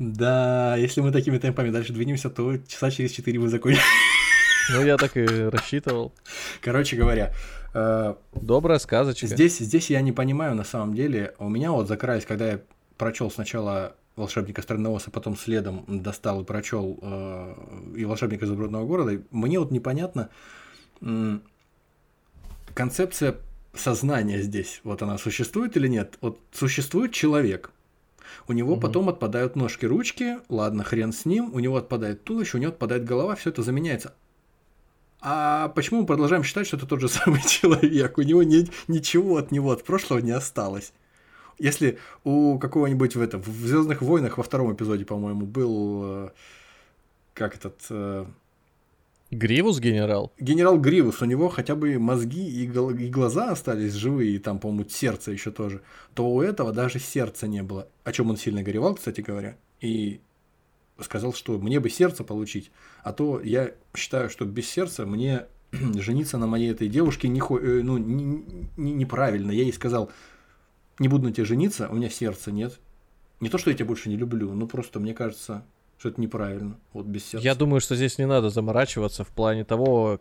Да, 0.00 0.74
если 0.76 1.00
мы 1.02 1.12
такими 1.12 1.38
темпами 1.38 1.70
дальше 1.70 1.92
двинемся, 1.92 2.28
то 2.28 2.58
часа 2.66 2.90
через 2.90 3.12
4 3.12 3.38
мы 3.38 3.48
закончим. 3.48 3.80
Ну, 4.72 4.84
я 4.84 4.96
так 4.96 5.16
и 5.16 5.24
рассчитывал. 5.24 6.12
Короче 6.60 6.96
говоря, 6.96 7.32
э, 7.74 8.14
Добрая 8.34 8.78
сказочка. 8.78 9.26
здесь, 9.26 9.58
здесь 9.58 9.90
я 9.90 10.00
не 10.00 10.10
понимаю 10.10 10.54
на 10.56 10.64
самом 10.64 10.94
деле. 10.94 11.34
У 11.38 11.48
меня 11.48 11.70
вот 11.70 11.86
закрались, 11.86 12.24
когда 12.24 12.52
я 12.52 12.60
прочел 12.96 13.30
сначала 13.30 13.94
волшебника 14.16 14.62
Странновоса, 14.62 15.10
потом 15.10 15.36
следом 15.36 15.84
достал 15.88 16.42
и 16.42 16.44
прочел 16.44 16.98
э, 17.02 17.54
и 17.96 18.04
волшебника 18.04 18.44
изумрудного 18.44 18.86
города. 18.86 19.12
и 19.12 19.20
Мне 19.30 19.58
вот 19.58 19.70
непонятно 19.70 20.28
м, 21.00 21.42
концепция 22.74 23.36
сознания 23.74 24.40
здесь. 24.42 24.80
Вот 24.84 25.02
она 25.02 25.18
существует 25.18 25.76
или 25.76 25.88
нет? 25.88 26.16
Вот 26.20 26.38
существует 26.52 27.12
человек. 27.12 27.70
У 28.48 28.52
него 28.52 28.72
Мгм. 28.72 28.80
потом 28.80 29.08
отпадают 29.08 29.56
ножки, 29.56 29.84
ручки, 29.86 30.38
ладно, 30.48 30.82
хрен 30.84 31.12
с 31.12 31.24
ним, 31.24 31.52
у 31.54 31.58
него 31.58 31.76
отпадает 31.76 32.24
туловище, 32.24 32.56
у 32.56 32.60
него 32.60 32.72
отпадает 32.72 33.04
голова, 33.04 33.34
все 33.36 33.50
это 33.50 33.62
заменяется. 33.62 34.14
А 35.20 35.68
почему 35.68 36.00
мы 36.00 36.06
продолжаем 36.06 36.42
считать, 36.44 36.66
что 36.66 36.76
это 36.76 36.86
тот 36.86 37.00
же 37.00 37.08
самый 37.08 37.40
человек? 37.42 38.18
У 38.18 38.22
него 38.22 38.42
нет 38.42 38.68
ничего 38.88 39.36
от 39.38 39.50
него, 39.52 39.70
от 39.72 39.84
прошлого 39.84 40.18
не 40.20 40.32
осталось. 40.32 40.92
Если 41.58 41.98
у 42.24 42.58
какого-нибудь 42.58 43.16
в 43.16 43.20
этом, 43.20 43.40
в 43.42 43.48
Звездных 43.48 44.02
войнах 44.02 44.38
во 44.38 44.44
втором 44.44 44.72
эпизоде, 44.72 45.04
по-моему, 45.04 45.46
был 45.46 46.02
э, 46.04 46.30
как 47.32 47.54
этот 47.56 47.80
э, 47.90 48.26
Гривус 49.30 49.80
генерал? 49.80 50.32
генерал 50.38 50.78
Гривус, 50.78 51.22
у 51.22 51.24
него 51.24 51.48
хотя 51.48 51.74
бы 51.74 51.98
мозги 51.98 52.46
и, 52.46 52.64
и 52.64 53.10
глаза 53.10 53.50
остались 53.50 53.94
живые, 53.94 54.36
и 54.36 54.38
там, 54.38 54.58
по-моему, 54.58 54.88
сердце 54.88 55.32
еще 55.32 55.50
тоже, 55.50 55.80
то 56.14 56.28
у 56.28 56.40
этого 56.40 56.72
даже 56.72 56.98
сердца 56.98 57.46
не 57.46 57.62
было. 57.62 57.88
О 58.04 58.12
чем 58.12 58.30
он 58.30 58.36
сильно 58.36 58.62
горевал, 58.62 58.94
кстати 58.94 59.20
говоря. 59.22 59.56
И 59.80 60.20
сказал, 61.00 61.32
что 61.32 61.58
мне 61.58 61.80
бы 61.80 61.90
сердце 61.90 62.22
получить, 62.22 62.70
а 63.02 63.12
то 63.12 63.40
я 63.40 63.72
считаю, 63.96 64.30
что 64.30 64.44
без 64.44 64.68
сердца 64.68 65.04
мне 65.06 65.46
жениться 65.72 66.38
на 66.38 66.46
моей 66.46 66.70
этой 66.70 66.88
девушке 66.88 67.28
не, 67.28 67.40
э, 67.40 67.80
ну, 67.82 67.98
не- 67.98 68.44
не- 68.76 68.92
неправильно. 68.92 69.50
Я 69.50 69.62
ей 69.62 69.72
сказал, 69.72 70.10
не 70.98 71.08
буду 71.08 71.24
на 71.28 71.32
тебе 71.32 71.44
жениться, 71.44 71.88
у 71.90 71.94
меня 71.96 72.10
сердца 72.10 72.52
нет. 72.52 72.78
Не 73.40 73.48
то, 73.48 73.58
что 73.58 73.70
я 73.70 73.76
тебя 73.76 73.86
больше 73.86 74.08
не 74.08 74.16
люблю, 74.16 74.52
но 74.54 74.66
просто 74.66 75.00
мне 75.00 75.12
кажется, 75.14 75.64
что 75.98 76.08
это 76.08 76.20
неправильно, 76.20 76.76
вот 76.92 77.06
без 77.06 77.24
сердца. 77.24 77.44
Я 77.44 77.54
думаю, 77.54 77.80
что 77.80 77.96
здесь 77.96 78.18
не 78.18 78.26
надо 78.26 78.50
заморачиваться 78.50 79.24
в 79.24 79.28
плане 79.28 79.64
того, 79.64 80.20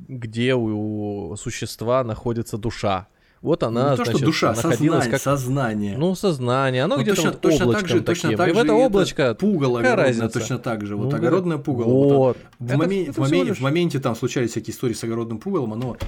где 0.00 0.54
у 0.54 1.34
существа 1.36 2.02
находится 2.04 2.56
душа. 2.58 3.08
Вот 3.42 3.62
она, 3.62 3.90
не 3.90 3.96
то, 3.98 4.04
что 4.04 4.12
значит, 4.12 4.26
душа, 4.26 4.54
находилась 4.54 4.78
сознание, 5.04 5.10
как... 5.10 5.20
сознание. 5.20 5.98
Ну, 5.98 6.14
сознание. 6.14 6.84
Оно 6.84 6.96
Ну, 6.96 7.02
где-то 7.02 7.16
точно, 7.16 7.30
вот 7.32 7.40
точно 7.42 7.72
так 7.74 7.88
же, 7.88 8.00
точно 8.00 8.28
таким. 8.30 8.38
так 8.38 8.48
И 8.48 8.52
в 8.52 8.58
это 8.58 8.72
облачко... 8.72 9.34
пугало 9.34 9.76
какая 9.78 9.92
огородное 9.92 10.20
разница? 10.22 10.40
точно 10.40 10.58
так 10.58 10.86
же. 10.86 10.96
Вот 10.96 11.10
Ну, 11.10 11.16
огородное 11.16 11.58
пугало. 11.58 11.88
вот 11.92 12.16
Вот. 12.16 12.36
В, 12.58 12.66
Это- 12.70 12.78
моме- 12.78 13.02
это 13.02 13.20
в, 13.20 13.24
всего 13.26 13.40
моме- 13.42 13.44
лишь- 13.48 13.58
в 13.58 13.60
моменте 13.60 14.00
там 14.00 14.16
случались 14.16 14.52
всякие 14.52 14.74
истории 14.74 14.94
с 14.94 15.04
огородным 15.04 15.38
пугалом, 15.38 15.74
оно 15.74 15.98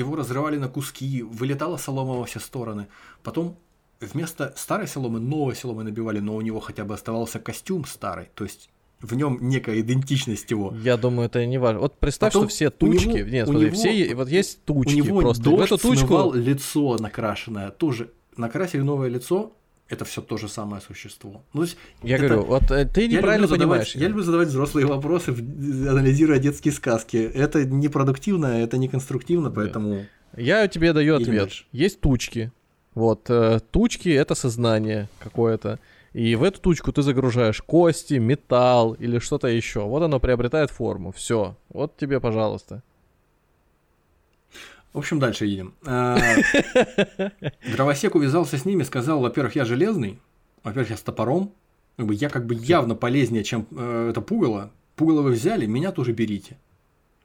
его 0.00 0.16
разрывали 0.16 0.56
на 0.56 0.68
куски, 0.68 1.22
вылетала 1.22 1.76
солома 1.76 2.14
во 2.14 2.24
все 2.24 2.40
стороны. 2.40 2.88
Потом 3.22 3.56
вместо 4.00 4.52
старой 4.56 4.88
соломы 4.88 5.20
новой 5.20 5.54
соломы 5.54 5.84
набивали, 5.84 6.18
но 6.20 6.34
у 6.36 6.40
него 6.40 6.60
хотя 6.60 6.84
бы 6.84 6.94
оставался 6.94 7.38
костюм 7.38 7.84
старый. 7.84 8.28
То 8.34 8.44
есть 8.44 8.70
в 9.00 9.14
нем 9.14 9.38
некая 9.40 9.80
идентичность 9.80 10.50
его. 10.50 10.74
Я 10.82 10.96
думаю, 10.96 11.26
это 11.26 11.44
не 11.46 11.58
важно. 11.58 11.80
Вот 11.80 11.98
представь, 11.98 12.32
Потом 12.32 12.48
что 12.48 12.54
все 12.54 12.70
тучки, 12.70 13.06
него- 13.08 13.28
нет, 13.28 13.48
у 13.48 13.52
смотри, 13.52 13.68
него- 13.68 13.76
все, 13.76 14.14
вот 14.14 14.28
есть 14.28 14.64
тучки 14.64 15.00
У 15.00 15.04
него 15.04 15.20
просто. 15.20 15.42
В 15.42 15.44
дождь 15.44 15.72
эту 15.72 15.78
тучку, 15.78 16.32
лицо 16.34 16.96
накрашенное. 16.98 17.70
Тоже 17.70 18.10
накрасили 18.36 18.80
новое 18.82 19.08
лицо, 19.08 19.52
это 19.90 20.04
все 20.04 20.22
то 20.22 20.36
же 20.36 20.48
самое 20.48 20.80
существо. 20.80 21.42
Ну, 21.52 21.60
то 21.60 21.64
есть 21.66 21.76
я 22.02 22.16
это- 22.16 22.28
говорю, 22.28 22.44
вот 22.46 22.70
э, 22.70 22.86
ты 22.86 23.02
я 23.06 23.18
неправильно 23.18 23.46
задавать- 23.46 23.60
понимаешь. 23.68 23.94
Я 23.96 24.08
люблю 24.08 24.22
задавать 24.22 24.48
взрослые 24.48 24.86
вопросы, 24.86 25.30
анализируя 25.30 26.38
детские 26.38 26.72
сказки. 26.72 27.16
Это 27.16 27.64
непродуктивно, 27.64 28.46
это 28.62 28.78
не 28.78 28.88
конструктивно, 28.88 29.50
поэтому... 29.50 30.06
Я 30.36 30.68
тебе 30.68 30.92
даю 30.92 31.16
ответ. 31.16 31.36
дальше. 31.36 31.64
Есть 31.72 32.00
тучки. 32.00 32.52
Вот, 32.94 33.28
э, 33.28 33.60
тучки 33.70 34.08
это 34.08 34.34
сознание 34.34 35.08
какое-то. 35.18 35.78
И 36.12 36.34
в 36.34 36.42
эту 36.42 36.60
тучку 36.60 36.92
ты 36.92 37.02
загружаешь 37.02 37.62
кости, 37.62 38.14
металл 38.14 38.94
или 38.94 39.18
что-то 39.18 39.48
еще. 39.48 39.80
Вот 39.80 40.02
оно 40.02 40.18
приобретает 40.20 40.70
форму. 40.70 41.12
Все. 41.12 41.56
Вот 41.68 41.96
тебе, 41.96 42.20
пожалуйста. 42.20 42.82
В 44.92 44.98
общем, 44.98 45.18
дальше 45.20 45.46
едем. 45.46 45.74
А, 45.86 46.18
Дровосек 47.72 48.14
увязался 48.14 48.56
с 48.58 48.64
ними, 48.64 48.82
сказал, 48.82 49.20
во-первых, 49.20 49.54
я 49.56 49.64
железный, 49.64 50.18
во-первых, 50.64 50.90
я 50.90 50.96
с 50.96 51.02
топором, 51.02 51.52
я 51.98 52.28
как 52.28 52.46
бы 52.46 52.54
явно 52.54 52.94
полезнее, 52.94 53.44
чем 53.44 53.66
э, 53.70 54.08
это 54.10 54.20
пугало. 54.20 54.70
Пугало 54.96 55.22
вы 55.22 55.32
взяли, 55.32 55.66
меня 55.66 55.92
тоже 55.92 56.12
берите. 56.12 56.56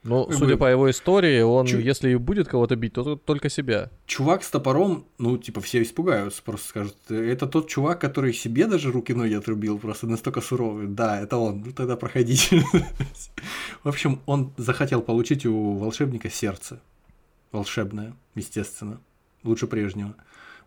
Ну, 0.04 0.26
Как 0.26 0.36
судя 0.38 0.54
бы- 0.54 0.60
по 0.60 0.66
его 0.70 0.92
истории, 0.92 1.42
он, 1.42 1.66
Чу- 1.66 1.80
если 1.80 2.12
и 2.12 2.16
будет 2.16 2.48
кого-то 2.48 2.76
бить, 2.76 2.94
то 2.94 3.04
т- 3.16 3.22
только 3.26 3.50
себя. 3.50 3.90
Чувак 4.06 4.44
с 4.44 4.50
топором, 4.52 5.06
ну, 5.18 5.36
типа, 5.40 5.62
все 5.62 5.82
испугаются, 5.82 6.44
просто 6.44 6.68
скажут, 6.68 6.96
это 7.10 7.48
тот 7.48 7.68
чувак, 7.68 8.00
который 8.02 8.32
себе 8.32 8.68
даже 8.68 8.92
руки-ноги 8.92 9.34
отрубил, 9.34 9.80
просто 9.80 10.06
настолько 10.06 10.42
суровый. 10.42 10.86
Да, 10.88 11.20
это 11.20 11.38
он, 11.38 11.64
ну 11.66 11.72
тогда 11.72 11.96
проходите. 11.96 12.64
В 13.84 13.90
общем, 13.90 14.20
он 14.28 14.54
захотел 14.58 15.02
получить 15.02 15.46
у 15.48 15.72
волшебника 15.74 16.30
сердце. 16.30 16.80
Волшебное, 17.56 18.18
естественно. 18.36 19.00
Лучше 19.44 19.66
прежнего. 19.66 20.14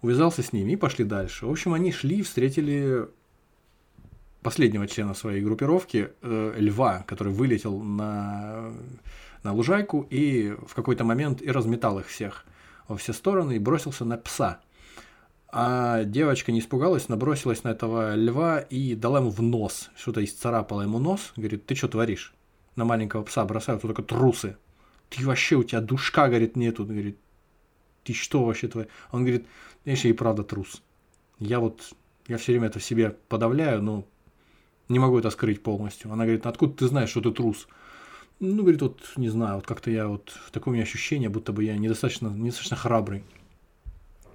Увязался 0.01 0.43
с 0.43 0.55
ними 0.55 0.73
и 0.73 0.77
пошли 0.77 1.05
дальше. 1.05 1.45
В 1.45 1.51
общем, 1.51 1.75
они 1.75 1.93
шли, 1.93 2.23
встретили 2.23 3.07
последнего 4.41 4.89
члена 4.89 5.13
своей 5.13 5.43
группировки, 5.43 6.09
э, 6.23 6.55
льва, 6.57 7.05
который 7.07 7.31
вылетел 7.31 7.79
на, 7.79 8.73
на 9.43 9.53
лужайку 9.53 10.07
и 10.09 10.57
в 10.67 10.75
какой-то 10.75 11.05
момент 11.05 11.43
и 11.43 11.51
разметал 11.51 11.99
их 11.99 12.07
всех 12.07 12.47
во 12.87 12.97
все 12.97 13.13
стороны 13.13 13.57
и 13.57 13.59
бросился 13.59 14.07
на 14.07 14.17
пса. 14.17 14.61
А 15.51 16.05
девочка 16.05 16.53
не 16.53 16.61
испугалась, 16.61 17.11
набросилась 17.11 17.65
на 17.65 17.69
этого 17.69 18.15
льва 18.15 18.61
и 18.61 18.95
дала 18.95 19.19
ему 19.19 19.29
в 19.29 19.43
нос. 19.43 19.91
Что-то 19.95 20.25
исцарапала 20.25 20.83
ему 20.83 20.99
нос. 20.99 21.33
Говорит, 21.37 21.67
ты 21.67 21.75
что 21.75 21.89
творишь? 21.89 22.33
На 22.77 22.87
маленького 22.87 23.25
пса 23.25 23.45
бросают, 23.45 23.83
только 23.83 24.03
трусы. 24.03 24.57
Ты 25.11 25.25
вообще, 25.25 25.57
у 25.57 25.63
тебя 25.63 25.81
душка, 25.81 26.29
говорит, 26.29 26.57
нету. 26.57 26.85
Говорит, 26.85 27.19
ты 28.05 28.13
что 28.13 28.45
вообще 28.45 28.69
твой? 28.69 28.89
Он 29.11 29.23
говорит, 29.23 29.47
я 29.85 29.95
и 29.95 30.13
правда 30.13 30.43
трус. 30.43 30.83
Я 31.39 31.61
вот, 31.61 31.93
я 32.27 32.37
все 32.37 32.53
время 32.53 32.67
это 32.67 32.79
в 32.79 32.85
себе 32.85 33.17
подавляю, 33.29 33.83
но 33.83 34.05
не 34.89 34.99
могу 34.99 35.19
это 35.19 35.31
скрыть 35.31 35.63
полностью. 35.63 36.13
Она 36.13 36.25
говорит, 36.25 36.47
откуда 36.47 36.75
ты 36.75 36.89
знаешь, 36.89 37.11
что 37.11 37.21
ты 37.21 37.31
трус? 37.31 37.69
Ну, 38.41 38.63
говорит, 38.63 38.83
вот 38.83 39.01
не 39.17 39.29
знаю, 39.29 39.57
вот 39.57 39.67
как-то 39.67 39.91
я 39.91 40.07
вот, 40.07 40.33
такое 40.53 40.73
у 40.73 40.75
меня 40.75 40.85
ощущение, 40.85 41.29
будто 41.29 41.53
бы 41.53 41.65
я 41.65 41.77
недостаточно, 41.77 42.29
недостаточно 42.29 42.77
храбрый. 42.77 43.25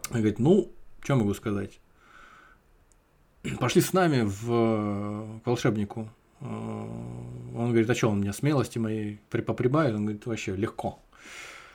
Она 0.09 0.19
говорит, 0.19 0.39
ну, 0.39 0.71
что 1.01 1.15
могу 1.15 1.33
сказать? 1.33 1.79
Пошли 3.59 3.81
с 3.81 3.93
нами 3.93 4.21
в, 4.21 4.49
э, 4.49 5.39
к 5.43 5.47
волшебнику. 5.47 6.09
Э, 6.43 6.47
Он 7.55 7.69
говорит, 7.69 7.89
а 7.89 7.95
что, 7.95 8.09
он 8.09 8.19
мне 8.19 8.33
смелости 8.33 8.79
моей 8.79 9.19
при- 9.29 9.41
поприбавит? 9.41 9.93
Он 9.95 10.01
говорит, 10.05 10.25
вообще 10.25 10.55
легко. 10.55 10.99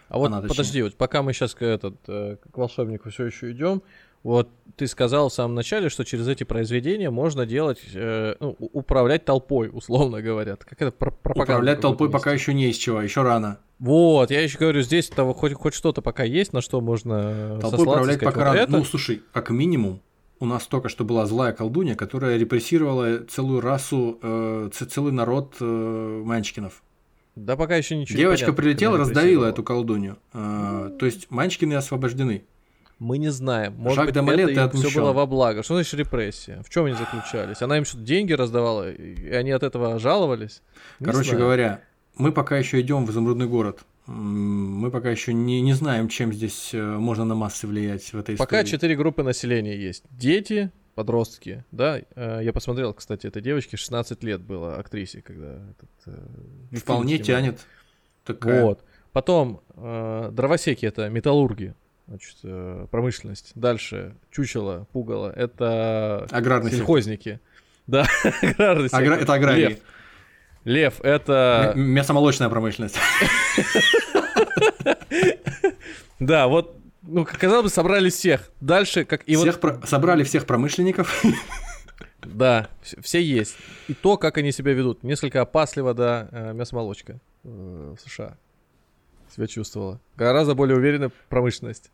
А 0.09 0.19
вот 0.19 0.27
Она, 0.27 0.41
точнее. 0.41 0.49
подожди, 0.49 0.83
вот 0.83 0.95
пока 0.97 1.23
мы 1.23 1.33
сейчас 1.33 1.55
к, 1.55 1.63
этот, 1.63 1.97
э, 2.09 2.37
к 2.53 2.57
волшебнику 2.57 3.11
все 3.11 3.27
еще 3.27 3.53
идем, 3.53 3.83
вот 4.25 4.49
ты 4.77 4.87
сказал 4.89 5.29
в 5.29 5.33
самом 5.33 5.55
начале, 5.55 5.89
что 5.91 6.05
через 6.05 6.27
эти 6.27 6.45
произведения 6.45 7.11
можно 7.11 7.47
делать, 7.47 7.79
э, 7.95 8.35
ну, 8.41 8.57
у- 8.59 8.79
управлять 8.79 9.25
толпой, 9.25 9.71
условно 9.73 10.21
говоря. 10.23 10.57
Как 10.57 10.81
это 10.83 10.91
про- 10.91 11.11
пропаганда? 11.11 11.53
Управлять 11.53 11.81
толпой 11.81 12.09
какую-то 12.09 12.19
пока 12.19 12.33
еще 12.33 12.55
не 12.55 12.71
из 12.71 12.77
чего, 12.77 13.01
еще 13.03 13.23
рано. 13.23 13.59
Вот, 13.79 14.31
я 14.33 14.41
еще 14.41 14.59
говорю, 14.59 14.81
здесь 14.83 15.09
того 15.09 15.35
хоть, 15.35 15.53
хоть 15.53 15.75
что-то 15.75 16.03
пока 16.03 16.25
есть, 16.25 16.53
на 16.53 16.61
что 16.63 16.81
можно 16.81 17.59
Толпой 17.61 17.83
управлять 17.85 18.17
сказать, 18.17 18.35
пока 18.35 18.39
вот 18.41 18.45
рано. 18.47 18.57
это- 18.59 18.73
Ну, 18.73 18.85
слушай, 18.85 19.23
как 19.33 19.51
минимум, 19.51 20.01
у 20.41 20.47
нас 20.47 20.67
только 20.67 20.89
что 20.89 21.05
была 21.05 21.27
злая 21.27 21.53
колдунья, 21.53 21.95
которая 21.95 22.37
репрессировала 22.37 23.25
целую 23.25 23.61
расу, 23.61 24.19
э, 24.23 24.71
целый 24.73 25.13
народ 25.13 25.57
э, 25.61 26.23
манчкинов. 26.25 26.83
Да 27.35 27.57
пока 27.57 27.77
еще 27.77 27.97
ничего 27.97 28.17
не 28.17 28.23
Девочка 28.23 28.47
понятно, 28.47 28.63
прилетела, 28.63 28.99
раздавила 28.99 29.47
эту 29.47 29.63
колдунью. 29.63 30.19
Э, 30.33 30.91
то 30.99 31.07
есть 31.07 31.31
манчкины 31.31 31.75
освобождены. 31.75 32.45
Мы 32.99 33.19
не 33.19 33.31
знаем. 33.31 33.75
Может 33.79 33.97
Жак 33.97 34.07
быть, 34.07 34.37
ты 34.37 34.61
это 34.61 34.77
все 34.77 35.01
было 35.01 35.13
во 35.13 35.27
благо. 35.27 35.63
Что 35.63 35.75
значит 35.75 35.95
репрессия? 35.95 36.63
В 36.65 36.69
чем 36.69 36.87
они 36.87 36.97
заключались? 36.97 37.63
Она 37.63 37.79
им 37.79 37.85
что-то 37.85 38.03
деньги 38.03 38.33
раздавала, 38.33 38.91
и 38.91 39.31
они 39.31 39.53
от 39.53 39.63
этого 39.63 40.01
жаловались? 40.01 40.63
Не 40.99 41.07
Короче 41.07 41.31
знаю. 41.31 41.45
говоря, 41.45 41.81
мы 42.17 42.33
пока 42.33 42.59
еще 42.59 42.81
идем 42.81 43.07
в 43.07 43.11
изумрудный 43.13 43.47
город. 43.47 43.81
Мы 44.13 44.91
пока 44.91 45.11
еще 45.11 45.35
не, 45.35 45.61
не 45.61 45.75
знаем, 45.75 46.09
чем 46.09 46.33
здесь 46.33 46.71
э, 46.73 46.83
можно 46.83 47.25
на 47.27 47.35
массы 47.35 47.67
влиять 47.67 48.11
в 48.13 48.19
этой 48.19 48.37
Пока 48.37 48.61
истории. 48.63 48.71
четыре 48.77 48.97
группы 48.97 49.23
населения 49.23 49.77
есть. 49.77 50.03
Дети, 50.11 50.71
подростки, 50.95 51.63
да. 51.73 52.01
Э, 52.17 52.41
Я 52.43 52.53
посмотрел, 52.55 52.95
кстати, 52.95 53.27
этой 53.27 53.43
девочке 53.43 53.77
16 53.77 54.25
лет 54.25 54.41
было, 54.41 54.77
актрисе, 54.77 55.21
когда 55.21 55.61
этот, 55.71 55.91
э, 56.73 56.77
Вполне 56.79 57.19
тянет. 57.19 57.61
Такая. 58.25 58.63
Вот. 58.65 58.83
Потом 59.13 59.61
э, 59.77 60.31
дровосеки 60.33 60.87
это 60.87 61.09
металлурги, 61.11 61.75
значит, 62.07 62.37
э, 62.45 62.87
промышленность. 62.91 63.53
Дальше 63.55 64.15
чучело, 64.31 64.87
пугало 64.93 65.31
это 65.31 66.27
Аграрный 66.31 66.71
сектор. 66.71 66.79
сельхозники. 66.87 67.41
Да, 67.87 68.07
аграрный 68.43 68.87
Агра- 68.87 68.89
сектор. 68.89 69.13
Это 69.23 69.35
аграрий. 69.35 69.69
Лев. 69.69 69.79
Лев 70.69 71.01
это... 71.03 71.73
М- 71.75 71.81
Мясомолочная 71.81 72.49
промышленность. 72.51 72.97
Да, 76.21 76.49
вот, 76.49 76.77
ну, 77.03 77.25
казалось 77.25 77.65
бы, 77.65 77.71
собрали 77.71 78.11
всех. 78.11 78.51
Дальше, 78.61 79.05
как 79.05 79.23
и 79.25 79.37
Всех 79.37 79.55
вот, 79.55 79.61
про- 79.61 79.87
Собрали 79.87 80.25
всех 80.25 80.47
промышленников. 80.47 81.25
да, 82.23 82.69
вс- 82.83 83.01
все 83.03 83.23
есть. 83.23 83.57
И 83.87 83.95
то, 83.95 84.17
как 84.17 84.37
они 84.39 84.51
себя 84.53 84.73
ведут. 84.73 85.05
Несколько 85.05 85.41
опасливо, 85.43 85.95
да, 85.95 86.29
э, 86.33 86.53
мясомолочка 86.55 87.21
э, 87.45 87.95
в 87.97 88.01
США 88.11 88.37
себя 89.35 89.47
чувствовала. 89.47 90.01
Гораздо 90.17 90.55
более 90.57 90.77
уверенная 90.77 91.13
промышленность. 91.29 91.91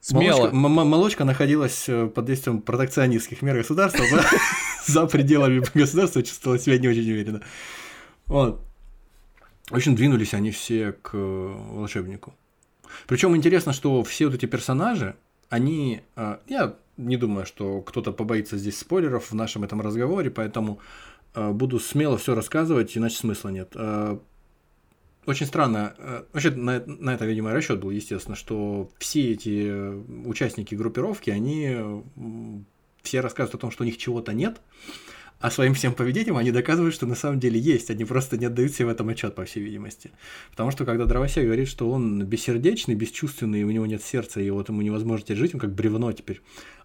Смело. 0.00 0.50
Молочка, 0.50 0.56
м- 0.56 0.88
молочка 0.88 1.24
находилась 1.24 1.88
э, 1.88 2.06
под 2.06 2.24
действием 2.26 2.60
протекционистских 2.60 3.42
мер 3.42 3.56
государства 3.56 4.04
за 4.86 5.06
пределами 5.08 5.64
государства, 5.76 6.22
чувствовала 6.22 6.60
себя 6.60 6.78
не 6.78 6.86
очень 6.86 7.10
уверенно. 7.10 7.40
Вот. 8.26 8.60
В 9.70 9.74
общем, 9.74 9.94
двинулись 9.94 10.34
они 10.34 10.50
все 10.50 10.92
к 10.92 11.14
э, 11.14 11.16
волшебнику. 11.16 12.34
Причем 13.06 13.34
интересно, 13.34 13.72
что 13.72 14.02
все 14.02 14.26
вот 14.26 14.34
эти 14.34 14.46
персонажи, 14.46 15.16
они... 15.48 16.02
э, 16.16 16.38
Я 16.46 16.76
не 16.96 17.16
думаю, 17.16 17.46
что 17.46 17.80
кто-то 17.80 18.12
побоится 18.12 18.58
здесь 18.58 18.78
спойлеров 18.78 19.30
в 19.30 19.34
нашем 19.34 19.64
этом 19.64 19.80
разговоре, 19.80 20.30
поэтому 20.30 20.80
э, 21.34 21.50
буду 21.52 21.80
смело 21.80 22.18
все 22.18 22.34
рассказывать, 22.34 22.96
иначе 22.96 23.16
смысла 23.16 23.48
нет. 23.48 23.74
Очень 25.26 25.46
странно. 25.46 26.26
Вообще, 26.34 26.50
на, 26.50 26.84
на 26.84 27.14
это, 27.14 27.24
видимо, 27.24 27.50
расчет 27.54 27.80
был, 27.80 27.88
естественно, 27.88 28.36
что 28.36 28.90
все 28.98 29.32
эти 29.32 29.70
участники 30.28 30.74
группировки, 30.74 31.30
они 31.30 31.74
все 33.02 33.20
рассказывают 33.20 33.54
о 33.54 33.58
том, 33.58 33.70
что 33.70 33.84
у 33.84 33.86
них 33.86 33.96
чего-то 33.96 34.34
нет, 34.34 34.60
а 35.40 35.50
своим 35.50 35.74
всем 35.74 35.92
поведением 35.94 36.36
они 36.36 36.50
доказывают, 36.52 36.94
что 36.94 37.06
на 37.06 37.14
самом 37.14 37.38
деле 37.40 37.60
есть, 37.60 37.90
они 37.90 38.04
просто 38.04 38.36
не 38.38 38.46
отдают 38.46 38.72
себе 38.72 38.86
в 38.86 38.88
этом 38.90 39.08
отчет, 39.08 39.34
по 39.34 39.44
всей 39.44 39.62
видимости. 39.62 40.10
Потому 40.50 40.70
что 40.70 40.84
когда 40.84 41.04
Дровосек 41.04 41.44
говорит, 41.44 41.68
что 41.68 41.90
он 41.90 42.24
бессердечный, 42.24 42.94
бесчувственный, 42.94 43.60
и 43.60 43.64
у 43.64 43.70
него 43.70 43.86
нет 43.86 44.02
сердца, 44.02 44.40
и 44.40 44.48
вот 44.50 44.68
ему 44.68 44.82
невозможно 44.82 45.34
жить, 45.34 45.54
он 45.54 45.60
как 45.60 45.74
бревно 45.74 46.12
теперь. 46.12 46.40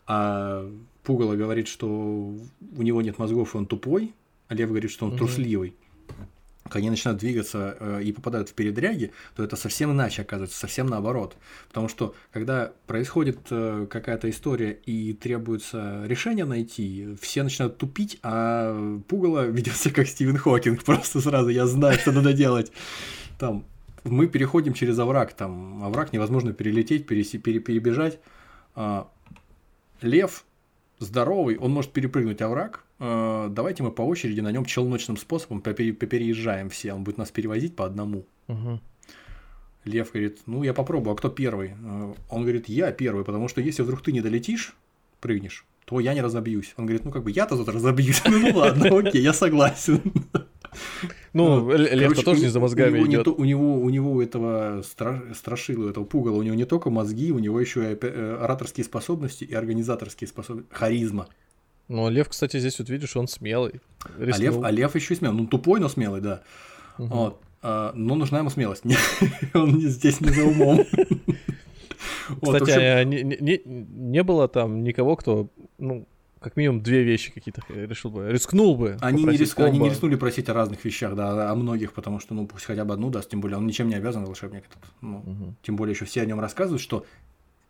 А 0.08 0.70
Пугало 1.04 1.36
говорит, 1.36 1.68
что 1.68 1.88
у 1.88 2.82
него 2.82 3.02
нет 3.02 3.18
мозгов, 3.18 3.56
и 3.56 3.58
он 3.58 3.66
тупой, 3.66 4.14
а 4.48 4.56
Лев 4.56 4.70
говорит, 4.70 4.92
что 4.92 5.06
он 5.06 5.12
Мгм. 5.12 5.20
трусливый. 5.20 5.74
Когда 6.70 6.80
они 6.80 6.90
начинают 6.92 7.20
двигаться 7.20 7.76
э, 7.80 8.02
и 8.04 8.12
попадают 8.12 8.50
в 8.50 8.54
передряги, 8.54 9.12
то 9.36 9.44
это 9.44 9.56
совсем 9.56 9.92
иначе 9.92 10.22
оказывается, 10.22 10.58
совсем 10.58 10.88
наоборот. 10.88 11.36
Потому 11.68 11.90
что 11.90 12.16
когда 12.32 12.72
происходит 12.88 13.40
э, 13.50 13.88
какая-то 13.90 14.30
история 14.30 14.72
и 14.86 15.14
требуется 15.14 16.04
решение 16.06 16.46
найти, 16.46 17.16
все 17.22 17.44
начинают 17.44 17.78
тупить, 17.78 18.20
а 18.24 19.00
Пугало 19.08 19.46
ведет 19.48 19.76
себя 19.76 19.96
как 19.96 20.08
Стивен 20.08 20.38
Хокинг, 20.38 20.84
просто 20.86 21.22
сразу 21.22 21.50
я 21.50 21.66
знаю, 21.66 21.98
что 22.00 22.12
надо 22.12 22.34
делать. 22.34 22.72
Там 23.38 23.66
мы 24.04 24.28
переходим 24.28 24.74
через 24.74 24.98
овраг, 25.00 25.34
там 25.34 25.84
овраг 25.84 26.14
невозможно 26.14 26.54
перелететь, 26.54 27.06
переси- 27.10 27.40
пере- 27.40 27.60
перебежать. 27.60 28.20
А, 28.76 29.10
лев 30.02 30.46
здоровый, 31.00 31.58
он 31.58 31.72
может 31.72 31.92
перепрыгнуть 31.92 32.42
овраг, 32.42 32.84
давайте 33.00 33.84
мы 33.84 33.92
по 33.92 34.02
очереди 34.02 34.42
на 34.42 34.52
нем 34.52 34.66
челночным 34.66 35.18
способом 35.18 35.62
попереезжаем 35.62 36.70
все, 36.70 36.94
он 36.94 37.04
будет 37.04 37.18
нас 37.18 37.32
перевозить 37.32 37.76
по 37.76 37.86
одному. 37.86 38.26
Мгм. 38.48 38.82
Лев 39.86 40.12
говорит, 40.12 40.40
ну 40.46 40.64
я 40.64 40.74
попробую, 40.74 41.14
а 41.14 41.16
кто 41.16 41.30
первый? 41.30 41.70
Э, 41.82 42.14
Он 42.30 42.42
говорит, 42.42 42.68
я 42.68 42.92
первый, 42.92 43.24
потому 43.24 43.48
что 43.48 43.62
если 43.62 43.82
вдруг 43.82 44.02
ты 44.02 44.12
не 44.12 44.22
долетишь, 44.22 44.76
прыгнешь, 45.22 45.66
то 45.86 46.00
я 46.00 46.14
не 46.14 46.22
разобьюсь. 46.22 46.74
Он 46.78 46.86
говорит, 46.86 47.06
ну 47.06 47.12
как 47.12 47.24
бы 47.24 47.32
я-то 47.32 47.56
тут 47.58 47.70
разобьюсь. 47.70 48.22
Ну 48.28 48.52
ладно, 48.58 48.98
окей, 49.00 49.22
я 49.22 49.34
согласен. 49.34 50.02
Ну, 51.34 51.70
Л- 51.72 51.78
Лев-то 51.78 52.24
тоже 52.24 52.42
не 52.42 52.48
за 52.50 52.60
мозгами 52.60 53.00
идет. 53.06 53.28
У 53.28 53.44
него, 53.44 53.80
у 53.82 53.90
него 53.90 54.22
этого 54.22 54.82
стра- 54.82 55.34
страшила, 55.34 55.90
этого 55.90 56.04
пугала, 56.06 56.36
у 56.38 56.44
него 56.44 56.56
не 56.56 56.66
только 56.66 56.90
мозги, 56.90 57.32
у 57.32 57.40
него 57.40 57.60
еще 57.60 57.92
и 57.94 57.98
э, 58.00 58.38
ораторские 58.42 58.84
способности 58.84 59.44
и 59.46 59.54
организаторские 59.54 60.28
способности, 60.28 60.70
харизма. 60.72 61.28
Но 61.90 62.10
Лев, 62.10 62.30
кстати, 62.30 62.58
здесь 62.60 62.80
вот 62.80 62.90
видишь, 62.90 63.18
он 63.18 63.28
смелый. 63.28 63.82
А 64.06 64.38
лев, 64.38 64.64
а 64.64 64.72
лев 64.72 64.96
еще 64.96 65.14
и 65.14 65.18
смелый. 65.18 65.38
Ну, 65.38 65.48
тупой, 65.48 65.80
но 65.82 65.90
смелый, 65.90 66.22
да. 66.22 66.42
Мгм. 66.98 67.10
Вот. 67.10 67.42
А, 67.62 67.92
но 67.94 68.16
нужна 68.16 68.40
ему 68.40 68.50
смелость. 68.50 68.84
Он 69.54 69.82
здесь 69.82 70.22
не 70.22 70.30
за 70.30 70.46
умом. 70.46 70.86
Вот, 72.42 72.62
Кстати, 72.62 72.72
общем, 72.72 72.82
а 72.82 73.04
не, 73.04 73.24
не- 73.24 73.62
не- 73.66 74.24
было 74.24 74.48
там 74.48 74.84
никого, 74.84 75.16
кто, 75.16 75.50
ну, 75.80 76.08
как 76.40 76.56
минимум 76.58 76.82
две 76.82 77.04
вещи 77.04 77.32
какие-то 77.32 77.62
решил 77.68 78.12
бы, 78.12 78.32
рискнул 78.32 78.78
бы. 78.78 78.98
Они 79.02 79.24
не, 79.24 79.36
риск- 79.36 79.60
они 79.60 79.80
не 79.80 79.90
рискнули 79.90 80.16
просить 80.16 80.48
о 80.48 80.54
разных 80.54 80.86
вещах, 80.86 81.16
да, 81.16 81.50
о 81.52 81.56
многих, 81.56 81.92
потому 81.92 82.20
что, 82.20 82.36
ну, 82.36 82.46
пусть 82.46 82.66
хотя 82.66 82.86
бы 82.86 82.94
одну 82.94 83.10
даст, 83.10 83.30
тем 83.32 83.42
более 83.42 83.58
он 83.58 83.66
ничем 83.66 83.90
не 83.90 83.96
обязан, 83.96 84.26
волшебник 84.26 84.64
этот. 84.70 84.90
Ну, 85.02 85.18
Мгм. 85.26 85.56
Тем 85.64 85.76
более 85.76 85.94
еще 85.94 86.06
все 86.06 86.22
о 86.22 86.26
нем 86.26 86.40
рассказывают, 86.40 86.82
что 86.82 87.04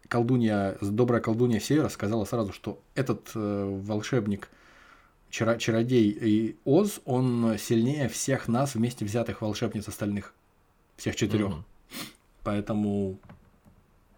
колдунья, 0.10 0.78
добрая 0.82 1.22
колдунья 1.22 1.60
Севера 1.60 1.88
сказала 1.88 2.26
сразу, 2.26 2.52
что 2.52 2.82
этот 2.96 3.32
э, 3.36 3.80
волшебник, 3.84 4.50
чара- 5.32 5.58
чародей 5.58 6.10
и 6.10 6.58
Оз, 6.66 7.00
он 7.06 7.58
сильнее 7.58 8.10
всех 8.10 8.48
нас 8.48 8.76
вместе 8.76 9.06
взятых 9.06 9.42
волшебниц 9.42 9.88
остальных. 9.88 10.34
Всех 10.98 11.16
четырех. 11.16 11.50
Мгм. 11.50 11.66
Поэтому 12.44 13.20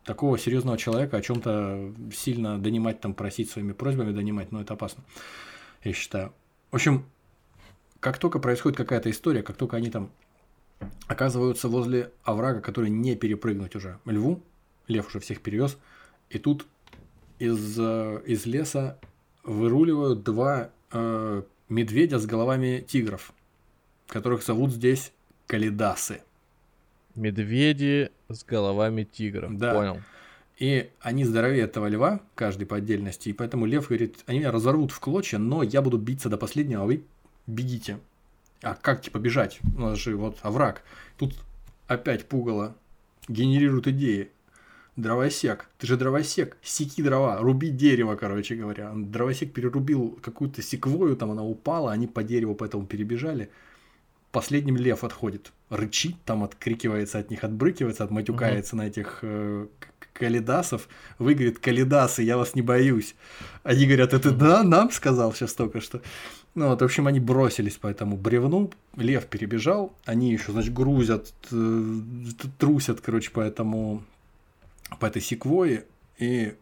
такого 0.03 0.37
серьезного 0.39 0.77
человека 0.77 1.17
о 1.17 1.21
чем-то 1.21 1.93
сильно 2.13 2.57
донимать, 2.57 3.01
там, 3.01 3.13
просить 3.13 3.49
своими 3.51 3.73
просьбами 3.73 4.11
донимать, 4.11 4.51
ну, 4.51 4.61
это 4.61 4.73
опасно, 4.73 5.03
я 5.83 5.93
считаю. 5.93 6.33
В 6.71 6.75
общем, 6.75 7.05
как 7.99 8.17
только 8.17 8.39
происходит 8.39 8.77
какая-то 8.77 9.11
история, 9.11 9.43
как 9.43 9.57
только 9.57 9.77
они 9.77 9.91
там 9.91 10.09
оказываются 11.07 11.67
возле 11.67 12.11
оврага, 12.23 12.61
который 12.61 12.89
не 12.89 13.15
перепрыгнуть 13.15 13.75
уже 13.75 13.99
льву, 14.05 14.41
лев 14.91 15.07
уже 15.07 15.19
всех 15.19 15.41
перевез, 15.41 15.77
и 16.29 16.37
тут 16.37 16.67
из, 17.39 17.77
э, 17.79 18.21
из 18.25 18.45
леса 18.45 18.99
выруливают 19.43 20.23
два 20.23 20.69
э, 20.91 21.41
медведя 21.69 22.19
с 22.19 22.25
головами 22.25 22.83
тигров, 22.87 23.33
которых 24.07 24.43
зовут 24.43 24.71
здесь 24.71 25.11
калидасы. 25.47 26.21
Медведи 27.15 28.11
с 28.29 28.43
головами 28.43 29.03
тигров. 29.03 29.57
Да. 29.57 29.73
Понял. 29.73 29.97
И 30.57 30.91
они 30.99 31.25
здоровее 31.25 31.63
этого 31.63 31.87
льва, 31.87 32.21
каждый 32.35 32.65
по 32.65 32.77
отдельности, 32.77 33.29
и 33.29 33.33
поэтому 33.33 33.65
лев 33.65 33.87
говорит, 33.87 34.19
они 34.27 34.39
меня 34.39 34.51
разорвут 34.51 34.91
в 34.91 34.99
клочья, 34.99 35.39
но 35.39 35.63
я 35.63 35.81
буду 35.81 35.97
биться 35.97 36.29
до 36.29 36.37
последнего, 36.37 36.83
а 36.83 36.85
вы 36.85 37.03
бегите. 37.47 37.97
А 38.61 38.75
как 38.75 39.01
типа 39.01 39.17
бежать? 39.17 39.59
У 39.75 39.81
нас 39.81 39.97
же 39.97 40.15
вот 40.15 40.37
овраг. 40.43 40.83
Тут 41.17 41.33
опять 41.87 42.27
пугало 42.27 42.75
генерирует 43.27 43.87
идеи. 43.87 44.29
Дровосек. 44.95 45.69
Ты 45.77 45.87
же 45.87 45.97
дровосек. 45.97 46.57
Секи 46.61 47.01
дрова. 47.01 47.37
Руби 47.37 47.69
дерево, 47.69 48.15
короче 48.15 48.55
говоря. 48.55 48.91
Дровосек 48.93 49.53
перерубил 49.53 50.19
какую-то 50.21 50.61
секвою, 50.61 51.15
там 51.15 51.31
она 51.31 51.43
упала, 51.43 51.91
они 51.91 52.07
по 52.07 52.23
дереву 52.23 52.55
поэтому 52.55 52.85
перебежали. 52.85 53.49
Последним 54.31 54.77
лев 54.77 55.03
отходит. 55.03 55.51
Рычит, 55.69 56.15
там 56.25 56.43
открикивается 56.43 57.19
от 57.19 57.29
них, 57.29 57.43
отбрыкивается, 57.43 58.03
отматюкается 58.03 58.75
на 58.75 58.87
этих 58.87 59.19
э, 59.21 59.67
калидасов. 60.13 60.87
Вы, 61.19 61.33
говорит, 61.33 61.59
калидасы, 61.59 62.21
я 62.21 62.37
вас 62.37 62.55
не 62.55 62.61
боюсь. 62.61 63.15
Они 63.63 63.85
говорят, 63.85 64.13
это 64.13 64.31
да, 64.31 64.63
нам 64.63 64.91
сказал 64.91 65.33
сейчас 65.33 65.53
только 65.53 65.81
что. 65.81 66.01
Ну 66.53 66.67
вот, 66.67 66.81
в 66.81 66.85
общем, 66.85 67.07
они 67.07 67.19
бросились 67.19 67.77
по 67.77 67.87
этому 67.87 68.17
бревну, 68.17 68.71
лев 68.97 69.25
перебежал, 69.27 69.93
они 70.05 70.33
еще, 70.33 70.51
значит, 70.51 70.73
грузят, 70.73 71.33
э, 71.51 71.99
трусят, 72.57 72.99
короче, 72.99 73.31
по 73.31 73.39
этому, 73.39 74.03
по 74.99 75.05
этой 75.05 75.21
секвое, 75.21 75.85
и 76.17 76.55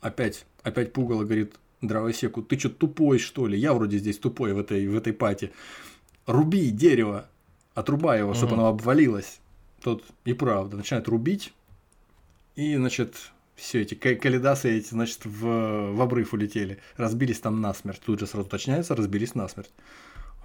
опять, 0.00 0.44
опять 0.62 0.92
пугало 0.92 1.24
говорит 1.24 1.54
дровосеку, 1.80 2.42
ты 2.42 2.58
что, 2.58 2.68
тупой, 2.70 3.18
что 3.18 3.46
ли? 3.46 3.58
Я 3.58 3.72
вроде 3.72 3.98
здесь 3.98 4.18
тупой 4.18 4.52
в 4.52 4.58
этой, 4.58 4.86
в 4.86 4.96
этой 4.96 5.12
пати. 5.12 5.52
Руби 6.26 6.70
дерево, 6.70 7.26
отрубай 7.74 8.20
его, 8.20 8.34
чтобы 8.34 8.54
оно 8.54 8.66
обвалилось. 8.66 9.40
Тот 9.82 10.04
и 10.24 10.32
правда 10.32 10.76
начинает 10.76 11.08
рубить, 11.08 11.52
и, 12.54 12.76
значит, 12.76 13.16
все 13.56 13.80
эти 13.82 13.94
ка- 13.94 14.14
калидасы 14.14 14.70
эти, 14.78 14.88
значит, 14.90 15.24
в, 15.24 15.92
в 15.92 16.00
обрыв 16.00 16.32
улетели. 16.34 16.78
Разбились 16.96 17.40
там 17.40 17.60
насмерть. 17.60 18.00
Тут 18.04 18.20
же 18.20 18.26
сразу 18.26 18.46
уточняется, 18.46 18.94
разбились 18.94 19.34
насмерть. 19.34 19.70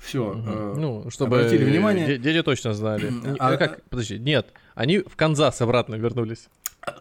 Все. 0.01 0.33
Мгм. 0.33 0.79
ну, 0.81 1.09
чтобы 1.09 1.37
обратили 1.39 1.65
внимание- 1.65 2.05
де- 2.07 2.17
дети 2.17 2.43
точно 2.43 2.73
знали. 2.73 3.11
А- 3.39 3.53
а 3.53 3.57
как? 3.57 3.83
Подожди, 3.89 4.17
нет. 4.17 4.53
Они 4.75 4.99
в 4.99 5.15
Канзас 5.15 5.61
обратно 5.61 5.95
вернулись. 5.95 6.47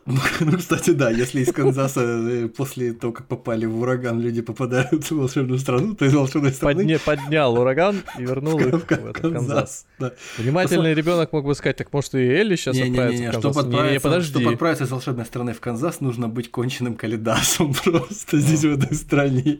Ну, 0.40 0.56
кстати, 0.58 0.90
да, 0.90 1.10
если 1.10 1.40
из 1.40 1.52
Канзаса 1.52 2.00
э, 2.02 2.48
после 2.48 2.92
того, 2.92 3.12
как 3.12 3.26
попали 3.26 3.66
в 3.66 3.80
ураган, 3.80 4.20
люди 4.20 4.40
попадают 4.42 5.04
в 5.04 5.12
волшебную 5.12 5.58
страну, 5.58 5.94
то 5.94 6.04
из 6.04 6.14
волшебной 6.14 6.52
страны 6.52 6.82
Подня- 6.82 7.00
поднял 7.04 7.54
ураган 7.58 8.02
и 8.18 8.22
вернул 8.22 8.58
их 8.58 8.66
в 8.66 8.78
в 8.86 8.92
этот 8.92 9.18
Канзас. 9.18 9.86
Да. 9.98 10.12
Внимательный 10.38 10.94
ребенок 10.94 11.32
мог 11.32 11.44
бы 11.44 11.54
сказать, 11.54 11.76
так 11.76 11.92
может 11.92 12.14
и 12.14 12.18
Элли 12.18 12.56
сейчас 12.56 12.76
отправится 12.78 13.22
Не-не-не, 13.22 13.28
в 13.28 13.32
чтобы 13.32 13.42
Канзас? 13.42 13.64
Не-не-не, 13.64 13.78
отправиться, 13.80 14.08
подожди. 14.08 14.30
чтобы 14.30 14.52
отправиться 14.52 14.84
из 14.84 14.90
волшебной 14.90 15.24
страны 15.24 15.52
в 15.54 15.60
Канзас, 15.60 16.00
нужно 16.00 16.28
быть 16.28 16.50
конченным 16.50 16.94
калидасом 16.94 17.74
просто 17.84 18.38
здесь, 18.38 18.60
в 18.64 18.72
этой 18.72 18.94
стране. 18.96 19.58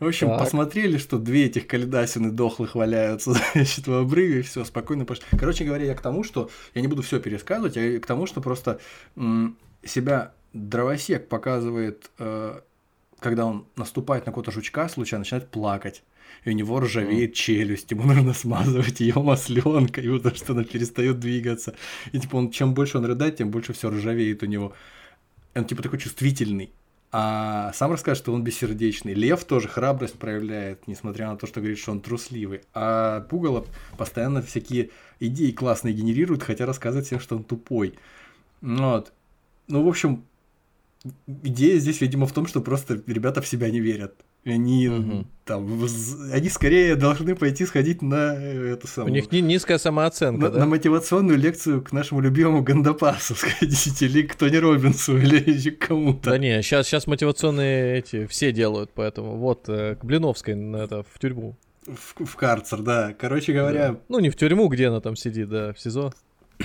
В 0.00 0.06
общем, 0.06 0.28
Так. 0.28 0.38
посмотрели, 0.40 0.96
что 0.96 1.18
две 1.18 1.46
этих 1.46 1.66
калидасины 1.66 2.30
дохлых 2.30 2.74
валяются, 2.74 3.32
значит, 3.54 3.86
в 3.86 3.92
обрыве, 3.92 4.42
все, 4.42 4.64
спокойно 4.64 5.04
пошли. 5.04 5.24
Короче 5.38 5.64
говоря, 5.64 5.84
я 5.84 5.94
к 5.94 6.00
тому, 6.00 6.22
что 6.24 6.50
я 6.74 6.80
не 6.82 6.88
буду 6.88 7.02
все 7.02 7.20
пересказывать, 7.20 7.76
я 7.76 7.98
к 7.98 8.06
тому, 8.06 8.26
что 8.26 8.40
просто 8.40 8.80
себя 9.84 10.32
дровосек 10.52 11.28
показывает, 11.28 12.10
э, 12.18 12.60
когда 13.20 13.46
он 13.46 13.66
наступает 13.76 14.26
на 14.26 14.32
какого-то 14.32 14.52
жучка, 14.52 14.88
случайно 14.88 15.20
начинает 15.20 15.48
плакать. 15.48 16.02
И 16.44 16.50
у 16.50 16.52
него 16.52 16.78
ржавеет 16.80 17.34
челюсть, 17.34 17.90
ему 17.90 18.02
нужно 18.12 18.34
смазывать 18.34 19.00
ее 19.00 19.14
масленкой, 19.14 20.08
потому 20.18 20.34
что 20.36 20.52
она 20.52 20.64
перестает 20.64 21.18
двигаться. 21.18 21.74
И 22.12 22.18
типа 22.18 22.36
он, 22.36 22.50
чем 22.50 22.74
больше 22.74 22.98
он 22.98 23.04
рыдает, 23.06 23.36
тем 23.36 23.50
больше 23.50 23.72
все 23.72 23.90
ржавеет 23.90 24.42
у 24.42 24.46
него. 24.46 24.74
И 25.54 25.58
он 25.58 25.64
типа 25.64 25.82
такой 25.82 25.98
чувствительный. 25.98 26.70
А 27.10 27.72
сам 27.72 27.92
расскажет, 27.92 28.22
что 28.22 28.34
он 28.34 28.44
бессердечный. 28.44 29.14
Лев 29.14 29.44
тоже 29.44 29.68
храбрость 29.68 30.18
проявляет, 30.18 30.86
несмотря 30.86 31.28
на 31.28 31.36
то, 31.36 31.46
что 31.46 31.60
говорит, 31.60 31.78
что 31.78 31.92
он 31.92 32.00
трусливый. 32.00 32.60
А 32.74 33.22
Пугало 33.22 33.66
постоянно 33.96 34.42
всякие 34.42 34.90
идеи 35.18 35.52
классные 35.52 35.94
генерирует, 35.94 36.42
хотя 36.42 36.66
рассказывает 36.66 37.06
всем, 37.06 37.20
что 37.20 37.36
он 37.36 37.44
тупой. 37.44 37.94
Ну 38.60 38.90
Вот. 38.90 39.12
Ну, 39.68 39.84
в 39.84 39.88
общем, 39.88 40.24
идея 41.26 41.78
здесь, 41.78 42.00
видимо, 42.00 42.26
в 42.26 42.32
том, 42.32 42.46
что 42.46 42.60
просто 42.60 43.02
ребята 43.06 43.42
в 43.42 43.46
себя 43.46 43.70
не 43.70 43.80
верят. 43.80 44.14
Они 44.44 44.88
Мгм. 44.88 45.26
там, 45.44 45.84
они 46.32 46.48
скорее 46.48 46.94
должны 46.94 47.34
пойти 47.34 47.66
сходить 47.66 48.00
на 48.00 48.34
э, 48.34 48.72
эту 48.72 48.86
У 48.86 48.88
самую... 48.88 49.12
них 49.12 49.30
ни- 49.30 49.40
низкая 49.40 49.76
самооценка, 49.78 50.40
на, 50.46 50.50
да? 50.50 50.58
на 50.60 50.66
мотивационную 50.66 51.36
лекцию 51.38 51.82
к 51.82 51.92
нашему 51.92 52.20
любимому 52.20 52.62
Гандапасу 52.62 53.34
сходите, 53.34 54.06
или 54.06 54.22
к 54.22 54.34
Тони 54.36 54.56
Робинсу, 54.56 55.18
или 55.18 55.70
к 55.70 55.88
кому-то. 55.88 56.30
Да 56.30 56.38
не, 56.38 56.62
сейчас, 56.62 56.86
сейчас 56.86 57.06
мотивационные 57.06 57.98
эти 57.98 58.26
все 58.26 58.52
делают, 58.52 58.90
поэтому 58.94 59.36
вот 59.36 59.68
э, 59.68 59.96
к 59.96 60.04
Блиновской 60.04 60.54
на 60.54 60.76
это 60.78 61.02
в 61.12 61.18
тюрьму. 61.18 61.56
В, 61.86 62.24
в 62.24 62.36
карцер, 62.36 62.80
да. 62.82 63.14
Короче 63.18 63.52
говоря, 63.52 63.92
Да. 63.92 64.00
Ну 64.08 64.18
не 64.20 64.30
в 64.30 64.36
тюрьму, 64.36 64.68
где 64.68 64.88
она 64.88 65.00
там 65.00 65.16
сидит, 65.16 65.48
да, 65.50 65.72
в 65.74 65.80
СИЗО. 65.80 66.12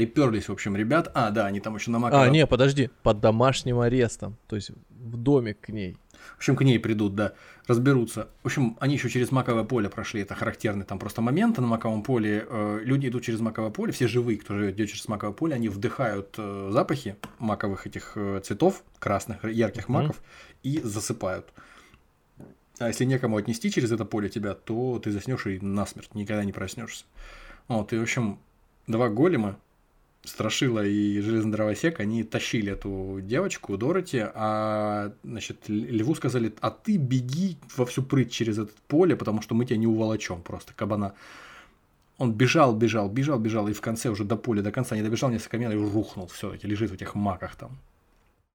приперлись, 0.00 0.48
в 0.48 0.52
общем, 0.52 0.76
ребят. 0.76 1.10
А, 1.14 1.30
да, 1.30 1.44
они 1.44 1.60
там 1.60 1.74
еще 1.76 1.90
на 1.90 1.98
маково... 1.98 2.24
А, 2.24 2.30
не, 2.30 2.46
подожди, 2.46 2.88
под 3.02 3.20
домашним 3.20 3.80
арестом, 3.80 4.38
то 4.46 4.56
есть 4.56 4.70
в 4.70 5.16
домик 5.18 5.60
к 5.60 5.68
ней. 5.68 5.98
В 6.34 6.38
общем, 6.38 6.56
к 6.56 6.62
ней 6.62 6.78
придут, 6.78 7.14
да, 7.14 7.34
разберутся. 7.66 8.28
В 8.42 8.46
общем, 8.46 8.78
они 8.80 8.94
еще 8.94 9.10
через 9.10 9.30
маковое 9.30 9.64
поле 9.64 9.90
прошли, 9.90 10.22
это 10.22 10.34
характерный 10.34 10.86
там 10.86 10.98
просто 10.98 11.20
момент 11.20 11.58
на 11.58 11.66
маковом 11.66 12.02
поле. 12.02 12.46
Э, 12.48 12.80
люди 12.82 13.08
идут 13.08 13.24
через 13.24 13.40
маковое 13.40 13.70
поле, 13.70 13.92
все 13.92 14.08
живые, 14.08 14.38
кто 14.38 14.56
живет 14.56 14.74
идет 14.74 14.88
через 14.88 15.06
маковое 15.06 15.34
поле, 15.34 15.54
они 15.54 15.68
вдыхают 15.68 16.34
э, 16.38 16.70
запахи 16.72 17.16
маковых 17.38 17.86
этих 17.86 18.12
э, 18.14 18.40
цветов, 18.42 18.82
красных, 18.98 19.44
ярких 19.44 19.90
Мгм. 19.90 20.02
маков, 20.02 20.22
и 20.62 20.80
засыпают. 20.82 21.52
А 22.78 22.88
если 22.88 23.04
некому 23.04 23.36
отнести 23.36 23.70
через 23.70 23.92
это 23.92 24.06
поле 24.06 24.30
тебя, 24.30 24.54
то 24.54 24.98
ты 24.98 25.10
заснешь 25.10 25.46
и 25.46 25.58
насмерть, 25.60 26.14
никогда 26.14 26.42
не 26.44 26.52
проснешься. 26.52 27.04
Вот, 27.68 27.92
и, 27.92 27.98
в 27.98 28.02
общем, 28.02 28.38
два 28.86 29.10
голема 29.10 29.58
Страшила 30.22 30.84
и 30.84 31.20
Железный 31.20 31.52
Дровосек, 31.52 31.98
они 31.98 32.24
тащили 32.24 32.72
эту 32.72 33.20
девочку, 33.22 33.78
Дороти, 33.78 34.22
а, 34.34 35.12
значит, 35.24 35.68
Льву 35.68 36.14
сказали, 36.14 36.52
а 36.60 36.70
ты 36.70 36.98
беги 36.98 37.56
во 37.76 37.86
всю 37.86 38.02
прыть 38.02 38.30
через 38.30 38.58
это 38.58 38.70
поле, 38.86 39.16
потому 39.16 39.40
что 39.40 39.54
мы 39.54 39.64
тебя 39.64 39.78
не 39.78 39.86
уволочем 39.86 40.42
просто, 40.42 40.74
кабана. 40.74 41.14
Он 42.18 42.34
бежал, 42.34 42.76
бежал, 42.76 43.08
бежал, 43.08 43.38
бежал, 43.38 43.68
и 43.68 43.72
в 43.72 43.80
конце 43.80 44.10
уже 44.10 44.24
до 44.24 44.36
поля, 44.36 44.60
до 44.60 44.70
конца 44.70 44.94
не 44.94 45.02
добежал 45.02 45.30
несколько 45.30 45.56
метров 45.56 45.80
и 45.80 45.90
рухнул 45.90 46.26
все-таки, 46.26 46.66
лежит 46.68 46.90
в 46.90 46.94
этих 46.94 47.14
маках 47.14 47.56
там. 47.56 47.78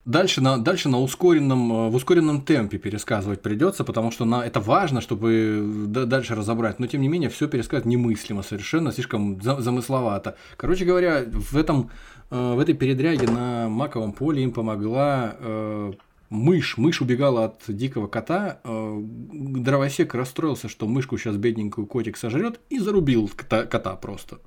Дальше 0.05 0.39
на, 0.39 0.59
дальше 0.59 0.87
на 0.87 0.99
ускоренном, 0.99 1.71
э, 1.71 1.89
в 1.89 1.95
ускоренном 1.95 2.41
темпе 2.43 2.77
пересказывать 2.77 3.41
придется, 3.41 3.83
потому 3.83 4.11
что 4.11 4.23
на, 4.23 4.45
это 4.45 4.59
важно, 4.59 5.01
чтобы 5.01 5.63
дальше 5.87 6.35
разобрать. 6.35 6.79
Но 6.79 6.85
тем 6.85 7.01
не 7.01 7.07
менее, 7.07 7.29
все 7.29 7.47
пересказать 7.47 7.85
немыслимо 7.85 8.43
совершенно, 8.43 8.91
слишком 8.91 9.41
за, 9.41 9.59
замысловато. 9.59 10.37
Короче 10.57 10.85
говоря, 10.85 11.23
в, 11.25 11.57
этом, 11.57 11.89
э, 12.29 12.53
в 12.53 12.59
этой 12.59 12.75
передряге 12.75 13.27
на 13.27 13.67
маковом 13.67 14.13
поле 14.13 14.43
им 14.43 14.51
помогла 14.51 15.37
э, 15.39 15.93
мышь. 16.29 16.77
Мышь 16.77 17.01
убегала 17.01 17.45
от 17.45 17.63
дикого 17.67 18.05
кота. 18.05 18.59
Э, 18.63 19.01
дровосек 19.01 20.13
расстроился, 20.13 20.69
что 20.69 20.87
мышку 20.87 21.17
сейчас 21.17 21.35
бедненькую 21.35 21.87
котик 21.87 22.17
сожрет, 22.17 22.59
и 22.69 22.77
зарубил 22.77 23.27
кота, 23.35 23.65
кота 23.65 23.95
просто. 23.95 24.37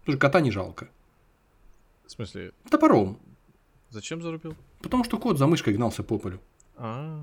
Потому 0.00 0.16
что 0.16 0.18
кота 0.18 0.40
не 0.40 0.50
жалко. 0.50 0.88
В 2.06 2.10
смысле? 2.10 2.52
Топором. 2.70 3.18
Зачем 3.94 4.20
зарубил? 4.20 4.56
Потому 4.82 5.04
что 5.04 5.18
кот 5.18 5.38
за 5.38 5.46
мышкой 5.46 5.72
гнался 5.72 6.02
по 6.02 6.18
полю. 6.18 6.40
А. 6.76 7.22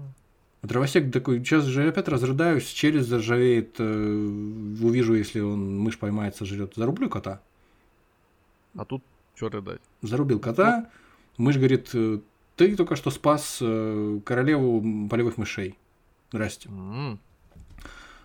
Дровосек 0.62 1.12
такой, 1.12 1.40
сейчас 1.40 1.66
же 1.66 1.90
опять 1.90 2.08
разрыдаюсь, 2.08 2.66
челюсть 2.66 3.10
заржавеет, 3.10 3.76
э, 3.78 3.84
увижу, 4.82 5.14
если 5.16 5.42
он 5.42 5.80
мышь 5.80 6.00
поймается, 6.00 6.46
жрет, 6.46 6.74
зарублю 6.78 7.10
кота. 7.10 7.42
А 8.78 8.86
тут 8.86 9.04
что 9.36 9.50
рыдать? 9.50 9.82
Зарубил 10.02 10.40
кота, 10.40 10.90
мышь 11.38 11.58
говорит, 11.58 11.90
«Э, 11.94 12.20
ты 12.56 12.78
только 12.78 12.96
что 12.96 13.12
спас 13.12 13.58
э, 13.60 14.20
королеву 14.24 15.10
полевых 15.10 15.38
мышей. 15.38 15.78
Здрасте. 16.32 16.70
М. 16.70 17.20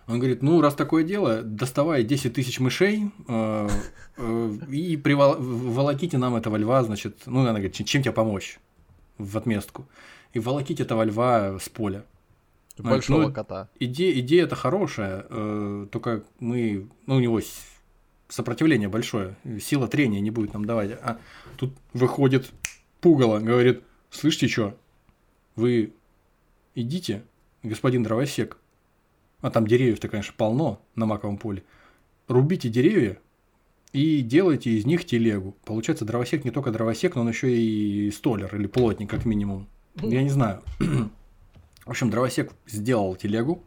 Он 0.07 0.19
говорит, 0.19 0.41
ну, 0.41 0.61
раз 0.61 0.73
такое 0.73 1.03
дело, 1.03 1.41
доставай 1.41 2.03
10 2.03 2.33
тысяч 2.33 2.59
мышей 2.59 3.11
э, 3.27 3.69
э, 4.17 4.51
и 4.71 4.97
волоките 4.97 6.17
нам 6.17 6.35
этого 6.35 6.55
льва, 6.55 6.83
значит, 6.83 7.23
ну, 7.25 7.41
она 7.41 7.51
говорит, 7.53 7.73
чем, 7.73 8.01
тебе 8.01 8.13
помочь? 8.13 8.59
в 9.17 9.37
отместку. 9.37 9.87
И 10.33 10.39
волокить 10.39 10.79
этого 10.79 11.03
льва 11.03 11.59
с 11.59 11.69
поля. 11.69 12.05
Большого 12.77 13.23
ну, 13.23 13.33
кота. 13.33 13.69
Идея, 13.79 14.19
идея 14.19 14.43
это 14.43 14.55
хорошая, 14.55 15.25
э, 15.29 15.87
только 15.91 16.23
мы, 16.39 16.87
ну, 17.07 17.15
у 17.15 17.19
него 17.19 17.41
сопротивление 18.27 18.87
большое, 18.87 19.35
сила 19.59 19.87
трения 19.87 20.19
не 20.19 20.29
будет 20.29 20.53
нам 20.53 20.65
давать. 20.65 20.91
А 20.91 21.19
тут 21.55 21.73
выходит 21.93 22.51
пугало, 23.01 23.39
говорит, 23.39 23.81
слышите 24.11 24.47
что, 24.47 24.77
вы 25.55 25.93
идите, 26.75 27.23
господин 27.63 28.03
дровосек, 28.03 28.57
а 29.41 29.49
там 29.49 29.67
деревьев-то, 29.67 30.07
конечно, 30.07 30.33
полно 30.35 30.81
на 30.95 31.05
маковом 31.05 31.37
поле, 31.37 31.63
рубите 32.27 32.69
деревья, 32.69 33.19
и 33.93 34.21
делайте 34.21 34.71
из 34.71 34.85
них 34.85 35.05
телегу. 35.05 35.55
Получается, 35.65 36.05
дровосек 36.05 36.43
не 36.45 36.51
только 36.51 36.71
дровосек, 36.71 37.15
но 37.15 37.21
он 37.21 37.29
еще 37.29 37.55
и 37.57 38.11
столер 38.11 38.53
или 38.55 38.67
плотник, 38.67 39.09
как 39.09 39.25
минимум. 39.25 39.67
Я 39.95 40.21
не 40.23 40.29
знаю. 40.29 40.61
В 40.79 41.89
общем, 41.89 42.09
дровосек 42.09 42.51
сделал 42.67 43.15
телегу 43.15 43.63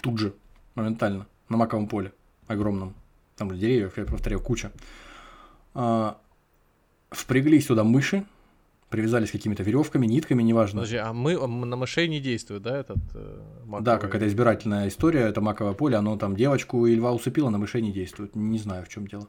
тут 0.00 0.18
же, 0.18 0.34
моментально, 0.74 1.26
на 1.48 1.56
маковом 1.56 1.88
поле 1.88 2.12
огромном. 2.48 2.94
Там 3.36 3.56
деревьев, 3.56 3.96
я 3.96 4.04
повторяю, 4.04 4.42
куча. 4.42 4.72
А, 5.74 6.18
впрягли 7.10 7.60
сюда 7.60 7.84
мыши, 7.84 8.24
привязались 8.92 9.32
какими-то 9.32 9.64
веревками, 9.64 10.06
нитками, 10.06 10.42
неважно. 10.42 10.82
Подожди, 10.82 10.98
а 10.98 11.12
мы 11.12 11.34
на 11.66 11.76
мышей 11.76 12.06
не 12.06 12.20
действует, 12.20 12.62
да, 12.62 12.78
этот 12.78 12.98
э, 13.14 13.40
маковый? 13.64 13.84
Да, 13.84 13.98
какая-то 13.98 14.28
избирательная 14.28 14.86
история, 14.86 15.22
это 15.22 15.40
маковое 15.40 15.72
поле, 15.72 15.96
оно 15.96 16.16
там 16.16 16.36
девочку 16.36 16.86
и 16.86 16.94
льва 16.94 17.12
усыпило, 17.12 17.50
на 17.50 17.58
мышей 17.58 17.82
не 17.82 17.90
действует. 17.90 18.36
Не 18.36 18.58
знаю, 18.58 18.84
в 18.84 18.88
чем 18.88 19.08
дело. 19.08 19.28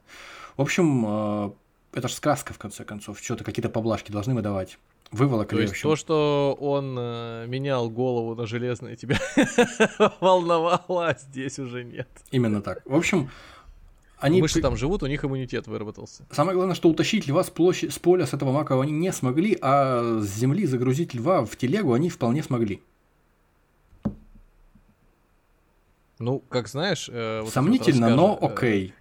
В 0.58 0.62
общем, 0.62 1.06
э, 1.08 1.52
это 1.94 2.08
же 2.08 2.14
сказка, 2.14 2.54
в 2.54 2.60
конце 2.60 2.84
концов. 2.84 3.20
Что-то, 3.20 3.44
какие-то 3.44 3.70
поблажки 3.70 4.12
должны 4.12 4.34
мы 4.34 4.42
давать. 4.42 4.78
Выволокли, 5.12 5.56
То 5.56 5.62
есть 5.62 5.82
то, 5.82 5.96
что 5.96 6.58
он 6.60 6.96
э, 6.98 7.46
менял 7.48 7.90
голову 7.90 8.36
на 8.36 8.48
железное, 8.48 8.96
тебя 8.96 9.18
волновало, 10.20 11.08
а 11.08 11.18
здесь 11.18 11.60
уже 11.60 11.84
нет. 11.84 12.08
Именно 12.32 12.62
так. 12.62 12.82
В 12.86 12.96
общем, 12.96 13.30
они... 14.24 14.42
Мыши 14.42 14.62
там 14.62 14.78
живут, 14.78 15.04
у 15.04 15.08
них 15.08 15.26
иммунитет 15.26 15.68
выработался. 15.68 16.26
Самое 16.32 16.56
главное, 16.56 16.76
что 16.76 16.88
утащить 16.88 17.28
льва 17.28 17.44
с, 17.44 17.50
площади, 17.50 17.92
с 17.92 18.00
поля, 18.00 18.26
с 18.26 18.34
этого 18.34 18.54
макова 18.54 18.84
они 18.84 18.94
не 18.94 19.12
смогли, 19.12 19.58
а 19.62 20.20
с 20.22 20.38
земли 20.38 20.66
загрузить 20.66 21.14
льва 21.14 21.44
в 21.44 21.58
телегу 21.58 21.92
они 21.92 22.10
вполне 22.10 22.42
смогли. 22.42 22.82
Ну, 26.20 26.40
как 26.48 26.70
знаешь... 26.70 27.10
Э, 27.12 27.42
вот 27.42 27.52
Сомнительно, 27.52 28.16
но 28.16 28.40
э, 28.42 28.46
окей. 28.46 28.94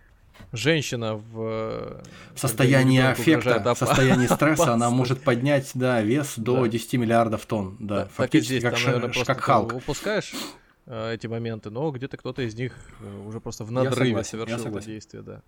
Женщина 0.51 1.15
в... 1.15 2.03
В 2.35 2.39
состоянии 2.39 3.01
аффекта, 3.01 3.75
в 3.75 3.79
состоянии 3.79 4.27
стресса 4.27 4.73
она 4.73 4.91
может 4.91 5.23
поднять, 5.23 5.71
да, 5.75 6.03
вес 6.03 6.35
до 6.37 6.63
да. 6.63 6.69
10 6.69 6.95
миллиардов 6.95 7.47
тонн. 7.47 7.77
Да, 7.79 8.01
да 8.01 8.09
фактически 8.13 8.55
здесь, 8.55 8.63
как, 8.65 8.75
там, 8.75 8.85
наверное, 8.87 9.25
как 9.25 9.41
Халк. 9.41 9.73
Выпускаешь 9.73 10.33
Э, 10.35 10.62
эти 10.87 11.27
моменты, 11.27 11.71
но 11.71 11.91
где-то 11.91 12.17
кто-то 12.17 12.43
из 12.43 12.55
них 12.55 12.75
э, 13.01 13.27
уже 13.27 13.41
просто 13.41 13.65
в 13.65 13.71
надрыве 13.71 14.25
совершил 14.25 14.67
это 14.67 14.85
действие, 14.85 15.23
да. 15.23 15.43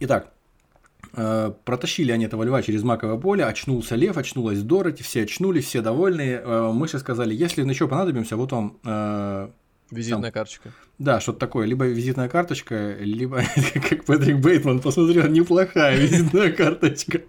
Итак, 0.00 0.32
э, 1.14 1.52
протащили 1.64 2.12
они 2.12 2.24
этого 2.24 2.42
льва 2.42 2.62
через 2.62 2.82
маковое 2.82 3.18
поле, 3.18 3.44
очнулся 3.44 3.94
лев, 3.94 4.16
очнулась 4.16 4.62
Дороти, 4.62 5.02
все 5.02 5.22
очнулись, 5.22 5.66
все 5.66 5.80
довольные. 5.80 6.72
Мы 6.72 6.88
же 6.88 6.98
сказали, 6.98 7.34
если 7.34 7.62
еще 7.62 7.88
понадобимся, 7.88 8.36
вот 8.36 8.52
вам... 8.52 9.52
Визитная 9.88 10.32
там, 10.32 10.32
карточка. 10.32 10.72
Да, 10.98 11.20
что-то 11.20 11.38
такое. 11.38 11.64
Либо 11.64 11.86
визитная 11.86 12.28
карточка, 12.28 12.96
либо, 12.98 13.42
как 13.88 14.04
Патрик 14.04 14.38
Бейтман 14.38 14.80
посмотрел, 14.80 15.28
неплохая 15.28 15.96
визитная 15.96 16.50
карточка. 16.50 17.22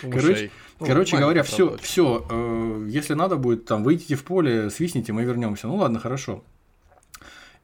Короче, 0.00 0.50
ну, 0.80 0.86
Короче 0.86 1.16
говоря, 1.16 1.42
все, 1.42 1.76
все, 1.76 2.26
э, 2.28 2.86
если 2.88 3.14
надо 3.14 3.36
будет, 3.36 3.64
там, 3.64 3.84
выйдите 3.84 4.16
в 4.16 4.24
поле, 4.24 4.70
свистните, 4.70 5.12
мы 5.12 5.24
вернемся. 5.24 5.68
Ну 5.68 5.76
ладно, 5.76 6.00
хорошо. 6.00 6.42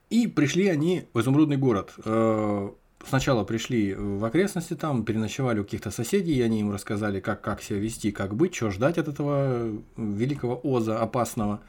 И 0.09 0.27
пришли 0.27 0.67
они 0.67 1.05
в 1.13 1.19
изумрудный 1.19 1.57
город. 1.57 1.93
Э, 2.05 2.69
сначала 3.07 3.43
пришли 3.43 3.93
в 3.95 4.23
окрестности, 4.23 4.75
там 4.75 5.03
переночевали 5.03 5.59
у 5.59 5.63
каких-то 5.63 5.91
соседей, 5.91 6.33
и 6.33 6.41
они 6.41 6.61
им 6.61 6.71
рассказали, 6.71 7.19
как, 7.19 7.41
как 7.41 7.61
себя 7.61 7.79
вести, 7.79 8.11
как 8.11 8.35
быть, 8.35 8.55
что 8.55 8.71
ждать 8.71 8.97
от 8.97 9.07
этого 9.07 9.71
великого 9.97 10.59
Оза 10.63 10.99
опасного. 10.99 11.61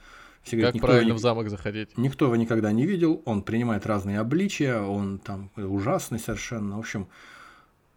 Все 0.43 0.57
говорят, 0.57 0.75
как 0.75 0.83
правильно 0.83 1.09
его, 1.09 1.19
в 1.19 1.21
замок 1.21 1.49
заходить. 1.51 1.97
Никто 1.97 2.25
его 2.27 2.37
никогда 2.37 2.73
не 2.73 2.85
видел, 2.87 3.23
он 3.25 3.43
принимает 3.43 3.87
разные 3.87 4.19
обличия, 4.19 4.81
он 4.81 5.19
там 5.19 5.51
ужасный 5.57 6.19
совершенно. 6.19 6.77
В 6.77 6.81
общем, 6.81 7.07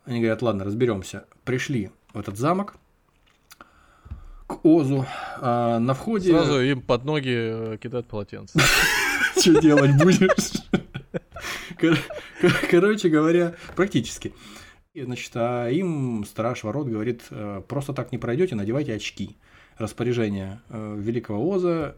они 0.06 0.20
говорят, 0.20 0.42
ладно, 0.42 0.64
разберемся. 0.64 1.26
Пришли 1.44 1.90
в 2.14 2.20
этот 2.20 2.38
замок, 2.38 2.76
к 4.48 4.66
Озу. 4.66 5.06
А 5.38 5.80
на 5.80 5.94
входе... 5.94 6.32
Сразу 6.32 6.62
им 6.62 6.82
под 6.82 7.06
ноги 7.06 7.34
э, 7.36 7.78
кидают 7.82 8.08
полотенце. 8.08 8.60
Что 9.38 9.60
делать 9.60 9.96
будешь? 9.98 10.64
Короче 12.70 13.10
говоря, 13.10 13.56
практически. 13.76 14.34
Значит, 14.96 15.32
а 15.36 15.68
им 15.70 16.24
страж 16.26 16.64
ворот 16.64 16.88
говорит, 16.88 17.24
«Э, 17.30 17.62
просто 17.68 17.94
так 17.94 18.12
не 18.12 18.18
пройдете, 18.18 18.56
надевайте 18.56 18.94
очки. 18.94 19.36
Распоряжение 19.78 20.62
э, 20.70 20.96
великого 20.98 21.52
Оза 21.52 21.96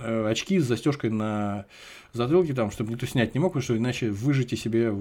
очки 0.00 0.58
с 0.58 0.64
застежкой 0.64 1.10
на 1.10 1.66
затылке, 2.12 2.54
там, 2.54 2.70
чтобы 2.70 2.92
никто 2.92 3.06
снять 3.06 3.34
не 3.34 3.40
мог, 3.40 3.52
потому 3.52 3.62
что 3.62 3.76
иначе 3.76 4.10
выжите 4.10 4.56
себе 4.56 4.92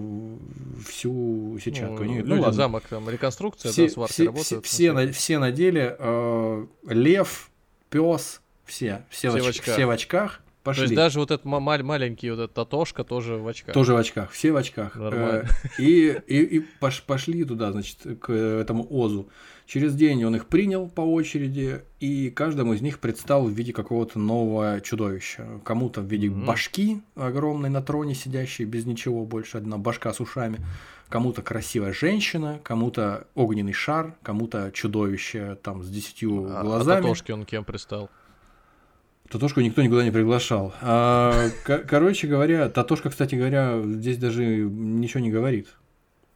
всю 0.87 1.57
сетчатку. 1.63 2.03
Ну, 2.03 2.21
ну, 2.23 2.35
ладно. 2.35 2.51
замок, 2.51 2.83
там, 2.89 3.09
реконструкция, 3.09 3.71
все, 3.71 3.87
да, 3.87 3.93
сварка 3.93 4.13
все, 4.13 4.25
работает. 4.25 4.47
Все, 4.47 4.61
все, 4.61 4.93
на, 4.93 5.11
все 5.11 5.39
надели, 5.39 5.95
э, 5.97 6.65
лев, 6.87 7.49
пес, 7.89 8.41
все, 8.65 9.05
все, 9.09 9.29
все, 9.29 9.41
в, 9.41 9.47
очках. 9.47 9.75
все 9.75 9.85
в 9.85 9.89
очках. 9.89 10.41
Пошли. 10.65 10.79
То 10.79 10.83
есть 10.85 10.95
даже 10.95 11.19
вот 11.19 11.29
этот 11.29 11.45
мал- 11.45 11.61
маленький 11.83 12.31
вот 12.31 12.39
этот 12.39 12.55
Татошка 12.55 13.03
тоже 13.03 13.35
в 13.35 13.47
очках. 13.47 13.71
Тоже 13.75 13.93
в 13.93 13.97
очках, 13.97 14.31
все 14.31 14.51
в 14.51 14.57
очках. 14.57 14.95
Нормально. 14.95 15.47
Э, 15.47 15.81
и, 15.81 16.19
и, 16.25 16.57
и 16.57 16.65
пошли 16.79 17.43
туда, 17.43 17.71
значит, 17.71 17.99
к 18.19 18.33
этому 18.33 18.87
Озу. 18.89 19.29
Через 19.67 19.93
день 19.93 20.25
он 20.25 20.35
их 20.35 20.47
принял 20.47 20.89
по 20.89 21.01
очереди, 21.01 21.83
и 21.99 22.31
каждому 22.31 22.73
из 22.73 22.81
них 22.81 22.97
предстал 22.97 23.45
в 23.45 23.51
виде 23.51 23.73
какого-то 23.73 24.17
нового 24.17 24.81
чудовища. 24.81 25.61
Кому-то 25.63 26.01
в 26.01 26.05
виде 26.05 26.27
mm-hmm. 26.27 26.45
башки 26.45 27.01
огромной 27.13 27.69
на 27.69 27.83
троне 27.83 28.15
сидящей, 28.15 28.65
без 28.65 28.87
ничего 28.87 29.23
больше, 29.23 29.59
одна 29.59 29.77
башка 29.77 30.13
с 30.13 30.19
ушами. 30.19 30.65
Кому-то 31.09 31.43
красивая 31.43 31.93
женщина, 31.93 32.59
кому-то 32.63 33.27
огненный 33.35 33.73
шар, 33.73 34.15
кому-то 34.23 34.71
чудовище 34.73 35.59
там 35.61 35.83
с 35.83 35.89
десятью 35.89 36.47
а, 36.49 36.63
глазами. 36.63 36.97
А 36.97 37.01
Татошки 37.03 37.31
он 37.31 37.45
кем 37.45 37.63
пристал? 37.63 38.09
Татошку 39.29 39.61
никто 39.61 39.81
никуда 39.81 40.03
не 40.03 40.11
приглашал. 40.11 40.73
А, 40.81 41.49
короче 41.63 42.27
говоря, 42.27 42.69
Татошка, 42.69 43.09
кстати 43.09 43.35
говоря, 43.35 43.81
здесь 43.83 44.17
даже 44.17 44.45
ничего 44.45 45.21
не 45.21 45.31
говорит. 45.31 45.67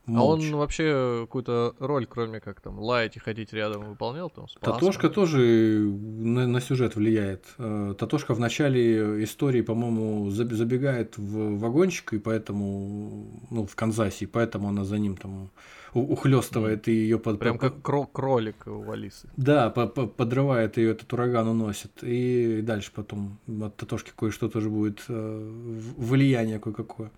А 0.06 0.24
он 0.24 0.40
молча. 0.40 0.56
вообще 0.56 1.18
какую-то 1.22 1.74
роль, 1.78 2.06
кроме 2.06 2.40
как 2.40 2.60
там 2.60 2.80
лаять 2.80 3.16
и 3.16 3.20
ходить 3.20 3.52
рядом, 3.52 3.84
выполнял 3.84 4.28
там? 4.28 4.48
с 4.48 4.54
Татошка 4.54 5.08
паспортом? 5.08 5.12
тоже 5.12 5.38
на, 5.82 6.46
на 6.48 6.60
сюжет 6.60 6.96
влияет. 6.96 7.44
Э, 7.58 7.94
Татошка 7.96 8.34
в 8.34 8.40
начале 8.40 9.22
истории, 9.22 9.60
по-моему, 9.60 10.28
заб- 10.30 10.54
забегает 10.54 11.16
в 11.16 11.58
вагончик, 11.58 12.14
и 12.14 12.18
поэтому, 12.18 13.40
ну, 13.50 13.66
в 13.66 13.76
Канзасе, 13.76 14.24
и 14.24 14.28
поэтому 14.28 14.68
она 14.68 14.84
за 14.84 14.98
ним 14.98 15.16
там 15.16 15.50
у- 15.94 16.12
ухлёстывает 16.12 16.88
и 16.88 16.92
ее 16.92 17.18
под... 17.18 17.38
Прям 17.38 17.58
как 17.58 17.74
кро- 17.82 18.08
кролик 18.10 18.66
у 18.66 18.90
Алисы. 18.90 19.28
Да, 19.36 19.70
по- 19.70 19.86
по- 19.86 20.06
подрывает 20.06 20.76
ее, 20.76 20.90
этот 20.92 21.12
ураган 21.12 21.48
уносит. 21.48 21.92
И 22.02 22.60
дальше 22.62 22.92
потом 22.94 23.38
от 23.62 23.76
Татошки 23.76 24.12
кое-что 24.16 24.48
тоже 24.48 24.68
будет 24.70 25.04
э, 25.08 25.50
влияние 25.96 26.58
кое-какое. 26.58 27.10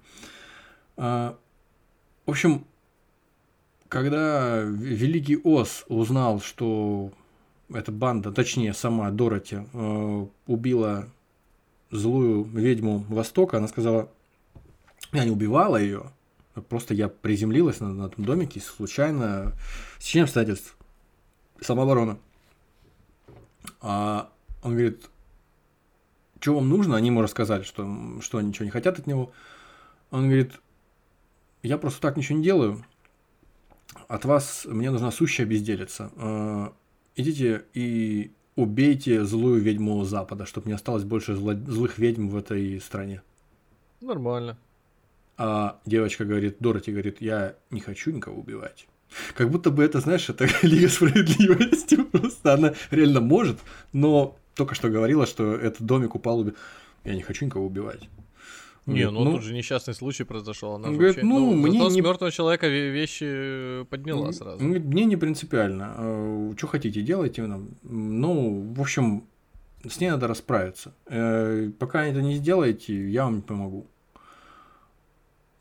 А, 0.97 1.37
в 2.27 2.31
общем, 2.31 2.65
когда 3.89 4.61
Великий 4.63 5.39
Ос 5.43 5.85
узнал, 5.89 6.41
что 6.41 7.13
эта 7.73 7.93
банда, 7.93 8.33
точнее 8.33 8.73
сама 8.75 9.11
Дороти, 9.11 9.59
э, 9.73 10.27
убила 10.47 11.09
злую 11.91 12.45
ведьму 12.45 13.05
Востока, 13.09 13.59
она 13.59 13.69
сказала, 13.69 14.11
я 15.13 15.25
не 15.25 15.31
убивала 15.31 15.77
ее, 15.77 16.05
просто 16.69 16.95
я 16.95 17.09
приземлилась 17.09 17.81
на, 17.81 17.93
на 17.93 18.07
этом 18.07 18.25
домике 18.25 18.61
случайно, 18.61 19.55
с 19.99 20.05
чем 20.05 20.25
обстоятельств, 20.25 20.77
самооборона. 21.61 22.19
А 23.81 24.31
он 24.63 24.73
говорит, 24.73 25.09
что 26.41 26.55
вам 26.55 26.69
нужно? 26.69 26.97
Они 26.97 27.09
ему 27.09 27.23
рассказали, 27.23 27.63
что, 27.63 28.21
что 28.21 28.39
они 28.39 28.49
ничего 28.49 28.65
не 28.65 28.71
хотят 28.71 28.99
от 28.99 29.07
него. 29.07 29.33
Он 30.11 30.27
говорит, 30.27 30.53
я 31.63 31.79
просто 31.79 32.01
так 32.01 32.17
ничего 32.17 32.39
не 32.39 32.45
делаю. 32.45 32.85
От 34.09 34.25
вас 34.25 34.67
мне 34.67 34.91
нужна 34.91 35.11
сущая 35.11 35.47
безделица. 35.47 36.11
Э, 36.17 36.69
Идите 37.15 37.67
и 37.75 38.33
убейте 38.57 39.25
злую 39.25 39.61
ведьму 39.61 40.03
Запада, 40.05 40.47
чтобы 40.47 40.69
не 40.69 40.73
осталось 40.73 41.05
больше 41.05 41.33
зло- 41.33 41.71
злых 41.71 41.99
ведьм 41.99 42.29
в 42.29 42.37
этой 42.37 42.81
стране. 42.81 43.23
Нормально. 44.01 44.57
А 45.39 45.81
девочка 45.87 46.25
говорит, 46.25 46.57
Дороти 46.61 46.93
говорит, 46.93 47.21
я 47.21 47.55
не 47.71 47.81
хочу 47.81 48.11
никого 48.11 48.41
убивать. 48.41 48.87
Как 49.35 49.51
будто 49.51 49.71
бы 49.71 49.83
это, 49.85 50.01
знаешь, 50.01 50.29
это 50.31 50.47
Лига 50.63 50.89
Справедливости. 50.89 51.97
Просто 51.97 52.55
она 52.55 52.75
реально 52.91 53.21
может, 53.21 53.59
но 53.93 54.37
только 54.55 54.75
что 54.75 54.89
говорила, 54.89 55.27
что 55.27 55.55
этот 55.55 55.83
домик 55.83 56.15
упал. 56.15 56.41
уби- 56.45 56.55
Я 57.05 57.15
не 57.15 57.23
хочу 57.23 57.45
никого 57.47 57.67
убивать. 57.67 58.09
Не, 58.87 59.03
Говорит, 59.07 59.25
ну, 59.25 59.33
тут 59.33 59.43
же 59.45 59.55
несчастный 59.55 59.95
случай 59.95 60.25
произошел. 60.25 60.75
Она 60.75 60.89
говорит, 60.89 61.17
вообще- 61.17 61.23
ну, 61.27 61.53
мне 61.55 61.79
зато 61.79 61.91
с 61.91 61.95
не- 61.95 62.01
мертвого 62.03 62.33
человека 62.33 62.67
ве- 62.67 62.91
вещи 62.91 63.85
подняла 63.91 64.33
сразу. 64.33 64.63
Мне 64.65 65.05
не 65.05 65.17
принципиально. 65.17 66.53
Что 66.57 66.67
хотите, 66.67 67.01
делайте. 67.03 67.49
Ну, 67.83 68.73
в 68.75 68.81
общем, 68.81 69.23
с 69.89 70.01
ней 70.01 70.11
надо 70.11 70.27
расправиться. 70.27 70.95
Э, 71.07 71.71
Пока 71.79 72.07
это 72.07 72.23
не 72.23 72.35
сделаете, 72.37 73.09
я 73.11 73.25
вам 73.25 73.37
не 73.37 73.43
помогу. 73.43 73.87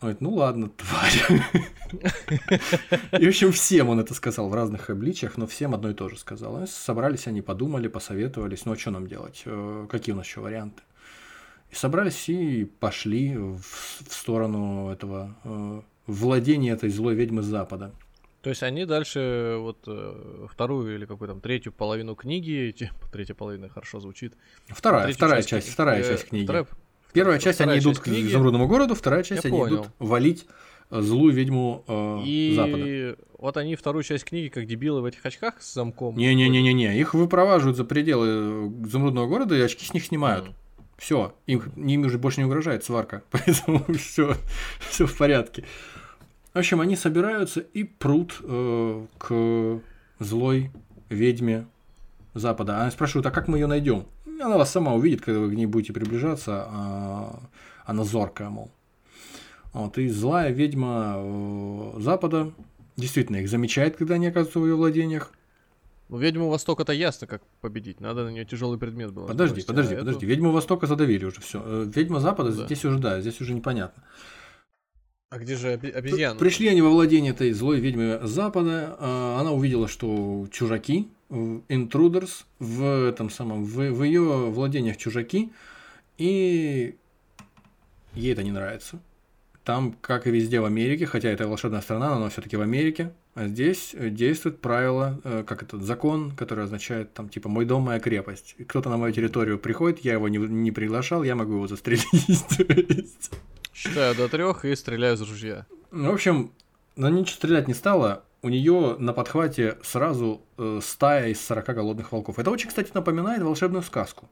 Он 0.02 0.08
говорит, 0.08 0.22
ну 0.22 0.34
ладно, 0.34 0.70
тварь. 0.70 1.42
И, 3.20 3.26
в 3.26 3.28
общем, 3.30 3.52
всем 3.52 3.90
он 3.90 4.00
это 4.00 4.14
сказал 4.16 4.50
в 4.50 4.54
разных 4.56 4.90
обличиях, 4.90 5.38
но 5.38 5.46
всем 5.46 5.76
одно 5.76 5.92
и 5.92 5.94
то 5.94 6.10
же 6.10 6.18
сказал. 6.18 6.66
Собрались 6.68 7.28
они, 7.28 7.42
подумали, 7.42 7.88
посоветовались, 7.88 8.66
ну 8.66 8.72
а 8.72 8.78
что 8.78 8.92
нам 8.92 9.06
делать? 9.08 9.44
Э, 9.46 9.86
Какие 9.90 10.14
у 10.14 10.18
нас 10.18 10.26
еще 10.26 10.40
варианты? 10.42 10.82
И 11.70 11.76
собрались 11.76 12.28
и 12.30 12.66
пошли 12.66 13.38
в, 13.38 13.60
в 13.62 14.14
сторону 14.14 14.90
этого 14.90 15.36
э, 15.44 15.82
владения 16.08 16.72
этой 16.72 16.90
злой 16.90 17.14
ведьмы 17.16 17.44
Запада. 17.44 17.92
То 18.42 18.50
есть 18.50 18.64
они 18.64 18.86
дальше 18.86 19.58
вот 19.60 19.84
э, 19.86 20.48
вторую 20.52 20.96
или 20.96 21.06
какую 21.06 21.28
там 21.28 21.42
третью 21.42 21.72
половину 21.72 22.16
книги, 22.16 22.74
те- 22.76 22.92
третья 23.12 23.36
половина 23.36 23.70
хорошо 23.70 24.00
звучит. 24.00 24.34
Вторая, 24.68 25.14
вторая 25.14 25.44
часть 25.44 25.70
вторая 25.70 26.04
часть 26.04 26.30
книги. 26.30 26.46
вторая- 26.46 26.68
Первая 27.14 27.40
часть 27.40 27.58
вторая 27.58 27.76
они 27.76 27.84
идут 27.84 27.94
часть 27.96 28.02
к 28.02 28.06
книги. 28.06 28.28
изумрудному 28.28 28.68
городу, 28.68 28.96
вторая 28.96 29.24
часть 29.24 29.44
Я 29.44 29.50
они 29.50 29.60
понял. 29.60 29.76
идут 29.76 29.88
валить 30.00 30.46
э, 30.90 31.02
злую 31.02 31.34
ведьму 31.34 31.84
э, 31.88 32.20
И 32.26 32.54
Запада. 32.56 33.18
вот 33.38 33.58
они 33.58 33.76
вторую 33.76 34.04
часть 34.04 34.24
книги, 34.26 34.48
как 34.50 34.66
дебилы 34.66 35.02
в 35.02 35.06
этих 35.06 35.26
очках 35.26 35.62
с 35.62 35.74
замком. 35.74 36.16
Не-не-не-не-не, 36.18 36.98
их 37.00 37.14
выпроваживают 37.14 37.78
за 37.78 37.84
пределы 37.86 38.28
э, 38.28 38.70
изумрудного 38.88 39.28
города 39.28 39.56
и 39.56 39.62
очки 39.62 39.86
с 39.86 39.94
них 39.94 40.06
снимают. 40.06 40.48
М. 40.48 40.54
Все, 40.98 41.34
им, 41.48 41.64
им 41.78 42.02
уже 42.06 42.20
больше 42.20 42.40
не 42.42 42.46
угрожает 42.46 42.84
сварка, 42.84 43.24
поэтому 43.32 43.84
все, 43.98 44.36
все 44.90 45.06
в 45.08 45.18
порядке. 45.18 45.64
В 46.54 46.58
общем, 46.60 46.82
они 46.82 46.96
собираются 46.96 47.62
и 47.62 47.84
прут 47.84 48.38
э, 48.44 49.06
к 49.18 49.80
злой 50.20 50.72
ведьме 51.10 51.66
Запада. 52.34 52.82
Она 52.82 52.92
спрашивает, 52.92 53.26
а 53.26 53.32
как 53.32 53.48
мы 53.48 53.58
ее 53.58 53.68
найдем? 53.68 54.06
Она 54.42 54.58
вас 54.58 54.72
сама 54.72 54.94
увидит, 54.94 55.22
когда 55.22 55.40
вы 55.40 55.50
к 55.52 55.54
ней 55.54 55.66
будете 55.66 55.94
приближаться, 55.94 56.66
а 56.68 57.40
она 57.86 58.04
зоркая, 58.04 58.50
мол. 58.50 58.72
Вот, 59.74 59.98
и 59.98 60.10
злая 60.10 60.52
ведьма 60.52 61.14
э, 61.18 61.94
Запада 62.00 62.52
действительно 62.98 63.38
их 63.38 63.50
замечает, 63.50 63.96
когда 63.98 64.16
они 64.16 64.28
оказываются 64.28 64.60
в 64.60 64.66
ее 64.66 64.76
владениях. 64.76 65.32
Ну, 66.10 66.18
ведьму 66.18 66.50
Востока-то 66.50 66.92
ясно, 66.92 67.26
как 67.26 67.42
победить. 67.62 68.02
Надо 68.02 68.26
на 68.26 68.30
нее 68.30 68.44
тяжелый 68.44 68.78
предмет 68.78 69.14
было. 69.14 69.28
Подожди, 69.28 69.62
подожди, 69.62 69.94
а 69.94 69.98
эту- 69.98 70.06
подожди. 70.08 70.26
Ведьму 70.26 70.52
Востока 70.52 70.88
задавили 70.88 71.24
уже 71.24 71.40
все. 71.40 71.84
Ведьма 71.86 72.20
Запада 72.20 72.52
Да. 72.52 72.66
здесь 72.66 72.84
уже 72.84 73.00
да, 73.00 73.22
здесь 73.22 73.40
уже 73.40 73.54
непонятно. 73.54 74.04
А 75.30 75.38
где 75.40 75.56
же 75.56 75.70
обезьяна? 75.72 76.38
Пришли 76.38 76.68
они 76.68 76.82
во 76.82 76.90
владение 76.90 77.32
этой 77.32 77.54
злой 77.54 77.80
ведьмы 77.80 78.20
Запада. 78.24 78.98
а, 79.00 79.38
Она 79.40 79.52
увидела, 79.54 79.88
что 79.88 80.46
чужаки, 80.52 81.08
intruders, 81.32 82.44
в 82.60 83.08
этом 83.08 83.30
самом, 83.30 83.64
в, 83.64 83.76
в 83.76 84.04
ее 84.04 84.50
владениях 84.50 84.98
чужаки, 84.98 85.52
и 86.18 86.96
ей 88.14 88.34
это 88.34 88.44
не 88.44 88.52
нравится. 88.52 89.00
Там, 89.64 89.96
как 90.02 90.28
и 90.28 90.32
везде 90.32 90.60
в 90.60 90.66
Америке, 90.66 91.06
хотя 91.06 91.30
это 91.30 91.48
волшебная 91.48 91.82
страна, 91.82 92.18
но 92.18 92.30
все-таки 92.30 92.58
в 92.58 92.62
Америке, 92.62 93.14
а 93.34 93.48
здесь 93.48 93.92
э, 93.94 94.10
действует 94.10 94.60
правило, 94.60 95.22
э, 95.24 95.44
как 95.48 95.64
этот 95.64 95.84
закон, 95.84 96.32
который 96.32 96.66
означает 96.66 97.14
там 97.14 97.30
типа 97.30 97.48
мой 97.48 97.66
дом, 97.66 97.84
моя 97.84 98.00
крепость. 98.00 98.56
Кто-то 98.68 98.90
на 98.90 98.98
мою 98.98 99.14
территорию 99.14 99.58
приходит, 99.60 100.00
я 100.00 100.14
его 100.14 100.28
не, 100.28 100.38
не 100.38 100.72
приглашал, 100.72 101.24
я 101.24 101.36
могу 101.36 101.54
его 101.54 101.68
застрелить. 101.68 102.06
Считаю 103.74 104.16
до 104.16 104.28
трех 104.28 104.66
и 104.66 104.76
стреляю 104.76 105.16
из 105.16 105.22
ружья. 105.22 105.66
ну, 105.92 106.10
В 106.12 106.14
общем, 106.14 106.52
она 106.98 107.10
ничего 107.10 107.36
стрелять 107.36 107.68
не 107.68 107.74
стала. 107.74 108.26
У 108.44 108.50
нее 108.50 108.96
на 108.98 109.14
подхвате 109.14 109.78
сразу 109.84 110.42
э, 110.58 110.80
стая 110.82 111.30
из 111.30 111.46
40 111.46 111.66
голодных 111.76 112.12
волков. 112.12 112.40
Это 112.40 112.50
очень, 112.50 112.70
кстати, 112.70 112.90
напоминает 112.94 113.44
волшебную 113.44 113.84
сказку. 113.84 114.30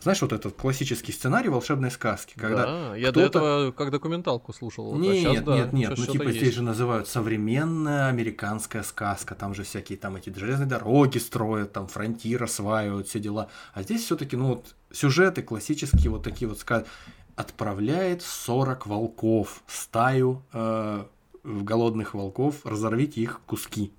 Знаешь, 0.00 0.20
вот 0.22 0.32
этот 0.32 0.54
классический 0.54 1.12
сценарий 1.12 1.48
волшебной 1.48 1.90
сказки, 1.90 2.34
когда 2.36 2.66
да, 2.66 2.96
я 2.96 3.12
до 3.12 3.20
этого 3.20 3.72
как 3.72 3.90
документалку 3.90 4.52
слушал. 4.52 4.94
а 4.94 4.98
нет, 4.98 5.16
щас, 5.16 5.44
да, 5.44 5.56
нет, 5.56 5.72
нет, 5.72 5.90
щас 5.96 6.06
ну 6.06 6.12
типа 6.12 6.22
есть. 6.24 6.38
здесь 6.38 6.54
же 6.54 6.62
называют 6.62 7.08
современная 7.08 8.08
американская 8.08 8.82
сказка, 8.82 9.34
там 9.34 9.54
же 9.54 9.62
всякие 9.62 9.96
там 9.96 10.16
эти 10.16 10.30
железные 10.36 10.66
дороги 10.66 11.18
строят, 11.18 11.72
там 11.72 11.86
фронтир 11.86 12.42
осваивают, 12.42 13.08
все 13.08 13.18
дела. 13.20 13.48
А 13.72 13.82
здесь 13.82 14.04
все-таки, 14.04 14.36
ну 14.36 14.48
вот 14.48 14.74
сюжеты 14.92 15.42
классические, 15.42 16.10
вот 16.10 16.22
такие 16.22 16.48
вот 16.48 16.58
сказки. 16.58 16.88
Отправляет 17.36 18.22
40 18.22 18.86
волков, 18.86 19.62
стаю 19.66 20.42
э, 20.52 21.04
голодных 21.44 22.14
волков, 22.14 22.64
разорвите 22.64 23.20
их 23.20 23.38
в 23.40 23.42
куски. 23.46 23.92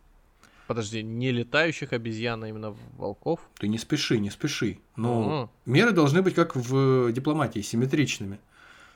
Подожди, 0.67 1.03
не 1.03 1.31
летающих 1.31 1.93
обезьян, 1.93 2.43
а 2.43 2.49
именно 2.49 2.75
волков? 2.97 3.39
Ты 3.59 3.67
не 3.67 3.77
спеши, 3.77 4.17
не 4.19 4.31
спеши. 4.31 4.79
Но 4.95 5.41
Ага. 5.43 5.49
меры 5.67 5.91
должны 5.91 6.23
быть 6.23 6.33
как 6.33 6.55
в 6.55 7.11
дипломатии, 7.11 7.59
симметричными. 7.61 8.39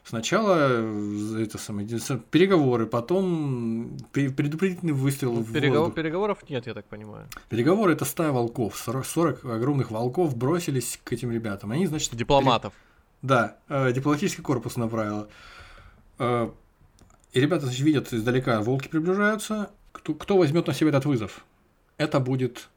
Сначала 0.04 0.58
э, 0.72 1.44
это 1.44 1.60
самое, 1.60 1.88
переговоры, 2.32 2.88
потом 2.88 3.96
предупредительный 4.14 4.94
выстрел 4.94 5.34
Ну, 5.34 5.42
в 5.42 5.52
переговор- 5.54 5.78
воздух. 5.80 5.96
переговоров 5.96 6.50
нет, 6.50 6.66
я 6.66 6.74
так 6.74 6.86
понимаю. 6.86 7.28
Переговоры 7.50 7.94
это 7.94 8.06
стая 8.06 8.32
волков. 8.32 8.76
40, 8.78 9.06
40 9.06 9.46
огромных 9.46 9.92
волков 9.92 10.36
бросились 10.36 11.00
к 11.04 11.14
этим 11.14 11.32
ребятам. 11.32 11.70
Они, 11.72 11.86
значит, 11.86 12.16
Дипломатов. 12.16 12.74
пере- 12.74 12.84
Да, 13.22 13.58
э, 13.68 13.92
дипломатический 13.94 14.42
корпус 14.42 14.78
направила. 14.78 15.28
Э, 16.18 16.50
и 17.34 17.40
ребята, 17.40 17.66
значит, 17.66 17.82
видят 17.82 18.12
издалека, 18.14 18.62
волки 18.62 18.88
приближаются. 18.88 19.72
Кто, 19.92 20.14
кто 20.14 20.38
возьмет 20.38 20.68
на 20.68 20.74
себя 20.74 20.90
этот 20.90 21.06
вызов? 21.06 21.46
Это 21.98 22.20
будет 22.20 22.70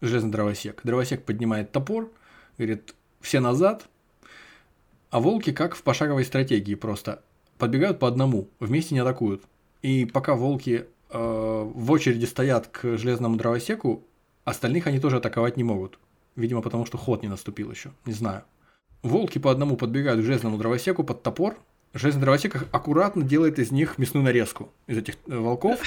железный 0.00 0.30
дровосек. 0.30 0.80
Дровосек 0.84 1.24
поднимает 1.24 1.72
топор, 1.72 2.12
говорит, 2.56 2.94
все 3.20 3.40
назад. 3.40 3.88
А 5.10 5.20
волки, 5.20 5.52
как 5.52 5.74
в 5.74 5.82
пошаговой 5.82 6.24
стратегии, 6.24 6.74
просто 6.74 7.22
подбегают 7.56 7.98
по 7.98 8.06
одному, 8.06 8.48
вместе 8.60 8.94
не 8.94 9.00
атакуют. 9.00 9.42
И 9.82 10.04
пока 10.04 10.34
волки 10.34 10.86
э, 11.10 11.18
в 11.18 11.90
очереди 11.90 12.26
стоят 12.26 12.68
к 12.68 12.96
железному 12.96 13.36
дровосеку, 13.36 14.04
остальных 14.44 14.86
они 14.86 15.00
тоже 15.00 15.16
атаковать 15.16 15.56
не 15.56 15.64
могут. 15.64 15.98
Видимо, 16.36 16.62
потому 16.62 16.86
что 16.86 16.98
ход 16.98 17.22
не 17.22 17.28
наступил 17.28 17.70
еще. 17.70 17.90
Не 18.04 18.12
знаю. 18.12 18.44
Волки 19.02 19.38
по 19.38 19.50
одному 19.50 19.76
подбегают 19.76 20.20
к 20.20 20.24
железному 20.24 20.58
дровосеку 20.58 21.04
под 21.04 21.22
топор, 21.22 21.58
железный 21.94 22.22
дровосек 22.22 22.66
аккуратно 22.72 23.22
делает 23.22 23.58
из 23.58 23.70
них 23.70 23.98
мясную 23.98 24.24
нарезку, 24.24 24.70
из 24.86 24.98
этих 24.98 25.14
э, 25.26 25.36
волков. 25.36 25.80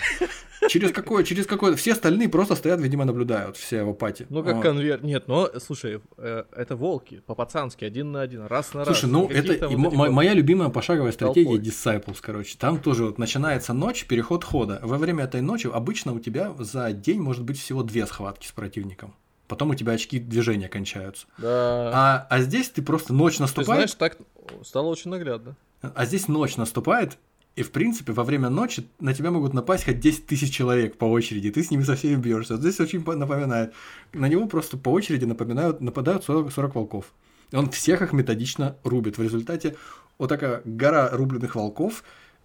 Через 0.69 0.91
какое, 0.91 1.23
через 1.23 1.47
какое, 1.47 1.75
все 1.75 1.93
остальные 1.93 2.29
просто 2.29 2.55
стоят, 2.55 2.79
видимо, 2.81 3.03
наблюдают, 3.03 3.57
все 3.57 3.77
его 3.77 3.93
пати. 3.93 4.27
Ну, 4.29 4.43
как 4.43 4.57
Вот. 4.57 4.61
конвейер. 4.63 5.03
Нет, 5.03 5.27
но, 5.27 5.49
слушай, 5.59 6.01
э, 6.17 6.43
это 6.55 6.75
волки, 6.75 7.23
по-пацански, 7.25 7.83
один 7.83 8.11
на 8.11 8.21
один, 8.21 8.45
раз 8.45 8.73
на 8.73 8.81
раз. 8.85 8.87
Слушай, 8.99 9.11
ну 9.11 9.27
это 9.27 9.67
вот 9.67 9.77
мо- 9.77 9.89
вот- 9.89 10.11
моя 10.11 10.33
любимая 10.33 10.69
пошаговая 10.69 11.11
стратегия 11.13 11.45
толпой. 11.45 11.65
Disciples, 11.65 12.17
короче. 12.21 12.57
Там 12.59 12.79
тоже 12.79 13.05
вот 13.05 13.17
начинается 13.17 13.73
ночь, 13.73 14.05
переход 14.05 14.43
хода. 14.43 14.79
Во 14.83 14.97
время 14.99 15.23
этой 15.23 15.41
ночи 15.41 15.67
обычно 15.71 16.13
у 16.13 16.19
тебя 16.19 16.53
за 16.59 16.91
день 16.91 17.19
может 17.19 17.43
быть 17.43 17.59
всего 17.59 17.81
две 17.81 18.05
схватки 18.05 18.45
с 18.45 18.51
противником. 18.51 19.15
Потом 19.47 19.71
у 19.71 19.75
тебя 19.75 19.93
очки 19.93 20.19
движения 20.19 20.69
кончаются. 20.69 21.25
Да. 21.39 21.91
А, 21.93 22.27
а 22.29 22.39
здесь 22.39 22.69
ты 22.69 22.81
просто 22.81 23.13
ночь 23.13 23.37
Ты 23.37 23.41
наступает, 23.41 23.89
знаешь, 23.89 23.93
так 23.95 24.17
стало 24.63 24.87
очень 24.87 25.09
наглядно. 25.11 25.57
А 25.81 26.05
здесь 26.05 26.27
ночь 26.27 26.57
наступает, 26.57 27.17
и 27.55 27.63
в 27.63 27.71
принципе 27.71 28.13
во 28.13 28.23
время 28.23 28.49
ночи 28.49 28.87
на 28.99 29.13
тебя 29.13 29.31
могут 29.31 29.53
напасть 29.53 29.83
хоть 29.85 29.99
10 29.99 30.25
тысяч 30.25 30.53
человек 30.53 30.97
по 30.97 31.05
очереди, 31.05 31.51
ты 31.51 31.63
с 31.63 31.71
ними 31.71 31.83
со 31.83 31.95
всеми 31.95 32.15
бьешься. 32.15 32.57
Здесь 32.57 32.79
очень 32.79 33.03
по- 33.03 33.15
напоминает. 33.15 33.73
На 34.13 34.27
него 34.27 34.47
просто 34.47 34.77
по 34.77 34.89
очереди 34.89 35.25
напоминают, 35.25 35.81
нападают 35.81 36.23
40, 36.23 36.51
40 36.51 36.75
волков. 36.75 37.05
И 37.51 37.55
он 37.57 37.69
всех 37.69 38.01
их 38.01 38.13
методично 38.13 38.77
рубит. 38.83 39.17
В 39.17 39.21
результате 39.23 39.75
вот 40.17 40.27
такая 40.29 40.61
гора 40.63 41.09
рубленных 41.09 41.55
волков, 41.55 42.03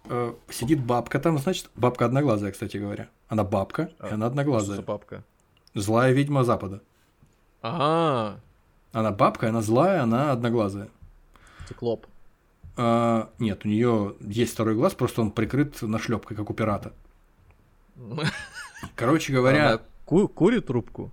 э, 0.09 0.33
сидит 0.49 0.83
бабка 0.83 1.19
там, 1.19 1.37
значит, 1.37 1.69
бабка 1.75 2.05
одноглазая, 2.05 2.51
кстати 2.51 2.75
говоря. 2.77 3.07
Она 3.29 3.43
бабка, 3.45 3.83
и 3.83 3.95
А, 3.99 4.07
она 4.07 4.17
Что 4.17 4.25
одноглазая. 4.27 4.75
за 4.77 4.83
папка? 4.83 5.23
Злая 5.73 6.11
ведьма 6.11 6.43
Запада. 6.43 6.81
А, 7.61 8.39
Она 8.91 9.11
бабка, 9.11 9.49
она 9.49 9.61
злая, 9.61 10.03
она 10.03 10.31
одноглазая. 10.31 10.89
циклоп. 11.67 12.07
А, 12.77 13.29
нет, 13.39 13.65
у 13.65 13.67
нее 13.67 14.15
есть 14.21 14.53
второй 14.53 14.75
глаз, 14.75 14.93
просто 14.93 15.21
он 15.21 15.31
прикрыт 15.31 15.81
нашлепкой, 15.81 16.37
как 16.37 16.49
у 16.49 16.53
пирата. 16.53 16.93
Короче 18.95 19.33
говоря, 19.33 19.69
Она 19.69 19.81
ку- 20.05 20.27
курит 20.27 20.67
трубку? 20.67 21.11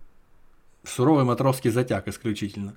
суровый 0.85 1.25
матросский 1.25 1.71
затяг 1.71 2.07
исключительно. 2.09 2.75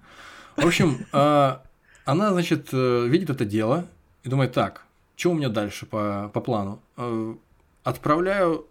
В 0.56 0.66
общем, 0.66 1.06
а, 1.12 1.62
она, 2.06 2.32
значит, 2.32 2.70
э, 2.72 3.06
видит 3.08 3.30
это 3.30 3.44
дело 3.44 3.86
и 4.24 4.30
думает, 4.30 4.54
так, 4.54 4.86
что 5.18 5.32
у 5.32 5.34
меня 5.34 5.50
дальше 5.50 5.86
по, 5.86 6.32
по 6.34 6.40
плану? 6.40 6.82
Э, 6.96 7.36
Отправляю 7.84 8.66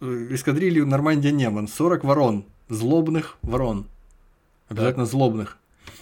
э, 0.00 0.26
эскадрилью 0.30 0.86
Нормандия 0.86 1.30
Неман 1.30 1.68
40 1.68 2.04
ворон, 2.04 2.44
злобных 2.70 3.36
ворон. 3.42 3.86
Обязательно 4.68 5.04
злобных. 5.04 5.58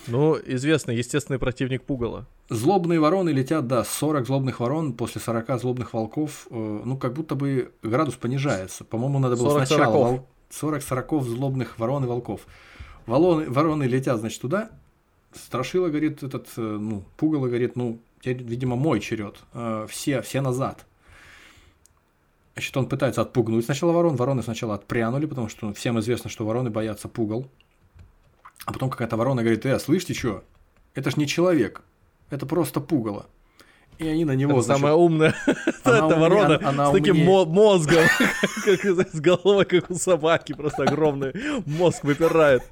Ну, 0.08 0.36
известный 0.44 0.96
естественный 0.96 1.38
противник 1.38 1.84
пугала. 1.84 2.26
Злобные 2.48 2.98
вороны 3.00 3.30
летят, 3.30 3.66
да, 3.68 3.84
40 3.84 4.26
злобных 4.26 4.58
ворон 4.60 4.92
после 4.94 5.20
40 5.20 5.60
злобных 5.60 5.94
волков, 5.94 6.46
э, 6.50 6.54
ну, 6.84 6.96
как 6.96 7.12
будто 7.14 7.34
бы 7.34 7.72
градус 7.82 8.14
понижается. 8.16 8.84
По-моему, 8.84 9.18
надо 9.20 9.36
было 9.36 9.50
40 9.50 9.66
сначала 9.68 9.96
вол- 9.96 10.26
40 10.50 10.82
сороков 10.82 11.24
злобных 11.24 11.78
ворон 11.78 12.04
и 12.04 12.06
волков. 12.08 12.42
Вороны, 13.06 13.48
вороны 13.48 13.84
летят, 13.84 14.18
значит, 14.18 14.40
туда. 14.40 14.70
Страшила, 15.32 15.88
говорит, 15.88 16.22
этот, 16.22 16.48
э, 16.56 16.60
ну, 16.60 17.04
пугало, 17.16 17.46
говорит, 17.46 17.76
ну, 17.76 17.98
теперь, 18.20 18.42
видимо, 18.42 18.76
мой 18.76 19.00
черед. 19.00 19.36
Э, 19.54 19.86
Все, 19.88 20.20
все 20.22 20.40
назад. 20.40 20.84
Значит, 22.54 22.76
он 22.76 22.86
пытается 22.86 23.22
отпугнуть 23.22 23.64
сначала 23.64 23.92
ворон. 23.92 24.16
Вороны 24.16 24.42
сначала 24.42 24.74
отпрянули, 24.74 25.24
потому 25.26 25.48
что 25.48 25.72
всем 25.72 25.98
известно, 26.00 26.28
что 26.28 26.44
вороны 26.44 26.68
боятся 26.70 27.08
пугал. 27.08 27.46
А 28.64 28.72
потом 28.72 28.90
какая-то 28.90 29.16
ворона 29.16 29.42
говорит, 29.42 29.64
э, 29.66 29.78
слышите, 29.78 30.14
что? 30.14 30.44
Это 30.94 31.10
ж 31.10 31.16
не 31.16 31.26
человек. 31.26 31.82
Это 32.30 32.46
просто 32.46 32.80
пугало. 32.80 33.26
И 33.98 34.08
они 34.08 34.24
на 34.24 34.32
него, 34.34 34.52
Это 34.52 34.62
значит, 34.62 34.80
самая 34.80 34.94
умная 34.94 35.34
она 35.84 35.96
эта 35.96 36.04
умнее- 36.06 36.18
ворона 36.18 36.56
она- 36.56 36.68
она 36.68 36.88
с 36.88 36.92
таким 36.92 37.16
умнее. 37.28 37.44
мозгом, 37.46 38.04
как 38.64 39.08
с 39.12 39.20
головой, 39.20 39.64
как 39.64 39.90
у 39.90 39.94
собаки, 39.94 40.54
просто 40.54 40.84
огромный 40.84 41.32
мозг 41.66 42.02
выпирает. 42.04 42.62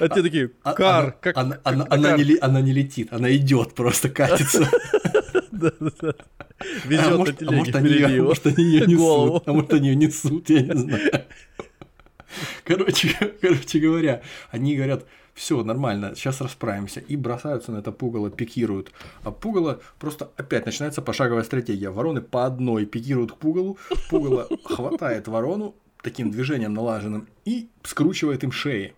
А 0.00 0.08
те 0.08 0.22
такие, 0.22 0.50
А- 0.62 0.72
кар, 0.72 1.14
как... 1.20 1.36
она, 1.36 1.56
как 1.56 1.62
она- 1.64 1.84
кар». 1.84 1.98
она 2.40 2.60
не, 2.62 2.72
летит, 2.72 3.12
она 3.12 3.34
идет, 3.36 3.74
просто 3.74 4.08
катится. 4.08 4.68
А 5.60 6.88
Везет 6.88 7.18
на 7.18 7.22
а 7.22 7.32
телеге 7.32 7.70
впереди 7.72 8.14
его. 8.14 8.28
может, 8.28 8.46
они 8.46 8.64
ее 8.64 8.86
несут, 8.86 9.42
а 9.46 9.52
может, 9.52 9.72
они 9.74 9.88
ее 9.90 9.94
несут, 9.96 10.50
я 10.50 10.62
не 10.62 10.74
знаю. 10.74 11.24
Короче, 12.64 13.14
короче 13.40 13.78
говоря, 13.78 14.22
они 14.50 14.76
говорят, 14.76 15.06
все 15.34 15.62
нормально, 15.62 16.14
сейчас 16.16 16.40
расправимся, 16.40 17.00
и 17.00 17.16
бросаются 17.16 17.72
на 17.72 17.78
это 17.78 17.92
пугало, 17.92 18.30
пикируют. 18.30 18.92
А 19.22 19.30
пугало 19.30 19.80
просто 19.98 20.30
опять 20.36 20.66
начинается 20.66 21.00
пошаговая 21.00 21.44
стратегия. 21.44 21.90
Вороны 21.90 22.20
по 22.20 22.44
одной 22.44 22.86
пикируют 22.86 23.32
к 23.32 23.36
пугалу, 23.36 23.78
пугало 24.10 24.48
хватает 24.64 25.28
ворону 25.28 25.74
таким 26.02 26.30
движением 26.30 26.74
налаженным 26.74 27.28
и 27.44 27.68
скручивает 27.82 28.44
им 28.44 28.52
шеи. 28.52 28.94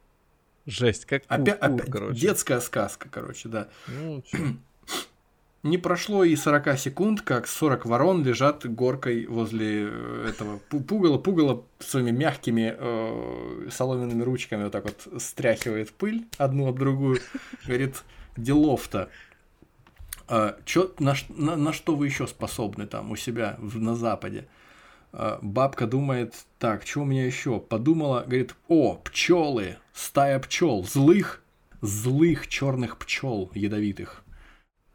Жесть, 0.67 1.05
как 1.05 1.23
Опять, 1.27 1.59
опять 1.59 1.91
короче. 1.91 2.21
детская 2.21 2.61
сказка, 2.61 3.09
короче, 3.11 3.49
да. 3.49 3.69
Ну. 3.89 4.23
Не 5.63 5.77
прошло 5.77 6.25
и 6.25 6.35
40 6.37 6.79
секунд, 6.79 7.21
как 7.21 7.47
40 7.47 7.85
ворон 7.85 8.25
лежат 8.25 8.65
горкой 8.65 9.27
возле 9.27 9.89
э, 9.91 10.27
этого 10.31 10.59
пу- 10.71 10.83
пугала. 10.83 11.19
Пугало 11.19 11.65
своими 11.81 12.11
мягкими 12.13 12.75
э, 12.79 13.69
соломенными 13.71 14.23
ручками 14.23 14.65
вот 14.65 14.73
так 14.73 14.85
вот 14.85 15.23
стряхивает 15.23 15.93
пыль 15.93 16.25
одну 16.39 16.67
об 16.69 16.79
другую. 16.79 17.21
Говорит, 17.67 18.03
делов-то. 18.39 19.11
А, 20.29 20.57
чё- 20.65 20.95
на, 20.99 21.15
на- 21.29 21.57
на 21.57 21.73
что 21.75 21.95
вы 21.95 22.07
еще 22.07 22.27
способны 22.27 22.87
там 22.87 23.11
у 23.11 23.17
себя 23.17 23.57
в- 23.59 23.79
на 23.79 23.95
Западе? 23.97 24.49
А, 25.13 25.41
бабка 25.43 25.87
думает, 25.87 26.37
так, 26.59 26.87
что 26.87 27.01
у 27.01 27.05
меня 27.05 27.27
еще? 27.27 27.61
Подумала, 27.61 28.21
говорит, 28.27 28.55
о, 28.69 28.95
пчелы, 28.95 29.77
стая 29.93 30.39
пчел, 30.39 30.85
злых, 30.85 31.43
злых 31.83 32.49
черных 32.49 32.97
пчел 32.97 33.51
ядовитых. 33.55 34.25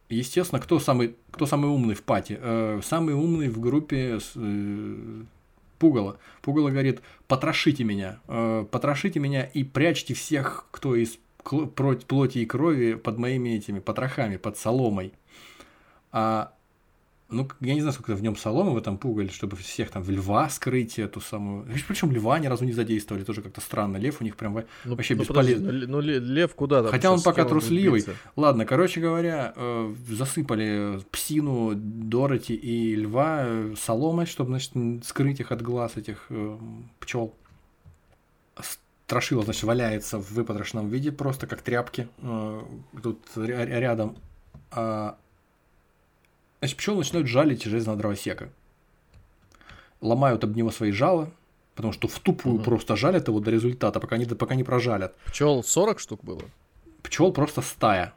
Естественно, 0.10 0.62
кто 0.62 0.80
самый, 0.80 1.16
кто 1.32 1.46
самый 1.46 1.68
умный 1.70 1.96
в 1.96 2.04
пати? 2.04 2.38
Э, 2.40 2.80
самый 2.84 3.14
умный 3.16 3.50
в 3.50 3.60
группе 3.60 4.20
с- 4.20 4.34
э, 4.36 5.24
Пугало. 5.80 6.20
Пугало 6.42 6.70
говорит, 6.70 7.02
потрошите 7.28 7.84
меня, 7.84 8.20
э, 8.28 8.66
потрошите 8.72 9.20
меня 9.20 9.44
и 9.44 9.64
прячьте 9.64 10.14
всех, 10.14 10.68
кто 10.72 10.96
из 10.96 11.18
плоти 11.44 12.40
и 12.40 12.46
крови 12.46 12.94
под 12.94 13.18
моими 13.18 13.50
этими 13.50 13.80
потрохами, 13.80 14.38
под 14.38 14.58
соломой. 14.58 15.14
А, 16.12 16.54
ну, 17.28 17.48
я 17.60 17.74
не 17.74 17.82
знаю, 17.82 17.94
сколько 17.94 18.16
в 18.16 18.22
нем 18.22 18.36
соломы 18.36 18.74
в 18.74 18.78
этом 18.78 19.00
пугале, 19.00 19.30
чтобы 19.30 19.58
всех 19.58 19.90
там 19.90 20.04
в 20.04 20.10
льва 20.12 20.48
скрыть 20.50 21.00
эту 21.00 21.20
самую... 21.22 21.66
Причем 21.88 22.12
льва 22.12 22.38
ни 22.38 22.46
разу 22.46 22.66
не 22.66 22.72
задействовали, 22.72 23.24
тоже 23.24 23.42
как-то 23.42 23.62
странно. 23.62 23.98
Лев 23.98 24.22
у 24.22 24.24
них 24.24 24.36
прям... 24.36 24.54
Ну, 24.86 24.96
Вообще 24.96 25.16
ну, 25.16 25.22
бесполезно. 25.22 25.72
ну, 25.72 25.88
ну, 25.88 26.00
ле- 26.02 26.20
лев 26.20 26.54
куда 26.54 26.84
там? 26.84 26.92
Хотя 26.92 27.12
он 27.12 27.22
пока 27.22 27.46
трусливый. 27.46 28.02
биться? 28.02 28.14
Ладно, 28.36 28.66
короче 28.66 29.02
говоря, 29.02 29.54
э, 29.56 29.96
засыпали 30.08 31.00
псину, 31.10 31.74
Дороти 31.76 32.54
и 32.54 32.96
льва 32.96 33.44
э, 33.46 33.74
соломой, 33.76 34.28
чтобы, 34.28 34.50
значит, 34.50 34.74
скрыть 35.04 35.40
их 35.40 35.52
от 35.52 35.64
глаз 35.64 35.98
этих 35.98 36.30
пчел. 37.00 37.34
Страшила, 39.08 39.44
значит, 39.44 39.64
валяется 39.64 40.20
в 40.20 40.32
выпотрошенном 40.32 40.90
виде, 40.90 41.12
просто 41.12 41.48
как 41.48 41.62
тряпки 41.62 42.08
э, 42.20 42.62
тут 43.02 43.20
ря- 43.36 43.66
рядом. 43.80 44.16
А, 44.72 45.18
Значит, 46.60 46.78
пчелы 46.78 47.00
начинают 47.00 47.28
жалить 47.28 47.64
железного 47.64 47.98
дровосека. 47.98 48.50
Ломают 50.02 50.44
об 50.44 50.56
него 50.56 50.72
свои 50.72 50.92
жала, 50.92 51.30
потому 51.76 51.94
что 51.94 52.08
в 52.08 52.20
тупую 52.20 52.56
Мгм. 52.56 52.64
просто 52.64 52.96
жалят 52.96 53.28
его 53.28 53.40
до 53.40 53.52
результата, 53.52 54.00
пока 54.00 54.18
не, 54.18 54.26
пока 54.26 54.56
не 54.56 54.64
прожалят. 54.64 55.16
Пчел 55.26 55.64
40 55.64 56.00
штук 56.00 56.24
было? 56.24 56.42
Пчел 57.04 57.32
просто 57.32 57.62
стая. 57.62 58.14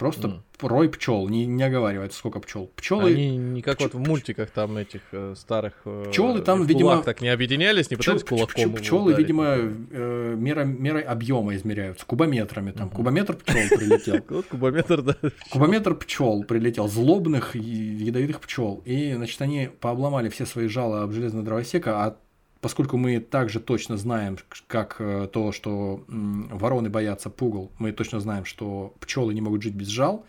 Просто 0.00 0.28
Мгм. 0.28 0.42
рой 0.62 0.88
пчел, 0.88 1.28
не, 1.28 1.44
не 1.44 1.62
оговаривается, 1.62 2.18
сколько 2.18 2.40
пчел. 2.40 2.70
Пчелы. 2.74 3.10
Они 3.10 3.36
не 3.36 3.60
как 3.60 3.78
пч- 3.78 3.82
вот 3.82 3.94
в 3.94 3.98
мультиках 3.98 4.50
там 4.50 4.78
этих 4.78 5.02
э, 5.12 5.34
старых 5.36 5.74
э, 5.84 6.06
Пчелы 6.08 6.40
там, 6.40 6.64
видимо, 6.64 7.02
так 7.02 7.20
не 7.20 7.28
объединялись, 7.28 7.90
не 7.90 7.96
пытались 7.96 8.24
кулаком 8.24 8.62
его 8.62 8.76
пчелы, 8.78 9.02
ударить? 9.10 9.18
видимо, 9.18 9.44
э, 9.58 10.34
мера, 10.38 10.64
мерой 10.64 11.02
объема 11.02 11.54
измеряются, 11.54 12.06
кубометрами. 12.06 12.70
Там 12.72 12.86
Мгм. 12.86 12.96
кубометр 12.96 13.36
пчел 13.36 13.60
прилетел. 13.78 14.24
Вот 14.30 14.46
кубометр, 14.46 15.02
да. 15.02 15.16
Кубометр 15.50 15.94
пчел 15.96 16.44
прилетел, 16.44 16.88
злобных 16.88 17.54
ядовитых 17.54 18.40
пчел. 18.40 18.82
И, 18.86 19.12
значит, 19.12 19.40
они 19.42 19.68
пообломали 19.80 20.30
все 20.30 20.46
свои 20.46 20.66
жало 20.66 21.02
об 21.02 21.12
железного 21.12 21.44
дровосека, 21.44 22.02
а 22.06 22.16
поскольку 22.60 22.96
мы 22.96 23.20
также 23.20 23.60
точно 23.60 23.96
знаем, 23.96 24.38
как 24.66 24.96
э, 24.98 25.28
то, 25.32 25.52
что 25.52 26.04
вороны 26.08 26.90
боятся 26.90 27.30
пугал, 27.30 27.70
мы 27.78 27.92
точно 27.92 28.20
знаем, 28.20 28.44
что 28.44 28.94
пчелы 29.00 29.34
не 29.34 29.40
могут 29.40 29.62
жить 29.62 29.74
без 29.74 29.88
жал, 29.88 30.24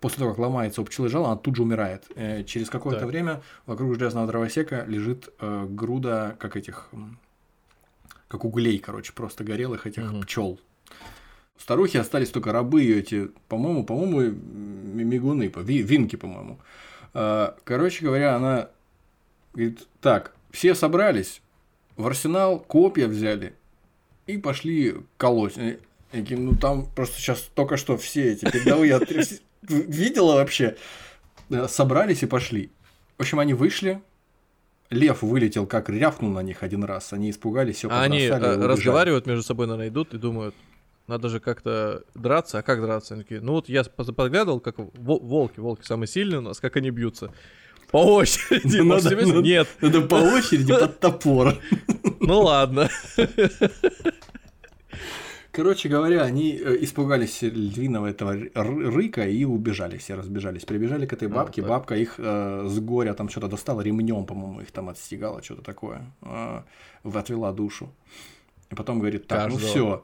после 0.00 0.18
того, 0.18 0.30
как 0.30 0.38
ломается 0.38 0.82
у 0.82 0.84
пчелы 0.84 1.08
жало, 1.08 1.28
она 1.28 1.36
тут 1.36 1.56
же 1.56 1.62
умирает. 1.62 2.04
Э, 2.14 2.44
Через 2.44 2.70
какое-то 2.70 3.00
Так. 3.00 3.08
время 3.08 3.42
вокруг 3.66 3.94
железного 3.94 4.26
дровосека 4.26 4.84
лежит 4.86 5.28
э, 5.40 5.66
груда, 5.68 6.36
как 6.38 6.56
этих, 6.56 6.88
как 8.28 8.44
углей, 8.44 8.78
короче, 8.78 9.12
просто 9.12 9.44
горелых 9.44 9.86
этих 9.86 10.04
Мгм. 10.04 10.22
пчел. 10.22 10.60
Старухи 11.58 11.96
остались 11.96 12.30
только 12.30 12.50
рабы 12.52 12.84
эти, 12.84 13.30
по-моему, 13.48 13.84
по-моему, 13.84 14.20
мигуны, 14.32 15.52
винки, 15.54 16.16
по-моему. 16.16 16.58
Короче 17.12 18.04
говоря, 18.04 18.34
она 18.34 18.70
говорит, 19.52 19.86
так, 20.00 20.34
все 20.50 20.74
собрались, 20.74 21.40
в 21.96 22.06
арсенал 22.06 22.58
копья 22.58 23.06
взяли 23.06 23.54
и 24.26 24.38
пошли 24.38 24.96
колоть. 25.16 25.56
Говорю, 26.12 26.38
ну 26.40 26.54
там 26.56 26.86
просто 26.94 27.18
сейчас 27.18 27.40
только 27.54 27.76
что 27.76 27.96
все 27.96 28.32
эти 28.32 28.44
передовые 28.50 29.00
видела 29.62 30.34
вообще. 30.34 30.76
Да, 31.48 31.68
Собрались 31.68 32.22
и 32.22 32.26
пошли. 32.26 32.70
В 33.18 33.22
общем, 33.22 33.38
они 33.38 33.54
вышли. 33.54 34.00
Лев 34.90 35.22
вылетел, 35.22 35.66
как 35.66 35.88
рявкнул 35.88 36.30
на 36.30 36.40
них 36.42 36.62
один 36.62 36.84
раз. 36.84 37.12
Они 37.14 37.30
испугались, 37.30 37.76
все 37.76 37.88
А 37.88 38.02
они 38.02 38.20
э, 38.24 38.66
разговаривают 38.66 39.26
между 39.26 39.42
собой, 39.42 39.66
наверное, 39.66 39.88
идут 39.88 40.12
и 40.12 40.18
думают, 40.18 40.54
надо 41.06 41.30
же 41.30 41.40
как-то 41.40 42.04
драться. 42.14 42.58
А 42.58 42.62
как 42.62 42.80
драться? 42.82 43.14
Они 43.14 43.22
такие, 43.22 43.40
ну 43.40 43.52
вот 43.52 43.70
я 43.70 43.84
под- 43.84 44.14
подглядывал, 44.14 44.60
как 44.60 44.76
во- 44.78 45.18
волки, 45.18 45.60
волки 45.60 45.84
самые 45.84 46.08
сильные 46.08 46.38
у 46.38 46.42
нас, 46.42 46.60
как 46.60 46.76
они 46.76 46.90
бьются. 46.90 47.32
По 47.92 47.98
очереди. 47.98 48.78
Ну, 48.78 48.84
надо- 48.84 49.10
себе- 49.10 49.26
надо- 49.26 49.42
Нет. 49.42 49.68
Это 49.80 50.00
по 50.00 50.16
очереди 50.16 50.72
под 50.72 50.98
топор. 50.98 51.54
Ну 52.20 52.40
ладно. 52.40 52.88
Короче 55.50 55.90
говоря, 55.90 56.22
они 56.22 56.52
э, 56.58 56.78
испугались 56.80 57.42
львиного 57.42 58.06
этого 58.06 58.32
рыка 58.54 59.28
и 59.28 59.44
убежали, 59.44 59.98
все 59.98 60.14
разбежались. 60.14 60.64
Прибежали 60.64 61.04
к 61.04 61.12
этой 61.12 61.28
А, 61.28 61.30
бабке, 61.30 61.60
так. 61.60 61.68
бабка 61.70 61.94
их 61.94 62.14
э, 62.16 62.64
с 62.66 62.78
горя 62.80 63.12
там 63.12 63.28
что-то 63.28 63.48
достала, 63.48 63.82
ремнем, 63.82 64.24
по-моему, 64.24 64.62
их 64.62 64.70
там 64.70 64.88
отстегала, 64.88 65.42
что-то 65.42 65.60
такое, 65.60 66.06
э, 66.22 66.62
отвела 67.04 67.52
душу. 67.52 67.92
И 68.70 68.74
потом 68.74 68.98
говорит, 69.00 69.26
так, 69.26 69.50
ну 69.50 69.58
Каждого. 69.58 69.70
все, 69.70 70.02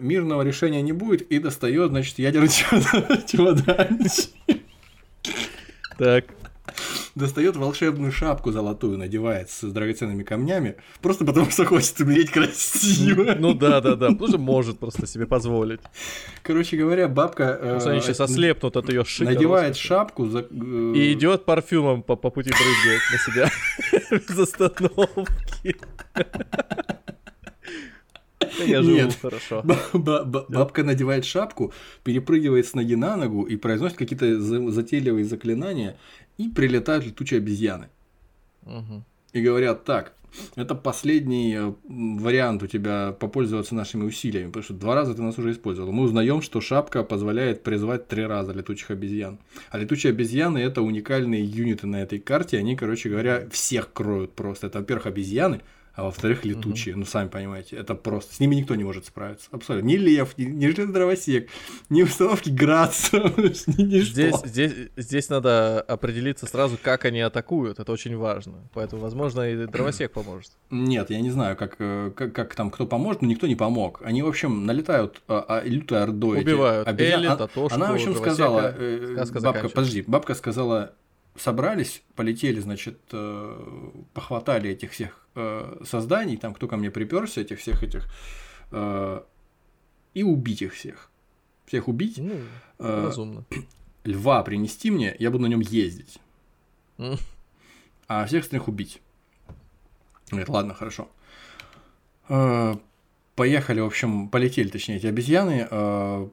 мирного 0.00 0.40
решения 0.42 0.80
не 0.80 0.92
будет, 0.92 1.20
и 1.30 1.38
достает, 1.38 1.90
значит, 1.90 2.18
ядерный 2.18 2.48
чемодан- 2.48 3.26
чемоданчик. 3.30 4.30
Так. 5.98 6.24
Достает 7.14 7.56
волшебную 7.56 8.12
шапку 8.12 8.52
золотую, 8.52 8.96
надевает 8.96 9.50
с 9.50 9.62
драгоценными 9.62 10.22
камнями, 10.22 10.76
просто 11.02 11.24
потому 11.24 11.50
что 11.50 11.64
хочет 11.66 12.00
умереть 12.00 12.30
красиво. 12.30 13.34
Ну 13.38 13.52
да, 13.52 13.80
да, 13.80 13.96
да. 13.96 14.08
Потому 14.10 14.28
что 14.28 14.38
может 14.38 14.78
просто 14.78 15.06
себе 15.06 15.26
позволить. 15.26 15.80
Короче 16.42 16.76
говоря, 16.76 17.08
бабка... 17.08 17.42
э, 17.44 17.56
Потому 17.60 17.80
что 17.80 17.90
они 17.90 18.00
сейчас 18.00 18.20
ослепнут 18.20 18.76
от 18.76 18.88
ее 18.88 19.04
шика. 19.04 19.30
надевает 19.32 19.76
шапку 19.76 20.26
за, 20.26 20.46
э, 20.50 20.92
И 20.96 21.12
идет 21.12 21.44
парфюмом 21.44 22.02
по, 22.02 22.16
по 22.16 22.30
пути 22.30 22.50
брызгает 22.50 23.02
на 23.12 23.18
себя. 23.18 23.50
Без 24.28 24.38
остановки. 24.38 25.76
Я 28.66 28.82
живу 28.82 28.96
Нет. 28.96 29.16
хорошо. 29.20 29.62
ба- 29.64 29.78
ба- 29.92 30.24
ба- 30.24 30.44
бабка 30.48 30.82
надевает 30.84 31.24
шапку, 31.24 31.72
перепрыгивает 32.04 32.66
с 32.66 32.74
ноги 32.74 32.96
на 32.96 33.16
ногу 33.16 33.44
и 33.44 33.56
произносит 33.56 33.96
какие-то 33.96 34.40
за- 34.40 34.70
затейливые 34.70 35.24
заклинания, 35.24 35.96
и 36.38 36.48
прилетают 36.48 37.04
летучие 37.06 37.38
обезьяны. 37.38 37.88
Мгм. 38.62 39.04
И 39.32 39.42
говорят, 39.42 39.84
так, 39.84 40.14
это 40.56 40.74
последний 40.74 41.54
э, 41.54 41.72
вариант 41.84 42.62
у 42.62 42.66
тебя 42.66 43.12
попользоваться 43.18 43.74
нашими 43.74 44.04
усилиями, 44.04 44.48
потому 44.48 44.62
что 44.62 44.74
два 44.74 44.94
раза 44.94 45.14
ты 45.14 45.22
нас 45.22 45.38
уже 45.38 45.52
использовал. 45.52 45.92
Мы 45.92 46.04
узнаем, 46.04 46.42
что 46.42 46.60
шапка 46.60 47.02
позволяет 47.02 47.62
призвать 47.62 48.08
три 48.08 48.24
раза 48.24 48.52
летучих 48.52 48.90
обезьян. 48.90 49.38
А 49.70 49.78
летучие 49.78 50.10
обезьяны 50.10 50.58
это 50.58 50.82
уникальные 50.82 51.44
юниты 51.44 51.86
на 51.86 52.02
этой 52.02 52.18
карте, 52.18 52.58
они, 52.58 52.76
короче 52.76 53.10
говоря, 53.10 53.48
всех 53.50 53.92
кроют 53.92 54.32
просто. 54.32 54.68
Это, 54.68 54.80
во-первых, 54.80 55.06
обезьяны, 55.06 55.60
а 55.94 56.04
во-вторых, 56.04 56.44
летучие. 56.44 56.96
Ну, 56.96 57.04
сами 57.04 57.28
понимаете, 57.28 57.76
это 57.76 57.94
просто. 57.94 58.34
С 58.34 58.40
ними 58.40 58.54
никто 58.54 58.74
не 58.74 58.84
может 58.84 59.06
справиться. 59.06 59.48
Абсолютно. 59.50 59.86
Ни 59.86 59.96
лев, 59.96 60.38
ни, 60.38 60.44
ни 60.44 60.70
дровосек, 60.70 61.50
ни 61.90 62.02
установки 62.02 62.48
ни 62.50 63.82
ничто. 63.82 64.12
Здесь, 64.12 64.40
здесь, 64.44 64.72
здесь 64.96 65.28
надо 65.28 65.82
определиться 65.82 66.46
сразу, 66.46 66.78
как 66.82 67.04
они 67.04 67.20
атакуют. 67.20 67.78
Это 67.78 67.92
очень 67.92 68.16
важно. 68.16 68.54
Поэтому, 68.72 69.02
возможно, 69.02 69.42
и 69.42 69.66
дровосек 69.72 70.12
поможет. 70.12 70.52
Нет, 70.70 71.10
я 71.10 71.20
не 71.20 71.30
знаю, 71.30 71.56
как, 71.56 71.76
э, 71.78 72.10
как, 72.16 72.32
как 72.32 72.54
там 72.54 72.70
кто 72.70 72.86
поможет, 72.86 73.20
но 73.20 73.28
никто 73.28 73.46
не 73.46 73.56
помог. 73.56 74.00
Они, 74.02 74.22
в 74.22 74.28
общем, 74.28 74.64
налетают 74.64 75.20
а, 75.28 75.44
а, 75.46 75.62
лютой 75.62 76.02
ордой. 76.02 76.40
эти 76.40 76.44
Убивают 76.44 76.88
обезьян. 76.88 77.20
Элли, 77.20 77.26
А- 77.26 77.36
Татошку, 77.36 77.74
Она, 77.74 77.92
в 77.92 77.94
общем, 77.94 78.14
сказала, 78.14 78.74
э, 78.78 79.24
бабка, 79.42 79.68
подожди, 79.68 80.04
бабка 80.06 80.34
сказала, 80.34 80.94
собрались, 81.36 82.02
полетели, 82.14 82.60
значит, 82.60 82.98
э, 83.12 83.90
похватали 84.14 84.70
этих 84.70 84.92
всех 84.92 85.21
э, 85.34 85.82
созданий, 85.84 86.36
там, 86.36 86.54
кто 86.54 86.68
ко 86.68 86.76
мне 86.76 86.90
приперся, 86.90 87.40
этих 87.40 87.58
всех 87.60 87.82
этих, 87.82 88.06
э, 88.70 89.22
и 90.14 90.22
убить 90.22 90.62
их 90.62 90.74
всех. 90.74 91.10
Всех 91.66 91.88
убить, 91.88 92.18
Ну, 92.18 92.34
э, 92.78 93.04
разумно. 93.06 93.44
льва 94.04 94.42
принести 94.42 94.90
мне, 94.90 95.14
я 95.18 95.30
буду 95.30 95.44
на 95.44 95.48
нем 95.48 95.60
ездить. 95.60 96.18
А 98.08 98.26
всех 98.26 98.44
остальных 98.44 98.68
убить. 98.68 99.00
Говорит, 100.30 100.48
ладно, 100.48 100.74
хорошо. 100.74 101.08
Э, 102.28 102.74
Поехали, 103.34 103.80
в 103.80 103.86
общем, 103.86 104.28
полетели, 104.28 104.68
точнее, 104.68 104.96
эти 104.96 105.06
обезьяны, 105.06 105.66
э, 105.70 106.28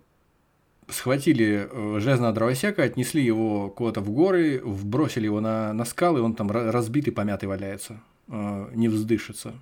схватили 0.89 1.69
э, 1.71 1.99
железного 2.01 2.33
дровосека, 2.33 2.83
отнесли 2.83 3.23
его 3.23 3.69
куда-то 3.69 4.01
в 4.01 4.09
горы, 4.11 4.59
вбросили 4.61 5.23
его 5.25 5.39
на, 5.39 5.71
на 5.71 5.85
скалы, 5.85 6.21
он 6.21 6.35
там 6.35 6.51
ра- 6.51 6.71
разбитый, 6.71 7.13
помятый 7.13 7.47
валяется, 7.47 8.01
не 8.29 8.87
вздышится. 8.87 9.53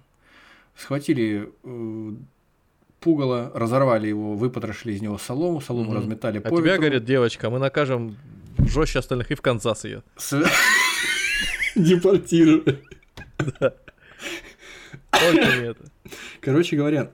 Схватили 0.76 1.50
э, 1.64 2.12
пугало, 3.00 3.52
разорвали 3.56 4.08
его, 4.08 4.36
выпотрошили 4.36 4.94
из 4.94 5.02
него 5.02 5.18
солому, 5.18 5.62
солому 5.62 5.92
Мгм. 5.92 5.98
разметали 6.00 6.38
А 6.40 6.42
по 6.42 6.50
тебя, 6.50 6.74
ветру. 6.74 6.82
говорит, 6.82 7.06
девочка, 7.06 7.50
мы 7.50 7.60
накажем 7.60 8.18
жестче 8.60 9.00
остальных 9.00 9.32
и 9.32 9.36
в 9.36 9.42
Канзас 9.42 9.86
ее. 9.86 10.04
Депортировали. 11.76 12.80
Только 15.12 15.58
не 15.58 15.68
это. 15.68 15.86
Короче 16.42 16.76
говоря, 16.76 17.12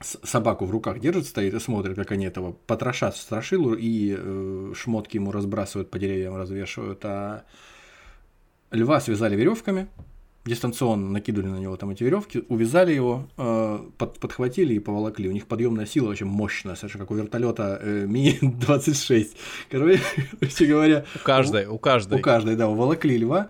собаку 0.00 0.64
в 0.66 0.70
руках 0.70 0.98
держит, 1.00 1.26
стоит 1.26 1.54
и 1.54 1.60
смотрит, 1.60 1.96
как 1.96 2.10
они 2.12 2.26
этого 2.26 2.52
потрошат 2.66 3.14
в 3.14 3.20
страшилу 3.20 3.74
и 3.74 4.14
э, 4.18 4.72
шмотки 4.76 5.16
ему 5.16 5.32
разбрасывают 5.32 5.90
по 5.90 5.98
деревьям, 5.98 6.36
развешивают, 6.36 7.04
а 7.04 7.44
льва 8.70 9.00
связали 9.00 9.36
веревками, 9.36 9.88
дистанционно 10.44 11.08
накидывали 11.10 11.48
на 11.48 11.56
него 11.58 11.76
там 11.76 11.90
эти 11.90 12.02
веревки, 12.04 12.44
увязали 12.48 12.92
его, 12.92 13.26
э, 13.38 13.78
под- 13.96 14.18
подхватили 14.20 14.74
и 14.74 14.78
поволокли. 14.78 15.28
У 15.28 15.32
них 15.32 15.46
подъемная 15.46 15.86
сила 15.86 16.10
очень 16.10 16.26
мощная, 16.26 16.74
совершенно 16.74 17.04
как 17.04 17.12
у 17.12 17.14
вертолета 17.14 17.78
э, 17.82 18.06
Ми-26. 18.06 19.28
Короче 19.70 20.66
говоря, 20.66 21.04
У 21.14 21.18
каждой, 21.24 21.66
у 21.66 21.78
каждой. 21.78 22.18
у 22.18 22.22
каждой, 22.22 22.56
да, 22.56 22.68
уволокли 22.68 23.16
льва. 23.16 23.48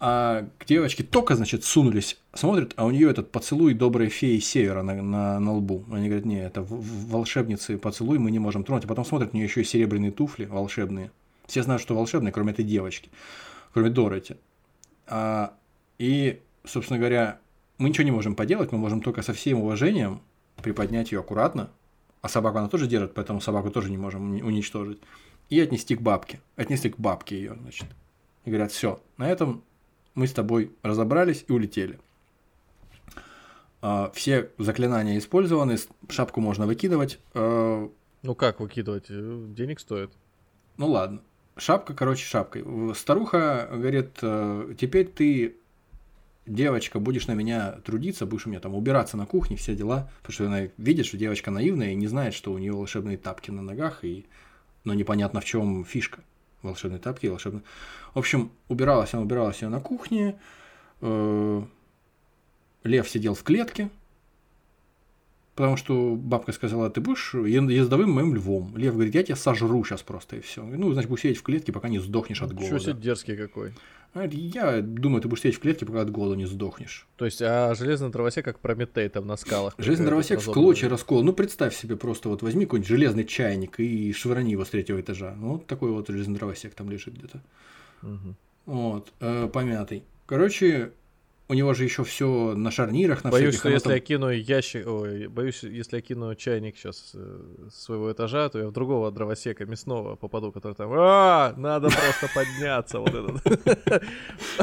А 0.00 0.46
к 0.58 0.66
девочке 0.66 1.02
только, 1.02 1.34
значит, 1.34 1.64
сунулись, 1.64 2.18
смотрят, 2.34 2.74
а 2.76 2.84
у 2.84 2.90
нее 2.90 3.10
этот 3.10 3.32
поцелуй 3.32 3.72
доброй 3.74 4.10
феи 4.10 4.38
севера 4.38 4.82
на, 4.82 5.00
на, 5.00 5.40
на 5.40 5.52
лбу. 5.54 5.84
Они 5.90 6.08
говорят, 6.08 6.26
не, 6.26 6.44
это 6.44 6.62
волшебницы 6.68 7.78
поцелуй, 7.78 8.18
мы 8.18 8.30
не 8.30 8.38
можем 8.38 8.64
тронуть. 8.64 8.84
А 8.84 8.88
потом 8.88 9.04
смотрят, 9.04 9.30
у 9.32 9.36
нее 9.36 9.46
еще 9.46 9.62
и 9.62 9.64
серебряные 9.64 10.10
туфли 10.10 10.44
волшебные. 10.44 11.10
Все 11.46 11.62
знают, 11.62 11.80
что 11.80 11.94
волшебные, 11.94 12.32
кроме 12.32 12.52
этой 12.52 12.64
девочки, 12.64 13.08
кроме 13.72 13.88
Дороти. 13.90 14.36
А, 15.06 15.54
и, 15.98 16.40
собственно 16.64 16.98
говоря, 16.98 17.38
мы 17.78 17.88
ничего 17.88 18.04
не 18.04 18.10
можем 18.10 18.34
поделать, 18.34 18.72
мы 18.72 18.78
можем 18.78 19.00
только 19.00 19.22
со 19.22 19.32
всем 19.32 19.58
уважением 19.60 20.20
приподнять 20.62 21.12
ее 21.12 21.20
аккуратно, 21.20 21.70
а 22.22 22.28
собаку 22.28 22.58
она 22.58 22.68
тоже 22.68 22.86
держит, 22.86 23.14
поэтому 23.14 23.40
собаку 23.40 23.70
тоже 23.70 23.90
не 23.90 23.98
можем 23.98 24.32
уни- 24.34 24.42
уничтожить, 24.42 24.98
и 25.50 25.60
отнести 25.60 25.94
к 25.96 26.00
бабке. 26.00 26.40
Отнесли 26.56 26.90
к 26.90 26.98
бабке 26.98 27.36
ее, 27.36 27.56
значит. 27.60 27.86
И 28.44 28.50
говорят, 28.50 28.72
все, 28.72 29.00
на 29.18 29.28
этом 29.30 29.62
мы 30.14 30.26
с 30.26 30.32
тобой 30.32 30.72
разобрались 30.82 31.44
и 31.48 31.52
улетели. 31.52 31.98
А, 33.82 34.10
Все 34.14 34.50
заклинания 34.58 35.18
использованы, 35.18 35.76
шапку 36.08 36.40
можно 36.40 36.66
выкидывать. 36.66 37.18
а, 37.34 37.90
Ну 38.22 38.34
как 38.34 38.60
выкидывать? 38.60 39.06
Э, 39.10 39.44
Денег 39.48 39.80
стоит. 39.80 40.10
Ну 40.78 40.86
ладно. 40.88 41.20
Шапка, 41.56 41.94
короче, 41.94 42.24
шапкой. 42.24 42.64
Старуха 42.94 43.68
говорит, 43.70 44.18
э, 44.22 44.74
теперь 44.78 45.06
ты, 45.08 45.56
девочка, 46.46 46.98
будешь 46.98 47.26
на 47.26 47.32
меня 47.32 47.72
трудиться, 47.84 48.26
будешь 48.26 48.46
у 48.46 48.50
меня 48.50 48.60
там 48.60 48.74
убираться 48.74 49.16
на 49.16 49.26
кухне, 49.26 49.56
все 49.56 49.74
дела. 49.74 50.10
Потому 50.22 50.32
что 50.32 50.46
она 50.46 50.68
видит, 50.76 51.06
что 51.06 51.16
девочка 51.16 51.50
наивная 51.50 51.92
и 51.92 51.96
не 51.96 52.06
знает, 52.06 52.34
что 52.34 52.52
у 52.52 52.58
нее 52.58 52.72
волшебные 52.72 53.16
тапки 53.16 53.50
на 53.50 53.62
ногах, 53.62 54.04
и... 54.04 54.26
но 54.84 54.94
непонятно 54.94 55.40
в 55.40 55.44
чем 55.44 55.84
фишка. 55.84 56.20
Волшебные 56.62 57.00
тапки, 57.00 57.26
волшебные. 57.26 57.62
В 58.14 58.18
общем, 58.18 58.50
убиралась 58.68 59.12
она, 59.12 59.22
убиралась 59.22 59.62
она 59.62 59.78
на 59.78 59.80
кухне. 59.82 60.38
э, 61.00 61.62
Лев 62.84 63.08
сидел 63.08 63.34
в 63.34 63.42
клетке, 63.42 63.90
Потому 65.54 65.76
что 65.76 66.16
бабка 66.16 66.50
сказала, 66.50 66.90
ты 66.90 67.00
будешь 67.00 67.32
ездовым 67.34 68.10
моим 68.10 68.34
львом. 68.34 68.76
Лев 68.76 68.94
говорит, 68.94 69.14
я 69.14 69.22
тебя 69.22 69.36
сожру 69.36 69.84
сейчас 69.84 70.02
просто 70.02 70.36
и 70.36 70.40
все. 70.40 70.64
Ну, 70.64 70.92
значит, 70.92 71.08
будешь 71.08 71.22
сидеть 71.22 71.38
в 71.38 71.42
клетке, 71.42 71.72
пока 71.72 71.88
не 71.88 72.00
сдохнешь 72.00 72.42
от 72.42 72.52
Ничего 72.52 72.78
себе 72.78 72.92
голода. 72.92 73.02
дерзкий 73.04 73.36
какой. 73.36 73.72
Я 74.14 74.80
думаю, 74.80 75.20
ты 75.20 75.28
будешь 75.28 75.42
сидеть 75.42 75.56
в 75.56 75.60
клетке, 75.60 75.86
пока 75.86 76.02
от 76.02 76.10
голода 76.10 76.36
не 76.36 76.46
сдохнешь. 76.46 77.06
То 77.16 77.24
есть, 77.24 77.42
а 77.42 77.74
железный 77.74 78.10
дровосек 78.10 78.44
как 78.44 78.60
Прометей 78.60 79.08
там 79.08 79.26
на 79.26 79.36
скалах. 79.36 79.74
Железный 79.76 80.06
дровосек 80.06 80.40
в 80.40 80.52
клочья 80.52 80.88
раскол. 80.88 81.24
Ну, 81.24 81.32
представь 81.32 81.74
себе 81.74 81.96
просто 81.96 82.28
вот 82.28 82.42
возьми 82.42 82.64
какой-нибудь 82.64 82.88
железный 82.88 83.24
чайник 83.24 83.80
и 83.80 84.12
швырни 84.12 84.52
его 84.52 84.64
с 84.64 84.70
третьего 84.70 85.00
этажа. 85.00 85.34
Ну, 85.36 85.54
вот 85.54 85.66
такой 85.66 85.90
вот 85.90 86.08
железный 86.08 86.36
дровосек 86.36 86.74
там 86.74 86.90
лежит 86.90 87.14
где-то. 87.14 87.40
Мгм. 88.02 88.36
Вот, 88.66 89.12
э, 89.20 89.48
помятый. 89.52 90.04
Короче, 90.26 90.92
у 91.46 91.54
него 91.54 91.74
же 91.74 91.84
еще 91.84 92.04
все 92.04 92.54
на 92.54 92.70
шарнирах, 92.70 93.22
на 93.22 93.30
Боюсь, 93.30 93.56
всяких. 93.56 93.58
что 93.60 93.68
оно 93.68 93.74
если 93.74 93.92
я 93.92 94.00
кину 94.00 94.30
ящик, 94.30 94.86
ой, 94.86 95.26
боюсь, 95.28 95.62
если 95.62 95.96
я 95.96 96.02
кину 96.02 96.34
чайник 96.34 96.76
сейчас 96.78 97.14
с 97.14 97.84
своего 97.84 98.10
этажа, 98.12 98.48
то 98.48 98.58
я 98.58 98.66
в 98.66 98.72
другого 98.72 99.12
дровосека 99.12 99.66
мясного 99.66 100.16
попаду, 100.16 100.52
который 100.52 100.72
там, 100.74 100.90
а, 100.94 101.52
надо 101.56 101.88
просто 101.90 102.28
подняться, 102.34 102.98
вот 102.98 103.10
этот, 103.14 103.90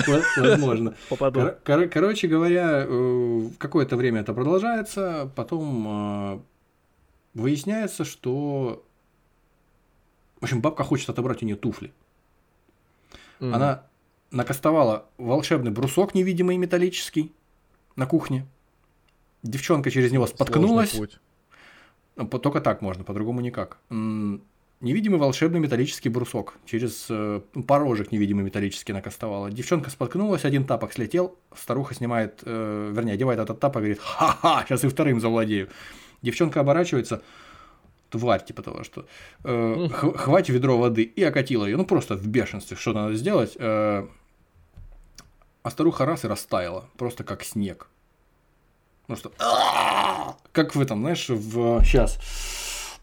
Во- 0.08 0.42
Возможно. 0.42 0.96
попаду. 1.10 1.40
Кор- 1.42 1.60
кор- 1.64 1.88
короче 1.88 2.28
говоря, 2.28 2.86
э, 2.88 3.42
какое-то 3.60 3.96
время 3.96 4.22
это 4.22 4.34
продолжается, 4.34 5.32
потом 5.36 5.88
э, 5.88 6.40
выясняется, 7.36 8.06
что... 8.06 8.84
В 10.40 10.44
общем, 10.46 10.62
бабка 10.62 10.84
хочет 10.84 11.08
отобрать 11.12 11.44
у 11.44 11.46
нее 11.46 11.56
туфли. 11.56 11.94
Она 13.40 13.84
накастовала 14.32 15.06
волшебный 15.18 15.72
брусок 15.72 16.16
невидимый 16.16 16.58
металлический 16.58 17.32
на 17.96 18.06
кухне. 18.06 18.48
Девчонка 19.44 19.92
через 19.92 20.12
него 20.12 20.28
споткнулась. 20.28 21.00
Ну, 22.16 22.28
Только 22.28 22.62
так 22.62 22.82
можно, 22.82 23.04
по-другому 23.04 23.42
никак. 23.42 23.78
Невидимый 23.90 25.20
волшебный 25.20 25.60
металлический 25.60 26.10
брусок. 26.10 26.56
Через 26.66 27.06
э, 27.08 27.42
ну, 27.54 27.64
порожек 27.64 28.12
невидимый 28.12 28.44
металлический 28.44 28.94
накастовала. 28.94 29.52
Девчонка 29.52 29.92
споткнулась, 29.92 30.44
один 30.44 30.66
тапок 30.66 30.92
слетел. 30.92 31.38
Старуха 31.56 31.94
снимает, 31.94 32.40
э, 32.44 32.92
вернее, 32.92 33.14
одевает 33.14 33.40
этот 33.40 33.60
тапок 33.60 33.82
и 33.82 33.86
говорит, 33.86 34.00
ха-ха, 34.00 34.66
сейчас 34.68 34.84
и 34.84 34.88
вторым 34.88 35.20
завладею. 35.20 35.70
Девчонка 36.24 36.62
оборачивается, 36.62 37.22
тварь 38.10 38.44
типа 38.44 38.64
того, 38.64 38.84
что 38.84 39.06
э, 39.44 39.88
хватит 39.90 40.50
ведро 40.50 40.80
воды 40.80 41.04
и 41.04 41.24
окатила 41.24 41.66
ее. 41.66 41.78
Ну, 41.78 41.86
просто 41.86 42.16
в 42.16 42.28
бешенстве, 42.28 42.76
что 42.76 42.94
надо 42.94 43.14
сделать. 43.14 43.56
э, 43.60 44.08
а 45.64 45.72
старуха 45.72 46.06
раз 46.06 46.24
и 46.24 46.28
растаяла, 46.28 46.90
просто 46.98 47.24
как 47.24 47.44
снег. 47.44 47.88
Ну 49.08 49.16
что, 49.16 49.32
как 50.52 50.76
в 50.76 50.82
этом, 50.82 51.02
знаешь, 51.02 51.30
в 51.30 51.84
сейчас. 51.84 52.18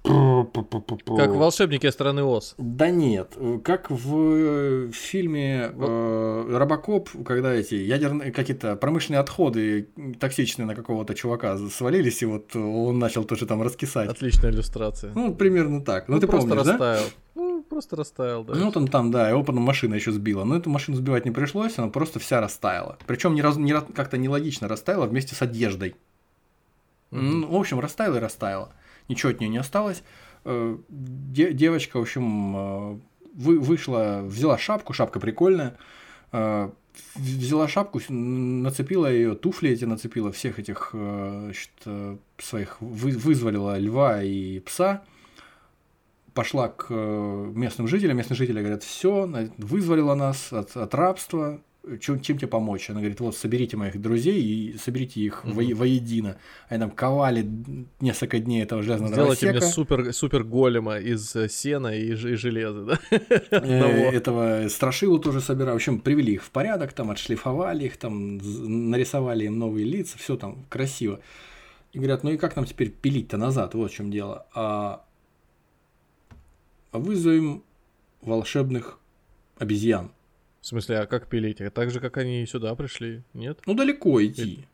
Как 0.05 1.31
волшебники 1.31 1.91
страны 1.91 2.23
Оз. 2.23 2.55
Да 2.57 2.89
нет, 2.89 3.37
как 3.65 3.91
в 3.91 4.17
э, 4.17 4.91
фильме 4.93 5.71
э, 5.75 6.57
Робокоп, 6.57 7.11
когда 7.27 7.53
эти 7.53 7.75
ядерные 7.75 8.33
какие-то 8.33 8.77
промышленные 8.77 9.21
отходы 9.21 9.89
токсичные 10.19 10.67
на 10.67 10.75
какого-то 10.75 11.15
чувака 11.15 11.59
свалились, 11.59 12.23
и 12.23 12.27
вот 12.27 12.55
он 12.55 12.99
начал 12.99 13.25
тоже 13.25 13.45
там 13.47 13.61
раскисать. 13.61 14.09
Отличная 14.09 14.51
иллюстрация. 14.51 15.13
Ну, 15.15 15.35
примерно 15.35 15.85
так. 15.85 16.09
Ну, 16.09 16.21
ты 16.21 16.27
просто 16.27 16.49
помнишь, 16.49 16.65
да? 16.65 16.73
растаял. 16.73 17.05
Ну, 17.35 17.48
просто 17.79 17.95
растаял, 17.97 18.43
да. 18.45 18.55
Ну, 18.55 18.73
он 18.75 18.89
там, 18.89 19.13
да, 19.13 19.31
его 19.31 19.45
потом 19.45 19.63
машина 19.63 19.95
еще 19.95 20.11
сбила. 20.11 20.43
Но 20.45 20.57
эту 20.57 20.69
машину 20.69 20.97
сбивать 20.97 21.25
не 21.25 21.31
пришлось, 21.31 21.79
она 21.79 21.89
просто 21.89 22.19
вся 22.19 22.41
растаяла. 22.41 22.99
Причем 23.07 23.35
не 23.35 23.43
раз, 23.43 23.57
не 23.57 23.73
как-то 23.73 24.19
нелогично 24.19 24.67
растаяла 24.67 25.07
вместе 25.07 25.37
с 25.37 25.43
одеждой. 25.43 25.95
Мгм. 27.13 27.41
Ну, 27.41 27.47
в 27.53 27.55
общем, 27.55 27.79
растаяла 27.79 28.17
и 28.17 28.21
растаяла. 28.21 28.73
Ничего 29.09 29.31
от 29.31 29.39
нее 29.41 29.49
не 29.49 29.59
осталось. 29.59 30.03
Э, 30.45 30.77
де- 30.89 31.53
девочка, 31.53 31.99
в 31.99 32.03
общем, 32.03 32.57
э, 32.57 32.99
вы- 33.35 33.61
вышла, 33.61 34.23
взяла 34.25 34.59
шапку, 34.59 34.93
шапка 34.93 35.21
прикольная. 35.21 35.77
э, 36.33 36.71
взяла 37.15 37.69
шапку, 37.69 38.01
нацепила 38.09 39.07
ее, 39.07 39.35
туфли 39.37 39.71
эти 39.71 39.85
нацепила, 39.87 40.33
всех 40.33 40.59
этих 40.59 40.91
значит, 40.93 41.71
своих, 42.39 42.77
вы- 42.81 43.17
вызволила 43.17 43.79
льва 43.79 44.23
и 44.25 44.59
пса 44.61 45.03
пошла 46.39 46.69
к 46.69 46.87
э, 46.89 47.53
местным 47.53 47.89
жителям, 47.89 48.17
местные 48.17 48.37
жители 48.37 48.61
говорят, 48.61 48.85
все, 48.85 49.29
вызволила 49.59 50.15
нас 50.15 50.53
от, 50.53 50.77
от 50.77 50.95
рабства, 50.95 51.61
чем, 52.01 52.21
чем 52.21 52.39
тебе 52.39 52.47
помочь? 52.47 52.91
Она 52.91 53.01
говорит, 53.01 53.19
вот 53.19 53.37
соберите 53.37 53.77
моих 53.77 54.01
друзей 54.01 54.41
и 54.41 54.79
соберите 54.79 55.21
их 55.21 55.45
во- 55.45 55.63
Мгм. 55.65 55.75
воедино. 55.75 56.37
Они 56.69 56.79
там 56.79 56.93
ковали 56.93 57.45
несколько 58.01 58.39
дней 58.39 58.63
этого 58.63 58.85
железного 58.85 59.13
Сделайте 59.13 59.47
мне 59.47 59.53
дровосека. 59.55 59.75
супер, 59.75 60.13
супер 60.13 60.45
голема 60.45 60.99
из 60.99 61.35
э, 61.35 61.49
сена 61.49 61.89
и, 61.89 62.13
и 62.13 62.15
железа, 62.37 62.85
да? 62.85 62.99
Э, 63.51 64.11
этого 64.13 64.69
страшилу 64.69 65.19
тоже 65.19 65.41
собирали. 65.41 65.73
В 65.73 65.77
общем, 65.77 65.99
привели 65.99 66.35
их 66.35 66.45
в 66.45 66.51
порядок, 66.51 66.93
там 66.93 67.11
отшлифовали 67.11 67.87
их, 67.87 67.97
там 67.97 68.39
нарисовали 68.91 69.47
им 69.47 69.59
новые 69.59 69.85
лица, 69.87 70.19
все 70.19 70.37
там 70.37 70.67
красиво. 70.69 71.19
И 71.93 71.99
говорят, 71.99 72.23
ну 72.23 72.31
и 72.31 72.37
как 72.37 72.55
нам 72.55 72.65
теперь 72.65 72.91
пилить-то 72.91 73.39
назад? 73.39 73.75
Вот 73.75 73.91
в 73.91 73.95
чем 73.95 74.13
дело. 74.13 74.47
А 74.55 75.05
вызовем 76.93 77.63
волшебных 78.23 78.99
обезьян. 79.59 80.11
В 80.61 80.67
смысле, 80.67 80.99
а 81.01 81.07
как 81.07 81.29
пилить? 81.29 81.61
А 81.61 81.71
Так 81.71 81.91
же, 81.91 82.01
как 82.01 82.17
они 82.17 82.45
сюда 82.47 82.75
пришли, 82.75 83.23
нет? 83.35 83.61
Ну, 83.67 83.75
далеко 83.75 84.25
идти. 84.25 84.65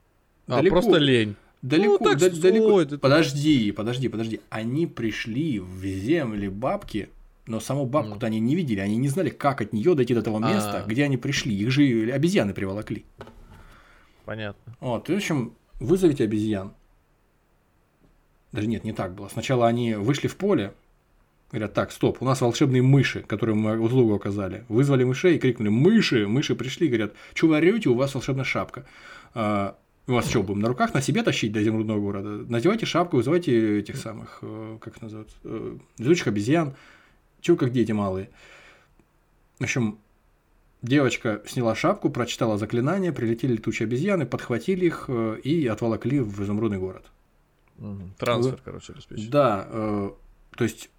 А, 0.46 0.56
Далеко. 0.56 0.76
просто 0.76 0.96
лень. 0.98 1.36
Далеко, 1.62 1.92
Ну, 1.92 2.10
так 2.10 2.18
да- 2.18 2.28
далеко. 2.30 2.84
ты- 2.84 2.98
Подожди, 2.98 3.72
подожди, 3.72 4.08
подожди. 4.08 4.40
Они 4.50 4.86
пришли 4.86 5.60
в 5.60 5.82
земли 5.84 6.48
бабки, 6.48 7.08
но 7.46 7.60
саму 7.60 7.86
бабку-то 7.86 8.26
они 8.26 8.40
не 8.40 8.54
видели, 8.54 8.80
они 8.80 8.96
не 8.96 9.08
знали, 9.08 9.30
как 9.30 9.60
от 9.62 9.72
нее 9.72 9.94
дойти 9.94 10.14
до 10.14 10.22
того 10.22 10.38
А. 10.42 10.52
места, 10.54 10.84
где 10.86 11.04
они 11.04 11.16
пришли. 11.16 11.54
Их 11.56 11.70
же 11.70 12.10
обезьяны 12.12 12.52
приволокли. 12.54 13.04
Понятно. 14.26 14.76
Вот, 14.80 15.08
в 15.08 15.12
общем, 15.14 15.54
вызовите 15.80 16.24
обезьян. 16.24 16.72
Даже 18.52 18.66
нет, 18.68 18.84
не 18.84 18.92
так 18.92 19.14
было. 19.14 19.28
Сначала 19.28 19.66
они 19.66 19.94
вышли 19.94 20.28
в 20.28 20.36
поле, 20.36 20.74
говорят, 21.50 21.74
так, 21.74 21.92
стоп, 21.92 22.18
у 22.20 22.24
нас 22.24 22.40
волшебные 22.40 22.82
мыши, 22.82 23.22
которые 23.22 23.56
мы 23.56 23.78
услугу 23.78 24.14
оказали. 24.14 24.64
Вызвали 24.68 25.04
мышей 25.04 25.36
и 25.36 25.38
крикнули, 25.38 25.68
мыши, 25.68 26.26
мыши 26.26 26.54
пришли, 26.54 26.88
говорят, 26.88 27.12
что 27.34 27.48
вы 27.48 27.56
орете, 27.56 27.88
у 27.88 27.94
вас 27.94 28.14
волшебная 28.14 28.44
шапка. 28.44 28.84
А, 29.34 29.76
у 30.06 30.12
вас 30.12 30.28
что, 30.28 30.42
будем 30.42 30.60
на 30.60 30.68
руках 30.68 30.92
на 30.94 31.00
себе 31.00 31.22
тащить 31.22 31.52
до 31.52 31.62
изумрудного 31.62 32.00
города? 32.00 32.28
Надевайте 32.28 32.86
шапку, 32.86 33.16
вызывайте 33.16 33.78
этих 33.78 33.96
самых, 33.96 34.38
э, 34.42 34.78
как 34.80 34.96
их 34.96 35.02
называют, 35.02 35.30
э, 35.44 35.76
летучих 35.98 36.26
обезьян. 36.26 36.74
Чего 37.40 37.56
как 37.56 37.72
дети 37.72 37.92
малые. 37.92 38.30
В 39.58 39.64
общем, 39.64 39.98
девочка 40.82 41.42
сняла 41.46 41.74
шапку, 41.74 42.10
прочитала 42.10 42.58
заклинание, 42.58 43.12
прилетели 43.12 43.52
летучие 43.52 43.86
обезьяны, 43.86 44.26
подхватили 44.26 44.86
их 44.86 45.06
э, 45.08 45.38
и 45.42 45.66
отволокли 45.66 46.20
в 46.20 46.42
изумрудный 46.42 46.78
город. 46.78 47.06
Трансфер, 48.18 48.60
короче, 48.64 48.92
обеспечить. 48.92 49.30
Да, 49.30 49.66
э, 49.68 50.10
то 50.56 50.64
есть 50.64 50.90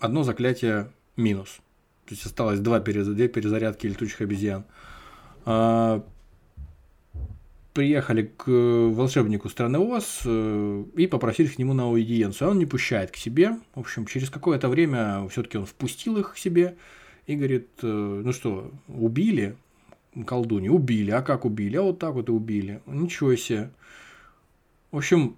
одно 0.00 0.22
заклятие 0.22 0.90
минус. 1.16 1.60
То 2.06 2.14
есть 2.14 2.26
осталось 2.26 2.60
два 2.60 2.80
перез- 2.80 3.12
две 3.12 3.28
перезарядки 3.28 3.86
летучих 3.86 4.20
обезьян. 4.20 4.64
А, 5.44 6.04
приехали 7.72 8.32
к 8.36 8.46
волшебнику 8.48 9.48
страны 9.48 9.78
Оз 9.78 10.22
э, 10.24 10.84
и 10.96 11.06
попросили 11.06 11.46
к 11.48 11.58
нему 11.58 11.72
на 11.72 11.84
аудиенцию. 11.84 12.50
Он 12.50 12.58
не 12.58 12.66
пущает 12.66 13.10
к 13.10 13.16
себе. 13.16 13.58
В 13.74 13.80
общем, 13.80 14.06
через 14.06 14.30
какое-то 14.30 14.68
время 14.68 15.26
все-таки 15.28 15.58
он 15.58 15.66
впустил 15.66 16.16
их 16.18 16.34
к 16.34 16.36
себе 16.36 16.76
и 17.26 17.36
говорит, 17.36 17.68
э, 17.82 17.86
ну 18.24 18.32
что, 18.32 18.72
убили 18.88 19.56
колдунью? 20.26 20.74
Убили. 20.74 21.12
А 21.12 21.22
как 21.22 21.44
убили? 21.44 21.76
А 21.76 21.82
вот 21.82 21.98
так 21.98 22.14
вот 22.14 22.28
и 22.28 22.32
убили. 22.32 22.80
Ничего 22.86 23.34
себе. 23.36 23.70
В 24.90 24.96
общем, 24.96 25.36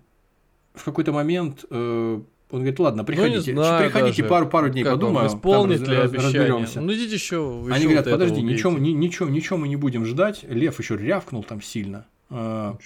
в 0.75 0.85
какой-то 0.85 1.13
момент 1.13 1.65
э, 1.69 2.21
он 2.53 2.59
говорит, 2.59 2.79
ладно, 2.79 3.03
приходите, 3.03 3.55
Ну, 3.55 3.63
знаю 3.63 3.85
приходите 3.85 4.23
даже, 4.23 4.31
пару, 4.31 4.47
пару 4.47 4.69
дней 4.69 4.85
подумаем, 4.85 5.27
исполнит 5.27 5.81
там 5.85 5.91
ли 5.91 5.97
раз- 5.97 6.13
разберемся. 6.13 6.81
Ну, 6.83 6.93
идите 6.93 7.15
еще. 7.15 7.67
Они 7.71 7.85
говорят, 7.85 8.05
подожди, 8.05 8.43
ничего, 8.43 8.73
ни- 8.79 8.91
ничего, 8.91 9.29
ничего 9.29 9.57
мы 9.57 9.69
не 9.69 9.77
будем 9.77 10.05
ждать. 10.05 10.45
Лев 10.45 10.79
еще 10.79 10.97
рявкнул 10.97 11.43
там 11.43 11.63
сильно. 11.63 12.07
А. 12.29 12.77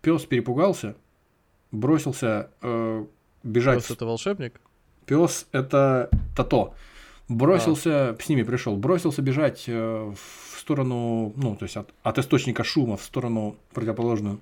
Пес 0.00 0.22
перепугался, 0.26 0.94
бросился 1.72 2.50
э, 2.62 3.04
бежать. 3.42 3.78
Пес 3.82 3.90
это 3.90 4.06
волшебник? 4.06 4.60
Пес 5.06 5.46
это 5.50 6.08
Тато. 6.36 6.74
Бросился, 7.28 8.16
с 8.20 8.28
ними 8.28 8.44
пришел, 8.44 8.76
бросился 8.76 9.20
бежать 9.22 9.64
э, 9.66 10.12
в 10.14 10.58
сторону, 10.60 11.32
ну, 11.36 11.56
то 11.56 11.64
есть 11.64 11.76
от, 11.76 11.92
от 12.04 12.18
источника 12.18 12.62
шума 12.62 12.96
в 12.96 13.02
сторону 13.02 13.56
противоположную. 13.74 14.40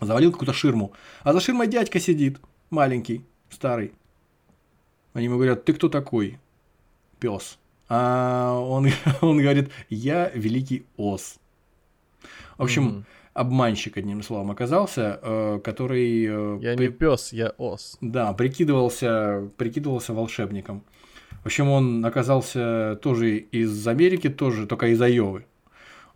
Завалил 0.00 0.30
какую-то 0.30 0.52
ширму. 0.52 0.92
А 1.24 1.32
за 1.32 1.40
ширмой 1.40 1.66
дядька 1.66 1.98
сидит, 1.98 2.38
маленький, 2.70 3.24
старый. 3.50 3.92
Они 5.14 5.26
ему 5.26 5.36
говорят, 5.36 5.64
ты 5.64 5.72
кто 5.72 5.88
такой? 5.88 6.38
Пес. 7.20 7.58
А 7.88 8.58
он, 8.58 8.88
он 9.20 9.38
говорит, 9.38 9.70
я 9.90 10.30
великий 10.34 10.84
ос. 10.96 11.36
В 12.58 12.62
общем, 12.62 12.84
Мгм. 12.84 13.04
обманщик, 13.34 13.96
одним 13.96 14.22
словом, 14.22 14.50
оказался, 14.50 15.18
э, 15.22 15.60
который... 15.64 16.24
э, 16.26 16.58
Я 16.62 16.76
при- 16.76 16.86
не 16.86 16.92
пес, 16.92 17.32
я 17.32 17.52
ос. 17.58 17.98
да, 18.00 18.32
прикидывался, 18.32 19.48
прикидывался 19.56 20.12
волшебником. 20.14 20.82
В 21.42 21.46
общем, 21.46 21.68
он 21.68 22.04
оказался 22.06 22.98
тоже 23.02 23.36
из 23.38 23.86
Америки, 23.88 24.28
тоже 24.28 24.66
только 24.66 24.86
из 24.88 25.02
Айовы. 25.02 25.44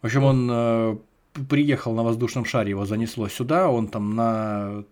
В 0.02 0.06
общем, 0.06 0.24
он 0.24 0.48
э, 0.50 0.96
приехал 1.48 1.94
на 1.94 2.02
воздушном 2.04 2.44
шаре, 2.44 2.70
его 2.70 2.84
занесло 2.86 3.28
сюда, 3.28 3.68
он 3.68 3.88
там 3.88 4.14
на 4.14 4.84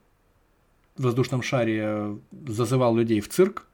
воздушном 0.98 1.42
шаре 1.42 2.16
зазывал 2.46 2.96
людей 2.96 3.20
в 3.20 3.28
цирк. 3.28 3.66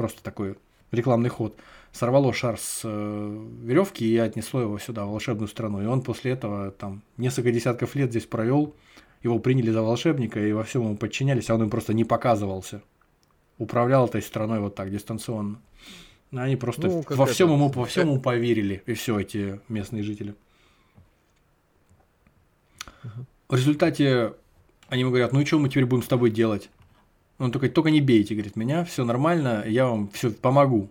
Просто 0.00 0.22
такой 0.22 0.56
рекламный 0.92 1.28
ход. 1.28 1.58
Сорвало 1.92 2.32
шар 2.32 2.58
с 2.58 2.84
веревки 2.84 4.02
и 4.02 4.16
отнесло 4.16 4.62
его 4.62 4.78
сюда, 4.78 5.04
в 5.04 5.10
волшебную 5.10 5.46
страну. 5.46 5.82
И 5.82 5.84
он 5.84 6.00
после 6.00 6.32
этого 6.32 6.70
там 6.70 7.02
несколько 7.18 7.52
десятков 7.52 7.94
лет 7.96 8.08
здесь 8.08 8.24
провел. 8.24 8.74
Его 9.22 9.38
приняли 9.40 9.70
за 9.70 9.82
волшебника 9.82 10.40
и 10.40 10.52
во 10.52 10.64
всем 10.64 10.84
ему 10.84 10.96
подчинялись, 10.96 11.50
а 11.50 11.54
он 11.54 11.64
им 11.64 11.68
просто 11.68 11.92
не 11.92 12.04
показывался. 12.04 12.80
Управлял 13.58 14.06
этой 14.06 14.22
страной 14.22 14.60
вот 14.60 14.74
так, 14.74 14.90
дистанционно. 14.90 15.60
Они 16.32 16.56
просто 16.56 16.86
Ну, 16.86 17.04
во 17.06 17.24
это, 17.24 17.34
всем 17.34 17.52
ему, 17.52 17.68
во 17.68 17.84
всем 17.84 18.08
ему 18.08 18.22
поверили, 18.22 18.82
и 18.86 18.94
все 18.94 19.20
эти 19.20 19.60
местные 19.68 20.02
жители. 20.02 20.34
В 23.48 23.54
результате 23.54 24.32
они 24.88 25.02
ему 25.02 25.10
говорят, 25.10 25.34
ну 25.34 25.42
и 25.42 25.44
что 25.44 25.58
мы 25.58 25.68
теперь 25.68 25.84
будем 25.84 26.02
с 26.02 26.08
тобой 26.08 26.30
делать? 26.30 26.70
Он 27.40 27.50
такой, 27.52 27.70
только 27.70 27.90
не 27.90 28.02
бейте, 28.02 28.34
говорит, 28.34 28.54
меня, 28.54 28.84
все 28.84 29.02
нормально, 29.04 29.64
я 29.66 29.86
вам 29.86 30.10
все 30.10 30.30
помогу. 30.30 30.90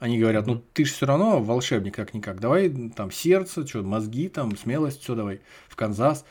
Они 0.00 0.18
говорят, 0.18 0.46
ну 0.46 0.60
ты 0.72 0.84
же 0.84 0.92
все 0.92 1.06
равно 1.06 1.40
волшебник 1.40 1.94
как-никак, 1.94 2.40
давай 2.40 2.68
там 2.68 3.12
сердце, 3.12 3.64
что, 3.64 3.82
мозги, 3.84 4.28
там, 4.28 4.56
смелость, 4.56 5.02
все 5.02 5.14
давай, 5.14 5.40
в 5.68 5.76
Канзас. 5.76 6.24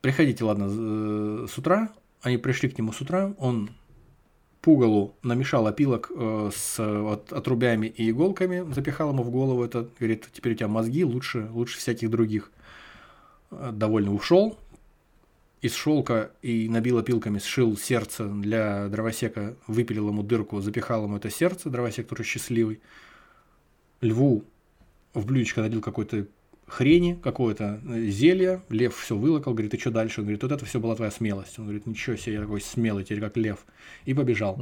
Приходите, 0.00 0.44
ладно, 0.44 0.68
з- 0.68 1.46
с 1.46 1.56
утра. 1.56 1.90
Они 2.20 2.36
пришли 2.36 2.68
к 2.68 2.76
нему 2.76 2.92
с 2.92 3.00
утра, 3.00 3.32
он 3.38 3.70
пугалу 4.60 5.14
намешал 5.22 5.66
опилок 5.68 6.10
э, 6.14 6.50
с 6.54 6.78
отрубями 7.30 7.86
и 7.86 8.10
иголками, 8.10 8.72
запихал 8.74 9.10
ему 9.10 9.22
в 9.22 9.30
голову 9.30 9.64
это, 9.64 9.88
говорит, 9.98 10.28
теперь 10.32 10.52
у 10.52 10.56
тебя 10.56 10.68
мозги 10.68 11.04
лучше, 11.04 11.48
лучше 11.52 11.78
всяких 11.78 12.10
других. 12.10 12.50
Э, 13.52 13.70
Довольно 13.72 14.12
ушел, 14.12 14.58
из 15.62 15.74
шелка 15.76 16.32
и 16.42 16.68
набил 16.68 16.98
опилками, 16.98 17.38
сшил 17.38 17.76
сердце 17.76 18.26
для 18.26 18.88
дровосека, 18.88 19.56
выпилил 19.68 20.08
ему 20.08 20.24
дырку, 20.24 20.60
запихал 20.60 21.04
ему 21.04 21.16
это 21.16 21.30
сердце, 21.30 21.70
дровосек 21.70 22.08
тоже 22.08 22.24
счастливый. 22.24 22.80
Льву 24.00 24.44
в 25.14 25.24
блюдечко 25.24 25.60
налил 25.60 25.80
какой-то 25.80 26.26
хрени, 26.66 27.18
какое-то 27.22 27.80
э, 27.86 28.06
зелье, 28.06 28.62
лев 28.70 28.96
все 28.96 29.16
вылокал, 29.16 29.52
говорит, 29.52 29.72
и 29.74 29.78
что 29.78 29.92
дальше? 29.92 30.20
Он 30.20 30.24
говорит, 30.26 30.42
вот 30.42 30.50
это 30.50 30.64
все 30.64 30.80
была 30.80 30.96
твоя 30.96 31.12
смелость. 31.12 31.58
Он 31.58 31.66
говорит, 31.66 31.86
ничего 31.86 32.16
себе, 32.16 32.34
я 32.34 32.40
такой 32.40 32.60
смелый 32.60 33.04
теперь, 33.04 33.20
как 33.20 33.36
лев. 33.36 33.64
И 34.04 34.14
побежал. 34.14 34.58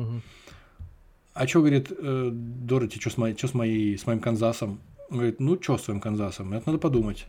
А 1.33 1.47
что, 1.47 1.61
говорит, 1.61 1.91
э, 1.91 2.31
Дороти, 2.33 3.01
что 3.01 3.09
с, 3.09 3.17
моей, 3.17 3.35
чё 3.35 3.49
с, 3.49 3.55
моей, 3.55 3.97
с 3.97 4.07
моим 4.07 4.21
Канзасом? 4.21 4.81
Он 5.09 5.17
говорит, 5.17 5.41
ну, 5.41 5.61
что 5.63 5.79
с 5.79 5.83
твоим 5.83 6.01
Канзасом? 6.01 6.53
Это 6.53 6.67
надо 6.67 6.79
подумать. 6.79 7.27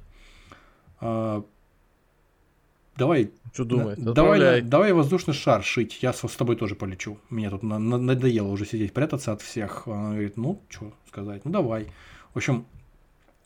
А, 2.95 2.99
давай, 2.99 3.31
Что 3.53 3.65
думает? 3.65 3.99
да- 3.99 4.13
давай, 4.13 4.61
давай 4.61 4.93
воздушный 4.93 5.33
шар 5.33 5.63
шить, 5.63 5.99
я 6.01 6.13
с, 6.13 6.27
с 6.27 6.35
тобой 6.35 6.55
тоже 6.55 6.75
полечу. 6.75 7.17
Мне 7.29 7.49
тут 7.49 7.63
на- 7.63 7.79
на- 7.79 7.97
надоело 7.97 8.47
уже 8.49 8.65
сидеть, 8.65 8.93
прятаться 8.93 9.31
от 9.31 9.41
всех. 9.41 9.87
Она 9.87 10.11
говорит, 10.11 10.37
ну, 10.37 10.61
что 10.69 10.93
сказать, 11.07 11.45
ну, 11.45 11.51
давай. 11.51 11.87
В 12.33 12.37
общем, 12.37 12.65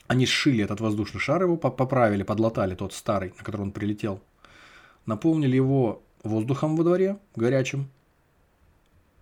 они 0.08 0.26
сшили 0.26 0.64
этот 0.64 0.82
воздушный 0.82 1.20
шар, 1.22 1.44
его 1.44 1.58
по- 1.58 1.72
поправили, 1.72 2.24
подлатали 2.24 2.76
тот 2.76 2.94
старый, 2.94 3.34
на 3.38 3.44
который 3.44 3.62
он 3.62 3.72
прилетел. 3.72 4.20
Наполнили 5.06 5.56
его 5.56 6.02
воздухом 6.24 6.76
во 6.76 6.84
дворе, 6.84 7.18
горячим. 7.36 7.88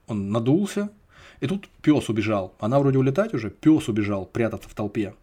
Он 0.07 0.31
надулся, 0.31 0.89
и 1.41 1.47
тут 1.47 1.69
пес 1.81 2.09
убежал. 2.09 2.53
Она 2.59 2.79
вроде 2.79 2.97
улетать 2.97 3.33
уже, 3.33 3.49
пес 3.49 3.87
убежал 3.89 4.25
прятаться 4.25 4.69
в 4.69 4.73
толпе. 4.73 5.13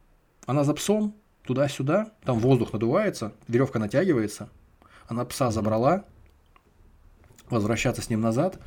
Она 0.47 0.65
за 0.65 0.75
псом, 0.75 1.15
туда-сюда, 1.45 2.13
там 2.25 2.39
воздух 2.39 2.73
надувается, 2.73 3.33
веревка 3.49 3.79
натягивается. 3.79 4.49
Она 5.11 5.25
пса 5.25 5.51
забрала, 5.51 6.05
возвращаться 7.51 8.01
с 8.01 8.09
ним 8.11 8.21
назад, 8.21 8.61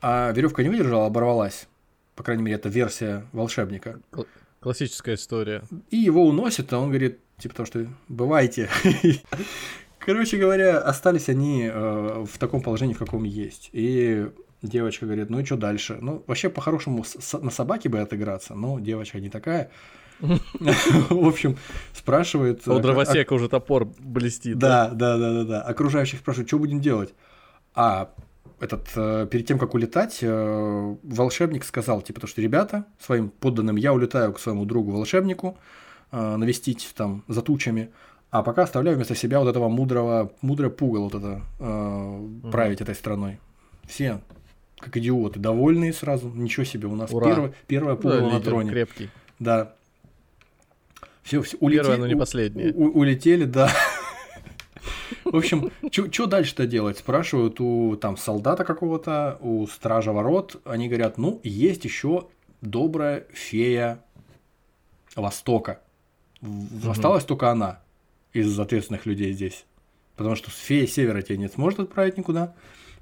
а 0.00 0.30
веревка 0.30 0.62
не 0.62 0.68
выдержала, 0.68 1.06
оборвалась. 1.06 1.66
По 2.14 2.22
крайней 2.22 2.44
мере, 2.44 2.54
это 2.54 2.68
версия 2.68 3.26
волшебника. 3.32 3.98
Кл- 4.12 4.26
Классическая 4.60 5.16
история. 5.16 5.64
И 5.90 5.96
его 5.96 6.24
уносит, 6.24 6.72
а 6.72 6.78
он 6.78 6.90
говорит, 6.90 7.18
типа 7.36 7.56
того, 7.56 7.66
что 7.66 7.84
бывайте. 8.06 8.70
Короче 9.98 10.36
говоря, 10.36 10.78
остались 10.78 11.28
они 11.28 11.64
э, 11.64 12.24
в 12.30 12.38
таком 12.38 12.62
положении, 12.62 12.94
в 12.94 12.98
каком 12.98 13.24
есть. 13.24 13.70
И 13.72 14.30
девочка 14.62 15.04
говорит, 15.04 15.30
ну 15.30 15.40
и 15.40 15.44
что 15.44 15.56
дальше? 15.56 15.98
Ну, 16.00 16.22
вообще, 16.28 16.48
по-хорошему, 16.48 17.04
на 17.42 17.50
собаке 17.50 17.88
бы 17.88 17.98
отыграться, 17.98 18.54
но 18.54 18.78
девочка 18.78 19.18
не 19.18 19.30
такая. 19.30 19.72
В 20.20 21.26
общем, 21.26 21.56
спрашивает... 21.92 22.62
А 22.66 22.74
у 22.74 22.78
э, 22.78 22.82
дровосека 22.82 23.32
уже 23.32 23.48
топор 23.48 23.88
блестит. 23.98 24.58
да, 24.58 24.88
да, 24.88 25.16
да, 25.16 25.32
да, 25.32 25.44
да. 25.44 25.62
Окружающих 25.62 26.20
спрашивают, 26.20 26.48
что 26.48 26.58
будем 26.58 26.80
делать? 26.80 27.14
А 27.74 28.10
этот, 28.60 28.88
э, 28.94 29.26
перед 29.30 29.46
тем, 29.46 29.58
как 29.58 29.74
улетать, 29.74 30.18
э, 30.20 30.96
волшебник 31.02 31.64
сказал, 31.64 32.02
типа, 32.02 32.20
то, 32.20 32.26
что 32.26 32.42
ребята, 32.42 32.84
своим 32.98 33.30
подданным, 33.30 33.76
я 33.76 33.92
улетаю 33.92 34.32
к 34.32 34.38
своему 34.38 34.66
другу 34.66 34.92
волшебнику, 34.92 35.56
э, 36.12 36.36
навестить 36.36 36.92
там 36.94 37.24
за 37.26 37.40
тучами, 37.42 37.90
а 38.30 38.42
пока 38.42 38.62
оставляю 38.64 38.96
вместо 38.96 39.14
себя 39.14 39.40
вот 39.40 39.48
этого 39.48 39.68
мудрого, 39.68 40.32
мудрое 40.42 40.70
пугало 40.70 41.04
вот 41.04 41.14
это, 41.14 41.42
э, 41.58 42.50
править 42.52 42.80
этой 42.80 42.94
страной. 42.94 43.38
Все, 43.88 44.20
как 44.78 44.96
идиоты, 44.96 45.40
довольные 45.40 45.92
сразу, 45.92 46.28
ничего 46.28 46.64
себе, 46.64 46.86
у 46.86 46.94
нас 46.94 47.10
Ура. 47.12 47.26
первое, 47.26 47.52
первое 47.66 47.96
Да, 47.96 48.02
пугало 48.02 48.20
на 48.20 48.36
лидер 48.36 48.42
троне. 48.42 48.70
крепкий. 48.70 49.10
Да. 49.38 49.74
Все, 51.22 51.42
все, 51.42 51.56
Первое, 51.58 51.96
но 51.96 52.06
не 52.06 52.16
последнее. 52.16 52.72
улетели, 52.72 53.44
да. 53.44 53.70
В 55.24 55.36
общем, 55.36 55.70
что 55.90 56.26
дальше-то 56.26 56.66
делать? 56.66 56.98
Спрашивают 56.98 57.60
у 57.60 57.96
там 57.96 58.16
солдата 58.16 58.64
какого-то, 58.64 59.38
у 59.40 59.66
стража 59.66 60.12
ворот. 60.12 60.60
Они 60.64 60.88
говорят, 60.88 61.18
ну, 61.18 61.40
есть 61.44 61.84
еще 61.84 62.28
добрая 62.62 63.26
фея 63.32 64.02
Востока. 65.14 65.80
Осталась 66.86 67.24
только 67.24 67.50
она 67.50 67.80
из 68.32 68.58
ответственных 68.58 69.06
людей 69.06 69.32
здесь. 69.32 69.66
Потому 70.16 70.36
что 70.36 70.50
фея 70.50 70.86
севера 70.86 71.22
тебя 71.22 71.36
не 71.36 71.48
сможет 71.48 71.80
отправить 71.80 72.16
никуда. 72.16 72.54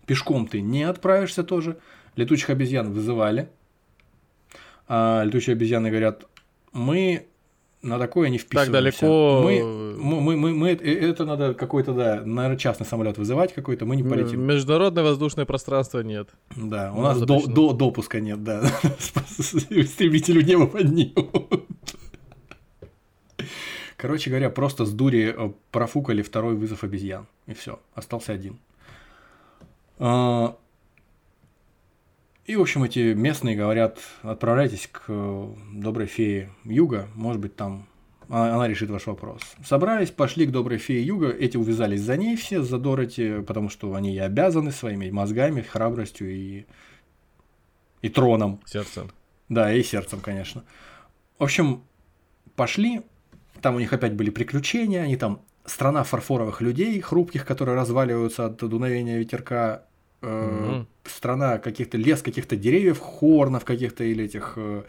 Пешком 0.07 0.47
ты 0.47 0.61
не 0.61 0.83
отправишься 0.85 1.45
тоже. 1.45 1.79
Летучих 2.17 2.51
обезьян 2.51 2.93
вызывали. 2.93 3.49
А 4.87 5.23
летучие 5.25 5.55
обезьяны 5.55 5.91
говорят, 5.91 6.25
мы 6.73 7.27
на 7.83 7.99
такое 7.99 8.29
не 8.29 8.39
вписываемся. 8.39 8.73
далеко- 8.73 9.43
Мы, 9.43 10.21
мы, 10.21 10.37
мы, 10.37 10.55
мы- 10.55 10.71
э, 10.71 11.11
это 11.11 11.25
надо 11.25 11.55
какой-то, 11.55 11.93
да, 11.93 12.23
наверное, 12.25 12.57
частный 12.59 12.87
самолет 12.87 13.19
вызывать 13.19 13.55
какой-то, 13.55 13.87
мы 13.87 13.97
не 13.97 14.03
полетим. 14.03 14.41
Международное 14.43 15.05
воздушное 15.05 15.45
пространство 15.47 16.01
нет. 16.01 16.29
Да, 16.57 16.93
у 16.93 16.97
Ну, 16.97 17.03
нас 17.03 17.21
до, 17.21 17.47
до- 17.47 17.73
допуска 17.73 18.21
нет, 18.21 18.43
да. 18.43 18.63
Истребителю 19.71 20.43
неба 20.45 20.67
поднимут. 20.67 21.65
Короче 23.97 24.31
говоря, 24.31 24.51
просто 24.51 24.85
с 24.85 24.93
дури 24.93 25.35
э, 25.37 25.53
профукали 25.73 26.23
второй 26.23 26.55
вызов 26.55 26.85
обезьян. 26.85 27.27
И 27.47 27.55
все, 27.55 27.79
остался 27.95 28.33
один. 28.33 28.59
И, 32.49 32.57
в 32.57 32.63
общем, 32.63 32.83
эти 32.83 33.13
местные 33.13 33.55
говорят, 33.55 33.99
отправляйтесь 34.23 34.89
к 34.91 35.05
э, 35.09 35.55
доброй 35.75 36.07
фее 36.07 36.51
Юга, 36.65 37.07
может 37.15 37.43
быть, 37.43 37.55
там 37.55 37.87
а- 38.31 38.55
она 38.55 38.67
решит 38.67 38.89
ваш 38.89 39.07
вопрос. 39.07 39.43
Собрались, 39.63 40.11
пошли 40.11 40.47
к 40.47 40.51
доброй 40.51 40.79
фее 40.79 41.05
Юга, 41.05 41.29
эти 41.29 41.59
увязались 41.59 42.01
за 42.01 42.17
ней 42.17 42.37
все, 42.37 42.63
за 42.63 42.79
Дороти, 42.79 43.43
потому 43.43 43.69
что 43.69 43.95
они 43.95 44.15
и 44.15 44.19
обязаны 44.19 44.71
своими 44.71 45.11
мозгами, 45.11 45.61
храбростью 45.61 46.31
и, 46.35 46.65
и 48.01 48.09
троном. 48.09 48.63
Сердцем. 48.65 49.11
Да, 49.51 49.71
и 49.71 49.83
сердцем, 49.83 50.21
конечно. 50.21 50.65
В 51.39 51.45
общем, 51.45 51.83
пошли, 52.57 53.03
там 53.61 53.75
у 53.75 53.79
них 53.79 53.93
опять 53.93 54.15
были 54.15 54.31
приключения, 54.31 55.03
они 55.03 55.19
там 55.19 55.43
страна 55.67 56.03
фарфоровых 56.03 56.63
людей, 56.63 56.99
хрупких, 57.03 57.45
которые 57.45 57.77
разваливаются 57.77 58.47
от 58.47 58.57
дуновения 58.57 59.19
ветерка, 59.19 59.85
э, 60.23 60.85
страна 61.05 61.59
каких-то, 61.59 61.97
лес 61.97 62.23
каких-то 62.23 62.57
деревьев, 62.57 62.99
хорнов 62.99 63.65
каких-то 63.65 64.05
или 64.05 64.25
этих 64.25 64.55
э, 64.57 64.83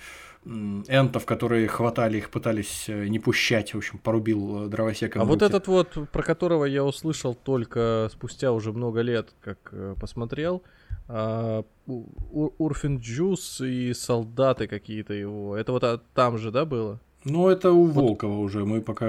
энтов, 0.46 1.26
которые 1.26 1.68
хватали 1.68 2.18
их, 2.18 2.30
пытались 2.30 2.86
э, 2.88 3.08
не 3.08 3.20
пущать, 3.20 3.74
в 3.74 3.78
общем, 3.78 3.98
порубил 4.00 4.68
дровосеком 4.68 5.22
А 5.22 5.26
вот 5.26 5.42
этот 5.42 5.68
вот, 5.68 5.98
про 6.12 6.24
которого 6.24 6.66
я 6.66 6.84
услышал 6.84 7.36
только 7.36 8.10
спустя 8.12 8.52
уже 8.52 8.72
много 8.74 9.02
лет, 9.02 9.34
как 9.42 9.74
посмотрел, 10.00 10.64
а, 11.12 11.64
Урфин 11.88 13.00
Джус 13.00 13.62
и 13.62 13.94
солдаты 13.94 14.68
какие-то 14.68 15.14
его. 15.14 15.58
Это 15.58 15.72
вот 15.72 15.84
а, 15.84 16.00
там 16.14 16.38
же, 16.38 16.52
да, 16.52 16.66
было? 16.66 17.02
Ну, 17.26 17.50
это 17.50 17.72
у 17.72 17.86
Волкова 17.86 18.38
уже, 18.40 18.66
мы 18.66 18.82
пока, 18.82 19.06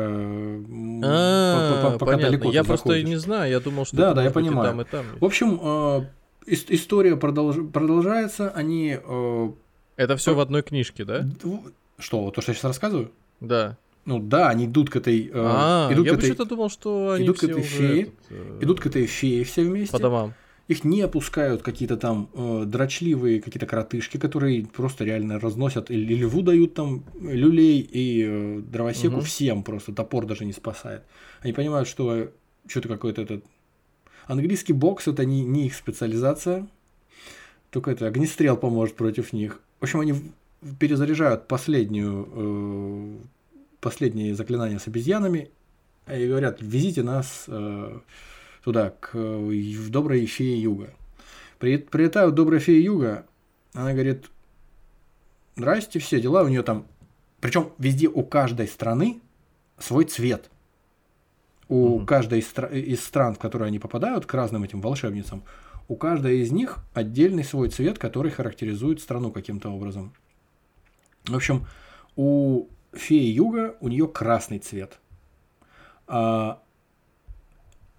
А, 1.03 1.81
по- 1.83 1.91
по- 1.93 1.99
пока 1.99 2.13
понятно. 2.17 2.49
Я 2.51 2.65
просто 2.65 3.03
не 3.03 3.17
знаю, 3.17 3.51
я 3.51 3.61
думал, 3.61 3.85
что 3.87 3.97
Да, 3.97 4.07
это 4.07 4.15
да, 4.17 4.25
я 4.25 4.31
понимаю. 4.31 4.69
там, 4.71 4.81
и 4.81 4.85
там. 4.85 5.07
В 5.21 5.25
общем, 5.25 5.59
э, 5.63 6.51
ис- 6.53 6.67
история 6.69 7.15
продолж- 7.17 7.71
продолжается. 7.71 8.51
Они... 8.51 8.97
э, 9.03 9.51
Это 9.97 10.17
все 10.17 10.35
в 10.35 10.41
одной 10.41 10.63
книжке, 10.63 11.05
да? 11.05 11.25
что, 11.99 12.31
то, 12.31 12.41
что 12.41 12.51
я 12.53 12.55
сейчас 12.55 12.65
рассказываю? 12.65 13.11
Да. 13.41 13.77
Ну 14.07 14.19
да, 14.19 14.49
они 14.49 14.65
идут 14.65 14.89
к 14.91 14.97
этой... 14.97 15.27
э, 15.29 15.31
А, 15.35 15.93
идут 15.93 16.07
я 16.07 16.15
почему-то 16.15 16.47
думал, 16.47 16.71
что 16.71 17.11
они 17.13 17.25
идут 17.27 17.39
к 17.39 17.45
этой 17.45 17.63
фее, 17.63 18.11
идут 18.61 18.81
к 18.81 18.87
этой 18.87 19.07
фее 19.07 19.45
все 19.45 19.63
вместе. 19.63 19.93
по 19.93 19.99
домам. 19.99 20.35
Их 20.71 20.85
не 20.85 21.01
опускают 21.01 21.63
какие-то 21.63 21.97
там 21.97 22.31
э, 22.33 22.63
дрочливые 22.65 23.43
какие-то 23.43 23.67
коротышки, 23.67 24.19
которые 24.19 24.65
просто 24.65 25.05
реально 25.05 25.41
разносят, 25.41 25.91
или 25.91 26.15
льву 26.15 26.43
дают 26.43 26.75
там 26.75 27.03
люлей, 27.21 27.81
и 27.81 28.25
э, 28.25 28.61
дровосеку 28.61 29.17
Мгм. 29.17 29.25
всем 29.25 29.63
просто, 29.65 29.93
топор 29.93 30.27
даже 30.27 30.45
не 30.45 30.53
спасает. 30.53 31.03
Они 31.41 31.53
понимают, 31.53 31.89
что 31.89 32.29
что-то 32.69 32.89
какой-то 32.89 33.23
этот... 33.23 33.45
Английский 34.27 34.73
бокс 34.73 35.09
это 35.09 35.25
не, 35.25 35.43
не 35.43 35.67
их 35.67 35.75
специализация, 35.75 36.69
только 37.71 37.91
это 37.91 38.07
огнестрел 38.07 38.57
поможет 38.57 38.95
против 38.95 39.33
них. 39.33 39.61
В 39.81 39.83
общем, 39.83 39.99
они 39.99 40.15
перезаряжают 40.79 41.49
последнюю, 41.49 42.29
э, 42.33 43.17
последние 43.81 44.37
заклинания 44.37 44.79
с 44.79 44.87
обезьянами 44.87 45.51
и 46.07 46.29
говорят, 46.29 46.59
везите 46.61 47.03
нас 47.03 47.47
э, 47.49 47.99
туда, 48.63 48.91
к, 49.01 49.15
в 49.15 49.91
доброй 49.91 50.27
фее 50.27 50.61
юга. 50.61 50.93
При, 51.59 51.77
прилетают 51.79 52.35
добрая 52.35 52.61
фея 52.61 52.81
юга, 52.81 53.27
она 53.75 53.93
говорит, 53.93 54.27
здрасте, 55.57 55.99
все 55.99 56.21
дела, 56.21 56.43
у 56.43 56.49
нее 56.49 56.63
там, 56.63 56.87
причем 57.41 57.73
везде 57.79 58.09
у 58.09 58.23
каждой 58.23 58.67
страны 58.67 59.21
свой 59.79 60.05
цвет. 60.05 60.51
У 61.69 61.99
Мгм. 61.99 62.07
каждой 62.07 62.41
из, 62.41 62.53
из 62.73 63.05
стран, 63.05 63.35
в 63.35 63.39
которые 63.39 63.69
они 63.69 63.79
попадают, 63.79 64.27
к 64.27 64.35
разным 64.35 64.65
этим 64.65 64.81
волшебницам, 64.81 65.43
у 65.89 65.97
каждой 65.97 66.41
из 66.41 66.51
них 66.51 66.79
отдельный 66.95 67.45
свой 67.45 67.69
цвет, 67.69 67.99
который 67.99 68.31
характеризует 68.31 69.01
страну 69.01 69.31
каким-то 69.31 69.71
образом. 69.71 70.13
В 71.27 71.37
общем, 71.37 71.67
у 72.17 72.67
феи 72.93 73.27
юга 73.27 73.77
у 73.81 73.89
нее 73.89 74.09
красный 74.09 74.59
цвет. 74.59 74.99
А, 76.07 76.61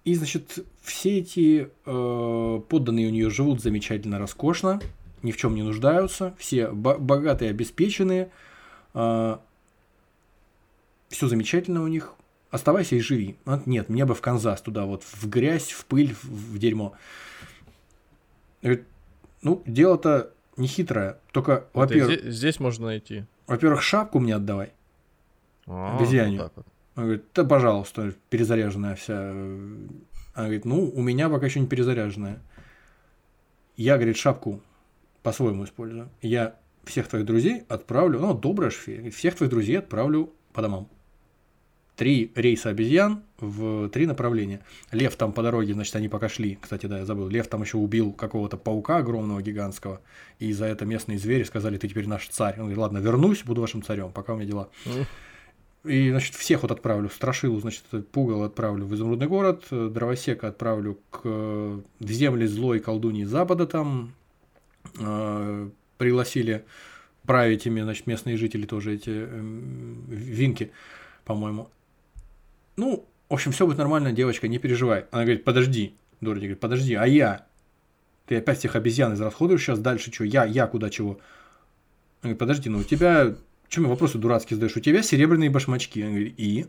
и, 0.04 0.14
значит, 0.14 0.58
все 0.82 1.18
эти 1.18 1.70
э, 1.86 2.60
подданные 2.68 3.06
у 3.08 3.10
нее 3.10 3.30
живут 3.30 3.60
замечательно, 3.62 4.18
роскошно, 4.18 4.80
ни 5.22 5.30
в 5.32 5.36
чем 5.36 5.54
не 5.54 5.62
нуждаются, 5.62 6.34
все 6.38 6.70
бо- 6.70 6.98
богатые, 6.98 7.50
обеспеченные, 7.50 8.30
все 8.92 9.38
замечательно 11.28 11.82
у 11.82 11.86
них. 11.88 12.12
Оставайся 12.50 12.96
и 12.96 13.00
живи. 13.00 13.36
А, 13.46 13.62
Нет, 13.64 13.88
мне 13.88 14.04
бы 14.04 14.14
в 14.14 14.20
Канзас 14.20 14.60
туда, 14.60 14.84
вот 14.84 15.02
в 15.04 15.28
грязь, 15.28 15.70
в 15.70 15.84
пыль, 15.86 16.14
в, 16.14 16.24
в 16.24 16.58
дерьмо. 16.58 16.92
Говорит, 18.60 18.84
ну, 19.42 19.62
дело-то 19.66 20.30
не 20.56 20.66
хитрое. 20.66 21.18
Только, 21.32 21.66
во-первых, 21.72 22.18
зе- 22.24 22.30
здесь 22.30 22.60
можно 22.60 22.86
найти. 22.86 23.24
во-первых, 23.46 23.82
шапку 23.82 24.18
мне 24.18 24.34
отдавай. 24.36 24.72
А, 25.66 25.96
Обезьяне. 25.96 26.38
вот 26.42 26.52
вот. 26.56 26.66
Он 26.94 27.04
говорит, 27.04 27.24
да, 27.34 27.44
пожалуйста, 27.44 28.14
перезаряженная 28.28 28.96
вся. 28.96 29.30
Она 29.30 30.44
говорит, 30.46 30.64
ну, 30.64 30.90
у 30.94 31.02
меня 31.02 31.28
пока 31.28 31.46
еще 31.46 31.60
не 31.60 31.66
перезаряженная. 31.66 32.40
Я, 33.76 33.96
говорит, 33.96 34.16
шапку 34.16 34.60
по-своему 35.22 35.64
использую. 35.64 36.10
Я 36.20 36.56
всех 36.84 37.08
твоих 37.08 37.24
друзей 37.24 37.62
отправлю, 37.68 38.18
ну, 38.20 38.34
добрая 38.34 38.70
говорит, 38.86 39.14
всех 39.14 39.36
твоих 39.36 39.50
друзей 39.50 39.78
отправлю 39.78 40.32
по 40.52 40.62
домам. 40.62 40.88
Три 41.96 42.32
рейса 42.34 42.70
обезьян 42.70 43.22
в 43.38 43.88
три 43.90 44.06
направления. 44.06 44.60
Лев 44.90 45.14
там 45.16 45.32
по 45.32 45.42
дороге, 45.42 45.74
значит, 45.74 45.94
они 45.94 46.08
пока 46.08 46.28
шли. 46.28 46.58
Кстати, 46.60 46.86
да, 46.86 46.98
я 46.98 47.04
забыл. 47.04 47.28
Лев 47.28 47.46
там 47.46 47.62
еще 47.62 47.76
убил 47.76 48.12
какого-то 48.12 48.56
паука 48.56 48.96
огромного, 48.96 49.42
гигантского. 49.42 50.00
И 50.38 50.52
за 50.52 50.66
это 50.66 50.86
местные 50.86 51.18
звери 51.18 51.44
сказали, 51.44 51.76
ты 51.76 51.88
теперь 51.88 52.08
наш 52.08 52.28
царь. 52.28 52.54
Он 52.54 52.60
говорит, 52.60 52.78
ладно, 52.78 52.98
вернусь, 52.98 53.44
буду 53.44 53.60
вашим 53.60 53.82
царем, 53.82 54.10
пока 54.10 54.32
у 54.32 54.36
меня 54.36 54.46
дела. 54.46 54.70
И, 55.84 56.10
значит, 56.10 56.34
всех 56.34 56.62
вот 56.62 56.70
отправлю. 56.70 57.08
Страшилу, 57.08 57.58
значит, 57.60 57.84
Пугал 58.12 58.44
отправлю 58.44 58.86
в 58.86 58.94
Изумрудный 58.94 59.26
город, 59.26 59.64
э, 59.70 59.90
Дровосека 59.92 60.48
отправлю 60.48 60.98
к, 61.10 61.20
э, 61.24 61.80
в 61.98 62.10
земли 62.10 62.46
злой 62.46 62.78
колдуньи 62.78 63.24
Запада 63.24 63.66
там. 63.66 64.12
Э, 64.98 65.68
пригласили 65.98 66.64
править 67.24 67.66
ими, 67.66 67.80
значит, 67.80 68.06
местные 68.06 68.36
жители 68.36 68.66
тоже 68.66 68.94
эти 68.94 69.10
эм, 69.10 70.04
винки, 70.08 70.72
по-моему. 71.24 71.68
Ну, 72.76 73.06
в 73.28 73.34
общем, 73.34 73.52
все 73.52 73.66
будет 73.66 73.78
нормально, 73.78 74.12
девочка, 74.12 74.48
не 74.48 74.58
переживай. 74.58 75.06
Она 75.10 75.22
говорит, 75.22 75.44
подожди, 75.44 75.94
Дороти 76.20 76.46
говорит, 76.46 76.60
подожди, 76.60 76.94
а 76.94 77.06
я? 77.06 77.46
Ты 78.26 78.36
опять 78.36 78.58
всех 78.58 78.76
обезьян 78.76 79.14
израсходуешь 79.14 79.62
сейчас 79.62 79.78
дальше, 79.78 80.12
что? 80.12 80.24
Я, 80.24 80.44
я 80.44 80.66
куда 80.66 80.90
чего? 80.90 81.12
Она 82.22 82.34
говорит, 82.34 82.38
подожди, 82.38 82.68
ну 82.68 82.78
у 82.78 82.84
тебя 82.84 83.34
чем 83.72 83.88
вопросы 83.88 84.18
дурацкие 84.18 84.56
задаешь? 84.56 84.76
У 84.76 84.80
тебя 84.80 85.02
серебряные 85.02 85.48
башмачки. 85.48 86.02
Он 86.02 86.10
говорит, 86.10 86.34
и? 86.36 86.66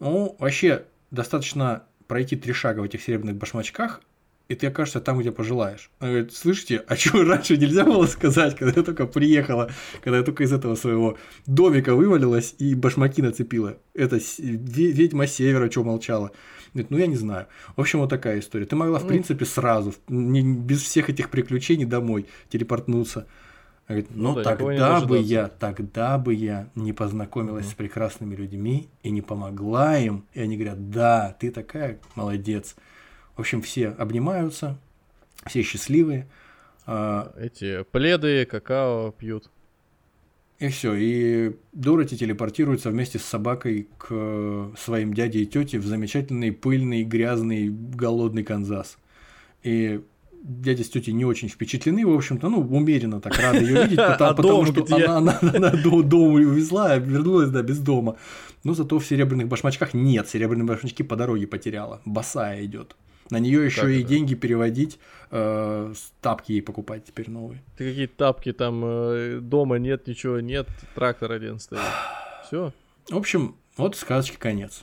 Ну, 0.00 0.36
вообще, 0.38 0.86
достаточно 1.10 1.82
пройти 2.06 2.34
три 2.34 2.54
шага 2.54 2.80
в 2.80 2.84
этих 2.84 3.02
серебряных 3.02 3.36
башмачках, 3.36 4.00
и 4.48 4.54
ты 4.54 4.68
окажешься 4.68 5.00
там, 5.02 5.18
где 5.18 5.30
пожелаешь. 5.32 5.90
Он 6.00 6.08
говорит, 6.08 6.32
слышите, 6.32 6.82
а 6.88 6.96
чего 6.96 7.24
раньше 7.24 7.58
нельзя 7.58 7.84
было 7.84 8.06
сказать, 8.06 8.56
когда 8.56 8.80
я 8.80 8.82
только 8.82 9.06
приехала, 9.06 9.70
когда 10.02 10.16
я 10.16 10.24
только 10.24 10.44
из 10.44 10.52
этого 10.54 10.76
своего 10.76 11.18
домика 11.44 11.94
вывалилась 11.94 12.54
и 12.58 12.74
башмаки 12.74 13.20
нацепила? 13.20 13.76
Это 13.92 14.18
ведьма 14.38 15.26
севера, 15.26 15.70
что 15.70 15.84
молчала? 15.84 16.30
Говорит, 16.72 16.90
ну 16.90 16.96
я 16.96 17.06
не 17.06 17.16
знаю. 17.16 17.48
В 17.76 17.82
общем, 17.82 17.98
вот 17.98 18.08
такая 18.08 18.38
история. 18.38 18.64
Ты 18.64 18.76
могла, 18.76 18.98
в 18.98 19.02
Ну. 19.02 19.08
принципе, 19.08 19.44
сразу, 19.44 19.94
без 20.08 20.80
всех 20.80 21.10
этих 21.10 21.28
приключений 21.28 21.84
домой 21.84 22.24
телепортнуться. 22.48 23.26
Говорит, 23.88 24.08
Ну 24.10 24.30
ну, 24.30 24.34
да, 24.34 24.42
тогда 24.42 25.00
бы 25.00 25.18
я, 25.18 25.48
тогда 25.48 26.18
бы 26.18 26.34
я 26.34 26.68
не 26.74 26.92
познакомилась 26.92 27.70
с 27.70 27.72
прекрасными 27.72 28.34
людьми 28.34 28.88
и 29.02 29.10
не 29.10 29.22
помогла 29.22 29.98
им. 29.98 30.26
И 30.34 30.40
они 30.40 30.56
говорят, 30.56 30.90
да, 30.90 31.34
ты 31.40 31.50
такая 31.50 31.98
молодец. 32.14 32.76
В 33.34 33.40
общем, 33.40 33.62
все 33.62 33.88
обнимаются, 33.88 34.78
все 35.46 35.62
счастливые. 35.62 36.28
а, 36.86 37.32
Эти 37.38 37.82
пледы, 37.84 38.44
какао 38.44 39.12
пьют. 39.12 39.50
И 40.58 40.68
все. 40.68 40.94
И 40.94 41.56
Дороти 41.72 42.18
телепортируется 42.18 42.90
вместе 42.90 43.18
с 43.18 43.22
собакой 43.24 43.88
к 43.96 44.08
э, 44.10 44.70
своим 44.76 45.14
дяде 45.14 45.40
и 45.40 45.46
тете 45.46 45.78
в 45.78 45.86
замечательный, 45.86 46.52
пыльный, 46.52 47.04
грязный, 47.04 47.68
голодный 47.70 48.42
Канзас. 48.42 48.98
И 49.62 50.02
дядя 50.48 50.82
с 50.82 50.88
тетей 50.88 51.12
не 51.12 51.24
очень 51.24 51.48
впечатлены, 51.48 52.06
в 52.06 52.14
общем-то, 52.14 52.48
ну, 52.48 52.60
умеренно 52.60 53.20
так 53.20 53.38
рады 53.38 53.58
ее 53.58 53.82
видеть, 53.84 53.98
А 53.98 54.12
потому, 54.12 54.34
потому 54.36 54.64
дом 54.64 54.66
что 54.66 54.82
где? 54.82 55.04
она, 55.04 55.18
она, 55.18 55.38
она 55.54 55.70
до- 55.70 56.02
дом 56.02 56.34
увезла, 56.34 56.92
а 56.92 56.98
вернулась, 56.98 57.50
да, 57.50 57.62
без 57.62 57.78
дома. 57.78 58.16
Но 58.64 58.74
зато 58.74 58.98
в 58.98 59.06
серебряных 59.06 59.48
башмачках 59.48 59.94
нет, 59.94 60.28
серебряные 60.28 60.66
башмачки 60.66 61.02
по 61.02 61.16
дороге 61.16 61.46
потеряла, 61.46 62.00
босая 62.04 62.64
идет. 62.64 62.96
На 63.30 63.38
нее 63.38 63.64
еще 63.64 63.94
и 63.94 64.00
это? 64.00 64.08
деньги 64.08 64.34
переводить, 64.34 64.98
э, 65.30 65.92
тапки 66.22 66.52
ей 66.52 66.62
покупать 66.62 67.04
теперь 67.04 67.30
новые. 67.30 67.62
Ты 67.76 67.90
какие 67.90 68.06
тапки 68.06 68.52
там, 68.52 68.80
э, 68.84 69.38
дома 69.42 69.76
нет, 69.76 70.06
ничего 70.06 70.40
нет, 70.40 70.66
трактор 70.94 71.32
один 71.32 71.58
стоит. 71.58 71.82
Все. 72.46 72.72
В 73.10 73.16
общем, 73.16 73.56
вот 73.76 73.96
сказочки 73.96 74.36
конец. 74.38 74.82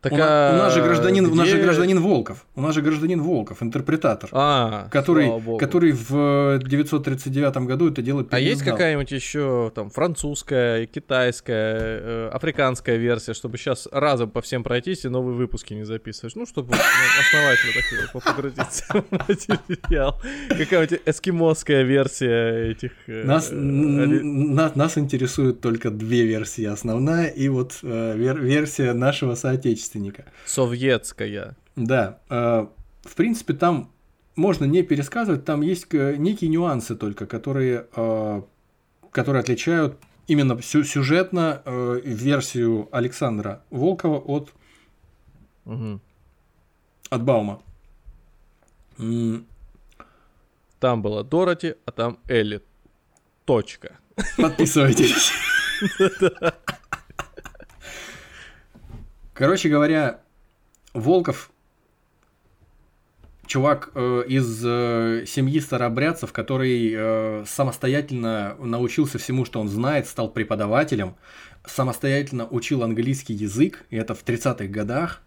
Так, 0.00 0.12
у, 0.12 0.16
на- 0.16 0.50
у 0.54 0.56
нас 0.58 0.74
же 0.74 0.80
а 0.80 0.84
гражданин, 0.84 1.26
у 1.26 1.34
нас 1.34 1.48
же 1.48 1.56
где- 1.56 1.64
гражданин 1.64 2.00
Волков. 2.00 2.46
У 2.54 2.60
нас 2.60 2.74
же 2.74 2.82
гражданин 2.82 3.20
Волков, 3.22 3.62
интерпретатор. 3.62 4.28
А, 4.32 4.88
который, 4.90 5.30
который 5.58 5.92
в 5.92 6.58
939 6.62 7.56
году 7.66 7.90
это 7.90 8.02
дело 8.02 8.24
А 8.30 8.38
есть 8.38 8.60
переиздал. 8.60 8.74
какая-нибудь 8.76 9.10
еще 9.10 9.72
там 9.74 9.90
французская, 9.90 10.86
китайская, 10.86 11.76
э, 11.78 12.30
африканская 12.32 12.96
версия, 12.96 13.34
чтобы 13.34 13.58
сейчас 13.58 13.88
разом 13.90 14.30
по 14.30 14.40
всем 14.42 14.62
пройтись 14.62 15.04
и 15.04 15.08
новые 15.08 15.34
выпуски 15.36 15.74
не 15.74 15.84
записывать? 15.84 16.36
Ну, 16.36 16.46
чтобы 16.46 16.74
ну, 16.74 16.80
основательно 17.20 17.72
так 17.74 18.14
вот 18.14 18.24
погрузиться 18.24 18.84
в 19.10 19.48
материал. 19.68 20.20
Какая-нибудь 20.48 21.00
эскимосская 21.06 21.82
версия 21.82 22.70
этих... 22.70 22.92
э, 23.06 23.24
Нас, 23.24 23.50
э, 23.50 23.54
нас, 23.54 24.98
интересуют 24.98 25.60
только 25.60 25.90
две 25.90 26.24
версии. 26.24 26.64
Основная 26.64 27.26
и 27.28 27.48
вот 27.48 27.78
э, 27.82 28.14
вер- 28.16 28.40
версия 28.40 28.92
нашего 28.92 29.34
соотечественника. 29.34 29.85
Советская. 30.44 31.56
Да. 31.76 32.18
э, 32.30 32.66
в 33.02 33.14
принципе, 33.14 33.54
там 33.54 33.90
можно 34.34 34.64
не 34.64 34.82
пересказывать, 34.82 35.44
там 35.44 35.62
есть 35.62 35.92
некие 35.92 36.50
нюансы 36.50 36.96
только, 36.96 37.26
которые, 37.26 37.86
э, 37.94 38.42
которые 39.10 39.40
отличают 39.40 39.98
именно 40.26 40.60
сю- 40.62 40.84
сюжетно 40.84 41.62
э, 41.64 42.00
версию 42.04 42.88
Александра 42.92 43.62
Волкова 43.70 44.18
от 44.18 44.52
Мгм. 45.64 46.00
от 47.10 47.22
Баума. 47.22 47.62
Там 50.80 51.02
была 51.02 51.22
Дороти, 51.22 51.74
а 51.84 51.90
там 51.92 52.18
Элли. 52.28 52.62
Точка. 53.44 53.98
Подписывайтесь. 54.36 55.30
Короче 59.36 59.68
говоря, 59.68 60.20
Волков 60.94 61.50
чувак 63.46 63.90
э, 63.94 64.24
из 64.26 64.64
э, 64.64 65.24
семьи 65.26 65.60
старообрядцев, 65.60 66.32
который 66.32 66.92
э, 66.96 67.44
самостоятельно 67.46 68.56
научился 68.58 69.18
всему, 69.18 69.44
что 69.44 69.60
он 69.60 69.68
знает, 69.68 70.06
стал 70.06 70.30
преподавателем, 70.30 71.16
самостоятельно 71.66 72.46
учил 72.48 72.82
английский 72.82 73.34
язык, 73.34 73.84
и 73.90 73.96
это 73.96 74.14
в 74.14 74.24
30-х 74.24 74.66
годах. 74.68 75.22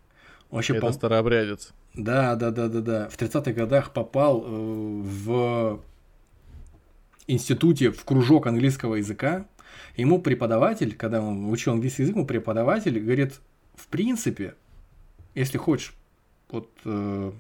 Вообще, 0.50 0.74
Это 0.76 0.88
по- 0.88 0.92
старообрядец. 0.92 1.72
да, 1.94 2.36
да, 2.36 2.50
да, 2.50 2.68
да, 2.68 2.82
да. 2.82 3.10
В 3.10 3.16
30-х 3.18 3.52
годах 3.52 3.94
попал 3.94 4.44
э, 4.44 4.48
в 4.50 5.82
институте 7.28 7.92
в 7.92 8.04
кружок 8.06 8.48
английского 8.48 8.96
языка. 8.96 9.46
Ему 9.96 10.20
преподаватель, 10.20 10.96
когда 10.96 11.22
он 11.22 11.48
учил 11.52 11.74
английский 11.74 12.02
язык, 12.02 12.16
ему 12.16 12.26
преподаватель 12.26 13.00
говорит, 13.00 13.40
в 13.80 13.88
принципе, 13.88 14.56
если 15.36 15.58
хочешь 15.58 15.94
вот, 16.52 16.70
э, 16.86 17.32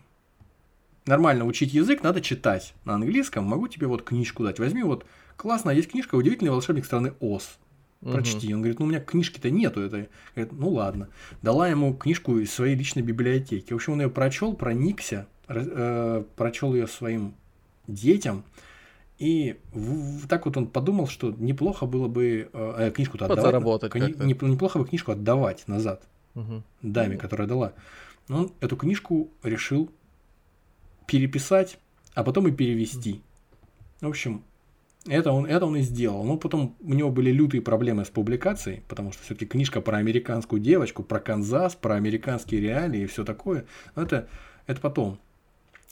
нормально 1.06 1.45
учить 1.45 1.74
язык, 1.74 2.03
надо 2.03 2.22
читать 2.22 2.74
на 2.86 2.95
английском. 2.95 3.44
Могу 3.44 3.68
тебе 3.68 3.88
вот 3.88 4.03
книжку 4.03 4.44
дать. 4.44 4.60
Возьми 4.60 4.84
вот, 4.84 5.06
классно, 5.36 5.72
есть 5.72 5.90
книжка 5.91 6.16
«Удивительный 6.16 6.52
волшебник 6.52 6.86
страны 6.86 7.14
Оз». 7.20 7.57
Прочти. 8.02 8.53
Он 8.53 8.61
говорит, 8.61 8.80
ну 8.80 8.86
у 8.86 8.88
меня 8.88 9.02
книжки-то 9.02 9.49
нету. 9.49 9.82
Это... 9.82 10.07
Говорит, 10.34 10.53
ну 10.53 10.70
ладно. 10.70 11.10
Дала 11.41 11.68
ему 11.68 11.94
книжку 11.94 12.38
из 12.40 12.53
своей 12.53 12.76
личной 12.76 13.02
библиотеки. 13.02 13.74
В 13.74 13.76
общем, 13.76 13.94
он 13.94 14.02
ее 14.02 14.10
прочел, 14.10 14.53
проникся, 14.53 15.28
э, 15.49 16.24
прочел 16.38 16.74
ее 16.74 16.88
своим 16.88 17.34
детям. 17.88 18.45
И 19.18 19.60
в- 19.74 20.22
в- 20.24 20.28
так 20.30 20.45
вот 20.45 20.56
он 20.56 20.68
подумал, 20.68 21.07
что 21.07 21.36
неплохо 21.38 21.86
было 21.86 22.07
бы 22.07 22.49
э, 22.53 22.76
э, 22.88 22.91
книжку-то 22.91 23.26
отдавать. 23.26 23.44
Подзаработать 23.44 23.91
Кни- 23.94 24.24
не- 24.26 24.49
неплохо 24.49 24.80
бы 24.80 24.86
книжку 24.88 25.11
отдавать 25.11 25.68
назад 25.68 26.07
Мгм. 26.35 26.64
даме, 26.81 27.18
которая 27.18 27.47
дала. 27.47 27.73
Он 28.30 28.51
эту 28.60 28.77
книжку 28.77 29.30
решил 29.43 29.91
переписать, 31.07 31.80
а 32.14 32.23
потом 32.23 32.47
и 32.47 32.51
перевести. 32.51 33.22
В 34.01 34.07
общем, 34.07 34.43
это 35.07 35.31
он, 35.31 35.45
это 35.45 35.65
он 35.65 35.77
и 35.77 35.81
сделал. 35.81 36.23
Но 36.23 36.38
потом 36.38 36.76
у 36.81 36.93
него 36.93 37.10
были 37.10 37.31
лютые 37.31 37.61
проблемы 37.61 38.06
с 38.06 38.10
публикацией, 38.10 38.84
потому 38.88 39.11
что 39.11 39.23
все-таки 39.23 39.45
книжка 39.45 39.81
про 39.81 39.97
американскую 39.97 40.61
девочку, 40.61 41.03
про 41.03 41.19
Канзас, 41.19 41.76
про 41.76 41.95
американские 41.95 42.61
реалии 42.61 43.01
и 43.01 43.07
все 43.07 43.23
такое. 43.23 43.65
Но 43.95 44.03
это, 44.03 44.27
это 44.68 44.80
потом. 44.81 45.19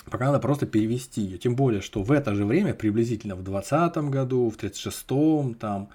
Пока 0.05 0.27
надо 0.27 0.39
просто 0.39 0.65
перевести 0.65 1.21
ее. 1.21 1.37
Тем 1.37 1.55
более, 1.55 1.81
что 1.81 2.03
в 2.03 2.11
это 2.11 2.35
же 2.35 2.45
время, 2.45 2.73
приблизительно 2.73 3.35
в 3.35 3.43
20 3.43 3.97
году, 4.09 4.49
в 4.49 4.57
36-м, 4.57 5.55
там 5.55 5.89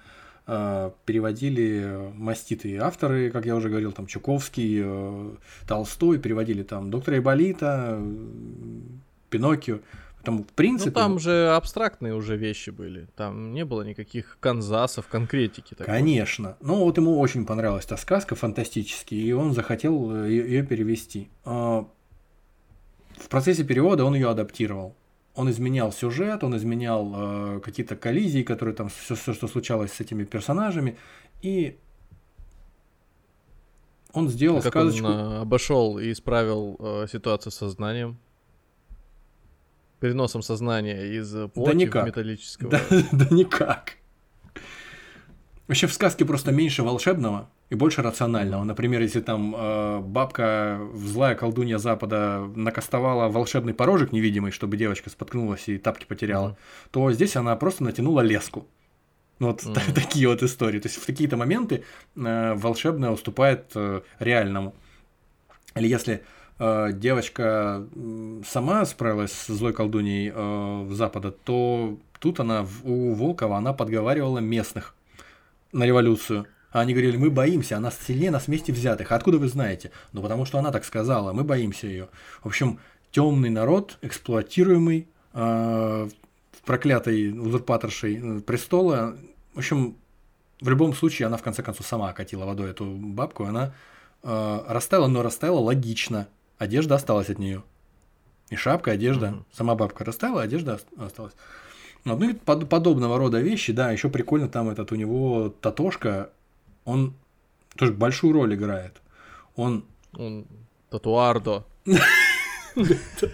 переводили 1.05 2.11
маститые 2.15 2.79
авторы, 2.81 3.31
как 3.31 3.45
я 3.45 3.55
уже 3.55 3.69
говорил, 3.69 3.91
там 3.91 4.07
Чуковский, 4.07 4.81
э, 4.83 5.31
Толстой, 5.67 6.17
переводили 6.19 6.63
там 6.63 6.91
доктора 6.91 7.17
Иболита, 7.17 7.97
э, 7.99 8.81
Пиноккио. 9.29 9.79
Там, 10.23 10.37
в 10.37 10.39
Ну 10.41 10.45
принципе, 10.55 10.91
там 10.91 11.19
же 11.19 11.49
абстрактные 11.53 12.13
уже 12.15 12.37
вещи 12.37 12.69
были. 12.69 13.07
Там 13.17 13.53
не 13.53 13.65
было 13.65 13.81
никаких 13.81 14.37
канзасов, 14.39 15.07
конкретики. 15.07 15.73
такой. 15.75 15.85
Конечно. 15.85 16.55
Ну 16.61 16.75
вот 16.75 16.97
ему 16.97 17.19
очень 17.19 17.45
понравилась 17.45 17.85
эта 17.85 17.97
сказка 17.97 18.35
фантастически, 18.35 19.15
и 19.15 19.33
он 19.33 19.53
захотел 19.53 20.25
ее 20.25 20.63
перевести. 20.63 21.27
А, 21.43 21.85
В 23.17 23.27
процессе 23.29 23.63
перевода 23.65 24.05
он 24.05 24.15
ее 24.15 24.29
адаптировал. 24.29 24.95
Он 25.35 25.49
изменял 25.49 25.91
сюжет, 25.91 26.43
он 26.43 26.55
изменял 26.55 27.11
э, 27.57 27.59
какие-то 27.61 27.95
коллизии, 27.95 28.43
которые 28.43 28.75
там 28.75 28.89
все, 28.89 29.15
что 29.15 29.47
случалось 29.47 29.91
с 29.93 29.99
этими 29.99 30.23
персонажами, 30.25 30.97
и 31.41 31.79
он 34.13 34.29
сделал 34.29 34.59
А 34.59 34.61
как 34.61 34.71
сказочку. 34.71 35.07
он 35.07 35.33
обошел 35.41 35.97
и 35.97 36.11
исправил 36.11 36.77
э, 36.79 37.07
ситуацию 37.11 37.51
с 37.51 37.55
сознанием? 37.55 38.19
Переносом 39.99 40.43
сознания 40.43 41.17
из 41.17 41.33
э, 41.35 41.47
плоти 41.47 41.71
в 41.71 41.75
никак. 41.77 42.05
металлического. 42.05 42.69
Да, 42.69 42.81
да 43.11 43.27
никак. 43.31 43.97
Вообще 45.67 45.87
в 45.87 45.93
сказке 45.93 46.25
просто 46.25 46.51
меньше 46.51 46.83
волшебного 46.83 47.49
и 47.73 47.75
больше 47.75 48.03
рационального. 48.03 48.63
Например, 48.63 49.01
если 49.01 49.19
там 49.19 49.55
э, 49.57 49.99
бабка, 49.99 50.79
злая 50.93 51.33
колдунья 51.35 51.79
Запада, 51.79 52.47
накастовала 52.55 53.29
волшебный 53.29 53.73
порожек 53.73 54.11
невидимый, 54.11 54.51
чтобы 54.51 54.77
девочка 54.77 55.09
споткнулась 55.09 55.67
и 55.67 55.79
тапки 55.79 56.05
потеряала, 56.05 56.49
Мгм. 56.49 56.57
то 56.91 57.11
здесь 57.11 57.35
она 57.35 57.55
просто 57.55 57.83
натянула 57.83 58.21
леску. 58.21 58.67
Вот 59.39 59.65
Мгм. 59.65 59.73
такие 59.95 60.27
вот 60.27 60.43
истории. 60.43 60.79
То 60.79 60.87
есть 60.87 61.01
в 61.01 61.05
какие-то 61.07 61.35
моменты 61.35 61.83
э, 62.15 62.53
волшебное 62.53 63.09
уступает 63.09 63.71
э, 63.73 64.01
реальному. 64.19 64.75
Или 65.75 65.87
если 65.87 66.21
э, 66.59 66.91
девочка 66.93 67.83
сама 68.47 68.85
справилась 68.85 69.31
с 69.31 69.47
злой 69.47 69.73
колдуньей 69.73 70.31
э, 70.31 70.87
Запада, 70.91 71.31
то 71.31 71.97
тут 72.19 72.39
она 72.39 72.67
у 72.83 73.15
Волкова 73.15 73.57
она 73.57 73.73
подговаривала 73.73 74.37
местных 74.37 74.93
на 75.71 75.85
революцию. 75.87 76.45
А 76.73 76.81
они 76.81 76.93
говорили, 76.93 77.17
мы 77.17 77.29
боимся, 77.29 77.77
она 77.77 77.91
сильнее 77.91 78.31
нас 78.31 78.47
вместе 78.47 78.73
взятых. 78.73 79.11
А 79.11 79.15
откуда 79.15 79.37
вы 79.37 79.47
знаете? 79.47 79.91
Ну, 80.11 80.23
потому 80.23 80.43
что 80.45 80.57
она 80.57 80.71
так 80.71 80.83
сказала, 80.85 81.31
мы 81.31 81.43
боимся 81.43 81.85
ее. 81.87 82.09
В 82.41 82.47
общем, 82.47 82.79
темный 83.11 83.51
народ, 83.51 83.99
эксплуатируемый 84.01 85.07
э, 85.33 86.09
проклятой 86.65 87.29
узурпаторшей 87.31 88.19
э, 88.21 88.39
престола. 88.41 89.15
В 89.53 89.59
общем, 89.59 89.95
в 90.61 90.67
любом 90.67 90.95
случае, 90.95 91.27
она 91.27 91.37
в 91.37 91.43
конце 91.43 91.61
концов 91.61 91.85
сама 91.85 92.09
окатила 92.09 92.45
водой 92.45 92.71
эту 92.71 92.85
бабку, 92.85 93.43
она 93.43 93.73
э, 94.23 94.59
растаяла, 94.67 95.07
но 95.07 95.21
растаяла 95.21 95.59
логично. 95.59 96.27
Одежда 96.57 96.95
осталась 96.95 97.29
от 97.29 97.37
нее. 97.37 97.63
И 98.49 98.55
шапка, 98.55 98.91
одежда. 98.91 99.29
Мгм. 99.29 99.45
Сама 99.51 99.75
бабка 99.75 100.05
растаяла, 100.05 100.41
одежда 100.41 100.75
ос- 100.75 100.85
осталась. 100.97 101.33
Вот, 102.03 102.19
ну 102.19 102.29
и 102.29 102.33
под- 102.33 102.67
подобного 102.67 103.19
рода 103.19 103.39
вещи, 103.39 103.73
да, 103.73 103.91
еще 103.91 104.09
прикольно 104.09 104.49
там 104.49 104.69
этот 104.69 104.91
у 104.91 104.95
него 104.95 105.53
Татошка, 105.61 106.31
он 106.85 107.13
тоже 107.75 107.93
большую 107.93 108.33
роль 108.33 108.55
играет. 108.55 109.01
Он 109.55 109.85
Он 110.17 110.45
татуардо. 110.89 111.65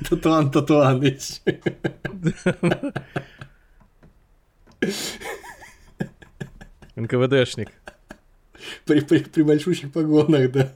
Татуан 0.09 0.51
Татуаныч. 0.51 1.41
НКВДшник. 6.95 7.69
При, 8.85 8.99
при, 9.01 9.19
при 9.19 9.43
большущих 9.43 9.91
погонах, 9.91 10.51
да. 10.51 10.73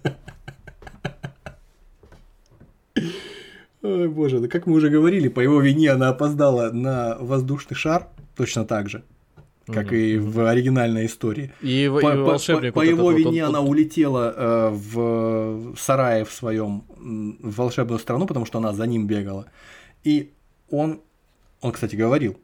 Ой, 3.82 4.08
боже, 4.08 4.40
да 4.40 4.48
как 4.48 4.66
мы 4.66 4.76
уже 4.76 4.90
говорили, 4.90 5.28
по 5.28 5.42
его 5.42 5.60
вине 5.60 5.92
она 5.92 6.08
опоздала 6.10 6.72
на 6.72 7.18
воздушный 7.18 7.76
шар, 7.76 8.08
точно 8.36 8.64
так 8.66 8.90
же, 8.90 9.04
как 9.68 9.86
Мгм. 9.88 9.96
и 9.96 10.18
в 10.18 10.40
оригинальной 10.46 11.06
истории. 11.06 11.54
И, 11.62 11.88
в- 11.88 12.00
и 12.00 12.02
По, 12.02 12.12
по- 12.12 12.18
волшебник 12.18 12.74
по- 12.74 12.80
вот 12.82 12.86
по 12.86 12.90
его 12.90 13.04
вот, 13.04 13.16
он- 13.16 13.20
вине 13.22 13.44
он- 13.44 13.50
она 13.56 13.62
улетела 13.62 14.34
э, 14.36 14.70
в 14.74 15.76
сарае 15.78 16.24
в 16.26 16.32
своем 16.32 16.84
в 16.98 17.56
волшебную 17.58 18.00
страну, 18.00 18.26
потому 18.28 18.46
что 18.46 18.58
она 18.60 18.74
за 18.74 18.86
ним 18.88 19.08
бегала. 19.08 19.46
И 20.04 20.32
он, 20.70 21.00
он, 21.62 21.72
кстати, 21.72 21.96
говорил 21.96 22.38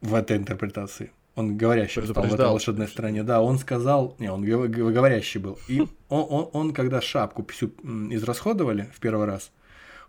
в 0.00 0.14
этой 0.14 0.36
интерпретации. 0.36 1.10
Он 1.34 1.58
говорящий 1.58 2.02
стал 2.06 2.24
в 2.24 2.32
этой 2.32 2.46
волшебной 2.46 2.88
стране. 2.88 3.22
Да, 3.22 3.42
он 3.42 3.58
сказал, 3.58 4.14
не, 4.18 4.32
он 4.32 4.42
гов- 4.42 4.68
гов- 4.70 4.92
говорящий 4.94 5.38
был. 5.40 5.58
И 5.68 5.80
он, 5.80 5.88
он, 6.30 6.48
он, 6.54 6.72
когда 6.72 7.02
шапку 7.02 7.44
всю 7.52 7.66
израсходовали 8.10 8.88
в 8.94 9.00
первый 9.00 9.26
раз, 9.26 9.50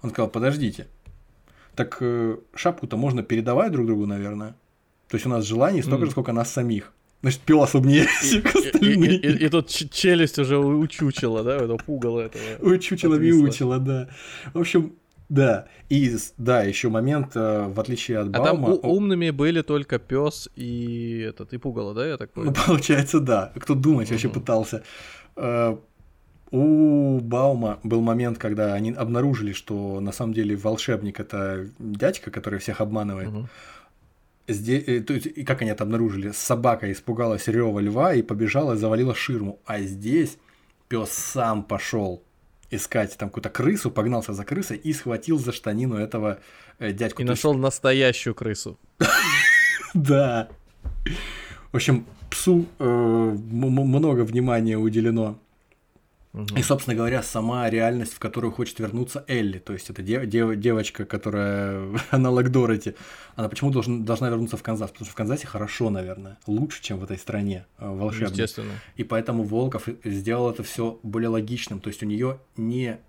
он 0.01 0.11
сказал, 0.11 0.29
подождите, 0.29 0.87
так 1.75 1.97
э, 1.99 2.37
шапку-то 2.55 2.95
можно 2.95 3.23
передавать 3.23 3.71
друг 3.73 3.85
другу, 3.87 4.05
наверное. 4.05 4.55
То 5.09 5.15
есть 5.15 5.25
у 5.25 5.29
нас 5.29 5.45
желаний 5.45 5.81
столько 5.81 6.05
же, 6.05 6.11
сколько 6.11 6.33
нас 6.33 6.51
самих. 6.51 6.93
Значит, 7.21 7.41
пес 7.41 7.73
умнее 7.75 8.05
всех 8.21 8.55
И, 8.55 8.59
и- 8.59 8.67
остальных. 8.67 9.11
и- 9.11 9.27
и- 9.27 9.45
и 9.45 9.49
тут 9.49 9.67
челюсть 9.69 10.37
уже 10.39 10.57
учучила, 10.59 11.43
да, 11.43 11.55
это 11.57 11.75
пугало 11.77 12.19
этого. 12.21 12.43
Учучила 12.75 13.15
мяучила, 13.15 13.79
да. 13.79 14.07
В 14.53 14.59
общем, 14.59 14.93
да. 15.29 15.65
И, 15.89 16.15
да, 16.37 16.61
еще 16.63 16.89
момент, 16.89 17.31
э, 17.35 17.67
в 17.67 17.79
отличие 17.79 18.19
от 18.19 18.27
А 18.35 18.43
там 18.43 18.61
Баума... 18.61 18.67
у- 18.75 18.87
умными 18.97 19.31
были 19.31 19.61
только 19.61 19.97
пес 19.99 20.47
и 20.55 21.25
этот, 21.29 21.53
и 21.53 21.57
пугало, 21.57 21.93
да, 21.93 22.05
я 22.07 22.17
так 22.17 22.29
Ну, 22.35 22.43
понял? 22.43 22.55
получается, 22.67 23.19
да. 23.19 23.51
Кто 23.59 23.73
думать 23.73 24.11
вообще 24.11 24.29
пытался. 24.29 24.83
Э, 25.35 25.77
У 26.51 27.19
Баума 27.19 27.79
был 27.83 27.99
момент, 28.01 28.37
когда 28.37 28.73
они 28.73 28.91
обнаружили, 28.91 29.51
что 29.51 29.99
на 29.99 30.13
самом 30.13 30.33
деле 30.33 30.55
волшебник 30.55 31.19
это 31.19 31.67
дядька, 31.77 32.31
который 32.31 32.59
всех 32.59 32.79
обманывает. 32.79 33.29
Мгм. 33.29 33.49
Здесь, 34.47 34.83
э, 34.87 35.01
то 35.01 35.13
есть, 35.13 35.45
как 35.45 35.61
они 35.61 35.71
это 35.71 35.83
обнаружили? 35.83 36.31
Собака 36.31 36.89
испугалась 36.91 37.47
рева 37.47 37.79
льва 37.79 38.13
и 38.13 38.21
побежала 38.21 38.73
и 38.73 38.77
завалила 38.77 39.13
ширму. 39.13 39.59
А 39.65 39.79
здесь 39.81 40.37
пес 40.87 41.09
сам 41.09 41.63
пошел 41.63 42.23
искать 42.69 43.17
там 43.17 43.29
какую-то 43.29 43.49
крысу, 43.49 43.91
погнался 43.91 44.33
за 44.33 44.43
крысой 44.45 44.77
и 44.77 44.93
схватил 44.93 45.37
за 45.37 45.51
штанину 45.51 45.95
этого 45.95 46.39
э, 46.79 46.91
дядьку. 46.93 47.21
И 47.21 47.25
То 47.25 47.31
есть- 47.31 47.43
нашел 47.43 47.57
настоящую 47.57 48.35
крысу. 48.35 48.77
Да. 49.93 50.49
В 51.71 51.75
общем, 51.75 52.05
псу 52.29 52.65
э, 52.77 52.83
много 52.83 54.21
внимания 54.21 54.77
уделено 54.77 55.39
И, 56.55 56.61
собственно 56.61 56.95
говоря, 56.95 57.23
сама 57.23 57.69
реальность, 57.69 58.13
в 58.13 58.19
которую 58.19 58.51
хочет 58.51 58.79
вернуться 58.79 59.23
Элли. 59.27 59.59
То 59.59 59.73
есть 59.73 59.89
это 59.89 60.01
дев- 60.01 60.27
дев- 60.27 60.55
девочка, 60.57 61.05
которая 61.05 61.89
аналог 62.11 62.49
Дороти. 62.51 62.95
Она 63.35 63.49
почему 63.49 63.71
должна, 63.71 64.03
должна 64.05 64.29
вернуться 64.29 64.57
в 64.57 64.63
Канзас? 64.63 64.91
Потому 64.91 65.05
что 65.05 65.13
в 65.13 65.17
Канзасе 65.17 65.47
хорошо, 65.47 65.89
наверное. 65.89 66.37
Лучше, 66.47 66.81
чем 66.81 66.99
в 66.99 67.03
этой 67.03 67.17
стране 67.17 67.65
э, 67.77 67.87
волшебной. 67.89 68.31
Естественно. 68.31 68.73
И 68.95 69.03
поэтому 69.03 69.43
Волков 69.43 69.87
сделал 70.03 70.51
это 70.51 70.63
все 70.63 70.99
более 71.03 71.29
логичным. 71.29 71.79
То 71.79 71.89
есть 71.89 72.03
у 72.03 72.05
нее 72.05 72.39
не 72.55 72.99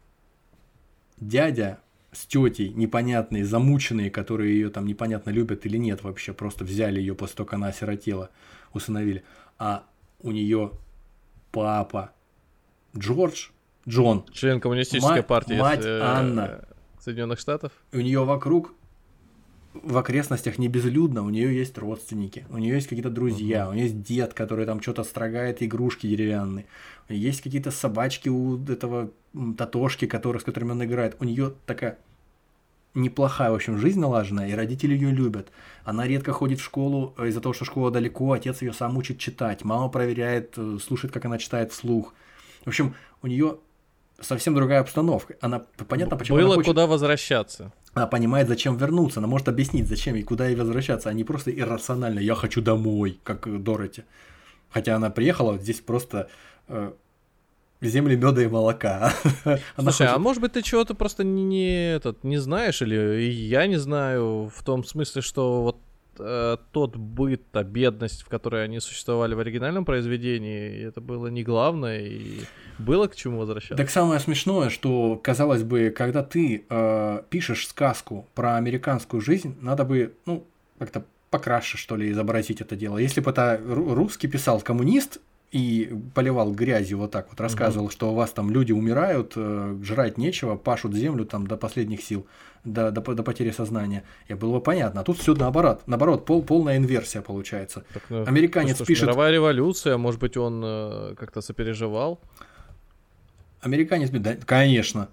дядя 1.18 1.78
с 2.12 2.26
тетей 2.26 2.70
непонятные, 2.70 3.44
замученные, 3.44 4.10
которые 4.10 4.54
ее 4.54 4.70
там 4.70 4.86
непонятно 4.86 5.30
любят 5.30 5.66
или 5.66 5.76
нет 5.76 6.02
вообще, 6.02 6.32
просто 6.32 6.64
взяли 6.64 7.00
ее 7.00 7.14
после 7.14 7.36
того, 7.36 7.46
как 7.46 7.54
она 7.54 7.68
осиротела, 7.68 8.30
усыновили. 8.72 9.22
А 9.58 9.84
у 10.20 10.30
нее 10.30 10.72
папа 11.52 12.12
Джордж, 12.98 13.48
Джон, 13.88 14.24
Член 14.32 14.60
коммунистической 14.60 15.16
Мать- 15.16 15.26
партии 15.26 15.54
мать 15.54 15.84
э, 15.84 16.00
Анна. 16.00 16.64
Соединенных 17.00 17.38
Штатов. 17.38 17.72
у 17.92 17.98
нее 17.98 18.24
вокруг 18.24 18.74
в 19.74 19.96
окрестностях 19.96 20.58
не 20.58 20.68
безлюдно, 20.68 21.22
у 21.22 21.30
нее 21.30 21.56
есть 21.56 21.78
родственники, 21.78 22.46
у 22.50 22.58
нее 22.58 22.74
есть 22.74 22.88
какие-то 22.88 23.10
друзья, 23.10 23.68
у 23.68 23.72
нее 23.72 23.84
есть 23.84 24.02
дед, 24.02 24.34
который 24.34 24.66
там 24.66 24.82
что-то 24.82 25.04
строгает 25.04 25.62
игрушки 25.62 26.06
деревянные, 26.06 26.66
есть 27.08 27.40
какие-то 27.42 27.70
собачки 27.70 28.28
у 28.28 28.62
этого 28.64 29.10
Татошки, 29.56 30.06
который, 30.06 30.40
с 30.40 30.44
которыми 30.44 30.72
он 30.72 30.84
играет. 30.84 31.16
У 31.20 31.24
нее 31.24 31.52
такая 31.66 31.98
неплохая, 32.94 33.50
в 33.50 33.54
общем, 33.54 33.78
жизнь 33.78 34.00
налаженная, 34.00 34.48
и 34.48 34.54
родители 34.54 34.94
ее 34.94 35.10
любят. 35.12 35.48
Она 35.84 36.06
редко 36.06 36.32
ходит 36.32 36.58
в 36.60 36.64
школу 36.64 37.14
э, 37.16 37.28
из-за 37.28 37.40
того, 37.40 37.52
что 37.52 37.64
школа 37.64 37.90
далеко, 37.90 38.32
отец 38.32 38.62
ее 38.62 38.72
сам 38.72 38.96
учит 38.96 39.18
читать, 39.18 39.64
мама 39.64 39.88
проверяет, 39.88 40.54
э, 40.56 40.78
слушает, 40.82 41.12
как 41.12 41.24
она 41.26 41.38
читает 41.38 41.72
вслух. 41.72 42.14
В 42.64 42.68
общем, 42.68 42.94
у 43.22 43.26
нее 43.26 43.58
совсем 44.20 44.54
другая 44.54 44.80
обстановка. 44.80 45.36
Она 45.40 45.60
понятно, 45.88 46.16
почему 46.16 46.38
Было 46.38 46.46
она 46.46 46.54
хочет... 46.56 46.68
куда 46.68 46.86
возвращаться. 46.86 47.72
Она 47.94 48.06
понимает, 48.06 48.48
зачем 48.48 48.76
вернуться, 48.76 49.20
она 49.20 49.28
может 49.28 49.48
объяснить, 49.48 49.88
зачем 49.88 50.16
и 50.16 50.22
куда 50.22 50.46
ей 50.48 50.56
возвращаться, 50.56 51.08
а 51.08 51.12
не 51.12 51.24
просто 51.24 51.50
иррационально 51.50 52.20
«я 52.20 52.34
хочу 52.34 52.60
домой», 52.60 53.18
как 53.24 53.46
э, 53.46 53.58
Дороти. 53.58 54.04
Хотя 54.70 54.96
она 54.96 55.10
приехала 55.10 55.52
вот 55.52 55.62
здесь 55.62 55.80
просто 55.80 56.28
э, 56.68 56.92
земли 57.80 58.16
меда 58.16 58.42
и 58.42 58.46
молока. 58.46 59.12
Слушай, 59.78 60.06
а 60.06 60.10
хочет- 60.10 60.18
может 60.18 60.42
быть 60.42 60.52
ты 60.52 60.62
чего-то 60.62 60.94
просто 60.94 61.24
не, 61.24 61.44
не 61.44 61.94
этот 61.94 62.24
не 62.24 62.38
знаешь 62.38 62.82
или 62.82 63.30
я 63.30 63.66
не 63.66 63.76
знаю 63.76 64.50
в 64.54 64.62
том 64.62 64.84
смысле, 64.84 65.22
что 65.22 65.62
вот 65.62 65.76
э, 66.20 66.56
тот 66.72 66.96
быт, 66.96 67.50
та 67.50 67.62
бедность, 67.62 68.22
в 68.22 68.28
которой 68.28 68.64
они 68.64 68.80
существовали 68.80 69.34
в 69.34 69.40
оригинальном 69.40 69.84
произведении, 69.84 70.84
это 70.86 71.00
было 71.00 71.28
не 71.28 71.42
главное 71.42 72.00
и 72.00 72.40
было 72.78 73.06
к 73.08 73.16
чему 73.16 73.38
возвращаться. 73.38 73.76
Так 73.76 73.90
самое 73.90 74.20
смешное, 74.20 74.70
что, 74.70 75.16
казалось 75.16 75.62
бы, 75.62 75.90
когда 75.90 76.22
ты 76.22 76.64
э, 76.68 77.22
пишешь 77.30 77.68
сказку 77.68 78.26
про 78.34 78.56
американскую 78.56 79.20
жизнь, 79.20 79.56
надо 79.60 79.84
бы, 79.84 80.14
ну, 80.26 80.44
как-то 80.78 81.04
покраше, 81.30 81.76
что 81.76 81.96
ли, 81.96 82.10
изобразить 82.10 82.60
это 82.60 82.76
дело. 82.76 82.98
Если 82.98 83.20
бы 83.20 83.30
это 83.30 83.60
ру- 83.62 83.94
русский 83.94 84.28
писал 84.28 84.60
коммунист 84.60 85.18
и 85.50 85.90
поливал 86.14 86.52
грязью 86.52 86.98
вот 86.98 87.10
так 87.10 87.28
вот, 87.30 87.40
рассказывал, 87.40 87.88
что 87.90 88.10
у 88.10 88.14
вас 88.14 88.32
там 88.32 88.50
люди 88.50 88.72
умирают, 88.72 89.32
э, 89.36 89.76
жрать 89.82 90.18
нечего, 90.18 90.56
пашут 90.56 90.94
землю 90.94 91.24
там 91.24 91.46
до 91.46 91.56
последних 91.56 92.02
сил, 92.02 92.26
до, 92.64 92.90
до, 92.90 93.00
до 93.00 93.22
потери 93.22 93.50
сознания, 93.50 94.02
и 94.28 94.34
было 94.34 94.54
бы 94.58 94.60
понятно. 94.60 95.00
А 95.00 95.04
тут 95.04 95.16
все 95.18 95.34
наоборот, 95.34 95.82
наоборот, 95.86 96.26
пол, 96.26 96.42
полная 96.42 96.76
инверсия 96.76 97.22
получается. 97.22 97.84
Так, 97.94 98.02
ну, 98.10 98.24
американец 98.26 98.74
что 98.76 98.84
ж, 98.84 98.88
пишет- 98.88 99.06
Мировая 99.08 99.32
революция, 99.32 99.96
может 99.96 100.20
быть, 100.20 100.36
он 100.36 100.60
э, 100.64 101.14
как-то 101.18 101.40
сопереживал. 101.40 102.20
Американец, 103.60 104.10
да, 104.10 104.36
конечно. 104.44 105.08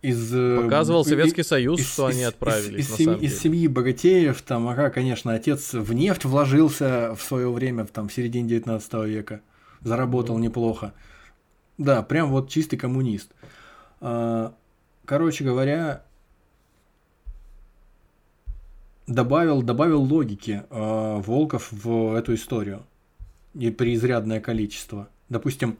Из, 0.00 0.32
э, 0.34 0.60
Показывал 0.62 1.02
и- 1.02 1.08
Советский 1.08 1.42
Союз, 1.44 1.80
из- 1.80 1.92
что 1.92 2.08
из- 2.08 2.14
они 2.16 2.22
из- 2.24 2.28
отправились, 2.28 2.80
из, 2.88 2.94
семьи, 2.96 3.04
самом 3.04 3.20
из 3.20 3.38
семьи 3.40 3.66
богатеев, 3.68 4.42
там, 4.42 4.66
ага, 4.68 4.90
конечно, 4.90 5.32
отец 5.32 5.74
в 5.74 5.92
нефть 5.92 6.24
вложился 6.24 7.14
в 7.16 7.22
свое 7.22 7.50
время, 7.52 7.84
там, 7.86 8.08
в 8.08 8.12
середине 8.12 8.48
19 8.48 9.04
века, 9.06 9.40
заработал 9.84 10.38
неплохо. 10.38 10.92
Да, 11.78 12.02
прям 12.02 12.30
вот 12.30 12.48
чистый 12.48 12.76
коммунист. 12.76 13.32
А, 14.00 14.54
Короче 15.04 15.44
говоря, 15.44 16.04
добавил, 19.06 19.62
добавил 19.62 20.02
логики 20.02 20.62
а, 20.70 21.18
Волков 21.20 21.72
в 21.72 22.14
эту 22.16 22.34
историю. 22.34 22.84
И 23.54 23.70
преизрядное 23.70 24.40
количество. 24.40 25.08
Допустим, 25.28 25.76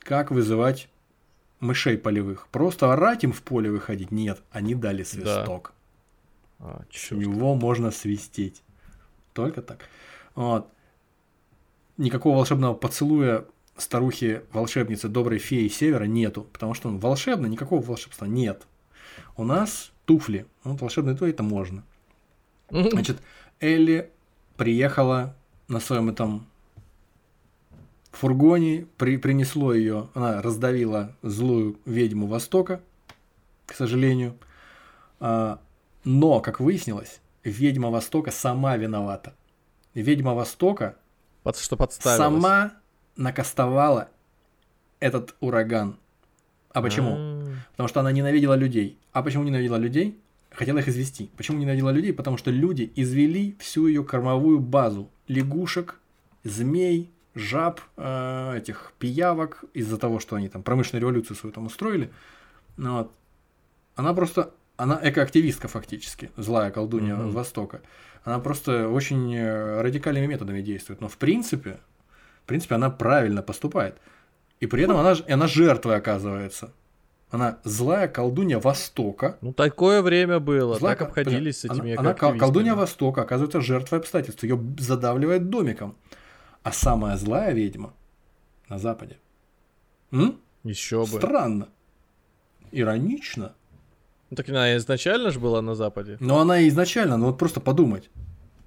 как 0.00 0.30
вызывать 0.30 0.88
мышей 1.60 1.96
полевых? 1.96 2.48
Просто 2.48 2.92
орать 2.92 3.22
им 3.22 3.32
в 3.32 3.42
поле 3.42 3.70
выходить? 3.70 4.10
Нет, 4.10 4.42
они 4.50 4.74
дали 4.74 5.04
свисток. 5.04 5.72
А, 6.58 6.82
С 6.90 7.10
него 7.10 7.54
можно 7.54 7.90
свистеть. 7.90 8.62
Только 9.32 9.62
так. 9.62 9.80
Вот. 10.34 10.68
Никакого 11.96 12.36
волшебного 12.36 12.74
поцелуя 12.74 13.44
старухи 13.76 14.42
волшебницы 14.52 15.08
доброй 15.08 15.38
феи 15.38 15.68
севера 15.68 16.04
нету, 16.04 16.46
потому 16.52 16.74
что 16.74 16.88
он 16.88 16.98
волшебный, 16.98 17.48
никакого 17.48 17.82
волшебства 17.82 18.26
нет. 18.26 18.66
У 19.36 19.44
нас 19.44 19.92
туфли. 20.04 20.46
Вот 20.64 20.80
волшебные 20.80 21.14
туфли 21.14 21.30
это 21.30 21.42
можно. 21.42 21.84
Значит, 22.70 23.18
Элли 23.60 24.10
приехала 24.56 25.36
на 25.68 25.80
своем 25.80 26.08
этом 26.08 26.46
фургоне, 28.12 28.86
при, 28.96 29.16
принесло 29.16 29.74
ее, 29.74 30.08
она 30.14 30.40
раздавила 30.40 31.16
злую 31.22 31.78
ведьму 31.84 32.26
Востока, 32.26 32.80
к 33.66 33.74
сожалению. 33.74 34.36
А, 35.20 35.60
но, 36.04 36.40
как 36.40 36.60
выяснилось, 36.60 37.20
ведьма 37.42 37.90
Востока 37.90 38.30
сама 38.30 38.76
виновата. 38.76 39.34
Ведьма 39.94 40.34
Востока 40.34 40.96
Под- 41.44 41.56
что 41.58 41.76
подставилась. 41.76 42.18
сама 42.18 42.72
накастовала 43.16 44.08
этот 44.98 45.34
ураган. 45.40 45.96
А 46.72 46.82
почему? 46.82 47.10
М, 47.16 47.60
Потому 47.72 47.88
что 47.88 48.00
она 48.00 48.10
ненавидела 48.10 48.54
людей. 48.54 48.98
А 49.12 49.22
почему 49.22 49.44
ненавидела 49.44 49.76
людей? 49.76 50.18
Хотела 50.50 50.78
их 50.78 50.88
извести. 50.88 51.30
Почему 51.36 51.58
ненавидела 51.58 51.90
людей? 51.90 52.12
Потому 52.12 52.36
что 52.36 52.50
люди 52.50 52.92
извели 52.96 53.56
всю 53.60 53.86
ее 53.86 54.02
кормовую 54.04 54.58
базу. 54.58 55.08
Лягушек, 55.28 56.00
змей, 56.44 57.10
жаб, 57.34 57.80
э, 57.96 58.56
этих 58.58 58.92
пиявок, 58.98 59.64
из-за 59.74 59.98
того, 59.98 60.18
что 60.20 60.36
они 60.36 60.48
там 60.48 60.62
промышленную 60.62 61.00
революцию 61.02 61.36
свою 61.36 61.52
там 61.52 61.66
устроили. 61.66 62.10
Ну 62.76 62.96
Вот. 62.96 63.12
Она 63.96 64.12
просто, 64.14 64.52
она 64.76 64.98
экоактивистка 65.02 65.68
фактически, 65.68 66.30
злая 66.36 66.70
колдунья 66.70 67.14
Мгм. 67.16 67.30
Востока. 67.30 67.80
Она 68.24 68.38
просто 68.38 68.88
очень 68.88 69.34
э, 69.34 69.80
радикальными 69.82 70.26
методами 70.26 70.62
действует. 70.62 71.00
Но 71.00 71.08
в 71.08 71.16
принципе, 71.18 71.78
в 72.42 72.46
принципе, 72.46 72.74
она 72.74 72.90
правильно 72.90 73.42
поступает. 73.42 73.96
И 74.60 74.66
при 74.66 74.82
этом 74.82 74.96
она, 74.96 75.14
она 75.28 75.46
жертвой 75.46 75.96
оказывается. 75.96 76.72
Она 77.30 77.58
злая 77.64 78.06
колдунья 78.08 78.58
Востока. 78.60 79.38
Ну, 79.40 79.52
такое 79.52 80.02
время 80.02 80.38
было, 80.38 80.78
Злая 80.78 80.94
так 80.96 81.08
обходились 81.08 81.60
с 81.60 81.64
она- 81.64 81.74
этими 81.74 81.92
Она, 81.94 82.12
экоактивистами. 82.12 82.38
колдунья 82.38 82.74
Востока 82.74 83.22
оказывается 83.22 83.60
жертвой 83.60 83.98
обстоятельств. 83.98 84.42
Ее 84.44 84.58
задавливает 84.78 85.50
домиком. 85.50 85.96
А 86.62 86.72
самая 86.72 87.16
злая 87.16 87.52
ведьма 87.52 87.92
на 88.68 88.78
Западе. 88.78 89.18
М? 90.12 90.40
Еще 90.62 91.00
бы. 91.00 91.18
Странно. 91.18 91.68
Иронично. 92.72 93.54
Ну, 94.34 94.36
так 94.36 94.48
она 94.48 94.76
изначально 94.78 95.30
же 95.30 95.38
была 95.38 95.62
на 95.62 95.76
Западе. 95.76 96.16
Но 96.18 96.40
она 96.40 96.66
изначально, 96.66 97.16
ну 97.16 97.26
вот 97.26 97.38
просто 97.38 97.60
подумать, 97.60 98.10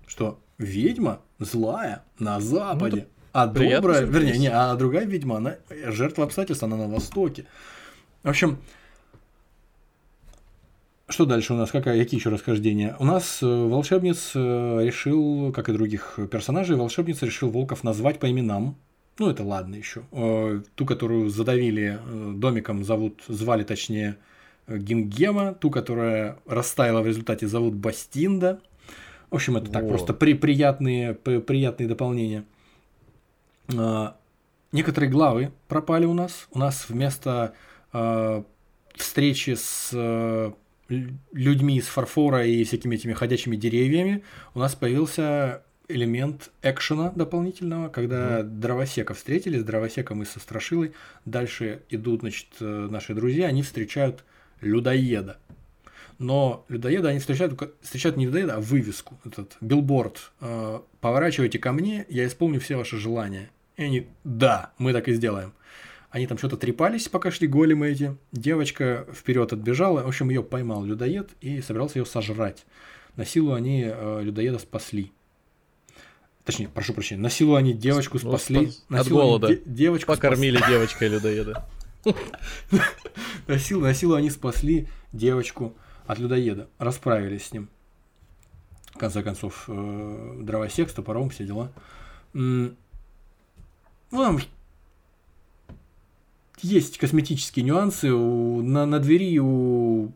что 0.08 0.40
ведьма 0.58 1.20
злая 1.40 2.06
на 2.20 2.40
Западе, 2.40 3.08
а 3.34 3.50
приятный 3.50 3.76
добрая, 3.76 4.02
вернее, 4.06 4.38
не, 4.38 4.48
а 4.48 4.74
другая 4.76 5.06
ведьма, 5.06 5.38
она 5.38 5.58
жертва 5.88 6.24
обстоятельств, 6.24 6.64
она 6.64 6.78
на 6.78 6.88
Востоке. 6.88 7.48
В 8.24 8.30
общем, 8.30 8.60
что 11.10 11.26
дальше 11.26 11.54
у 11.54 11.58
нас? 11.58 11.70
Какая, 11.70 12.02
какие 12.02 12.18
еще 12.18 12.30
расхождения? 12.30 12.96
У 12.98 13.04
нас 13.04 13.40
э, 13.42 13.46
волшебниц 13.46 14.32
э, 14.36 14.86
решил, 14.86 15.52
как 15.52 15.68
и 15.68 15.74
других 15.74 16.18
персонажей, 16.32 16.78
волшебница 16.78 17.26
решил 17.26 17.50
волков 17.50 17.84
назвать 17.84 18.20
по 18.20 18.32
именам. 18.32 18.78
Ну, 19.20 19.30
это 19.30 19.44
ладно 19.44 19.76
еще. 19.76 20.04
Э, 20.14 20.62
Ту, 20.76 20.86
которую 20.86 21.30
задавили 21.30 22.00
домиком, 22.36 22.86
зовут, 22.86 23.22
звали 23.28 23.66
точнее 23.66 24.16
Гингема. 24.68 25.54
Ту, 25.54 25.70
которая 25.70 26.38
растаяла 26.46 27.02
в 27.02 27.08
результате, 27.08 27.48
зовут 27.48 27.74
Бастинда. 27.76 28.60
В 29.30 29.36
общем, 29.36 29.58
это 29.58 29.72
так 29.72 29.88
просто 29.88 30.14
при, 30.14 30.34
приятные, 30.34 31.14
при- 31.14 31.40
приятные 31.40 31.88
дополнения. 31.88 32.44
А, 33.78 34.18
Некоторые 34.74 35.10
главы 35.10 35.52
пропали 35.70 36.06
у 36.06 36.14
нас. 36.14 36.48
У 36.52 36.60
нас 36.60 36.90
вместо 36.90 37.54
э, 37.94 38.44
встречи 38.96 39.56
с 39.56 39.90
лю- 39.94 41.18
людьми 41.32 41.78
из 41.78 41.86
фарфора 41.86 42.46
и 42.46 42.64
всякими 42.66 42.96
этими 42.96 43.14
ходячими 43.14 43.56
деревьями 43.56 44.24
у 44.54 44.60
нас 44.60 44.76
появился 44.76 45.64
элемент 45.88 46.52
экшена 46.64 47.12
дополнительного, 47.16 47.88
когда 47.88 48.44
дровосека 48.44 49.14
встретили, 49.14 49.58
с 49.58 49.64
дровосеком 49.64 50.22
и 50.22 50.26
со 50.26 50.42
страшилой. 50.42 50.92
Дальше 51.24 51.82
идут, 51.90 52.20
значит, 52.22 52.48
э, 52.60 52.88
наши 52.92 53.14
друзья, 53.14 53.48
они 53.48 53.64
встречают 53.64 54.26
людоеда. 54.62 55.38
Но 56.20 56.66
людоеда 56.68 57.10
они 57.10 57.20
встречают, 57.20 57.60
встречают 57.82 58.18
не 58.18 58.26
людоеда, 58.26 58.56
а 58.56 58.60
вывеску, 58.60 59.20
этот 59.24 59.56
билборд. 59.62 60.32
Э, 60.42 60.80
Поворачивайте 61.00 61.60
ко 61.60 61.72
мне, 61.72 62.06
я 62.10 62.26
исполню 62.26 62.60
все 62.60 62.76
ваши 62.76 62.98
желания. 62.98 63.50
И 63.76 63.84
они, 63.84 64.08
да, 64.24 64.72
мы 64.80 64.94
так 64.94 65.08
и 65.08 65.14
сделаем. 65.14 65.54
Они 66.10 66.26
там 66.26 66.38
что-то 66.40 66.58
трепались, 66.58 67.08
пока 67.08 67.30
шли 67.30 67.48
големы 67.48 67.90
эти. 67.90 68.16
Девочка 68.32 69.06
вперед 69.14 69.54
отбежала. 69.54 70.02
В 70.02 70.08
общем, 70.08 70.30
ее 70.30 70.42
поймал 70.42 70.84
людоед 70.84 71.30
и 71.42 71.62
собирался 71.62 72.00
ее 72.00 72.06
сожрать. 72.06 72.66
На 73.16 73.26
силу 73.26 73.54
они 73.54 73.84
э, 73.86 74.22
людоеда 74.24 74.58
спасли. 74.58 75.12
Точнее, 76.46 76.70
прошу 76.70 76.94
прощения, 76.94 77.22
на 77.22 77.30
силу 77.30 77.56
они 77.56 77.74
девочку 77.74 78.18
Ну, 78.24 78.30
спасли. 78.30 78.68
спас- 78.68 78.86
на 78.90 79.00
от 79.02 79.08
силу 79.08 79.20
голода. 79.22 79.48
де- 79.50 79.62
девочку 79.66 80.14
Покормили 80.14 80.60
девочкой 80.68 81.10
людоеда. 81.10 81.68
На 83.48 83.60
силу, 83.60 83.82
на 83.82 83.94
силу 83.94 84.16
они 84.16 84.30
спасли 84.30 84.88
девочку 85.14 85.74
от 86.06 86.20
людоеда. 86.20 86.68
Расправились 86.78 87.48
с 87.48 87.54
ним. 87.54 87.70
В 88.94 88.98
конце 88.98 89.24
концов, 89.24 89.66
э, 89.68 90.40
дровосек 90.42 90.90
с 90.90 90.94
топором, 90.94 91.30
все 91.30 91.46
дела. 91.46 91.72
Ну, 92.34 92.76
там 94.12 94.40
есть 96.62 96.98
косметические 96.98 97.66
нюансы. 97.66 98.10
На, 98.10 98.86
на 98.86 99.00
двери 99.00 99.38
у 99.40 100.12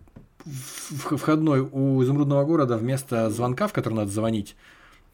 входной 0.45 1.61
у 1.61 2.01
изумрудного 2.03 2.43
города 2.45 2.77
вместо 2.77 3.29
звонка, 3.29 3.67
в 3.67 3.73
который 3.73 3.93
надо 3.93 4.11
звонить, 4.11 4.55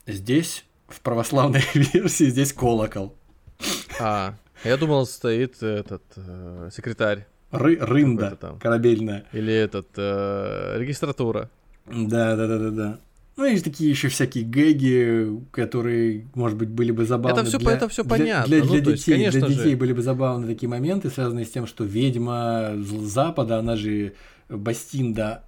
здесь 0.05 0.65
в 0.87 1.01
православной 1.01 1.63
версии 1.73 2.29
здесь 2.29 2.53
колокол. 2.53 3.13
А, 3.99 4.35
я 4.63 4.77
думал, 4.77 5.05
стоит 5.05 5.61
этот 5.63 6.03
э, 6.15 6.69
секретарь 6.73 7.25
Ры- 7.51 7.77
рында 7.79 8.35
там. 8.35 8.59
корабельная. 8.59 9.25
или 9.33 9.53
этот 9.53 9.87
э, 9.97 10.75
регистратура. 10.79 11.49
Да, 11.85 12.35
да, 12.35 12.47
да, 12.47 12.57
да, 12.57 12.69
да. 12.71 12.99
Ну, 13.37 13.45
есть 13.45 13.63
такие 13.63 13.89
еще 13.89 14.07
всякие 14.09 14.43
гэги, 14.43 15.29
которые, 15.51 16.25
может 16.33 16.57
быть, 16.57 16.69
были 16.69 16.89
бы 16.91 17.05
забавны. 17.05 17.39
Это 17.41 17.47
всё- 17.47 17.59
для- 17.59 17.73
это 17.73 17.87
для- 17.87 18.03
понятно. 18.03 18.47
Для, 18.47 18.63
Ну, 18.65 18.73
для 18.73 18.83
то 18.83 18.89
есть, 18.91 19.05
детей, 19.05 19.19
конечно 19.19 19.39
для 19.41 19.49
же. 19.49 19.55
детей 19.55 19.75
были 19.75 19.93
бы 19.93 20.01
забавны 20.01 20.47
такие 20.47 20.67
моменты, 20.67 21.09
связанные 21.11 21.45
с 21.45 21.51
тем, 21.51 21.67
что 21.67 21.83
ведьма 21.83 22.71
Запада, 22.81 23.59
она 23.59 23.75
же 23.75 24.13
Бастинда, 24.49 25.43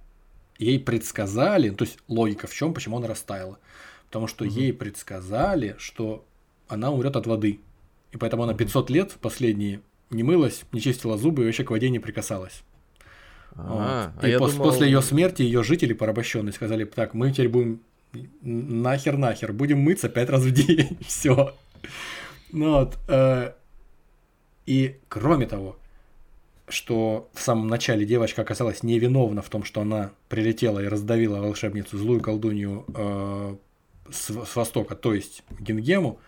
ей 0.58 0.78
предсказали, 0.78 1.70
то 1.70 1.84
есть 1.84 1.98
логика 2.06 2.46
в 2.46 2.54
чем, 2.54 2.74
почему 2.74 2.98
она 2.98 3.08
растаяла. 3.08 3.58
Потому 4.06 4.26
что 4.28 4.44
ей 4.44 4.72
предсказали, 4.72 5.74
что 5.78 6.24
она 6.68 6.90
умрет 6.92 7.16
от 7.16 7.26
воды. 7.26 7.60
И 8.12 8.16
поэтому 8.16 8.42
она 8.42 8.54
500 8.54 8.90
лет 8.90 9.12
последние 9.20 9.80
не 10.10 10.22
мылась, 10.22 10.62
не 10.72 10.80
чистила 10.80 11.16
зубы 11.16 11.42
и 11.42 11.46
вообще 11.46 11.64
к 11.64 11.70
воде 11.70 11.88
не 11.90 11.98
прикасалась. 12.00 12.62
А, 13.54 14.12
Вот. 14.14 14.22
а 14.24 14.26
И 14.26 14.30
я 14.30 14.38
пос- 14.38 14.52
думал- 14.52 14.64
после 14.70 14.86
ее 14.86 15.02
смерти 15.02 15.42
ее 15.42 15.62
жители 15.62 15.92
порабощенные 15.92 16.52
сказали, 16.52 16.84
так, 16.84 17.14
мы 17.14 17.30
теперь 17.32 17.48
будем 17.48 17.80
нахер 18.42 19.16
нахер, 19.16 19.52
будем 19.52 19.78
мыться 19.78 20.08
пять 20.08 20.30
раз 20.30 20.42
в 20.42 20.50
день, 20.50 20.98
все. 21.06 21.54
Ну 22.52 22.72
вот, 22.72 22.98
э, 23.08 23.52
и 24.66 24.96
кроме 25.08 25.46
того, 25.46 25.76
что 26.68 27.28
в 27.34 27.40
самом 27.40 27.68
начале 27.68 28.04
девочка 28.04 28.42
оказалась 28.42 28.82
невиновна 28.82 29.42
в 29.42 29.48
том, 29.48 29.64
что 29.64 29.80
она 29.80 30.10
прилетела 30.28 30.80
и 30.80 30.86
раздавила 30.88 31.40
волшебницу, 31.40 31.98
злую 31.98 32.20
колдунью 32.20 32.84
э, 32.94 33.56
с, 34.10 34.30
с 34.46 34.56
востока, 34.56 34.94
то 34.96 35.14
есть 35.14 35.42
Гингему, 35.60 36.18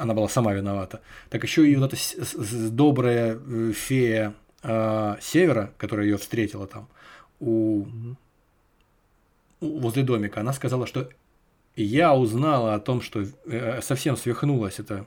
она 0.00 0.14
была 0.14 0.28
сама 0.28 0.52
виновата. 0.54 1.00
Так 1.28 1.42
еще 1.44 1.68
и 1.70 1.76
вот 1.76 1.92
эта 1.92 2.70
добрая 2.70 3.36
э, 3.38 3.72
фея 3.72 4.34
э, 4.62 5.16
Севера, 5.20 5.72
которая 5.78 6.06
ее 6.06 6.16
встретила 6.16 6.66
там 6.66 6.88
у, 7.38 7.86
у- 9.60 9.78
возле 9.80 10.02
домика, 10.02 10.40
она 10.40 10.52
сказала, 10.52 10.86
что 10.86 11.10
я 11.76 12.14
узнала 12.14 12.74
о 12.74 12.80
том, 12.80 13.00
что 13.02 13.24
э, 13.46 13.80
совсем 13.82 14.16
свихнулась 14.16 14.78
эта 14.78 15.06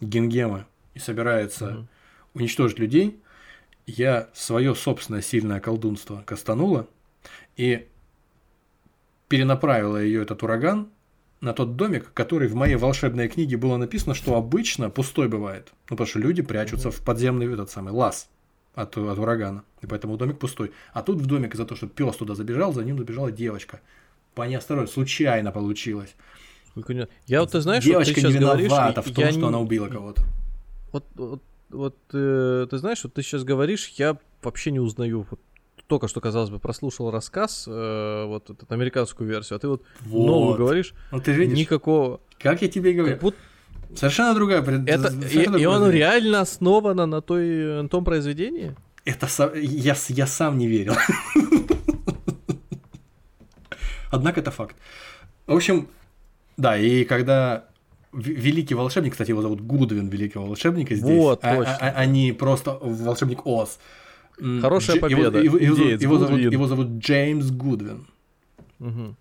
Гингема 0.00 0.66
и 0.94 0.98
собирается 0.98 1.66
Мгм. 1.66 1.88
уничтожить 2.34 2.78
людей. 2.78 3.20
Я 3.86 4.28
свое 4.34 4.74
собственное 4.74 5.22
сильное 5.22 5.60
колдунство 5.60 6.22
кастанула 6.26 6.88
и 7.56 7.86
перенаправила 9.28 9.96
ее 9.98 10.22
этот 10.22 10.42
ураган 10.42 10.88
на 11.46 11.52
тот 11.52 11.76
домик, 11.76 12.12
который 12.12 12.48
в 12.48 12.56
моей 12.56 12.74
волшебной 12.74 13.28
книге 13.28 13.56
было 13.56 13.76
написано, 13.76 14.14
что 14.14 14.34
обычно 14.34 14.90
пустой 14.90 15.28
бывает. 15.28 15.72
Ну, 15.88 15.96
потому 15.96 16.08
что 16.08 16.18
люди 16.18 16.42
прячутся 16.42 16.90
в 16.90 17.00
подземный 17.00 17.50
этот 17.52 17.70
самый 17.70 17.92
лаз 17.92 18.28
от, 18.74 18.98
от 18.98 19.18
урагана. 19.18 19.62
И 19.80 19.86
поэтому 19.86 20.16
домик 20.16 20.40
пустой. 20.40 20.72
А 20.92 21.02
тут 21.02 21.20
в 21.20 21.26
домик 21.26 21.54
из-за 21.54 21.64
того, 21.64 21.76
что 21.76 21.86
пес 21.86 22.16
туда 22.16 22.34
забежал, 22.34 22.72
за 22.72 22.82
ним 22.82 22.98
забежала 22.98 23.30
девочка. 23.30 23.80
По 24.34 24.42
неосторожности, 24.42 24.94
случайно 24.94 25.52
получилось. 25.52 26.16
Я 27.26 27.40
вот, 27.40 27.52
ты 27.52 27.60
знаешь, 27.60 27.84
девочка 27.84 28.20
вот 28.20 28.22
ты 28.22 28.26
не 28.26 28.32
виновата 28.34 29.02
в 29.02 29.10
том, 29.12 29.24
я 29.24 29.30
что 29.30 29.40
не- 29.40 29.46
она 29.46 29.60
убила 29.60 29.86
кого-то. 29.88 30.22
Вот, 30.92 31.04
вот, 31.14 31.42
вот, 31.70 31.96
э, 32.12 32.66
ты 32.68 32.78
знаешь, 32.78 33.04
вот 33.04 33.14
ты 33.14 33.22
сейчас 33.22 33.44
говоришь, 33.44 33.94
я 33.96 34.18
вообще 34.42 34.72
не 34.72 34.80
узнаю. 34.80 35.26
Вот 35.30 35.40
только 35.86 36.08
что, 36.08 36.20
казалось 36.20 36.50
бы, 36.50 36.58
прослушал 36.58 37.10
рассказ, 37.10 37.64
э, 37.68 38.24
вот 38.26 38.50
эту 38.50 38.66
американскую 38.68 39.28
версию, 39.28 39.56
а 39.56 39.58
ты 39.60 39.68
вот, 39.68 39.82
новую 40.04 40.46
Вот. 40.48 40.58
говоришь, 40.58 40.94
Вот 41.12 41.24
ты 41.24 41.32
же 41.34 41.40
видишь, 41.40 41.58
никакого. 41.58 42.20
как 42.38 42.62
я 42.62 42.68
тебе 42.68 42.90
и 42.90 42.94
говорю. 42.94 43.12
Как 43.14 43.22
будто 43.22 43.36
Совершенно 43.94 44.34
другая 44.34 44.62
это, 44.62 45.10
совершенно 45.10 45.56
и, 45.56 45.60
и 45.60 45.64
произведение. 45.64 45.92
реально 45.92 46.40
основано 46.40 47.06
на, 47.06 47.20
той, 47.20 47.82
на 47.82 47.88
том 47.88 48.04
произведении? 48.04 48.74
Это 49.04 49.28
со- 49.28 49.52
я, 49.54 49.94
я 50.08 50.26
сам 50.26 50.58
не 50.58 50.66
верил. 50.66 50.94
Однако 54.10 54.40
это 54.40 54.50
факт. 54.50 54.76
В 55.46 55.52
общем, 55.54 55.88
да, 56.56 56.76
и 56.76 57.04
когда 57.04 57.64
великий 58.12 58.74
волшебник, 58.74 59.12
кстати, 59.12 59.30
его 59.30 59.42
зовут 59.42 59.60
Гудвин, 59.60 60.08
великого 60.08 60.46
волшебника 60.46 60.94
здесь. 60.94 61.08
Вот, 61.22 61.40
а, 61.42 61.56
точно. 61.56 61.76
а- 61.80 61.88
а- 61.90 61.92
они 62.00 62.32
просто 62.32 62.78
волшебник 62.80 63.46
Оз. 63.46 63.78
Хорошая 64.60 64.96
Дж- 64.96 65.00
победа. 65.00 65.38
Его, 65.40 65.56
его- 65.58 65.74
Индеец 65.74 66.02
его 66.02 66.18
зовут, 66.18 66.32
Гудвин. 66.34 66.50
его 66.52 66.66
зовут 66.66 66.86
Джеймс 66.98 67.50
Гудвин, 67.50 68.06
Мгм. 68.78 69.16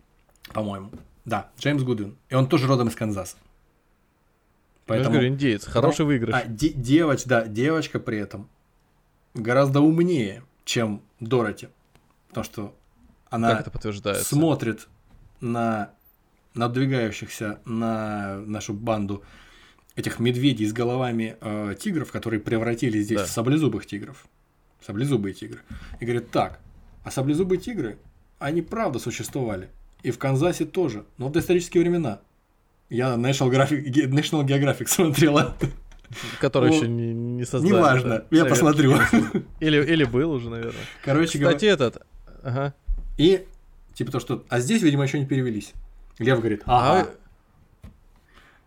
по-моему. 0.53 0.91
Да, 1.23 1.49
Джеймс 1.59 1.83
Гудвин. 1.83 2.15
И 2.29 2.35
он 2.35 2.47
тоже 2.47 2.67
родом 2.67 2.89
из 2.89 2.95
Канзаса. 2.95 3.37
Я 4.87 5.03
же 5.03 5.09
говорю, 5.09 5.27
индеец, 5.29 5.65
хороший 5.65 6.05
выигрыш. 6.05 6.35
А, 6.35 6.45
де- 6.45 6.69
девоч, 6.73 7.23
да, 7.25 7.47
девочка 7.47 7.99
при 7.99 8.19
этом 8.19 8.47
гораздо 9.33 9.81
умнее, 9.81 10.43
чем 10.63 11.01
Дороти. 11.19 11.69
Потому 12.27 12.43
что 12.43 12.75
она 13.29 13.55
как 13.63 13.73
это 13.73 14.13
смотрит 14.23 14.87
на 15.41 15.89
надвигающихся 16.53 17.59
на 17.65 18.37
нашу 18.45 18.73
банду 18.73 19.23
этих 19.95 20.19
медведей 20.19 20.65
с 20.67 20.73
головами 20.73 21.37
э, 21.41 21.75
тигров, 21.79 22.11
которые 22.11 22.39
превратились 22.39 23.05
здесь 23.05 23.19
Да. 23.21 23.25
в 23.25 23.29
саблезубых 23.29 23.85
тигров. 23.85 24.25
Саблезубые 24.85 25.33
тигры. 25.33 25.59
И 25.99 26.05
говорит, 26.05 26.29
так, 26.31 26.59
а 27.03 27.11
саблезубые 27.11 27.59
тигры, 27.59 27.97
они 28.39 28.61
правда 28.61 28.99
существовали. 28.99 29.69
И 30.03 30.11
в 30.11 30.19
Канзасе 30.19 30.65
тоже, 30.65 31.05
но 31.17 31.27
в 31.27 31.31
доисторические 31.31 31.81
времена. 31.81 32.19
Я 32.89 33.15
National 33.15 33.49
Geographic, 33.49 33.83
Ge- 33.85 34.07
National 34.09 34.45
Geographic 34.45 34.85
смотрела. 34.87 35.55
Который 36.39 36.75
еще 36.75 36.87
не, 36.87 37.13
не 37.13 37.45
создали. 37.45 37.71
Неважно, 37.73 38.25
я 38.29 38.45
посмотрю. 38.45 38.95
Или, 39.59 39.83
или 39.83 40.03
был 40.03 40.31
уже, 40.31 40.51
наверное. 40.51 40.81
Короче 41.03 41.39
говоря, 41.39 41.57
Кстати, 41.57 41.71
этот... 41.71 42.05
Ага. 42.43 42.75
и 43.17 43.43
типа 43.95 44.11
то, 44.11 44.19
что... 44.19 44.45
А 44.49 44.59
здесь, 44.59 44.83
видимо, 44.83 45.03
еще 45.03 45.17
не 45.19 45.25
перевелись. 45.25 45.73
Лев 46.19 46.37
говорит, 46.39 46.61
ага, 46.65 47.09
А, 47.09 47.15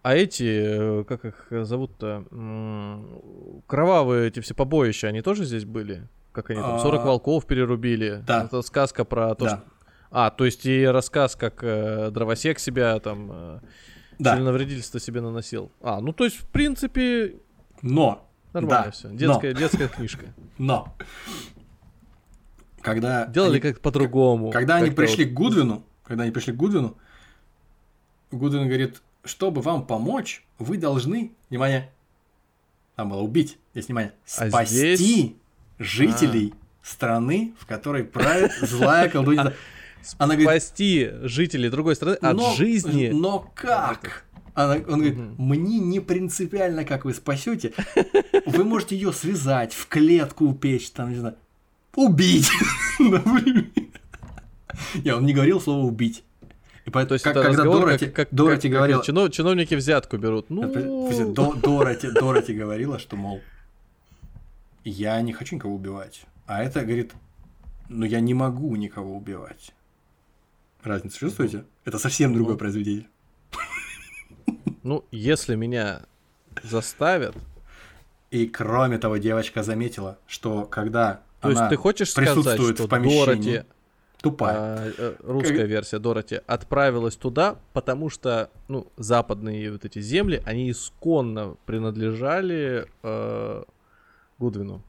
а 0.03 0.15
эти, 0.15 1.01
э, 1.01 1.05
как 1.05 1.25
их 1.25 1.47
зовут-то, 1.65 2.25
М, 2.31 3.63
кровавые 3.67 4.29
эти 4.29 4.41
все 4.41 4.55
побоища, 4.55 5.09
они 5.09 5.23
тоже 5.23 5.45
здесь 5.45 5.65
были? 5.65 6.09
Как 6.33 6.51
они 6.51 6.61
там, 6.61 6.79
40 6.79 7.03
А, 7.03 7.05
волков 7.07 7.47
перерубили? 7.47 8.23
да. 8.27 8.45
Это 8.45 8.63
сказка 8.63 9.05
про 9.05 9.35
то, 9.35 9.45
да, 9.45 9.51
что... 9.51 9.65
А, 10.11 10.31
то 10.31 10.45
есть 10.45 10.65
и 10.67 10.87
рассказ, 10.87 11.37
как 11.37 11.63
э, 11.63 12.11
дровосек 12.11 12.59
себя 12.59 12.99
там... 13.01 13.29
Э, 13.33 13.61
да, 14.19 14.35
Членовредительство 14.37 14.99
себе 15.01 15.21
наносил. 15.21 15.71
А, 15.81 16.01
ну 16.01 16.13
то 16.13 16.25
есть, 16.25 16.37
в 16.39 16.47
принципе, 16.49 17.37
но, 17.83 18.29
нормально 18.53 18.85
Да, 18.87 18.91
все. 18.91 19.09
но. 19.09 19.15
Детская, 19.17 19.53
детская 19.55 19.89
книжка. 19.89 20.27
но, 20.59 20.95
когда... 22.83 23.27
Делали 23.27 23.53
они- 23.53 23.61
как 23.61 23.81
по-другому. 23.81 24.51
Когда 24.51 24.77
они 24.77 24.91
пришли 24.91 25.25
вот- 25.25 25.33
к 25.33 25.37
Гудвину, 25.37 25.85
когда 26.05 26.23
они 26.25 26.33
пришли 26.33 26.53
к 26.53 26.57
Гудвину, 26.57 26.97
Гудвин 28.31 28.67
говорит, 28.67 29.03
чтобы 29.29 29.61
вам 29.63 29.87
помочь, 29.87 30.45
вы 30.59 30.77
должны, 30.79 31.33
внимание, 31.51 31.91
там 32.97 33.11
было 33.11 33.21
убить, 33.21 33.59
здесь 33.73 33.87
внимание, 33.87 34.13
А 34.39 34.49
спасти 34.49 34.97
здесь- 34.97 35.33
жителей 35.79 36.55
страны, 36.83 37.53
в 37.59 37.67
которой 37.67 38.05
правит 38.05 38.53
злая 38.63 39.09
колдунья. 39.09 39.55
Она 40.17 40.35
говорит, 40.37 40.63
Спасти 40.63 41.11
жителей 41.23 41.69
другой 41.71 41.95
страны 41.97 42.15
от 42.15 42.37
«Но- 42.37 42.55
жизни. 42.55 43.09
Но 43.13 43.51
как? 43.55 44.25
Она, 44.55 44.75
он 44.75 44.83
говорит, 45.01 45.17
Мгм. 45.17 45.35
мне 45.39 45.79
не 45.79 46.01
принципиально, 46.01 46.85
как 46.85 47.05
вы 47.05 47.15
спасете. 47.15 47.73
Вы 48.47 48.65
можете 48.65 48.97
ее 48.97 49.13
связать, 49.13 49.73
в 49.75 49.87
клетку 49.87 50.47
упечь, 50.47 50.91
там, 50.91 51.11
не 51.11 51.17
знаю, 51.17 51.37
убить. 51.95 52.49
Например. 52.99 53.67
Не, 55.05 55.11
он 55.15 55.27
не 55.27 55.33
говорил 55.35 55.61
слово 55.61 55.85
убить. 55.85 56.25
И 56.89 56.91
поэтому, 56.91 57.09
То 57.09 57.15
есть 57.15 57.25
как- 57.25 57.37
это 57.37 57.43
когда 57.45 57.63
разговор, 57.65 57.81
Дороти, 57.87 58.07
как, 58.07 58.15
как, 58.15 58.29
Дороти 58.31 58.69
как- 58.69 58.77
говорила, 58.79 59.01
как 59.01 59.09
чино- 59.09 59.31
чиновники 59.31 59.75
взятку 59.75 60.17
берут. 60.17 60.49
Ну, 60.49 60.63
Дороти, 61.63 62.11
Дороти 62.11 62.55
говорила, 62.55 62.99
что, 62.99 63.15
мол, 63.17 63.43
я 64.85 65.21
не 65.21 65.35
хочу 65.35 65.57
никого 65.57 65.75
убивать. 65.75 66.23
А 66.47 66.63
это 66.63 66.81
говорит, 66.81 67.13
ну 67.91 68.07
я 68.07 68.21
не 68.21 68.33
могу 68.33 68.75
никого 68.77 69.15
убивать. 69.19 69.73
Разницу 70.83 71.19
чувствуете? 71.19 71.65
Это 71.85 71.99
совсем 71.99 72.33
другое 72.33 72.55
Ну. 72.55 72.59
произведение. 72.59 73.07
ну, 74.83 75.05
если 75.11 75.55
меня 75.57 76.01
заставят, 76.63 77.37
И 78.31 78.47
кроме 78.47 78.99
того, 78.99 79.17
девочка 79.19 79.63
заметила, 79.63 80.19
что 80.27 80.65
когда 80.65 81.21
то 81.41 81.49
есть 81.49 81.61
она 81.61 81.69
ты 81.71 81.77
хочешь 81.77 82.11
сказать, 82.11 82.35
присутствует 82.35 82.77
что 82.77 82.85
в 82.87 82.89
помещении, 82.91 83.53
Дороти, 83.53 83.69
тупая. 84.23 84.57
а, 84.57 84.93
э, 84.99 85.15
русская 85.21 85.59
Как- 85.59 85.69
версия 85.69 85.99
Дороти, 85.99 86.41
отправилась 86.47 87.17
туда, 87.17 87.57
потому 87.73 88.11
что, 88.11 88.51
ну, 88.69 88.87
западные 88.97 89.71
вот 89.73 89.85
эти 89.85 90.01
земли, 90.01 90.43
они 90.45 90.71
исконно 90.71 91.57
принадлежали 91.67 92.87
э, 93.03 93.63
Гудвину. 94.39 94.83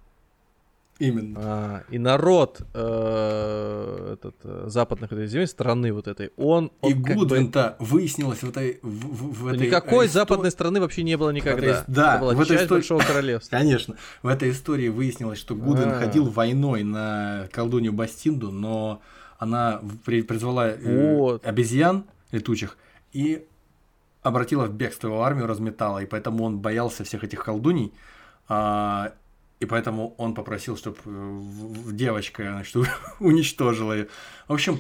Именно. 0.99 1.39
А, 1.41 1.83
и 1.89 1.97
народ 1.97 2.61
э, 2.73 4.13
этот, 4.13 4.35
э, 4.43 4.63
западных 4.67 5.11
этой 5.13 5.27
земель, 5.27 5.47
страны 5.47 5.93
вот 5.93 6.07
этой, 6.07 6.31
он... 6.35 6.71
И 6.83 6.93
он 6.93 7.01
бы- 7.01 7.13
Гудвин-то 7.13 7.77
выяснилось 7.79 8.43
в 8.43 8.49
этой... 8.49 8.79
В, 8.81 8.87
в- 8.89 9.43
в 9.43 9.47
этой 9.47 9.67
Никакой 9.67 10.07
исто- 10.07 10.11
западной 10.11 10.51
страны 10.51 10.81
вообще 10.81 11.03
не 11.03 11.15
было 11.17 11.29
никогда. 11.29 11.67
этой- 11.67 11.83
да, 11.87 12.11
Это 12.15 12.21
была 12.21 12.33
в 12.33 12.41
этой 12.41 12.49
часть 12.49 12.63
истории- 12.63 12.79
Большого 12.79 13.01
Королевства. 13.03 13.57
Конечно. 13.57 13.95
В 14.23 14.27
этой 14.27 14.51
истории 14.51 14.89
выяснилось, 14.89 15.39
что 15.39 15.55
Гудвин 15.55 15.89
А. 15.89 15.99
ходил 15.99 16.25
войной 16.25 16.83
на 16.83 17.47
колдунью 17.53 17.93
Бастинду, 17.93 18.51
но 18.51 19.01
она 19.37 19.81
призвала 20.05 20.69
э, 20.69 21.15
Вот. 21.15 21.45
обезьян 21.47 22.03
летучих 22.31 22.77
и 23.13 23.45
обратила 24.21 24.65
в 24.65 24.73
бегство 24.73 25.07
его 25.07 25.23
армию, 25.23 25.47
разметала, 25.47 25.99
и 25.99 26.05
поэтому 26.05 26.43
он 26.43 26.59
боялся 26.59 27.05
всех 27.05 27.23
этих 27.23 27.41
колдуний, 27.45 27.93
а, 28.49 29.13
и 29.59 29.65
поэтому 29.65 30.15
он 30.17 30.33
попросил, 30.33 30.77
чтобы 30.77 30.97
девочка 31.91 32.43
значит, 32.43 32.75
уничтожила 33.19 33.93
ее. 33.93 34.07
В 34.47 34.53
общем, 34.53 34.79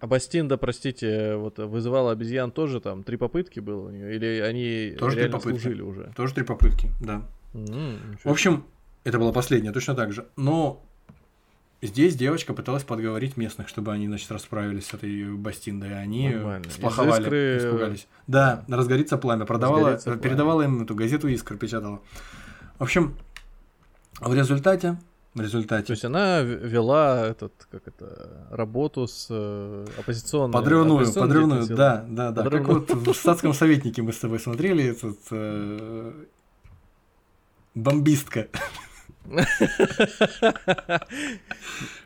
А 0.00 0.06
Бастинда, 0.06 0.58
простите, 0.58 1.36
вот 1.36 1.58
вызывала 1.58 2.12
обезьян 2.12 2.50
тоже 2.50 2.80
там 2.80 3.02
три 3.02 3.16
попытки 3.16 3.60
было 3.60 3.88
у 3.88 3.90
нее? 3.90 4.14
Или 4.14 4.40
они 4.40 4.96
Тоже 4.98 5.12
три 5.12 5.20
реально 5.22 5.38
попытки. 5.38 5.60
служили 5.60 5.82
уже? 5.82 6.12
тоже 6.14 6.34
три 6.34 6.44
попытки, 6.44 6.90
да. 7.00 7.22
Ничего 7.54 8.16
В 8.24 8.26
общем, 8.30 8.64
это 9.04 9.18
была 9.18 9.32
последняя, 9.32 9.72
точно 9.72 9.94
так 9.94 10.12
же. 10.12 10.26
Но 10.36 10.84
здесь 11.80 12.14
девочка 12.16 12.52
пыталась 12.52 12.84
подговорить 12.84 13.38
местных, 13.38 13.68
чтобы 13.68 13.92
они, 13.92 14.06
значит, 14.08 14.30
расправились 14.30 14.86
с 14.88 14.92
этой 14.94 15.32
Бастиндой, 15.32 15.88
и 15.90 15.92
они 15.94 16.28
Нормально. 16.30 16.68
Сплоховали, 16.68 17.22
«Искры», 17.22 17.56
испугались. 17.58 18.06
Да, 18.26 18.64
разгорится 18.68 19.16
пламя, 19.16 19.46
продавала, 19.46 19.78
Разгорится 19.92 20.04
пламя. 20.10 20.20
передавала 20.22 20.62
им 20.62 20.82
эту 20.82 20.94
газету 20.94 21.28
«Искра», 21.28 21.56
печатала. 21.56 22.02
В 22.78 22.82
общем, 22.82 23.16
в 24.20 24.34
результате, 24.34 24.98
в 25.34 25.40
результате, 25.40 25.86
То 25.86 25.90
есть 25.92 26.04
она 26.04 26.40
вела 26.40 27.26
этот, 27.26 27.52
как 27.70 27.86
это, 27.86 28.46
работу 28.50 29.06
с 29.06 29.26
э, 29.28 29.86
оппозиционной... 29.98 30.52
подрывную, 30.52 30.96
оппозиционной 31.00 31.28
подрывную, 31.28 31.66
да, 31.76 32.04
да, 32.08 32.30
да. 32.30 32.42
Как 32.42 32.52
Подрывную. 32.52 32.86
вот 32.88 33.14
в 33.14 33.18
статском 33.18 33.52
советнике 33.52 34.00
мы 34.02 34.12
с 34.14 34.18
тобой 34.18 34.40
смотрели 34.40 34.84
этот 34.84 35.18
э, 35.30 36.12
бомбистка. 37.74 38.48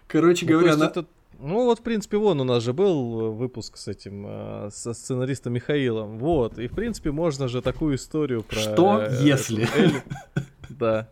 Короче 0.08 0.46
Ну, 0.46 0.52
говоря, 0.52 0.74
она... 0.74 0.92
Ну 1.38 1.64
вот, 1.64 1.78
в 1.78 1.82
принципе, 1.82 2.18
вон 2.18 2.40
у 2.40 2.44
нас 2.44 2.62
же 2.62 2.72
был 2.74 3.32
выпуск 3.32 3.76
с 3.76 3.88
этим, 3.88 4.26
э, 4.26 4.70
со 4.72 4.92
сценаристом 4.92 5.52
Михаилом. 5.52 6.18
Вот, 6.18 6.58
и 6.58 6.66
в 6.66 6.72
принципе 6.72 7.12
можно 7.12 7.48
же 7.48 7.62
такую 7.62 7.94
историю 7.94 8.42
про... 8.42 8.58
Что 8.58 9.02
э, 9.02 9.18
если? 9.22 9.68
Да. 10.68 11.08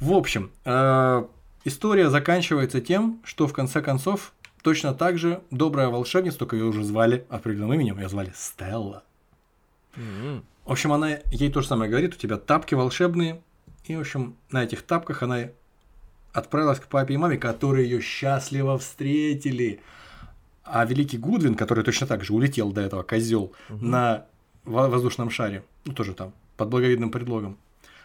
В 0.00 0.12
общем, 0.12 0.50
э, 0.64 1.24
история 1.64 2.08
заканчивается 2.10 2.80
тем, 2.80 3.20
что 3.24 3.46
в 3.46 3.52
конце 3.52 3.82
концов 3.82 4.32
точно 4.62 4.94
так 4.94 5.18
же 5.18 5.42
добрая 5.50 5.88
волшебница, 5.88 6.38
только 6.38 6.56
ее 6.56 6.64
уже 6.64 6.84
звали 6.84 7.24
определенным 7.28 7.74
именем, 7.74 7.98
ее 7.98 8.08
звали 8.08 8.32
Стелла. 8.34 9.02
В 10.64 10.72
общем, 10.72 10.92
она 10.92 11.18
ей 11.32 11.50
то 11.50 11.62
же 11.62 11.68
самое 11.68 11.90
говорит, 11.90 12.14
у 12.14 12.18
тебя 12.18 12.36
тапки 12.36 12.74
волшебные, 12.74 13.42
и, 13.86 13.96
в 13.96 14.00
общем, 14.00 14.36
на 14.50 14.62
этих 14.62 14.82
тапках 14.82 15.22
она 15.22 15.48
отправилась 16.32 16.78
к 16.78 16.86
папе 16.86 17.14
и 17.14 17.16
маме, 17.16 17.38
которые 17.38 17.88
ее 17.88 18.00
счастливо 18.00 18.78
встретили. 18.78 19.80
А 20.62 20.84
великий 20.84 21.16
Гудвин, 21.16 21.54
который 21.54 21.82
точно 21.82 22.06
так 22.06 22.22
же 22.22 22.34
улетел 22.34 22.70
до 22.70 22.82
этого, 22.82 23.02
козел, 23.02 23.52
на 23.70 24.26
во- 24.64 24.88
воздушном 24.88 25.30
шаре, 25.30 25.64
ну 25.86 25.94
тоже 25.94 26.12
там, 26.12 26.34
под 26.58 26.68
благовидным 26.68 27.10
предлогом, 27.10 27.56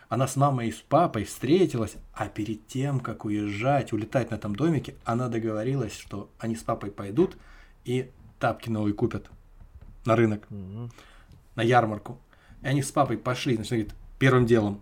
она 0.09 0.27
с 0.27 0.35
мамой 0.35 0.69
и 0.69 0.71
с 0.71 0.77
папой 0.81 1.23
встретилась, 1.23 1.95
а 2.13 2.27
перед 2.27 2.67
тем, 2.67 2.99
как 2.99 3.25
уезжать, 3.25 3.93
улетать 3.93 4.31
на 4.31 4.35
этом 4.35 4.55
домике, 4.55 4.95
она 5.05 5.27
договорилась, 5.29 5.97
что 5.97 6.29
они 6.39 6.55
с 6.55 6.63
папой 6.63 6.91
пойдут 6.91 7.37
и 7.85 8.11
тапки 8.39 8.69
новые 8.69 8.93
купят 8.93 9.29
на 10.05 10.15
рынок 10.15 10.45
Мгм. 10.49 10.91
на 11.55 11.61
ярмарку. 11.61 12.19
И 12.61 12.67
они 12.67 12.81
с 12.81 12.91
папой 12.91 13.17
пошли, 13.17 13.55
значит, 13.55 13.71
говорит, 13.71 13.93
первым 14.19 14.45
делом. 14.45 14.81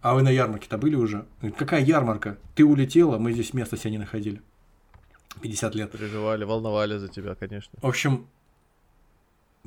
А 0.00 0.14
вы 0.14 0.22
на 0.22 0.30
ярмарке-то 0.30 0.78
были 0.78 0.96
уже? 0.96 1.26
Говорит, 1.40 1.56
какая 1.58 1.82
ярмарка? 1.84 2.38
Ты 2.54 2.64
улетела, 2.64 3.18
мы 3.18 3.32
здесь 3.32 3.54
места 3.54 3.76
себе 3.76 3.92
не 3.92 3.98
находили. 3.98 4.42
50 5.40 5.74
лет. 5.74 5.90
Переживали, 5.92 6.44
волновали 6.44 6.98
за 6.98 7.08
тебя, 7.08 7.34
конечно. 7.34 7.78
В 7.80 7.86
общем, 7.86 8.26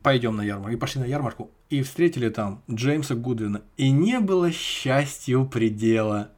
пойдем 0.05 0.35
на 0.35 0.43
ярмарку. 0.43 0.71
И 0.71 0.75
пошли 0.75 1.01
на 1.01 1.05
ярмарку. 1.05 1.49
И 1.71 1.81
встретили 1.81 2.29
там 2.29 2.61
Джеймса 2.69 3.15
Гудвина. 3.15 3.63
И 3.75 3.89
не 3.89 4.19
было 4.19 4.51
счастью 4.51 5.47
предела. 5.47 6.29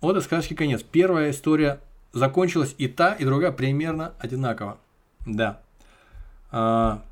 Вот 0.00 0.16
и 0.16 0.20
сказочки 0.20 0.54
конец. 0.54 0.84
Первая 0.84 1.32
история 1.32 1.80
закончилась 2.12 2.76
и 2.78 2.86
та, 2.86 3.14
и 3.14 3.24
другая 3.24 3.50
примерно 3.50 4.14
одинаково. 4.20 4.78
Да. 5.26 5.60
А, 6.52 7.02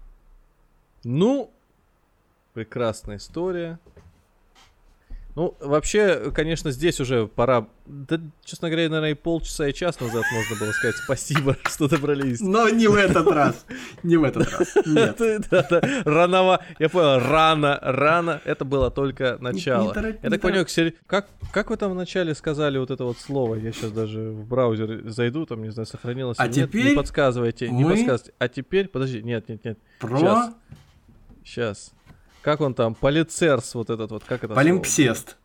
Ну, 1.02 1.50
прекрасная 2.54 3.16
история. 3.16 3.80
Ну, 5.36 5.54
вообще, 5.60 6.32
конечно, 6.34 6.70
здесь 6.70 6.98
уже 6.98 7.26
пора... 7.26 7.68
Да, 7.84 8.18
честно 8.42 8.70
говоря, 8.70 8.88
наверное, 8.88 9.10
и 9.10 9.14
полчаса, 9.14 9.68
и 9.68 9.74
час 9.74 10.00
назад 10.00 10.24
можно 10.32 10.56
было 10.58 10.72
сказать 10.72 10.96
спасибо, 10.96 11.58
что 11.64 11.88
добрались. 11.88 12.40
но 12.40 12.70
не 12.70 12.88
в 12.88 12.94
этот 12.94 13.26
раз. 13.28 13.66
Не 14.02 14.16
в 14.16 14.24
этот 14.24 14.50
раз. 14.50 14.74
Нет. 14.86 15.20
Раново, 16.06 16.64
я 16.78 16.88
понял, 16.88 17.18
рано, 17.18 17.78
рано, 17.82 18.40
это 18.46 18.64
было 18.64 18.90
только 18.90 19.36
начало. 19.38 19.94
Я 20.22 20.30
так 20.30 20.40
понял, 20.40 20.66
как, 21.06 21.28
как 21.52 21.68
вы 21.68 21.76
там 21.76 21.92
вначале 21.92 22.34
сказали 22.34 22.78
вот 22.78 22.90
это 22.90 23.04
вот 23.04 23.18
слово? 23.18 23.56
Я 23.56 23.72
сейчас 23.72 23.92
даже 23.92 24.30
в 24.30 24.46
браузер 24.46 25.02
зайду, 25.10 25.44
там, 25.44 25.62
не 25.62 25.70
знаю, 25.70 25.86
сохранилось 25.86 26.38
А 26.40 26.48
теперь 26.48 26.90
Не 26.90 26.96
подсказывайте, 26.96 27.68
не 27.68 27.84
подсказывайте. 27.84 28.32
А 28.38 28.48
теперь, 28.48 28.88
подожди, 28.88 29.22
нет, 29.22 29.50
нет, 29.50 29.62
нет, 29.66 29.78
Про 30.00 30.54
сейчас. 31.44 31.92
Как 32.46 32.60
он 32.60 32.74
там, 32.74 32.94
полицерс 32.94 33.74
вот 33.74 33.90
этот 33.90 34.12
вот, 34.12 34.22
как 34.22 34.44
это 34.44 34.54
полимпсест. 34.54 35.36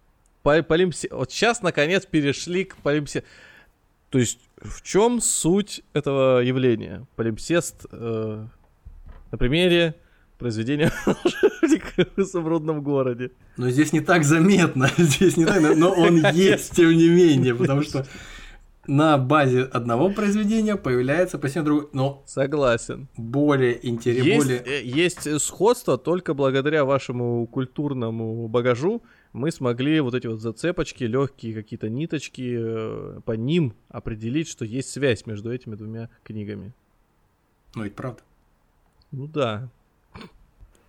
По- 0.44 0.60
полимпсе- 0.62 1.08
Вот 1.12 1.32
сейчас, 1.32 1.64
наконец, 1.64 2.06
перешли 2.06 2.64
к 2.64 2.76
полимпсе... 2.76 3.24
То 4.12 4.20
есть, 4.20 4.38
в 4.58 4.84
чем 4.84 5.20
суть 5.20 5.82
этого 5.94 6.42
явления? 6.42 7.08
Полимпсест 7.16 7.88
э, 7.92 8.46
на 9.32 9.38
примере 9.40 9.96
произведения 10.38 10.92
«Волшебника 11.08 12.06
в 12.16 12.20
изумрудном 12.20 12.84
городе». 12.84 13.32
Но 13.58 13.72
здесь 13.72 13.94
не 13.94 14.02
так 14.02 14.24
заметно, 14.24 14.88
здесь 15.00 15.38
не 15.38 15.46
так, 15.48 15.60
но 15.76 15.92
он 15.92 16.24
есть, 16.34 16.76
тем 16.76 16.92
не 16.92 17.10
менее, 17.10 17.56
потому 17.56 17.82
что 17.82 18.06
на 18.88 19.18
базе 19.18 19.62
одного 19.62 20.10
произведения 20.10 20.76
появляется 20.76 21.38
постепенно 21.38 21.66
другой, 21.66 21.90
но 21.94 22.24
Согласен. 22.26 23.08
более 23.16 23.88
интересно, 23.88 24.28
Есть, 24.28 24.46
более... 24.46 24.60
э, 24.66 24.84
есть 24.84 25.42
сходство, 25.42 25.98
только 25.98 26.34
благодаря 26.34 26.84
вашему 26.86 27.46
культурному 27.48 28.48
багажу 28.48 29.04
мы 29.34 29.52
смогли 29.52 30.02
вот 30.02 30.14
эти 30.14 30.28
вот 30.28 30.42
зацепочки, 30.42 31.04
легкие 31.06 31.54
какие-то 31.54 31.90
ниточки, 31.90 32.56
э, 32.58 33.20
по 33.24 33.32
ним 33.34 33.74
определить, 33.90 34.48
что 34.48 34.66
есть 34.66 34.90
связь 34.90 35.26
между 35.26 35.54
этими 35.54 35.76
двумя 35.76 36.10
книгами. 36.24 36.74
Ну 37.76 37.84
ведь 37.84 37.96
правда. 37.96 38.22
Ну 39.12 39.28
да. 39.28 39.70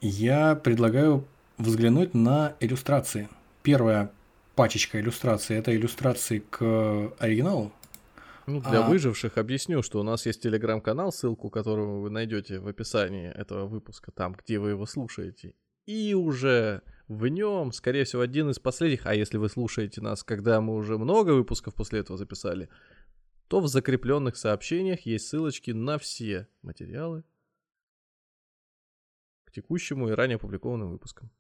Я 0.01 0.57
предлагаю 0.57 1.25
взглянуть 1.59 2.15
на 2.15 2.55
иллюстрации. 2.59 3.29
Первая 3.63 4.11
пачечка 4.57 5.01
иллюстраций– 5.01 5.57
это 5.59 5.75
иллюстрации 5.75 6.43
к 6.51 7.13
оригиналу. 7.19 7.73
Ну, 8.47 8.61
для 8.61 8.85
А. 8.85 8.89
выживших 8.89 9.39
объясню, 9.39 9.83
что 9.83 10.01
у 10.01 10.03
нас 10.03 10.27
есть 10.27 10.43
телеграм-канал, 10.43 11.13
ссылку 11.13 11.51
которого 11.51 12.01
вы 12.01 12.11
найдете 12.11 12.59
в 12.59 12.67
описании 12.67 13.31
этого 13.31 13.67
выпуска, 13.67 14.11
там, 14.11 14.35
где 14.35 14.59
вы 14.59 14.71
его 14.71 14.87
слушаете. 14.87 15.55
И 15.87 16.15
уже 16.15 16.83
в 17.09 17.27
нем, 17.27 17.73
скорее 17.73 18.05
всего, 18.05 18.23
один 18.23 18.51
из 18.51 18.59
последних, 18.59 19.07
а 19.07 19.15
если 19.15 19.37
вы 19.37 19.49
слушаете 19.49 20.01
нас, 20.01 20.23
когда 20.23 20.61
мы 20.61 20.75
уже 20.75 20.99
много 20.99 21.31
выпусков 21.33 21.75
после 21.75 22.01
этого 22.01 22.17
записали, 22.17 22.69
то 23.49 23.61
в 23.61 23.69
закрепленных 23.69 24.37
сообщениях 24.37 25.01
есть 25.03 25.29
ссылочки 25.29 25.73
на 25.73 25.99
все 25.99 26.49
материалы 26.63 27.25
к 29.45 29.53
текущему 29.53 30.09
и 30.09 30.13
ранее 30.13 30.37
опубликованным 30.37 30.91
выпускам. 30.91 31.31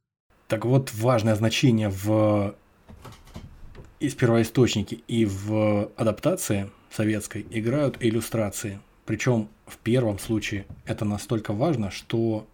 Так 0.49 0.65
вот, 0.67 0.93
важное 0.93 1.35
значение 1.35 1.89
в 1.89 2.55
из 3.99 4.15
первоисточники 4.15 4.97
и 5.07 5.25
в 5.25 5.91
адаптации 5.97 6.71
советской 6.93 7.47
играют 7.51 7.97
иллюстрации. 8.01 8.81
Причем 9.07 9.49
в 9.67 9.79
первом 9.79 10.19
случае 10.19 10.67
это 10.85 11.05
настолько 11.05 11.53
важно, 11.53 11.91
что 11.91 12.47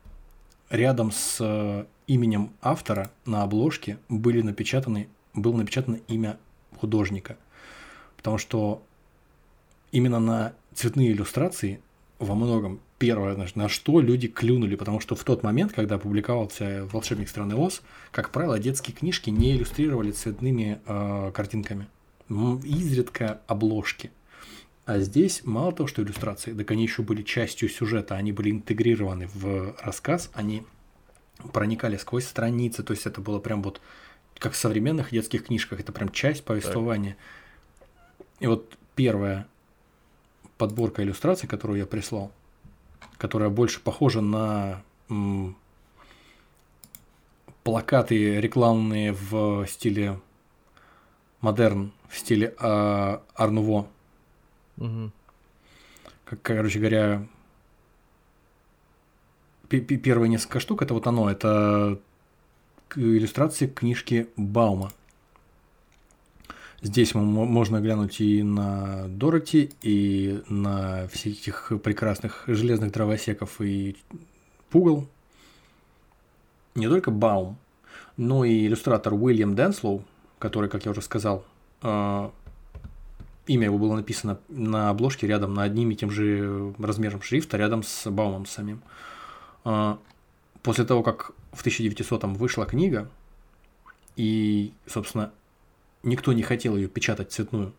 рядом 0.71 1.11
с 1.13 1.39
э, 1.41 1.85
именем 2.07 2.51
автора 2.63 3.11
на 3.27 3.43
обложке 3.43 3.99
были 4.09 4.43
напечатаны, 4.43 5.09
было 5.35 5.57
напечатано 5.57 5.99
имя 6.09 6.39
художника. 6.79 7.37
Потому 8.17 8.39
что 8.39 8.83
именно 9.93 10.21
на 10.21 10.53
цветные 10.75 11.13
иллюстрации 11.13 11.81
во 12.19 12.35
многом 12.35 12.81
первое, 12.99 13.37
на 13.55 13.69
что 13.69 14.01
люди 14.01 14.27
клюнули, 14.27 14.75
потому 14.75 15.01
что 15.01 15.15
в 15.15 15.23
тот 15.23 15.43
момент, 15.43 15.73
когда 15.73 15.99
публиковался 15.99 16.89
«Волшебник 16.93 17.29
страны 17.29 17.55
Оз», 17.55 17.83
как 18.11 18.31
правило, 18.31 18.59
детские 18.59 18.97
книжки 18.97 19.31
не 19.31 19.53
иллюстрировали 19.53 20.11
цветными 20.11 20.81
э, 20.85 21.31
картинками. 21.33 21.87
Изредка 22.29 23.41
обложки. 23.47 24.11
А 24.89 25.01
здесь 25.01 25.43
мало 25.45 25.71
того, 25.73 25.87
что 25.87 26.03
иллюстрации, 26.03 26.55
так 26.55 26.71
они 26.71 26.83
еще 26.83 27.03
были 27.03 27.21
частью 27.23 27.69
сюжета, 27.69 28.15
они 28.15 28.33
были 28.33 28.51
интегрированы 28.51 29.27
в 29.27 29.77
рассказ, 29.83 30.31
они 30.33 30.65
проникали 31.53 31.99
сквозь 31.99 32.25
страницы, 32.27 32.83
то 32.83 32.95
есть 32.95 33.05
это 33.05 33.21
было 33.21 33.39
прям 33.39 33.63
вот 33.63 33.83
как 34.39 34.55
в 34.55 34.57
современных 34.57 35.11
детских 35.11 35.45
книжках, 35.45 35.81
это 35.81 35.93
прям 35.93 36.09
часть 36.09 36.43
повествования. 36.43 37.19
Так. 38.17 38.27
И 38.41 38.47
вот 38.47 38.79
первая 38.95 39.47
подборка 40.57 41.03
иллюстраций, 41.03 41.47
которую 41.47 41.79
я 41.79 41.85
прислал, 41.85 42.33
которая 43.19 43.51
больше 43.51 43.81
похожа 43.81 44.23
на 44.23 44.83
м, 45.11 45.55
плакаты 47.63 48.41
рекламные 48.41 49.13
в 49.13 49.67
стиле 49.67 50.19
модерн, 51.43 51.93
в 52.09 52.17
стиле 52.17 52.55
э, 52.59 53.19
Арнуво. 53.35 53.87
Угу. 54.79 55.11
Как, 56.25 56.43
короче 56.43 56.79
говоря, 56.79 57.27
первые 59.69 60.29
несколько 60.29 60.61
штук 60.61 60.83
это 60.83 60.95
вот 60.95 61.07
оно, 61.07 61.31
это 61.31 61.99
иллюстрации 62.95 63.67
книжки 63.67 64.29
Баума. 64.37 64.93
Здесь 66.81 67.13
можно 67.15 67.81
глянуть 67.81 68.21
и 68.21 68.43
на 68.45 69.09
Дороти, 69.09 69.71
и 69.83 70.43
на 70.49 71.09
всех 71.09 71.33
этих 71.33 71.73
прекрасных 71.83 72.45
железных 72.47 72.93
дровосеков 72.93 73.61
и 73.61 73.97
пугал. 74.71 75.07
Не 76.77 76.87
только 76.87 77.11
Баум, 77.11 77.57
но 78.17 78.45
и 78.45 78.67
иллюстратор 78.67 79.15
Уильям 79.15 79.57
Денслоу, 79.57 80.05
который, 80.39 80.71
как 80.71 80.85
я 80.85 80.93
уже 80.93 81.03
сказал, 81.03 81.45
а, 81.83 82.31
имя 83.49 83.65
его 83.65 83.79
было 83.79 83.97
написано 83.97 84.39
на 84.49 84.91
обложке 84.91 85.27
рядом, 85.27 85.55
на 85.55 85.65
одним 85.65 85.91
и 85.91 85.97
тем 85.97 86.11
же 86.11 86.75
размером 86.79 87.23
шрифта, 87.23 87.57
рядом 87.57 87.83
с 87.83 88.09
Баумом 88.11 88.47
самим. 88.47 88.83
А, 89.65 89.99
после 90.63 90.85
того, 90.85 91.03
как 91.03 91.33
в 91.53 91.61
1900 91.61 92.25
вышла 92.25 92.67
книга, 92.67 93.11
и, 94.17 94.73
собственно, 94.87 95.33
никто 96.03 96.33
не 96.33 96.43
хотел 96.43 96.77
ее 96.77 96.89
печатать 96.89 97.33
цветную, 97.33 97.73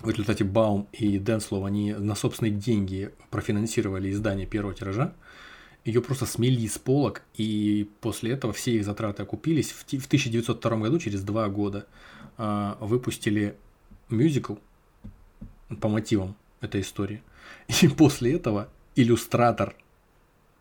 в 0.00 0.08
результате 0.08 0.42
Баум 0.42 0.88
и 0.92 1.18
Денслоу, 1.18 1.64
они 1.64 1.92
на 1.92 2.14
собственные 2.14 2.52
деньги 2.52 3.10
профинансировали 3.30 4.10
издание 4.10 4.46
первого 4.46 4.74
тиража, 4.74 5.12
ее 5.84 6.00
просто 6.00 6.26
смели 6.26 6.66
с 6.66 6.78
полок, 6.78 7.22
и 7.34 7.88
после 8.00 8.32
этого 8.32 8.52
все 8.52 8.72
их 8.76 8.84
затраты 8.84 9.22
окупились. 9.22 9.72
В 9.72 9.84
1902 9.84 10.76
году, 10.78 10.98
через 10.98 11.22
два 11.22 11.48
года, 11.48 11.86
а, 12.38 12.78
выпустили 12.80 13.56
мюзикл 14.12 14.54
по 15.80 15.88
мотивам 15.88 16.36
этой 16.60 16.80
истории. 16.80 17.22
И 17.82 17.88
после 17.88 18.34
этого 18.34 18.68
иллюстратор 18.94 19.74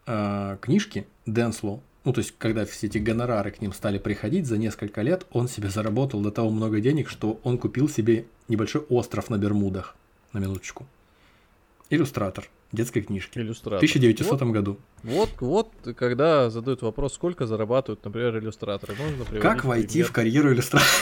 э, 0.08 0.58
книжки 0.62 1.06
Денслоу, 1.26 1.84
ну 2.04 2.14
то 2.14 2.20
есть 2.20 2.34
когда 2.38 2.66
все 2.66 2.88
эти 2.88 2.98
гонорары 2.98 3.52
к 3.52 3.62
ним 3.62 3.74
стали 3.74 4.00
приходить 4.00 4.48
за 4.48 4.58
несколько 4.58 5.02
лет, 5.02 5.26
он 5.32 5.48
себе 5.48 5.70
заработал 5.70 6.22
до 6.22 6.32
того 6.32 6.50
много 6.50 6.80
денег, 6.80 7.10
что 7.10 7.40
он 7.44 7.58
купил 7.58 7.90
себе 7.90 8.26
небольшой 8.48 8.82
остров 8.90 9.30
на 9.30 9.38
Бермудах, 9.38 9.96
на 10.34 10.40
минуточку. 10.40 10.86
Иллюстратор 11.90 12.50
детской 12.72 13.02
книжки. 13.02 13.38
Иллюстратор. 13.38 13.86
В 13.86 13.92
1900 13.92 14.42
вот, 14.42 14.52
году. 14.52 14.78
Вот, 15.04 15.30
вот, 15.40 15.72
когда 15.96 16.50
задают 16.50 16.82
вопрос, 16.82 17.14
сколько 17.14 17.46
зарабатывают, 17.46 18.04
например, 18.04 18.38
иллюстраторы, 18.38 18.96
можно 18.96 19.40
Как 19.40 19.66
войти 19.66 19.94
пример. 19.94 20.08
в 20.08 20.12
карьеру 20.12 20.54
иллюстратора? 20.54 20.90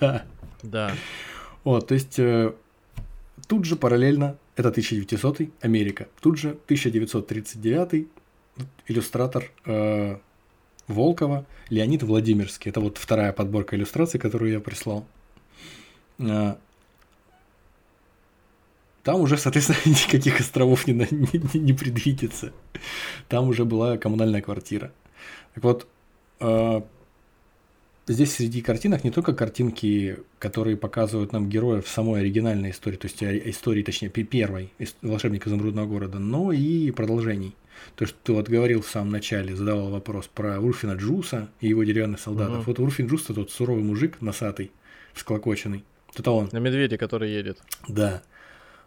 Да. 0.00 0.24
Да. 0.64 0.92
Вот, 1.64 1.88
то 1.88 1.94
есть 1.94 2.18
э, 2.18 2.52
тут 3.46 3.64
же 3.64 3.76
параллельно, 3.76 4.36
это 4.56 4.68
1900 4.68 5.42
Америка, 5.60 6.08
тут 6.20 6.38
же 6.38 6.50
1939 6.50 8.08
иллюстратор 8.86 9.50
э, 9.64 10.18
Волкова 10.88 11.46
Леонид 11.68 12.02
Владимирский. 12.02 12.70
Это 12.70 12.80
вот 12.80 12.98
вторая 12.98 13.32
подборка 13.32 13.76
иллюстраций, 13.76 14.18
которую 14.20 14.52
я 14.52 14.60
прислал. 14.60 15.06
Э, 16.18 16.56
там 19.02 19.20
уже, 19.20 19.36
соответственно, 19.36 19.78
никаких 19.84 20.40
островов 20.40 20.86
не, 20.86 20.94
не, 20.94 21.58
не 21.58 21.72
предвидится. 21.72 22.52
Там 23.28 23.48
уже 23.48 23.64
была 23.64 23.96
коммунальная 23.98 24.42
квартира. 24.42 24.92
Так 25.54 25.64
вот, 25.64 25.86
э, 26.40 26.82
здесь 28.06 28.34
среди 28.34 28.62
картинок 28.62 29.04
не 29.04 29.10
только 29.10 29.34
картинки, 29.34 30.18
которые 30.38 30.76
показывают 30.76 31.32
нам 31.32 31.48
героев 31.48 31.88
самой 31.88 32.20
оригинальной 32.20 32.70
истории, 32.70 32.96
то 32.96 33.06
есть 33.06 33.22
истории, 33.22 33.82
точнее, 33.82 34.08
первой 34.08 34.72
«Волшебник 35.02 35.46
изумрудного 35.46 35.86
города», 35.86 36.18
но 36.18 36.52
и 36.52 36.90
продолжений. 36.90 37.54
То, 37.96 38.06
что 38.06 38.16
ты 38.22 38.32
вот 38.32 38.48
говорил 38.48 38.82
в 38.82 38.88
самом 38.88 39.10
начале, 39.10 39.56
задавал 39.56 39.90
вопрос 39.90 40.28
про 40.28 40.60
Урфина 40.60 40.92
Джуса 40.92 41.48
и 41.60 41.68
его 41.68 41.82
деревянных 41.84 42.20
солдатов. 42.20 42.60
Угу. 42.60 42.64
Вот 42.66 42.78
Урфин 42.78 43.06
Джус 43.08 43.24
это 43.24 43.34
тот 43.34 43.50
суровый 43.50 43.82
мужик, 43.82 44.20
носатый, 44.20 44.70
всклокоченный. 45.14 45.84
Это 46.14 46.30
он. 46.30 46.48
На 46.52 46.58
медведе, 46.58 46.98
который 46.98 47.30
едет. 47.32 47.58
Да. 47.88 48.22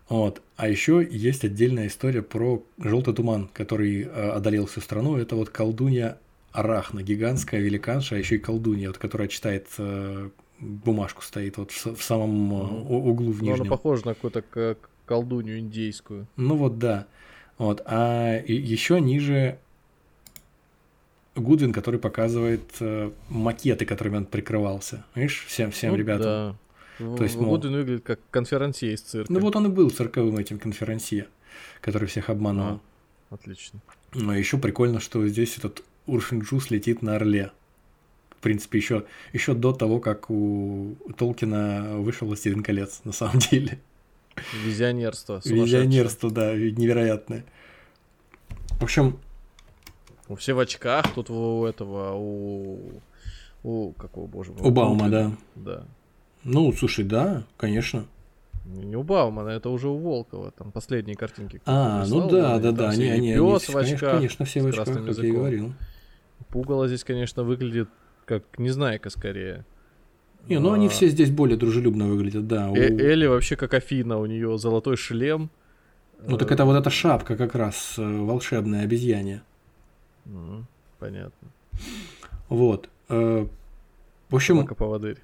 Вот. 0.08 0.42
А 0.56 0.70
еще 0.70 1.06
есть 1.10 1.44
отдельная 1.44 1.88
история 1.88 2.22
про 2.22 2.64
желтый 2.78 3.14
туман, 3.14 3.50
который 3.52 4.04
э, 4.04 4.08
одолел 4.08 4.68
всю 4.68 4.82
страну. 4.82 5.18
Это 5.18 5.36
вот 5.36 5.50
колдунья 5.50 6.20
Арахна, 6.56 7.03
гигантская 7.03 7.60
великанша, 7.60 8.15
а 8.15 8.18
еще 8.18 8.36
и 8.36 8.40
колдунья, 8.40 8.88
вот, 8.88 8.98
которая 8.98 9.27
читает 9.27 9.68
э, 9.77 10.30
бумажку, 10.60 11.22
стоит 11.22 11.57
вот 11.57 11.72
в, 11.72 11.95
в 11.95 12.03
самом 12.03 12.53
э, 12.53 12.64
углу 12.88 13.32
в 13.32 13.41
нижнем. 13.41 13.57
Ну, 13.57 13.64
она 13.64 13.69
похожа 13.69 14.06
на 14.07 14.14
какую-то 14.14 14.77
колдунью 15.06 15.60
индейскую. 15.60 16.27
Ну 16.36 16.56
вот 16.56 16.80
да. 16.80 17.07
Вот. 17.57 17.82
А 17.86 18.41
еще 18.45 18.99
ниже 18.99 19.60
Гудвин, 21.36 21.73
который 21.73 21.99
показывает 21.99 22.64
э, 22.80 23.11
макеты, 23.30 23.86
которыми 23.86 24.18
он 24.18 24.26
прикрывался. 24.26 25.06
Видишь, 25.15 25.45
всем, 25.48 25.72
всем 25.72 25.91
ну, 25.91 25.98
ребятам. 25.98 26.57
Да. 26.99 27.15
То 27.18 27.23
есть, 27.23 27.36
мол... 27.36 27.52
Гудвин 27.52 27.73
выглядит 27.73 28.03
как 28.06 28.19
конферансье 28.32 28.94
из 28.94 29.02
цирка. 29.02 29.32
Ну 29.32 29.40
вот 29.41 29.56
он 29.56 29.65
и 29.65 29.69
был 29.69 29.90
цирковым 29.90 30.38
этим 30.38 30.60
конферансье, 30.60 31.27
который 31.82 32.07
всех 32.07 32.30
обманывал. 32.30 32.80
А, 33.30 33.36
отлично. 33.36 33.82
Но 34.14 34.34
еще 34.34 34.57
прикольно, 34.57 35.02
что 35.02 35.27
здесь 35.27 35.57
этот 35.57 35.84
Урфин 36.07 36.41
Джус 36.41 36.69
летит 36.72 37.02
на 37.02 37.15
Орле. 37.15 37.52
В 38.32 38.41
принципе, 38.41 38.77
еще, 38.77 39.06
еще 39.34 39.53
до 39.53 39.73
того, 39.73 39.99
как 39.99 40.30
у 40.30 40.95
Толкина 41.18 41.98
вышел 41.98 42.27
«Властелин 42.27 42.61
колец», 42.61 43.02
на 43.03 43.11
самом 43.11 43.40
деле. 43.40 43.80
Визионерство. 44.64 45.41
Визионерство, 45.44 46.30
да, 46.30 46.53
невероятное. 46.53 47.44
В 48.80 48.84
общем... 48.84 49.18
У 50.27 50.36
все 50.36 50.53
в 50.53 50.60
очках, 50.60 51.14
тут 51.14 51.30
у 51.30 51.65
этого, 51.65 52.14
у... 52.15 53.02
У 53.64 53.91
какого, 53.94 54.27
боже 54.27 54.52
мой? 54.52 54.61
У 54.61 54.72
Баума, 54.72 55.10
да. 55.10 55.32
Да. 55.56 55.86
Ну, 56.44 56.72
слушай, 56.73 57.03
да, 57.03 57.44
конечно. 57.57 58.06
Не 58.65 58.95
у 58.95 59.03
Баумана, 59.03 59.49
это 59.49 59.69
уже 59.69 59.90
у 59.90 59.98
Волкова, 59.98 60.52
там 60.52 60.72
последние 60.72 61.15
картинки. 61.15 61.61
А, 61.65 62.06
ну 62.07 62.27
да, 62.27 62.57
да, 62.57 62.72
да, 62.72 62.90
они, 62.90 63.06
они, 63.06 63.34
пес 63.34 63.69
в 63.69 63.77
очках, 63.77 64.15
конечно, 64.18 64.45
все 64.45 64.61
в 64.61 64.68
очках, 64.68 64.86
как 64.86 65.18
я 65.18 65.27
и 65.27 65.32
говорил. 65.32 65.73
Пугало 66.49 66.88
здесь, 66.88 67.03
конечно, 67.03 67.44
выглядит 67.44 67.90
как 68.26 68.44
Незнайка 68.57 69.10
скорее. 69.10 69.66
Не, 70.48 70.60
ну 70.60 70.72
а... 70.72 70.76
они 70.76 70.90
все 70.90 71.07
здесь 71.07 71.32
более 71.32 71.57
дружелюбно 71.57 72.07
выглядят, 72.07 72.48
да. 72.48 72.70
У... 72.70 72.76
Э 72.76 72.88
Элли 72.88 73.26
вообще 73.26 73.56
как 73.56 73.74
Афина, 73.74 74.18
у 74.20 74.26
нее 74.26 74.57
золотой 74.57 74.98
шлем. 74.98 75.49
Ну 76.28 76.38
так 76.38 76.52
это 76.52 76.66
вот 76.66 76.76
эта 76.76 76.90
шапка 76.90 77.36
как 77.36 77.56
раз 77.56 77.95
э, 77.98 78.02
волшебная 78.02 78.84
обезьяне. 78.84 79.44
понятно. 80.99 81.49
Вот. 82.49 82.90
э, 83.10 83.48
В 84.30 84.36
общем, 84.36 84.56
Собака-поводырь. 84.57 85.20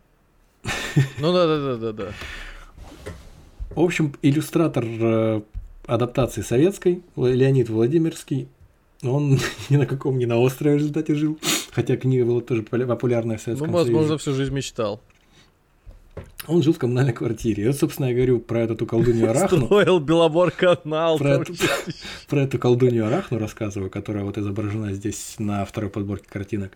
Ну 1.20 1.32
да-да-да-да-да. 1.32 2.12
В 3.70 3.80
общем, 3.80 4.14
иллюстратор 4.22 4.84
э, 4.86 5.42
адаптации 5.86 6.42
советской, 6.42 7.04
Леонид 7.16 7.70
Владимирский, 7.70 8.48
он 9.04 9.40
ни 9.70 9.78
на 9.78 9.86
каком, 9.86 10.18
ни 10.18 10.26
на 10.26 10.38
острове 10.38 10.76
в 10.76 10.78
результате 10.80 11.16
жил, 11.16 11.38
хотя 11.72 11.98
книга 11.98 12.26
была 12.26 12.42
тоже 12.42 12.64
популярная 12.64 13.38
в 13.38 13.40
Ну, 13.40 13.44
Советском 13.44 13.72
возможно, 13.72 14.08
Союзе. 14.08 14.22
всю 14.22 14.34
жизнь 14.34 14.54
мечтал. 14.54 15.02
Он 16.48 16.62
жил 16.64 16.74
в 16.74 16.80
коммунальной 16.80 17.14
квартире. 17.14 17.64
И 17.64 17.68
вот, 17.68 17.76
собственно, 17.78 18.08
я 18.08 18.16
говорю 18.16 18.40
про 18.40 18.62
эту 18.62 18.86
колдунью 18.86 19.30
Арахну. 19.30 19.66
Строил 19.66 20.00
Белобор-канал. 20.00 21.18
Про 21.18 21.34
там 21.34 21.42
эту-. 21.44 21.54
Про 22.30 22.42
эту 22.42 22.60
колдунью 22.60 23.06
Арахну 23.06 23.38
рассказываю, 23.38 23.90
которая 23.90 24.24
вот 24.24 24.38
изображена 24.38 24.94
здесь 24.94 25.36
на 25.38 25.64
второй 25.66 25.90
подборке 25.90 26.28
картинок. 26.30 26.72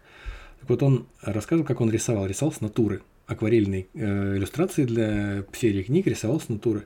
Так 0.61 0.69
вот 0.69 0.83
он 0.83 1.07
рассказывал, 1.21 1.65
как 1.65 1.81
он 1.81 1.89
рисовал. 1.89 2.27
Рисовал 2.27 2.53
с 2.53 2.61
натуры. 2.61 3.01
Акварельные 3.27 3.87
э, 3.95 4.37
иллюстрации 4.37 4.85
для 4.85 5.43
серии 5.51 5.81
книг 5.81 6.05
рисовал 6.05 6.39
с 6.39 6.47
натуры. 6.47 6.85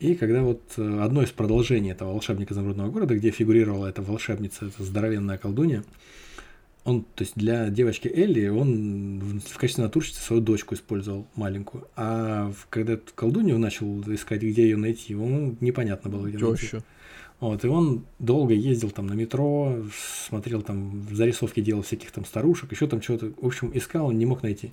И 0.00 0.14
когда 0.14 0.42
вот 0.42 0.62
э, 0.78 1.00
одно 1.02 1.22
из 1.22 1.30
продолжений 1.30 1.92
этого 1.92 2.12
волшебника 2.12 2.54
изумрудного 2.54 2.90
города, 2.90 3.14
где 3.14 3.30
фигурировала 3.30 3.86
эта 3.86 4.00
волшебница, 4.00 4.66
эта 4.66 4.82
здоровенная 4.82 5.36
колдунья, 5.36 5.84
он, 6.84 7.02
то 7.02 7.22
есть 7.22 7.34
для 7.36 7.68
девочки 7.68 8.08
Элли, 8.08 8.48
он 8.48 9.40
в 9.40 9.58
качестве 9.58 9.84
натурщицы 9.84 10.22
свою 10.22 10.40
дочку 10.40 10.74
использовал 10.74 11.26
маленькую. 11.34 11.86
А 11.96 12.50
когда 12.70 12.94
эту 12.94 13.12
колдунью 13.14 13.58
начал 13.58 14.00
искать, 14.12 14.40
где 14.42 14.62
ее 14.62 14.78
найти, 14.78 15.12
ему 15.12 15.54
непонятно 15.60 16.10
было, 16.10 16.26
где 16.26 16.38
найти. 16.38 16.62
Тещу. 16.62 16.82
Вот, 17.40 17.64
и 17.64 17.68
он 17.68 18.06
долго 18.18 18.54
ездил 18.54 18.90
там 18.90 19.06
на 19.06 19.14
метро, 19.14 19.82
смотрел 20.26 20.62
там, 20.62 21.06
зарисовки 21.10 21.60
делал 21.60 21.82
всяких 21.82 22.10
там 22.10 22.24
старушек, 22.24 22.72
еще 22.72 22.86
там 22.86 23.02
что-то. 23.02 23.32
В 23.38 23.46
общем, 23.46 23.70
искал, 23.74 24.06
он 24.06 24.18
не 24.18 24.26
мог 24.26 24.42
найти. 24.42 24.72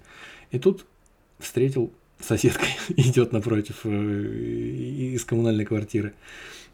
И 0.51 0.59
тут 0.59 0.85
встретил 1.39 1.91
соседкой, 2.19 2.69
идет 2.89 3.31
напротив 3.31 3.81
э, 3.83 3.89
из 3.89 5.23
коммунальной 5.25 5.65
квартиры. 5.65 6.13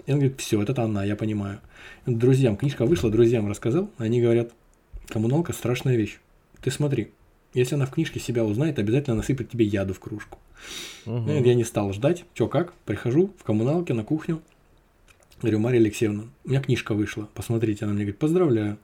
И 0.06 0.12
он 0.12 0.20
говорит, 0.20 0.40
все, 0.40 0.62
это 0.62 0.82
она, 0.82 1.04
я 1.04 1.16
понимаю. 1.16 1.62
Друзьям, 2.06 2.58
книжка 2.58 2.86
вышла, 2.86 3.10
друзьям 3.10 3.50
рассказал, 3.50 3.90
они 3.98 4.22
говорят, 4.22 4.52
коммуналка 5.08 5.54
страшная 5.54 5.96
вещь. 5.96 6.20
Ты 6.62 6.72
смотри, 6.72 7.12
если 7.54 7.76
она 7.76 7.86
в 7.86 7.92
книжке 7.92 8.20
себя 8.20 8.44
узнает, 8.44 8.80
обязательно 8.80 9.18
насыпет 9.18 9.50
тебе 9.50 9.66
яду 9.66 9.94
в 9.94 10.00
кружку. 10.00 10.40
Ну, 11.06 11.44
я 11.44 11.54
не 11.54 11.64
стал 11.64 11.94
ждать. 11.94 12.24
Чё, 12.34 12.48
как? 12.48 12.74
Прихожу 12.86 13.32
в 13.38 13.44
коммуналке 13.44 13.94
на 13.94 14.04
кухню. 14.04 14.42
Говорю, 15.42 15.60
Мария 15.60 15.82
Алексеевна, 15.82 16.24
у 16.46 16.50
меня 16.50 16.62
книжка 16.62 16.94
вышла. 16.94 17.28
Посмотрите. 17.34 17.86
Она 17.86 17.94
мне 17.94 18.04
говорит, 18.04 18.20
поздравляю. 18.20 18.78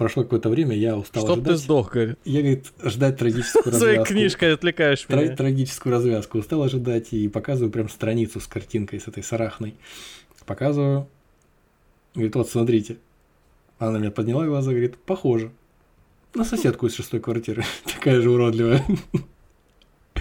Прошло 0.00 0.22
какое-то 0.22 0.48
время, 0.48 0.74
я 0.74 0.96
устал 0.96 1.22
Чтоб 1.24 1.34
ты 1.34 1.40
ожидать. 1.50 1.58
сдох, 1.58 1.92
говорит. 1.92 2.18
Я, 2.24 2.40
говорит, 2.40 2.72
ждать 2.82 3.18
трагическую 3.18 3.64
Своей 3.74 3.98
развязку. 3.98 4.14
книжкой 4.14 4.54
отвлекаешь 4.54 5.06
меня. 5.06 5.36
трагическую 5.36 5.92
развязку. 5.92 6.38
Устал 6.38 6.62
ожидать 6.62 7.12
и 7.12 7.28
показываю 7.28 7.70
прям 7.70 7.90
страницу 7.90 8.40
с 8.40 8.46
картинкой, 8.46 8.98
с 8.98 9.08
этой 9.08 9.22
сарахной. 9.22 9.74
Показываю. 10.46 11.06
Говорит, 12.14 12.34
вот, 12.34 12.48
смотрите. 12.48 12.96
Она 13.78 13.90
на 13.90 13.96
меня 13.98 14.10
подняла 14.10 14.46
глаза, 14.46 14.70
говорит, 14.70 14.96
похоже. 14.96 15.50
На 16.32 16.46
соседку 16.46 16.86
из 16.86 16.94
шестой 16.94 17.20
квартиры. 17.20 17.62
Такая 17.84 18.22
же 18.22 18.30
уродливая. 18.30 18.82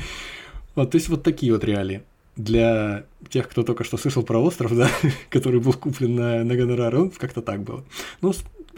Вот, 0.75 0.91
то 0.91 0.95
есть 0.97 1.07
вот 1.07 1.23
такие 1.23 1.53
вот 1.53 1.63
реалии. 1.63 2.03
Для 2.35 3.05
тех, 3.29 3.47
кто 3.47 3.63
только 3.63 3.83
что 3.85 3.95
слышал 3.97 4.23
про 4.23 4.39
остров, 4.39 4.75
да, 4.75 4.89
который 5.29 5.61
был 5.61 5.73
куплен 5.73 6.15
на, 6.15 6.43
на 6.43 6.55
гонорар, 6.55 6.95
он 6.95 7.11
как-то 7.11 7.41
так 7.41 7.63
было. 7.63 7.83
Ну, 8.21 8.33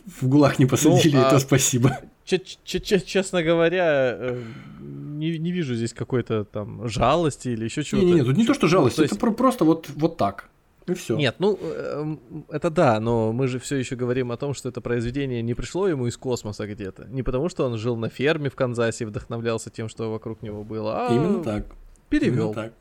в 0.06 0.28
ГУЛАГ 0.28 0.60
не 0.60 0.66
посадили, 0.66 1.16
а- 1.18 1.30
то 1.30 1.40
спасибо. 1.40 1.98
Че- 2.26 2.40
че- 2.64 2.80
че- 2.80 3.00
Честно 3.02 3.44
говоря, 3.44 4.16
э, 4.20 4.42
не, 4.80 5.38
не 5.38 5.52
вижу 5.52 5.76
здесь 5.76 5.94
какой-то 5.94 6.46
там 6.46 6.88
жалости 6.88 7.50
или 7.50 7.66
еще 7.66 7.84
чего-то. 7.84 8.06
Не-не-не, 8.06 8.24
тут 8.26 8.38
не 8.38 8.46
то, 8.46 8.54
что 8.54 8.68
жалость, 8.68 8.98
Ну, 8.98 9.02
то 9.02 9.06
это 9.06 9.14
есть- 9.16 9.20
про- 9.22 9.32
просто 9.32 9.66
вот, 9.66 9.90
вот 9.96 10.18
так. 10.18 10.50
И 10.88 10.94
все. 10.94 11.16
Нет, 11.16 11.36
ну 11.40 11.60
эм, 11.62 12.20
это 12.50 12.70
да, 12.72 13.00
но 13.00 13.32
мы 13.32 13.48
же 13.48 13.60
все 13.60 13.76
еще 13.76 13.96
говорим 13.96 14.32
о 14.32 14.38
том, 14.38 14.54
что 14.56 14.68
это 14.70 14.82
произведение 14.82 15.42
не 15.44 15.54
пришло 15.54 15.88
ему 15.88 16.08
из 16.08 16.18
космоса 16.18 16.66
где-то. 16.68 17.06
Не 17.10 17.22
потому, 17.24 17.50
что 17.50 17.66
он 17.66 17.78
жил 17.78 17.96
на 17.98 18.10
ферме 18.10 18.50
в 18.50 18.56
Канзасе 18.56 19.04
и 19.04 19.08
вдохновлялся 19.08 19.70
тем, 19.70 19.90
что 19.90 20.12
вокруг 20.12 20.42
него 20.42 20.64
было, 20.64 21.08
а 21.08 21.14
Именно 21.14 21.44
так. 21.44 21.66
перевел. 22.10 22.52
Именно 22.52 22.54
так. 22.54 22.74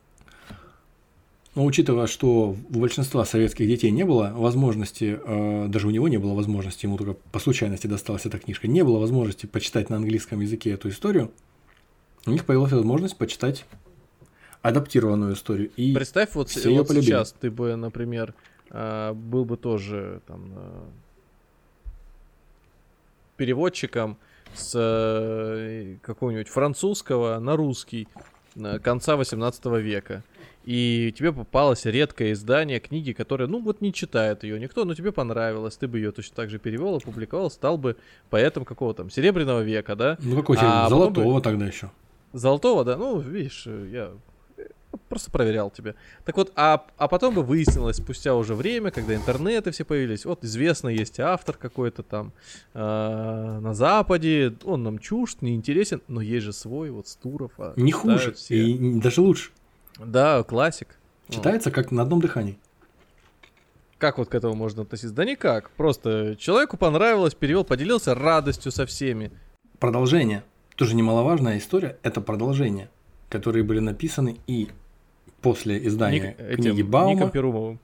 Но 1.55 1.64
учитывая, 1.64 2.06
что 2.06 2.51
у 2.51 2.78
большинства 2.78 3.24
советских 3.24 3.66
детей 3.66 3.90
не 3.90 4.05
было 4.05 4.32
возможности, 4.35 5.18
э, 5.20 5.66
даже 5.68 5.89
у 5.89 5.90
него 5.90 6.06
не 6.09 6.18
было 6.18 6.35
возможности, 6.35 6.86
ему 6.86 6.97
только 6.97 7.14
по 7.14 7.40
случайности 7.40 7.89
досталась 7.89 8.24
эта 8.24 8.39
книжка, 8.39 8.68
не 8.68 8.85
было 8.85 8.98
возможности 8.98 9.47
почитать 9.47 9.90
на 9.90 9.97
английском 9.97 10.40
языке 10.40 10.70
эту 10.70 10.89
историю, 10.90 11.32
у 12.27 12.31
них 12.31 12.44
появилась 12.44 12.72
возможность 12.72 13.16
почитать 13.16 13.64
адаптированную 14.62 15.35
историю. 15.35 15.70
И 15.77 15.94
Представь, 15.94 16.35
вот, 16.35 16.51
все 16.51 16.70
вот 16.70 16.89
полюбили. 16.89 17.10
сейчас 17.10 17.32
ты 17.32 17.51
бы, 17.51 17.74
например, 17.77 18.35
а, 18.70 19.14
был 19.14 19.44
бы 19.44 19.56
тоже 19.56 20.20
там 20.27 20.52
а, 20.55 20.89
переводчиком 23.36 24.18
с 24.55 24.72
э, 24.74 25.97
какого-нибудь 26.02 26.48
французского 26.48 27.39
на 27.39 27.56
русский 27.56 28.09
э, 28.56 28.78
конца 28.81 29.16
18 29.16 29.64
века. 29.81 30.24
И 30.70 31.12
тебе 31.18 31.32
попалось 31.32 31.84
редкое 31.84 32.30
издание 32.30 32.78
книги, 32.78 33.10
которое, 33.10 33.48
ну 33.48 33.60
вот 33.60 33.80
не 33.80 33.92
читает 33.92 34.44
ее 34.44 34.60
никто, 34.60 34.84
но 34.84 34.94
тебе 34.94 35.10
понравилось, 35.10 35.76
ты 35.76 35.88
бы 35.88 35.98
ее 35.98 36.12
точно 36.12 36.36
так 36.36 36.48
же 36.48 36.60
перевел, 36.60 36.94
опубликовал, 36.94 37.51
стал 37.51 37.76
бы 37.76 37.97
поэтом 38.28 38.64
какого 38.64 38.94
там 38.94 39.10
Серебряного 39.10 39.62
века, 39.62 39.97
да? 39.97 40.16
ну 40.20 40.36
какой 40.36 40.56
А 40.59 40.60
тебе 40.60 40.97
золотого 40.97 41.40
тогда 41.40 41.66
еще. 41.66 41.90
Золотого, 42.32 42.84
да? 42.84 42.97
Ну, 42.97 43.18
видишь, 43.18 43.66
я 43.66 44.12
просто 45.09 45.32
проверял 45.32 45.72
тебя. 45.72 45.97
Так 46.24 46.36
вот, 46.36 46.52
а, 46.55 46.86
а 46.98 47.09
потом 47.09 47.34
бы 47.34 47.42
выяснилось 47.42 47.97
спустя 47.97 48.36
уже 48.36 48.55
время, 48.55 48.92
когда 48.92 49.16
интернеты 49.16 49.72
все 49.72 49.84
появились, 49.84 50.24
вот 50.24 50.44
известно 50.44 50.88
есть 50.88 51.18
автор 51.18 51.56
какой-то 51.56 52.05
там 52.05 52.32
э, 52.74 52.78
на 52.78 53.74
Западе, 53.74 54.55
он 54.62 54.84
нам 54.84 55.01
чужд, 55.01 55.42
неинтересен, 55.42 56.01
но 56.06 56.20
есть 56.20 56.44
же 56.44 56.52
свой, 56.52 56.90
вот 56.90 57.09
Стуров. 57.09 57.51
а 57.59 57.72
Не 57.74 57.90
хуже, 57.90 58.34
все. 58.34 58.55
и 58.55 59.01
даже 59.01 59.20
лучше. 59.20 59.51
Да, 60.05 60.43
классик. 60.43 60.89
Читается 61.28 61.70
как 61.70 61.90
на 61.90 62.02
одном 62.02 62.20
дыхании. 62.20 62.59
Как 63.98 64.18
вот 64.18 64.28
к 64.31 64.35
этому 64.35 64.55
можно 64.55 64.82
относиться? 64.82 65.14
Да 65.14 65.24
никак. 65.24 65.70
Просто 65.72 66.35
человеку 66.36 66.77
понравилось, 66.77 67.35
перевел, 67.35 67.64
поделился 67.64 68.14
радостью 68.14 68.72
со 68.72 68.86
всеми. 68.86 69.31
Продолжение. 69.78 70.43
Тоже 70.77 70.94
немаловажная 70.94 71.59
история. 71.59 71.98
Это 72.02 72.20
продолжения, 72.22 72.89
которые 73.28 73.62
были 73.62 73.81
написаны 73.81 74.39
и 74.47 74.70
после 75.43 75.86
издания 75.86 76.35
Ник- 76.39 76.56
книги 76.56 76.81
этим, 76.81 76.90
Баума, 76.90 77.14
Ником 77.14 77.31
Перумовым. 77.31 77.78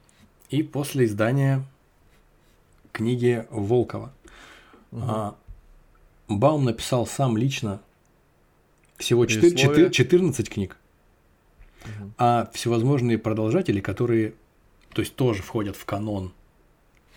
и 0.48 0.62
после 0.62 1.05
издания 1.05 1.62
книги 2.93 3.47
Волкова. 3.51 4.12
А, 4.93 5.34
Баум 6.28 6.64
написал 6.64 7.06
сам 7.06 7.36
лично 7.36 7.80
всего 8.97 9.26
четы- 9.26 9.51
Предисловие. 9.51 9.86
четы- 9.90 9.93
14 9.93 10.48
книг, 10.48 10.76
А 12.18 12.50
всевозможные 12.52 13.18
продолжатели, 13.18 13.80
которые, 13.80 14.34
то 14.92 15.00
есть 15.02 15.14
тоже 15.14 15.42
входят 15.42 15.76
в 15.76 15.84
канон, 15.84 16.32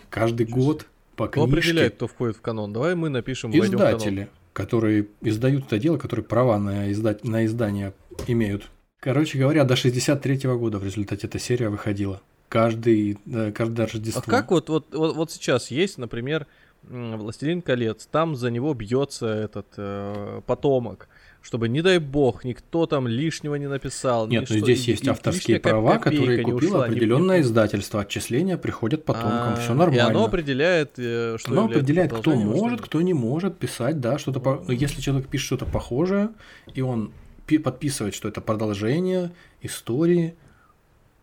каждый 0.10 0.46
год 0.46 0.86
по 1.16 1.28
Кто 1.28 1.46
книжке 1.46 1.60
определяет, 1.60 1.96
кто 1.96 2.08
входит 2.08 2.38
в 2.38 2.42
канон? 2.42 2.74
Давай 2.74 2.96
мы 2.96 3.10
напишем, 3.10 3.52
в 3.52 3.54
канон. 3.54 3.76
издатели, 3.76 4.30
которые 4.54 5.08
издают 5.22 5.66
это 5.68 5.80
дело, 5.80 5.98
которые 5.98 6.26
права 6.26 6.58
на, 6.58 6.92
изда- 6.92 7.20
на 7.24 7.46
издание 7.46 7.94
имеют. 8.28 8.70
Короче 9.00 9.38
говоря, 9.38 9.64
до 9.64 9.76
63 9.76 10.48
года 10.56 10.78
в 10.78 10.84
результате 10.84 11.28
эта 11.28 11.40
серия 11.40 11.70
выходила. 11.70 12.22
Каждый, 12.50 13.18
каждое 13.56 13.86
Рождество. 13.88 14.24
А 14.26 14.30
как 14.30 14.52
вот, 14.52 14.70
вот, 14.70 14.88
вот, 14.94 15.16
вот 15.16 15.32
сейчас 15.32 15.70
есть, 15.72 15.98
например, 15.98 16.48
Властелин 16.84 17.62
колец, 17.62 18.08
там 18.12 18.36
за 18.36 18.50
него 18.50 18.74
бьется 18.74 19.28
этот 19.28 19.68
э, 19.78 20.42
потомок, 20.46 21.08
чтобы, 21.42 21.70
не 21.70 21.82
дай 21.82 22.00
бог, 22.00 22.44
никто 22.44 22.86
там 22.86 23.08
лишнего 23.08 23.56
не 23.56 23.68
написал. 23.68 24.28
Нет, 24.28 24.42
ну 24.42 24.46
что- 24.58 24.60
здесь 24.66 24.88
и- 24.88 24.92
есть 24.92 25.06
и 25.06 25.10
авторские 25.10 25.60
права, 25.60 25.98
которые 25.98 26.44
купило 26.44 26.58
ушла, 26.78 26.86
определенное 26.86 27.38
не- 27.38 27.44
издательство. 27.44 28.02
Отчисления 28.02 28.58
приходят 28.58 29.06
потомкам. 29.06 29.56
Все 29.56 29.74
И 29.74 29.76
нормально. 29.76 30.06
оно 30.08 30.26
определяет, 30.26 30.92
э, 30.98 31.38
что 31.40 31.52
Оно 31.52 31.66
определяет, 31.66 32.14
кто 32.14 32.36
может, 32.36 32.82
кто 32.82 33.02
не 33.02 33.14
может 33.14 33.58
писать, 33.58 34.00
да, 34.00 34.18
что-то. 34.20 34.40
по- 34.40 34.64
Но 34.68 34.74
если 34.74 35.02
человек 35.02 35.28
пишет 35.28 35.46
что-то 35.48 35.66
похожее, 35.66 36.30
и 36.74 36.82
он 36.82 37.12
пи- 37.48 37.58
подписывает, 37.58 38.14
что 38.14 38.28
это 38.28 38.42
продолжение 38.42 39.32
истории 39.62 40.36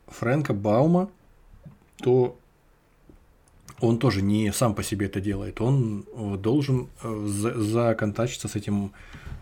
Фрэнка 0.09 0.55
Баума, 0.55 1.09
то 2.03 2.37
он 3.81 3.99
тоже 3.99 4.23
не 4.23 4.53
сам 4.53 4.75
по 4.75 4.83
себе 4.83 5.07
это 5.07 5.21
делает. 5.21 5.61
Он 5.61 6.05
э, 6.17 6.37
должен 6.39 6.89
э, 7.03 7.25
за- 7.27 7.61
законтачиться 7.61 8.49
с 8.49 8.57
этим 8.57 8.93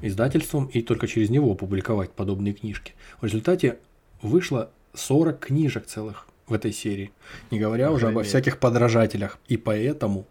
издательством 0.06 0.66
и 0.66 0.82
только 0.82 1.06
через 1.06 1.31
него 1.31 1.52
опубликовать 1.52 2.10
подобные 2.12 2.55
книжки. 2.55 2.94
В 3.20 3.24
результате 3.24 3.78
вышло 4.22 4.70
40 4.94 5.39
книжек 5.39 5.86
целых 5.86 6.26
в 6.47 6.52
этой 6.52 6.72
серии, 6.72 7.10
не 7.51 7.59
говоря 7.59 7.90
уже 7.90 8.09
обо 8.09 8.22
всяких 8.22 8.59
подражателях. 8.59 9.39
И 9.48 9.56
поэтому, 9.56 10.26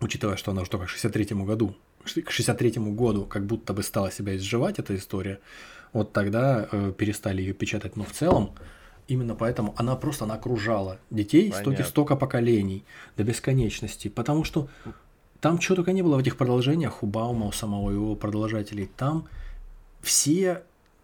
учитывая, 0.00 0.36
что 0.36 0.50
она 0.50 0.62
уже 0.62 0.70
только 0.70 0.86
к 0.86 0.90
63 0.90 1.36
году 1.44 1.76
к 2.04 2.30
63 2.30 2.72
году 2.92 3.24
как 3.24 3.46
будто 3.46 3.72
бы 3.72 3.82
стала 3.82 4.10
себя 4.10 4.36
изживать 4.36 4.78
эта 4.78 4.94
история, 4.94 5.40
вот 5.92 6.12
тогда 6.12 6.68
э, 6.70 6.92
перестали 6.96 7.40
ее 7.40 7.54
печатать. 7.54 7.96
Но 7.96 8.04
в 8.04 8.12
целом, 8.12 8.52
именно 9.08 9.34
поэтому 9.34 9.74
она 9.76 9.96
просто 9.96 10.24
она 10.24 10.34
окружала 10.34 10.98
детей 11.10 11.50
Понятно. 11.50 11.60
столько, 11.60 11.88
столько 11.88 12.16
поколений 12.16 12.84
до 13.16 13.24
бесконечности. 13.24 14.08
Потому 14.08 14.44
что 14.44 14.68
там 15.44 15.60
что 15.60 15.74
только 15.74 15.92
не 15.92 16.00
было 16.00 16.16
в 16.16 16.20
этих 16.20 16.38
продолжениях 16.38 17.02
у 17.02 17.06
Баума, 17.06 17.44
у 17.44 17.52
самого 17.52 17.90
его 17.90 18.16
продолжателей. 18.16 18.88
Там 18.96 19.28
все 20.00 20.62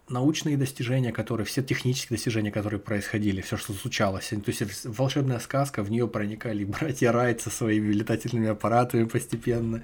научные 0.09 0.57
достижения, 0.57 1.11
которые, 1.11 1.45
все 1.45 1.61
технические 1.61 2.17
достижения, 2.17 2.51
которые 2.51 2.79
происходили, 2.79 3.41
все, 3.41 3.55
что 3.55 3.73
случалось. 3.73 4.29
То 4.29 4.41
есть 4.47 4.63
волшебная 4.83 5.37
сказка, 5.37 5.83
в 5.83 5.91
нее 5.91 6.07
проникали 6.07 6.65
братья 6.79 7.11
Райт 7.11 7.41
со 7.41 7.51
своими 7.51 7.93
летательными 7.93 8.47
аппаратами 8.47 9.03
постепенно, 9.03 9.83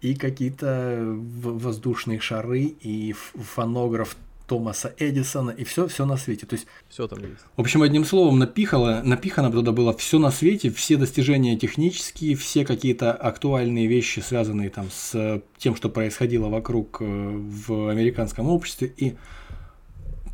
и 0.00 0.14
какие-то 0.14 1.02
воздушные 1.02 2.20
шары, 2.20 2.76
и 2.80 3.12
фонограф 3.12 4.16
Томаса 4.46 4.94
Эдисона, 4.98 5.50
и 5.50 5.64
все, 5.64 5.88
все 5.88 6.06
на 6.06 6.16
свете. 6.16 6.46
То 6.46 6.54
есть 6.54 6.66
Все 6.88 7.06
там 7.08 7.18
есть. 7.20 7.40
в 7.56 7.60
общем, 7.60 7.82
одним 7.82 8.04
словом, 8.04 8.38
напихало, 8.38 9.02
напихано 9.04 9.50
туда 9.50 9.72
было 9.72 9.96
все 9.96 10.18
на 10.18 10.30
свете, 10.30 10.70
все 10.70 10.96
достижения 10.96 11.56
технические, 11.56 12.36
все 12.36 12.64
какие-то 12.64 13.12
актуальные 13.12 13.86
вещи, 13.86 14.20
связанные 14.20 14.70
там 14.70 14.88
с 14.92 15.42
тем, 15.58 15.74
что 15.74 15.88
происходило 15.88 16.48
вокруг 16.48 16.98
э, 17.00 17.04
в 17.04 17.88
американском 17.90 18.48
обществе, 18.48 18.92
и 18.96 19.16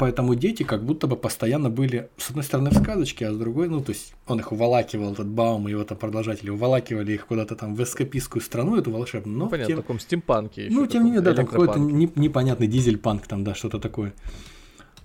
поэтому 0.02 0.34
дети 0.34 0.64
как 0.64 0.82
будто 0.84 1.06
бы 1.06 1.14
постоянно 1.14 1.70
были, 1.70 2.08
с 2.16 2.30
одной 2.30 2.42
стороны, 2.42 2.70
в 2.70 2.74
сказочке, 2.74 3.28
а 3.28 3.32
с 3.32 3.36
другой, 3.36 3.68
ну, 3.68 3.80
то 3.80 3.92
есть 3.92 4.14
он 4.26 4.40
их 4.40 4.50
уволакивал, 4.50 5.12
этот 5.12 5.28
Баум 5.28 5.68
и 5.68 5.70
его 5.70 5.84
там 5.84 5.96
продолжатели, 5.96 6.50
уволакивали 6.50 7.12
их 7.12 7.26
куда-то 7.28 7.54
там 7.54 7.76
в 7.76 7.80
эскапистскую 7.80 8.42
страну, 8.42 8.76
эту 8.76 8.90
волшебную, 8.90 9.38
но 9.38 9.44
Ну, 9.44 9.50
понятно, 9.50 9.68
тем- 9.68 9.78
в 9.78 9.82
таком 9.82 10.00
стимпанке 10.00 10.64
еще. 10.66 10.74
ну, 10.74 10.86
тем 10.88 11.04
не 11.04 11.10
менее, 11.10 11.20
да, 11.20 11.34
там 11.34 11.46
какой-то 11.46 11.78
не- 11.78 12.10
непонятный 12.16 12.66
дизель-панк, 12.66 13.28
там, 13.28 13.44
да, 13.44 13.54
что-то 13.54 13.78
такое. 13.78 14.12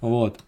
Вот. 0.02 0.40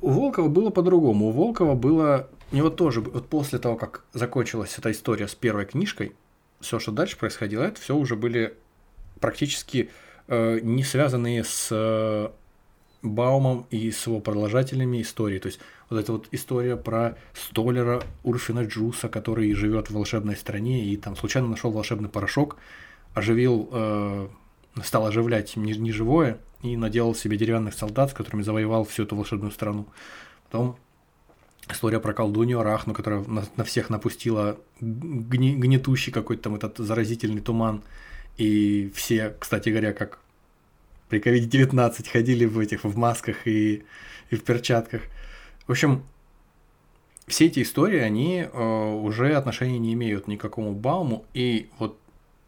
У 0.00 0.08
Волкова 0.08 0.48
было 0.48 0.70
по-другому. 0.70 1.28
У 1.28 1.32
Волкова 1.32 1.74
было... 1.74 2.28
У 2.52 2.56
него 2.56 2.70
тоже, 2.70 3.02
вот 3.02 3.28
после 3.28 3.58
того, 3.58 3.76
как 3.76 4.04
закончилась 4.14 4.74
эта 4.78 4.90
история 4.90 5.28
с 5.28 5.34
первой 5.34 5.66
книжкой, 5.66 6.14
все, 6.60 6.78
что 6.78 6.92
дальше 6.92 7.18
происходило, 7.18 7.62
это 7.64 7.78
все 7.78 7.94
уже 7.94 8.16
были 8.16 8.54
практически 9.20 9.90
не 10.28 10.82
связанные 10.84 11.44
с 11.44 11.68
э, 11.70 12.28
Баумом 13.02 13.66
и 13.70 13.90
с 13.90 14.06
его 14.06 14.20
продолжателями 14.20 15.00
истории. 15.02 15.38
То 15.38 15.46
есть 15.46 15.60
вот 15.88 15.98
эта 15.98 16.12
вот 16.12 16.28
история 16.32 16.76
про 16.76 17.16
столера 17.34 18.02
Урфина 18.24 18.64
Джуса, 18.64 19.08
который 19.08 19.52
живет 19.54 19.88
в 19.88 19.94
волшебной 19.94 20.36
стране 20.36 20.84
и 20.84 20.96
там 20.96 21.16
случайно 21.16 21.48
нашел 21.48 21.70
волшебный 21.70 22.08
порошок, 22.08 22.56
оживил, 23.14 23.68
э, 23.72 24.28
стал 24.82 25.06
оживлять 25.06 25.56
не- 25.56 25.76
неживое 25.76 26.38
и 26.62 26.76
наделал 26.76 27.14
себе 27.14 27.36
деревянных 27.36 27.74
солдат, 27.74 28.10
с 28.10 28.14
которыми 28.14 28.42
завоевал 28.42 28.84
всю 28.84 29.04
эту 29.04 29.16
волшебную 29.16 29.52
страну. 29.52 29.86
Потом 30.50 30.76
история 31.70 32.00
про 32.00 32.12
колдунью 32.12 32.60
Арахну, 32.60 32.94
которая 32.94 33.22
на, 33.24 33.44
на 33.56 33.64
всех 33.64 33.90
напустила 33.90 34.58
гни- 34.80 35.56
гнетущий 35.56 36.12
какой-то 36.12 36.44
там 36.44 36.54
этот 36.56 36.78
заразительный 36.78 37.40
туман. 37.40 37.82
И 38.36 38.90
все, 38.94 39.34
кстати 39.38 39.70
говоря, 39.70 39.92
как 39.92 40.20
при 41.08 41.20
COVID-19 41.20 42.10
ходили 42.10 42.44
в 42.44 42.58
этих 42.58 42.84
в 42.84 42.96
масках 42.96 43.46
и, 43.46 43.84
и 44.30 44.36
в 44.36 44.42
перчатках. 44.42 45.02
В 45.66 45.70
общем, 45.70 46.02
все 47.26 47.46
эти 47.46 47.62
истории, 47.62 47.98
они 47.98 48.46
э, 48.50 48.92
уже 49.02 49.34
отношения 49.34 49.78
не 49.78 49.94
имеют 49.94 50.28
ни 50.28 50.36
к 50.36 50.40
какому 50.40 50.72
Бауму, 50.72 51.24
и 51.34 51.68
вот 51.78 51.98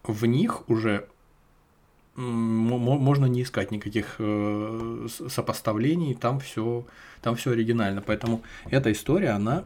в 0.05 0.24
них 0.27 0.69
уже 0.69 1.09
можно 2.16 3.27
не 3.27 3.43
искать 3.43 3.70
никаких 3.70 4.16
э, 4.19 5.06
сопоставлений, 5.28 6.15
там 6.15 6.40
все 6.40 6.85
там 7.23 7.36
все 7.36 7.52
оригинально. 7.52 8.02
Поэтому 8.02 8.43
эта 8.70 8.90
история, 8.93 9.31
она, 9.31 9.65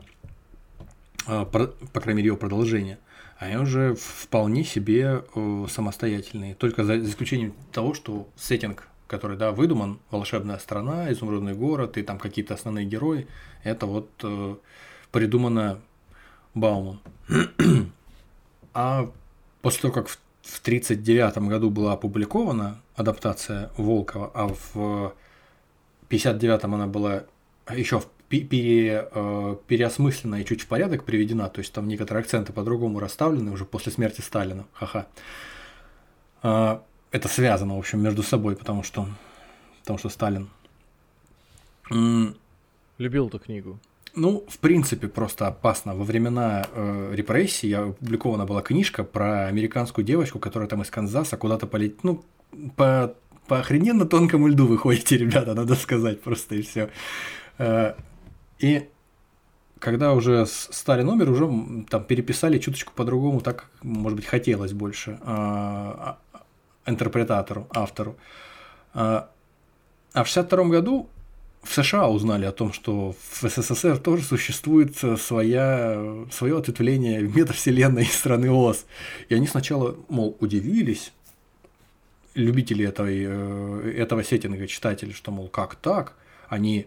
э, 1.27 1.45
по 1.47 2.01
крайней 2.01 2.19
мере, 2.19 2.29
ее 2.29 2.37
продолжение, 2.37 2.99
они 3.45 3.57
уже 3.57 3.95
вполне 3.95 4.65
себе 4.65 5.25
э, 5.35 5.67
самостоятельные. 5.69 6.55
Только 6.55 6.85
за, 6.85 7.01
за 7.01 7.09
исключением 7.09 7.55
того, 7.73 7.95
что 7.95 8.29
сеттинг, 8.37 8.89
который, 9.07 9.37
да, 9.37 9.53
выдуман, 9.53 9.99
волшебная 10.11 10.59
страна, 10.59 11.13
изумрудный 11.13 11.55
город 11.55 11.99
и 11.99 12.03
там 12.03 12.19
какие-то 12.19 12.55
основные 12.55 12.87
герои, 12.87 13.27
это 13.65 13.87
вот 13.87 14.09
э, 14.23 14.57
придумано 15.11 15.79
Баумом. 16.55 17.01
а 18.75 19.11
после 19.61 19.83
того, 19.83 19.95
как 19.95 20.09
в 20.09 20.19
в 20.43 20.61
1939 20.61 21.49
году 21.49 21.71
была 21.71 21.93
опубликована 21.93 22.81
адаптация 22.97 23.71
Волкова, 23.77 24.31
а 24.35 24.49
в 24.49 25.15
59 26.09 26.65
она 26.65 26.87
была 26.87 27.25
еще 27.73 28.03
пере, 28.41 29.09
э, 29.11 29.57
переосмыслена 29.67 30.41
и 30.41 30.45
чуть 30.45 30.63
в 30.63 30.67
порядок 30.67 31.05
приведена, 31.05 31.49
то 31.49 31.61
есть 31.61 31.73
там 31.73 31.89
некоторые 31.89 32.23
акценты 32.23 32.53
по-другому 32.53 32.99
расставлены 32.99 33.51
уже 33.53 33.65
после 33.65 33.93
смерти 33.93 34.21
Сталина. 34.21 34.65
Ха-ха. 34.73 35.07
А, 36.43 36.83
Это 37.11 37.29
связано, 37.29 37.77
в 37.77 37.79
общем, 37.79 38.03
между 38.03 38.23
собой, 38.23 38.57
потому 38.57 38.83
что, 38.83 39.07
потому 39.81 39.99
что 39.99 40.09
Сталин. 40.09 40.49
Любил 42.99 43.29
эту 43.29 43.39
книгу. 43.39 43.79
ну, 44.15 44.45
в 44.49 44.59
принципе, 44.59 45.09
просто 45.09 45.47
опасно. 45.47 45.95
Во 45.95 46.05
времена 46.05 46.65
э, 46.73 47.13
репрессий 47.15 47.73
опубликована 47.73 48.47
была 48.47 48.63
книжка 48.63 49.05
про 49.05 49.47
американскую 49.47 50.05
девочку, 50.05 50.39
которая 50.39 50.69
там 50.69 50.83
из 50.83 50.91
Канзаса 50.91 51.37
куда-то 51.37 51.67
полетит. 51.67 52.05
Ну, 52.05 52.25
по, 52.77 53.15
по 53.47 53.59
охрененно 53.59 54.07
тонкому 54.07 54.49
льду 54.49 54.67
вы 54.67 54.79
ходите, 54.79 55.17
ребята, 55.17 55.55
надо 55.55 55.75
сказать 55.75 56.21
просто 56.23 56.57
и 56.57 56.63
все. 56.63 56.91
И 58.63 58.89
когда 59.79 60.13
уже 60.13 60.47
с- 60.47 60.69
Сталин 60.71 61.09
умер, 61.09 61.31
уже 61.31 61.85
там 61.91 62.05
переписали 62.05 62.59
чуточку 62.59 62.93
по-другому, 62.95 63.41
так, 63.41 63.69
может 63.83 64.17
быть, 64.17 64.27
хотелось 64.27 64.73
больше 64.73 65.19
а, 65.23 66.19
а, 66.33 66.41
интерпретатору, 66.87 67.67
автору. 67.71 68.17
А, 68.95 69.29
а 70.13 70.23
в 70.25 70.29
62 70.29 70.65
году 70.69 71.09
в 71.63 71.75
США 71.75 72.09
узнали 72.09 72.45
о 72.45 72.53
том, 72.53 72.73
что 72.73 73.15
в 73.31 73.49
СССР 73.49 73.99
тоже 73.99 74.25
существует 74.25 75.03
э, 75.03 75.17
своя, 75.17 76.25
свое 76.31 76.59
ответвление 76.59 77.21
метавселенной 77.37 78.07
страны 78.07 78.51
ОС. 78.51 78.85
И 79.29 79.35
они 79.35 79.47
сначала, 79.47 79.97
мол, 80.09 80.37
удивились, 80.41 81.13
любители 82.35 82.87
этой, 82.87 83.25
э, 83.27 83.95
этого 83.97 84.23
сеттинга, 84.23 84.67
читатели, 84.67 85.13
что, 85.13 85.31
мол, 85.31 85.49
как 85.49 85.77
так? 85.77 86.15
Они, 86.49 86.87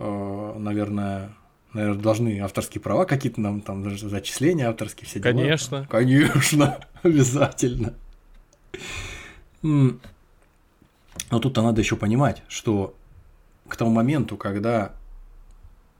наверное, 0.00 1.30
наверное, 1.72 2.02
должны 2.02 2.40
авторские 2.40 2.80
права 2.80 3.04
какие-то 3.04 3.40
нам 3.40 3.60
там 3.60 3.82
даже 3.82 4.08
зачисления 4.08 4.68
авторские 4.68 5.06
все 5.06 5.20
дела. 5.20 5.32
Конечно. 5.32 5.86
Конечно, 5.90 6.78
обязательно. 7.02 7.94
Но 9.62 9.98
тут-то 11.28 11.62
надо 11.62 11.80
еще 11.80 11.96
понимать, 11.96 12.42
что 12.48 12.94
к 13.68 13.76
тому 13.76 13.90
моменту, 13.90 14.36
когда 14.36 14.92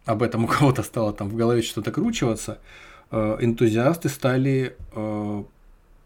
об 0.07 0.23
этом 0.23 0.45
у 0.45 0.49
кого-то 0.49 0.83
стало 0.83 1.13
там 1.13 1.29
в 1.29 1.37
голове 1.37 1.63
что-то 1.63 1.93
кручиваться, 1.93 2.59
э, 3.11 3.37
энтузиасты 3.41 4.09
стали... 4.09 4.77
э, 4.93 5.45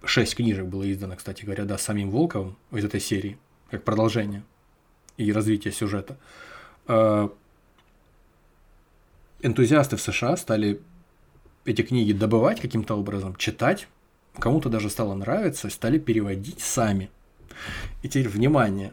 Шесть 0.06 0.36
книжек 0.36 0.66
было 0.66 0.90
издано, 0.92 1.16
кстати 1.16 1.46
говоря, 1.46 1.64
да, 1.64 1.78
самим 1.78 2.10
Волковым 2.10 2.58
из 2.72 2.84
этой 2.84 3.00
серии, 3.00 3.38
как 3.70 3.84
продолжение 3.84 4.42
и 5.16 5.32
развитие 5.32 5.72
сюжета. 5.72 6.18
Энтузиасты 9.48 9.96
в 9.96 10.00
США 10.02 10.36
стали 10.36 10.80
эти 11.66 11.82
книги 11.82 12.12
добывать 12.12 12.60
каким-то 12.60 12.94
образом, 12.96 13.36
читать, 13.36 13.86
кому-то 14.38 14.68
даже 14.70 14.88
стало 14.90 15.14
нравиться, 15.14 15.68
стали 15.70 15.98
переводить 15.98 16.60
сами. 16.60 17.10
И 18.02 18.08
теперь 18.08 18.28
внимание. 18.28 18.92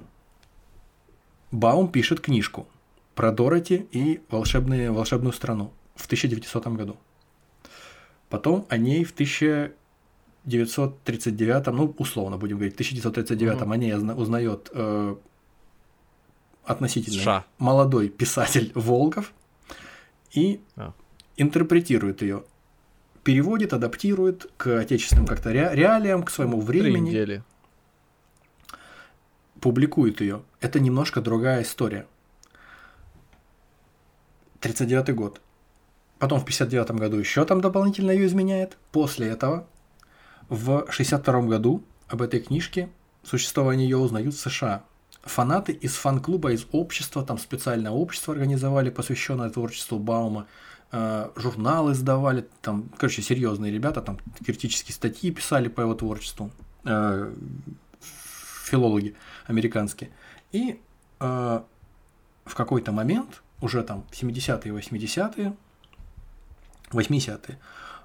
Баум 1.51 1.87
пишет 1.89 2.19
книжку 2.19 2.67
про 3.15 3.31
Дороти 3.31 3.87
и 3.91 4.21
волшебные, 4.29 4.91
волшебную 4.91 5.33
страну 5.33 5.71
в 5.95 6.05
1900 6.05 6.67
году. 6.67 6.97
Потом 8.29 8.65
о 8.69 8.77
ней 8.77 9.03
в 9.05 9.11
1939, 9.13 11.67
ну, 11.67 11.95
условно 11.97 12.37
будем 12.37 12.57
говорить, 12.57 12.73
в 12.73 12.77
1939 12.77 13.61
Мгм. 13.61 13.71
о 13.71 13.77
ней 13.77 13.93
узна- 13.93 14.15
узнает 14.15 14.69
э, 14.73 15.15
относительно 16.65 17.21
США. 17.21 17.45
молодой 17.57 18.09
писатель 18.09 18.71
Волков 18.75 19.33
и 20.33 20.61
А. 20.75 20.93
интерпретирует 21.37 22.21
ее, 22.21 22.43
переводит, 23.23 23.73
адаптирует 23.73 24.49
к 24.57 24.79
отечественным 24.79 25.25
как-то 25.27 25.51
ре- 25.51 25.71
реалиям, 25.73 26.23
к 26.23 26.29
своему 26.29 26.61
Три 26.65 26.81
времени 26.81 27.09
недели. 27.09 27.43
публикует 29.59 30.21
ее. 30.21 30.41
Это 30.59 30.79
немножко 30.79 31.21
другая 31.21 31.61
история. 31.63 32.07
39 34.59 35.15
год. 35.15 35.41
Потом 36.19 36.39
в 36.39 36.45
59 36.45 36.91
году 36.91 37.17
еще 37.17 37.45
там 37.45 37.61
дополнительно 37.61 38.11
ее 38.11 38.27
изменяет. 38.27 38.77
После 38.91 39.27
этого 39.27 39.67
в 40.49 40.85
62 40.91 41.41
году 41.43 41.83
об 42.07 42.21
этой 42.21 42.39
книжке, 42.39 42.89
существование 43.23 43.89
ее 43.89 43.97
узнают 43.97 44.35
в 44.35 44.39
США. 44.39 44.83
Фанаты 45.23 45.71
из 45.71 45.93
фан-клуба, 45.95 46.51
из 46.51 46.65
общества, 46.71 47.23
там 47.23 47.37
специальное 47.37 47.91
общество 47.91 48.33
организовали, 48.33 48.89
посвященное 48.89 49.49
творчеству 49.51 49.99
Баума, 49.99 50.47
э, 50.91 51.29
журналы 51.35 51.91
издавали, 51.91 52.47
там, 52.61 52.89
короче, 52.97 53.21
серьезные 53.21 53.71
ребята, 53.71 54.01
там 54.01 54.17
критические 54.43 54.95
статьи 54.95 55.29
писали 55.29 55.67
по 55.67 55.81
его 55.81 55.93
творчеству, 55.93 56.49
э, 56.85 57.33
филологи 58.65 59.15
американские. 59.45 60.09
И 60.51 60.81
э, 61.19 61.61
в 62.45 62.55
какой-то 62.55 62.91
момент, 62.91 63.43
уже 63.61 63.83
там 63.83 64.05
70-е, 64.11 64.73
80-е, 64.73 65.55
80-е, 66.89 67.59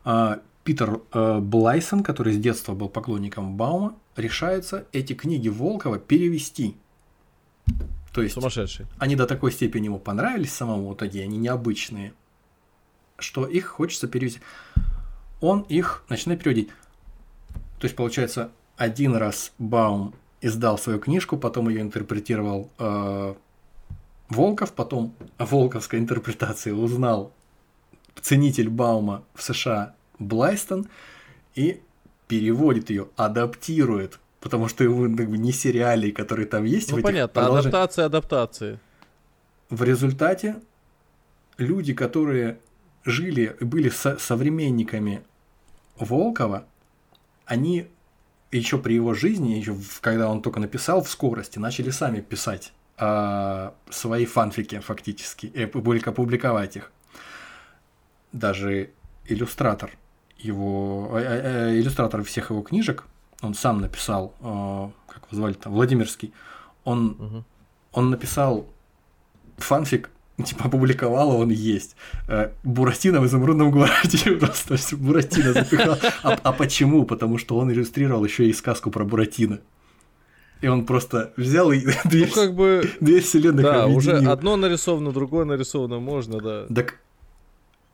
э, 0.04 0.38
Питер 0.64 1.00
Блайсон, 1.40 2.02
который 2.02 2.32
с 2.32 2.38
детства 2.38 2.74
был 2.74 2.88
поклонником 2.88 3.56
Баума, 3.56 3.94
решается 4.16 4.84
эти 4.92 5.12
книги 5.12 5.48
Волкова 5.48 5.98
перевести. 6.00 6.76
То 8.12 8.22
есть 8.22 8.34
Сумасшедший. 8.34 8.86
они 8.98 9.14
до 9.16 9.26
такой 9.26 9.52
степени 9.52 9.86
ему 9.86 9.98
понравились 9.98 10.52
самому, 10.52 10.88
вот 10.88 10.98
такие, 10.98 11.24
они 11.24 11.36
необычные, 11.36 12.14
что 13.18 13.46
их 13.46 13.66
хочется 13.66 14.08
перевести. 14.08 14.40
Он 15.40 15.62
их 15.62 16.04
начинает 16.08 16.42
переводить. 16.42 16.68
То 17.78 17.84
есть, 17.84 17.94
получается, 17.94 18.50
один 18.76 19.16
раз 19.16 19.52
Баум 19.58 20.14
издал 20.40 20.78
свою 20.78 20.98
книжку, 20.98 21.36
потом 21.36 21.68
ее 21.68 21.82
интерпретировал 21.82 22.70
э, 22.78 23.34
Волков, 24.28 24.72
потом 24.72 25.14
о 25.38 25.46
волковской 25.46 25.98
интерпретации 25.98 26.72
узнал 26.72 27.32
ценитель 28.20 28.68
Баума 28.68 29.22
в 29.34 29.42
США 29.42 29.94
Блайстон 30.18 30.88
и 31.54 31.80
переводит 32.26 32.90
ее, 32.90 33.08
адаптирует, 33.16 34.18
потому 34.46 34.68
что 34.68 34.84
его 34.84 35.08
бы, 35.08 35.26
не 35.26 35.50
сериалей, 35.50 36.12
которые 36.12 36.46
там 36.46 36.62
есть. 36.62 36.92
Ну 36.92 37.02
понятно, 37.02 37.42
продолжениях. 37.42 37.66
адаптация 37.66 38.04
адаптации. 38.06 38.78
В 39.70 39.82
результате 39.82 40.54
люди, 41.58 41.94
которые 41.94 42.60
жили, 43.04 43.56
были 43.60 43.88
со- 43.88 44.18
современниками 44.18 45.24
Волкова, 45.98 46.64
они 47.44 47.88
еще 48.52 48.78
при 48.78 48.94
его 48.94 49.14
жизни, 49.14 49.54
еще 49.54 49.76
когда 50.00 50.28
он 50.28 50.42
только 50.42 50.60
написал 50.60 51.02
в 51.02 51.08
скорости, 51.08 51.58
начали 51.58 51.90
сами 51.90 52.20
писать 52.20 52.72
а, 52.96 53.74
свои 53.90 54.26
фанфики 54.26 54.78
фактически, 54.78 55.46
и 55.46 55.66
публиковать 55.66 56.76
их. 56.76 56.92
Даже 58.30 58.90
иллюстратор 59.24 59.90
его, 60.38 61.10
э, 61.14 61.22
э, 61.22 61.40
э, 61.72 61.80
иллюстратор 61.80 62.22
всех 62.22 62.50
его 62.50 62.62
книжек, 62.62 63.06
он 63.42 63.54
сам 63.54 63.80
написал, 63.80 64.34
э, 64.40 64.88
как 65.08 65.22
его 65.30 65.36
звали 65.36 65.54
там, 65.54 65.72
Владимирский, 65.72 66.32
он 66.84 67.16
Мгм. 67.18 67.44
он 67.92 68.10
написал 68.10 68.66
фанфик, 69.58 70.10
типа 70.44 70.66
опубликовал, 70.66 71.30
а 71.32 71.34
он 71.36 71.50
есть. 71.50 71.96
Э, 72.28 72.50
Буратино 72.62 73.20
в 73.20 73.26
изумрудном 73.26 73.70
городе 73.70 74.32
просто 74.40 74.76
Буратино 74.96 75.52
запихал. 75.52 75.98
А, 76.22 76.38
а 76.42 76.52
почему? 76.52 77.04
Потому 77.04 77.38
что 77.38 77.56
он 77.58 77.70
иллюстрировал 77.72 78.24
еще 78.24 78.46
и 78.48 78.52
сказку 78.52 78.90
про 78.90 79.04
Буратино. 79.04 79.60
И 80.62 80.68
он 80.68 80.86
просто 80.86 81.32
взял 81.36 81.70
и 81.72 81.80
две, 82.04 82.26
Ну 82.26 82.32
как 82.32 82.54
бы, 82.54 82.90
две 83.00 83.20
вселенных 83.20 83.62
да, 83.62 83.86
уже 83.86 84.10
объединил. 84.12 84.32
одно 84.32 84.56
нарисовано, 84.56 85.12
другое 85.12 85.44
нарисовано, 85.44 86.00
можно, 86.00 86.40
да. 86.40 86.66
Так, 86.74 86.98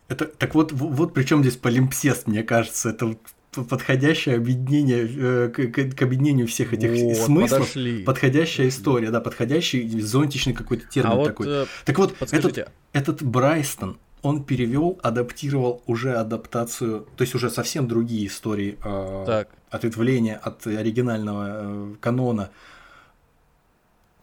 это, 0.09 0.27
так 0.27 0.55
вот, 0.55 0.73
вот 0.73 1.13
при 1.15 1.25
чем 1.25 1.41
здесь 1.43 1.57
полимпсест, 1.57 2.27
мне 2.29 2.43
кажется, 2.45 2.91
это 2.91 3.17
подходящее 3.53 4.37
объединение 4.37 5.07
э, 5.07 5.49
к, 5.51 5.95
к- 5.95 6.03
объединению 6.03 6.47
всех 6.47 6.73
этих 6.73 6.91
Вот, 6.91 7.17
смыслов, 7.27 7.61
подошли. 7.61 8.03
подходящая 8.03 8.69
история, 8.69 9.11
да, 9.11 9.21
подходящий 9.21 10.01
зонтичный 10.01 10.55
какой-то 10.55 10.87
термин 10.87 11.13
А 11.13 11.15
вот 11.17 11.27
такой. 11.27 11.47
э, 11.49 11.67
Так 11.85 11.99
вот, 11.99 12.13
этот, 12.13 12.19
подскажите, 12.21 12.69
этот 12.95 13.23
Брайстон, 13.23 13.99
он 14.23 14.45
перевел, 14.45 14.99
адаптировал 15.03 15.83
уже 15.87 16.15
адаптацию, 16.15 17.07
то 17.17 17.23
есть 17.23 17.35
уже 17.35 17.51
совсем 17.51 17.89
другие 17.89 18.27
истории 18.27 18.79
э, 18.83 19.25
так, 19.27 19.49
ответвления 19.69 20.37
от 20.37 20.67
оригинального 20.67 21.95
канона. 22.01 22.51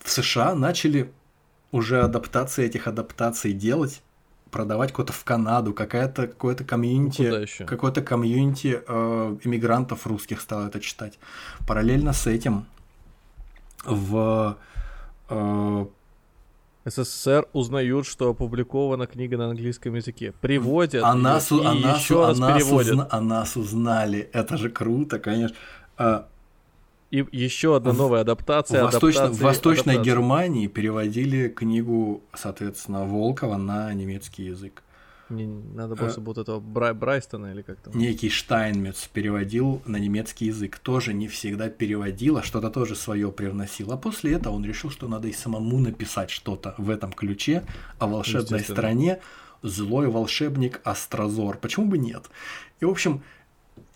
В 0.04 0.10
США 0.10 0.56
начали 0.56 1.12
уже 1.72 2.02
адаптации 2.02 2.66
этих 2.66 2.88
адаптаций 2.88 3.54
делать, 3.54 4.02
продавать 4.52 4.92
куда-то 4.92 5.14
в 5.14 5.24
Канаду, 5.24 5.74
какая-то 5.74 6.28
какое-то 6.28 6.64
комьюнити, 6.64 7.22
Ну, 7.62 7.66
какое-то 7.68 8.02
комьюнити 8.02 8.82
э, 8.88 9.38
иммигрантов 9.44 10.06
русских 10.08 10.42
стало 10.42 10.68
это 10.68 10.80
читать. 10.80 11.20
Параллельно 11.68 12.14
с 12.14 12.28
этим 12.28 12.66
в 13.86 14.58
э, 15.30 15.86
СССР 16.86 17.48
узнают, 17.54 18.08
что 18.08 18.30
опубликована 18.30 19.06
книга 19.06 19.38
на 19.38 19.50
английском 19.50 19.94
языке. 19.96 20.34
Приводят 20.42 21.04
А 21.04 21.14
нас, 21.14 21.52
и 21.52 21.60
а 21.64 21.74
нас- 21.74 22.02
еще 22.02 22.24
а 22.24 22.28
раз 22.30 22.40
нас 22.40 22.54
переводят. 22.64 22.94
узна- 22.94 23.08
а 23.12 23.22
нас 23.22 23.56
узнали. 23.58 24.30
Это 24.34 24.58
же 24.58 24.70
круто, 24.70 25.20
конечно. 25.20 25.56
А, 27.12 27.16
И 27.16 27.26
еще 27.32 27.76
одна 27.76 27.94
новая 27.94 28.20
в, 28.20 28.22
адаптация. 28.22 28.84
Восточно- 28.84 29.28
в 29.28 29.40
Восточной 29.40 29.94
адаптации. 29.96 30.10
Германии 30.12 30.68
переводили 30.68 31.48
книгу, 31.48 32.22
соответственно, 32.36 33.06
Волкова 33.06 33.58
на 33.58 33.94
немецкий 33.94 34.44
язык. 34.46 34.84
Не, 35.30 35.46
надо 35.46 35.96
просто 35.96 36.22
вот 36.22 36.40
этого 36.40 36.60
Брай- 36.60 36.96
Брайстона 36.96 37.52
или 37.52 37.62
как 37.62 37.78
там. 37.82 37.96
Некий 37.96 38.30
Штайнмец 38.30 39.08
переводил 39.14 39.80
на 39.86 39.98
немецкий 39.98 40.46
язык. 40.48 40.80
Тоже 40.80 41.14
не 41.14 41.28
всегда 41.28 41.70
переводил, 41.70 42.38
а 42.38 42.44
что-то 42.44 42.72
тоже 42.72 42.96
свое 42.96 43.32
привносил. 43.32 43.92
А 43.92 43.98
после 43.98 44.34
этого 44.34 44.56
он 44.56 44.66
решил, 44.66 44.90
что 44.90 45.08
надо 45.08 45.28
и 45.28 45.32
самому 45.34 45.78
написать 45.80 46.32
что-то 46.32 46.74
в 46.80 46.90
этом 46.90 47.14
ключе 47.14 47.64
о 48.00 48.08
волшебной 48.08 48.62
стране. 48.62 49.20
Злой 49.62 50.08
волшебник 50.08 50.82
Астрозор. 50.84 51.58
Почему 51.58 51.86
бы 51.88 51.98
нет? 52.00 52.24
И, 52.80 52.86
в 52.86 52.90
общем, 52.90 53.22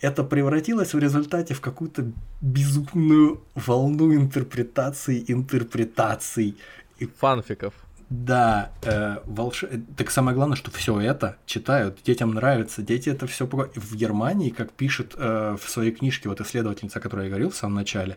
это 0.04 0.22
превратилось 0.22 0.94
в 0.94 0.98
результате 0.98 1.54
в 1.54 1.60
какую-то 1.60 2.04
безумную 2.42 3.40
волну 3.54 4.14
интерпретаций, 4.14 5.24
интерпретаций. 5.28 6.56
И 6.98 7.06
Фанфиков. 7.06 7.72
да, 8.10 8.70
э, 8.82 9.16
волш... 9.24 9.64
э, 9.64 9.80
так 9.96 10.10
самое 10.10 10.36
главное, 10.36 10.56
что 10.56 10.70
все 10.70 11.00
это 11.00 11.36
читают, 11.46 12.02
детям 12.04 12.34
нравится, 12.34 12.82
дети 12.82 13.08
это 13.08 13.26
все 13.26 13.46
в 13.46 13.96
Германии, 13.96 14.50
как 14.50 14.72
пишет 14.72 15.14
э, 15.16 15.56
в 15.60 15.70
своей 15.70 15.90
книжке 15.90 16.28
вот 16.28 16.40
исследовательница, 16.40 16.98
о 16.98 17.02
которой 17.02 17.24
я 17.24 17.28
говорил 17.30 17.50
в 17.50 17.56
самом 17.56 17.76
начале, 17.76 18.16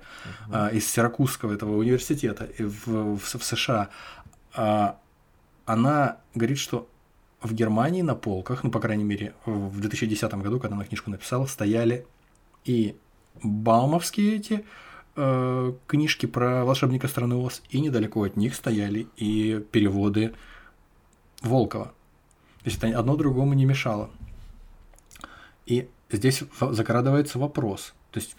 э, 0.52 0.70
из 0.74 0.92
Сиракузского 0.92 1.54
этого 1.54 1.78
университета 1.78 2.50
и 2.60 2.64
в, 2.64 2.88
в, 3.16 3.38
в 3.38 3.44
США, 3.44 3.90
а, 4.54 4.98
она 5.66 6.18
говорит, 6.36 6.58
что 6.58 6.90
в 7.42 7.54
Германии 7.54 8.02
на 8.02 8.16
полках, 8.16 8.64
ну, 8.64 8.72
по 8.72 8.80
крайней 8.80 9.04
мере, 9.04 9.34
в 9.46 9.80
2010 9.80 10.34
году, 10.36 10.60
когда 10.60 10.76
она 10.76 10.86
книжку 10.86 11.12
написала, 11.12 11.46
стояли 11.46 12.06
и 12.66 12.98
баумовские 13.44 14.38
эти 14.38 14.66
э, 15.16 15.74
книжки 15.86 16.26
про 16.26 16.66
волшебника 16.66 17.08
страны 17.08 17.36
Оз, 17.36 17.62
и 17.70 17.80
недалеко 17.80 18.24
от 18.24 18.38
них 18.38 18.56
стояли 18.56 19.08
и 19.18 19.64
переводы 19.72 20.34
Волкова. 21.42 21.94
То 22.64 22.66
есть 22.66 22.78
это 22.78 22.98
одно 22.98 23.16
другому 23.16 23.54
не 23.54 23.66
мешало. 23.66 24.10
И 25.66 25.90
здесь 26.12 26.44
закрадывается 26.60 27.38
вопрос. 27.38 27.94
То 28.12 28.20
есть, 28.20 28.36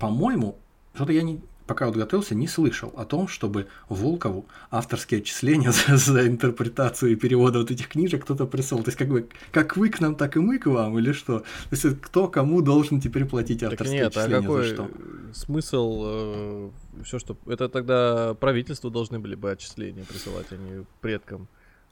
по-моему, 0.00 0.58
что-то 0.94 1.12
я 1.12 1.22
не, 1.22 1.40
пока 1.66 1.86
вот 1.86 1.96
готовился, 1.96 2.34
не 2.34 2.46
слышал 2.46 2.92
о 2.96 3.04
том, 3.04 3.28
чтобы 3.28 3.66
Волкову 3.88 4.46
авторские 4.70 5.20
отчисления 5.20 5.70
за, 5.88 5.96
за 5.96 6.26
интерпретацию 6.26 7.12
и 7.12 7.16
перевод 7.16 7.56
вот 7.56 7.70
этих 7.70 7.88
книжек 7.88 8.24
кто-то 8.24 8.46
прислал. 8.46 8.82
То 8.82 8.88
есть, 8.88 8.98
как 8.98 9.08
бы, 9.08 9.28
как 9.50 9.76
вы 9.76 9.88
к 9.88 10.00
нам, 10.00 10.14
так 10.14 10.36
и 10.36 10.40
мы 10.40 10.58
к 10.58 10.66
вам, 10.66 10.98
или 10.98 11.12
что? 11.12 11.40
То 11.40 11.46
есть, 11.70 12.00
кто 12.00 12.28
кому 12.28 12.62
должен 12.62 13.00
теперь 13.00 13.24
платить 13.24 13.60
Так 13.60 13.72
авторские 13.72 14.02
нет, 14.02 14.16
а 14.16 14.20
отчисления 14.20 14.40
какой 14.40 14.68
за 14.68 14.74
что? 14.74 14.90
смысл 15.32 16.70
все, 17.04 17.18
что... 17.18 17.36
Это 17.46 17.68
тогда 17.68 18.34
правительству 18.34 18.90
должны 18.90 19.18
были 19.18 19.34
бы 19.34 19.50
отчисления 19.50 20.04
присылать, 20.04 20.46
а 20.50 20.56
не 20.56 20.84
предкам. 21.00 21.48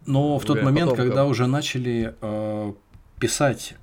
Но 0.06 0.38
в 0.38 0.44
тот 0.44 0.62
момент, 0.62 0.90
потомкам. 0.90 1.06
когда 1.06 1.26
уже 1.26 1.46
начали 1.46 2.14
э, 2.20 2.72
писать 3.20 3.76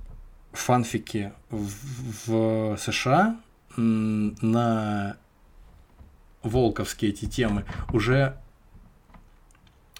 фанфики 0.52 1.32
в, 1.50 2.26
в 2.26 2.76
США 2.78 3.40
на 3.76 5.16
волковские 6.42 7.12
эти 7.12 7.26
темы, 7.26 7.64
уже 7.92 8.36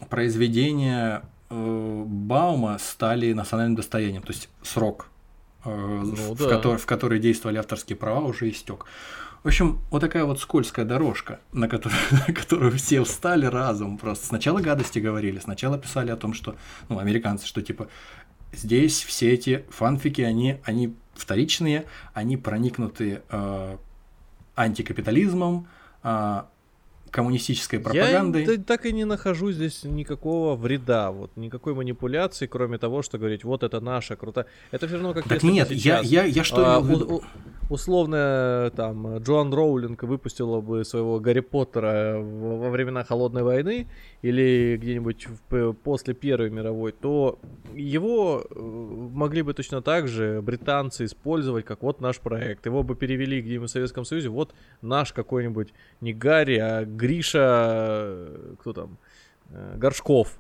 произведения 0.09 1.23
э, 1.51 2.05
Баума 2.07 2.79
стали 2.79 3.33
национальным 3.33 3.77
достоянием, 3.77 4.23
то 4.23 4.33
есть 4.33 4.49
срок, 4.63 5.09
э, 5.65 5.71
Ну 5.71 6.35
в, 6.35 6.39
да. 6.39 6.49
который, 6.49 6.79
в 6.79 6.87
который 6.87 7.19
действовали 7.19 7.59
авторские 7.59 7.97
права, 7.97 8.21
уже 8.21 8.49
истек. 8.49 8.87
В 9.43 9.49
общем, 9.49 9.81
вот 9.91 10.01
такая 10.01 10.25
вот 10.27 10.39
скользкая 10.39 10.85
дорожка, 10.85 11.41
на 11.53 11.67
которую, 11.69 11.99
на 12.27 12.35
которую 12.35 12.73
все 12.73 13.03
встали 13.05 13.47
разом 13.47 13.99
просто. 13.99 14.27
Сначала 14.27 14.61
гадости 14.61 14.99
говорили, 14.99 15.39
сначала 15.39 15.79
писали 15.79 16.11
о 16.11 16.17
том, 16.17 16.35
что, 16.35 16.57
ну, 16.89 16.99
американцы, 16.99 17.47
что 17.47 17.63
типа 17.63 17.89
здесь 18.53 19.03
все 19.03 19.33
эти 19.33 19.65
фанфики, 19.71 20.23
они, 20.23 20.59
они 20.65 20.95
вторичные, 21.15 21.87
они 22.13 22.37
проникнуты 22.37 23.23
э, 23.31 23.77
антикапитализмом, 24.57 25.69
э, 26.03 26.43
коммунистической 27.11 27.81
пропагандой. 27.81 28.45
Я 28.45 28.59
так 28.59 28.87
и 28.87 28.93
не 28.93 29.05
нахожу 29.05 29.53
здесь 29.53 29.85
никакого 29.85 30.57
вреда, 30.57 31.11
вот 31.11 31.31
никакой 31.37 31.75
манипуляции, 31.75 32.47
кроме 32.47 32.79
того, 32.79 33.03
что 33.03 33.19
говорить, 33.19 33.45
вот 33.45 33.63
это 33.63 33.81
наша 33.81 34.17
крутая. 34.17 34.47
Это 34.71 34.87
все 34.87 34.97
равно 34.97 35.15
как 35.15 35.29
так 35.29 35.43
нет, 35.43 35.69
сейчас, 35.69 36.05
я, 36.05 36.23
я, 36.23 36.25
я 36.25 36.45
что 36.45 36.75
а, 36.75 36.79
у, 36.79 37.17
у, 37.17 37.23
условно 37.69 38.73
там 38.77 39.19
Джоан 39.19 39.53
Роулинг 39.53 40.03
выпустила 40.03 40.61
бы 40.61 40.85
своего 40.85 41.19
Гарри 41.21 41.41
Поттера 41.41 42.19
во 42.19 42.71
времена 42.71 43.05
холодной 43.05 43.43
войны 43.43 43.89
или 44.23 44.77
где-нибудь 44.77 45.29
после 45.83 46.15
Первой 46.15 46.51
мировой, 46.51 46.93
то 46.93 47.39
его 47.75 48.45
э, 48.45 48.61
могли 48.61 49.43
бы 49.43 49.55
точно 49.55 49.81
так 49.81 50.09
же 50.09 50.43
британцы 50.43 51.05
использовать, 51.05 51.65
как 51.65 51.83
вот 51.83 52.01
наш 52.01 52.21
проект. 52.21 52.67
Его 52.67 52.83
бы 52.83 52.97
перевели 52.97 53.41
где-нибудь 53.41 53.71
в 53.71 53.73
Советском 53.73 54.05
Союзе, 54.05 54.29
вот 54.29 54.55
наш 54.83 55.13
какой-нибудь 55.13 55.73
не 56.01 56.13
Гарри, 56.13 56.59
а 56.59 56.85
Гриша, 56.85 58.29
кто 58.61 58.73
там, 58.73 58.99
э, 59.51 59.77
Горшков. 59.77 60.40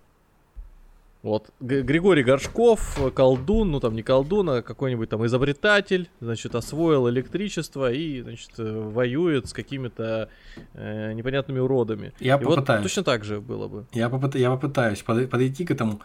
Вот, 1.22 1.50
Г- 1.60 1.82
Григорий 1.82 2.22
Горшков, 2.22 2.98
колдун, 3.14 3.70
ну 3.70 3.80
там 3.80 3.94
не 3.94 4.02
колдун, 4.02 4.48
а 4.48 4.62
какой-нибудь 4.62 5.10
там 5.10 5.26
изобретатель, 5.26 6.08
значит, 6.20 6.54
освоил 6.54 7.10
электричество 7.10 7.92
и, 7.92 8.22
значит, 8.22 8.50
э, 8.58 8.80
воюет 8.80 9.46
с 9.46 9.52
какими-то 9.52 10.30
э, 10.72 11.12
непонятными 11.12 11.58
уродами. 11.58 12.14
Я 12.20 12.36
и 12.36 12.42
попытаюсь. 12.42 12.78
Вот 12.78 12.82
точно 12.84 13.04
так 13.04 13.24
же 13.24 13.40
было 13.42 13.68
бы. 13.68 13.86
Я, 13.92 14.08
попыт... 14.08 14.34
я 14.34 14.50
попытаюсь 14.50 15.02
под... 15.02 15.28
подойти 15.28 15.66
к 15.66 15.70
этому. 15.70 16.00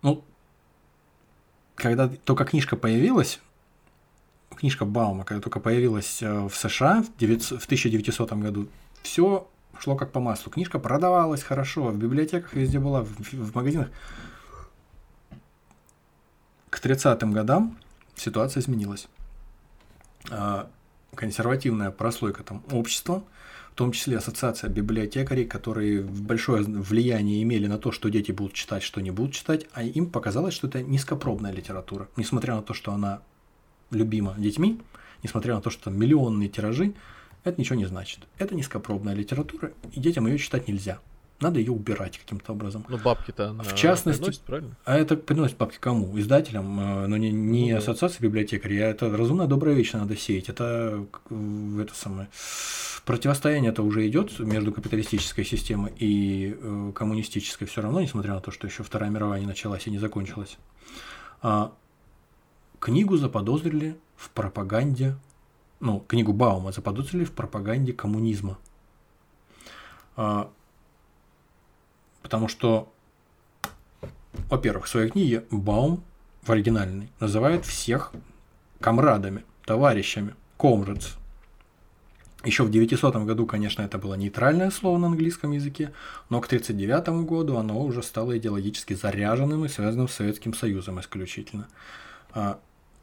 Ну, 0.00 0.24
когда 1.74 2.08
только 2.08 2.46
книжка 2.46 2.76
появилась, 2.76 3.40
книжка 4.56 4.86
Баума, 4.86 5.24
когда 5.24 5.42
только 5.42 5.60
появилась 5.60 6.22
в 6.22 6.52
США 6.54 7.02
в, 7.02 7.14
900... 7.18 7.60
в 7.60 7.64
1900 7.66 8.32
году, 8.32 8.68
все 9.02 9.46
шло 9.80 9.96
как 9.96 10.12
по 10.12 10.20
маслу. 10.20 10.50
Книжка 10.50 10.78
продавалась 10.78 11.42
хорошо, 11.42 11.84
в 11.84 11.96
библиотеках 11.96 12.54
везде 12.54 12.78
была, 12.78 13.02
в, 13.02 13.32
в 13.32 13.54
магазинах. 13.54 13.88
К 16.70 16.84
30-м 16.84 17.32
годам 17.32 17.78
ситуация 18.16 18.60
изменилась. 18.60 19.08
А, 20.30 20.68
консервативная 21.14 21.90
прослойка 21.90 22.42
там 22.42 22.62
общества, 22.72 23.22
в 23.72 23.76
том 23.76 23.92
числе 23.92 24.18
ассоциация 24.18 24.70
библиотекарей, 24.70 25.44
которые 25.46 26.02
большое 26.02 26.62
влияние 26.62 27.42
имели 27.42 27.66
на 27.66 27.78
то, 27.78 27.90
что 27.90 28.08
дети 28.08 28.32
будут 28.32 28.52
читать, 28.52 28.82
что 28.82 29.00
не 29.00 29.10
будут 29.10 29.34
читать, 29.34 29.66
а 29.72 29.82
им 29.82 30.10
показалось, 30.10 30.54
что 30.54 30.68
это 30.68 30.82
низкопробная 30.82 31.52
литература. 31.52 32.08
Несмотря 32.16 32.54
на 32.54 32.62
то, 32.62 32.72
что 32.72 32.92
она 32.92 33.20
любима 33.90 34.34
детьми, 34.38 34.80
несмотря 35.22 35.54
на 35.54 35.60
то, 35.60 35.70
что 35.70 35.90
миллионные 35.90 36.48
тиражи, 36.48 36.94
это 37.44 37.60
ничего 37.60 37.76
не 37.76 37.86
значит. 37.86 38.20
Это 38.38 38.54
низкопробная 38.54 39.14
литература, 39.14 39.72
и 39.92 40.00
детям 40.00 40.26
ее 40.26 40.38
читать 40.38 40.68
нельзя. 40.68 40.98
Надо 41.40 41.58
ее 41.58 41.72
убирать 41.72 42.16
каким-то 42.18 42.52
образом. 42.52 42.84
Ну, 42.88 42.96
бабки-то 42.96 43.50
она 43.50 43.64
В 43.64 43.74
частности, 43.74 44.20
приносит, 44.20 44.42
правильно? 44.42 44.76
А 44.84 44.96
это 44.96 45.16
приносит 45.16 45.56
бабки 45.56 45.78
кому? 45.80 46.18
Издателям, 46.18 46.80
э, 46.80 47.06
но 47.06 47.16
не, 47.16 47.30
не 47.32 47.72
Ну 47.72 47.78
ассоциации 47.78 48.22
библиотекарей, 48.22 48.84
а 48.84 48.88
это 48.88 49.14
разумная 49.14 49.46
добрая 49.46 49.74
вещь 49.74 49.92
надо 49.92 50.16
сеять. 50.16 50.48
Это, 50.48 51.06
это 51.30 51.94
самое 51.94 52.28
противостояние 53.04 53.70
это 53.70 53.82
уже 53.82 54.06
идет 54.08 54.38
между 54.38 54.72
капиталистической 54.72 55.44
системой 55.44 55.92
и 55.98 56.56
э, 56.58 56.92
коммунистической 56.94 57.66
все 57.66 57.82
равно, 57.82 58.00
несмотря 58.00 58.34
на 58.34 58.40
то, 58.40 58.50
что 58.50 58.66
еще 58.66 58.82
Вторая 58.82 59.10
мировая 59.10 59.40
не 59.40 59.46
началась 59.46 59.86
и 59.86 59.90
не 59.90 59.98
закончилась. 59.98 60.56
А, 61.42 61.72
книгу 62.78 63.16
заподозрили 63.16 63.96
в 64.16 64.30
пропаганде, 64.30 65.16
ну, 65.80 66.00
книгу 66.00 66.32
Баума 66.32 66.72
заподозрили 66.72 67.24
в 67.24 67.32
пропаганде 67.32 67.92
коммунизма. 67.92 68.58
А, 70.16 70.50
потому 72.22 72.48
что, 72.48 72.92
во-первых, 74.48 74.86
в 74.86 74.88
своей 74.88 75.10
книге 75.10 75.44
Баум 75.50 76.02
в 76.42 76.50
оригинальной 76.50 77.10
называет 77.20 77.64
всех 77.64 78.12
комрадами, 78.80 79.44
товарищами, 79.64 80.34
comrades. 80.58 81.16
Еще 82.44 82.64
в 82.64 82.70
900 82.70 83.16
году, 83.24 83.46
конечно, 83.46 83.82
это 83.82 83.96
было 83.96 84.14
нейтральное 84.14 84.70
слово 84.70 84.98
на 84.98 85.06
английском 85.06 85.52
языке, 85.52 85.92
но 86.28 86.40
к 86.42 86.46
1939 86.46 87.26
году 87.26 87.56
оно 87.56 87.80
уже 87.80 88.02
стало 88.02 88.36
идеологически 88.36 88.92
заряженным 88.92 89.64
и 89.64 89.68
связанным 89.68 90.08
с 90.08 90.14
Советским 90.14 90.52
Союзом 90.52 91.00
исключительно. 91.00 91.68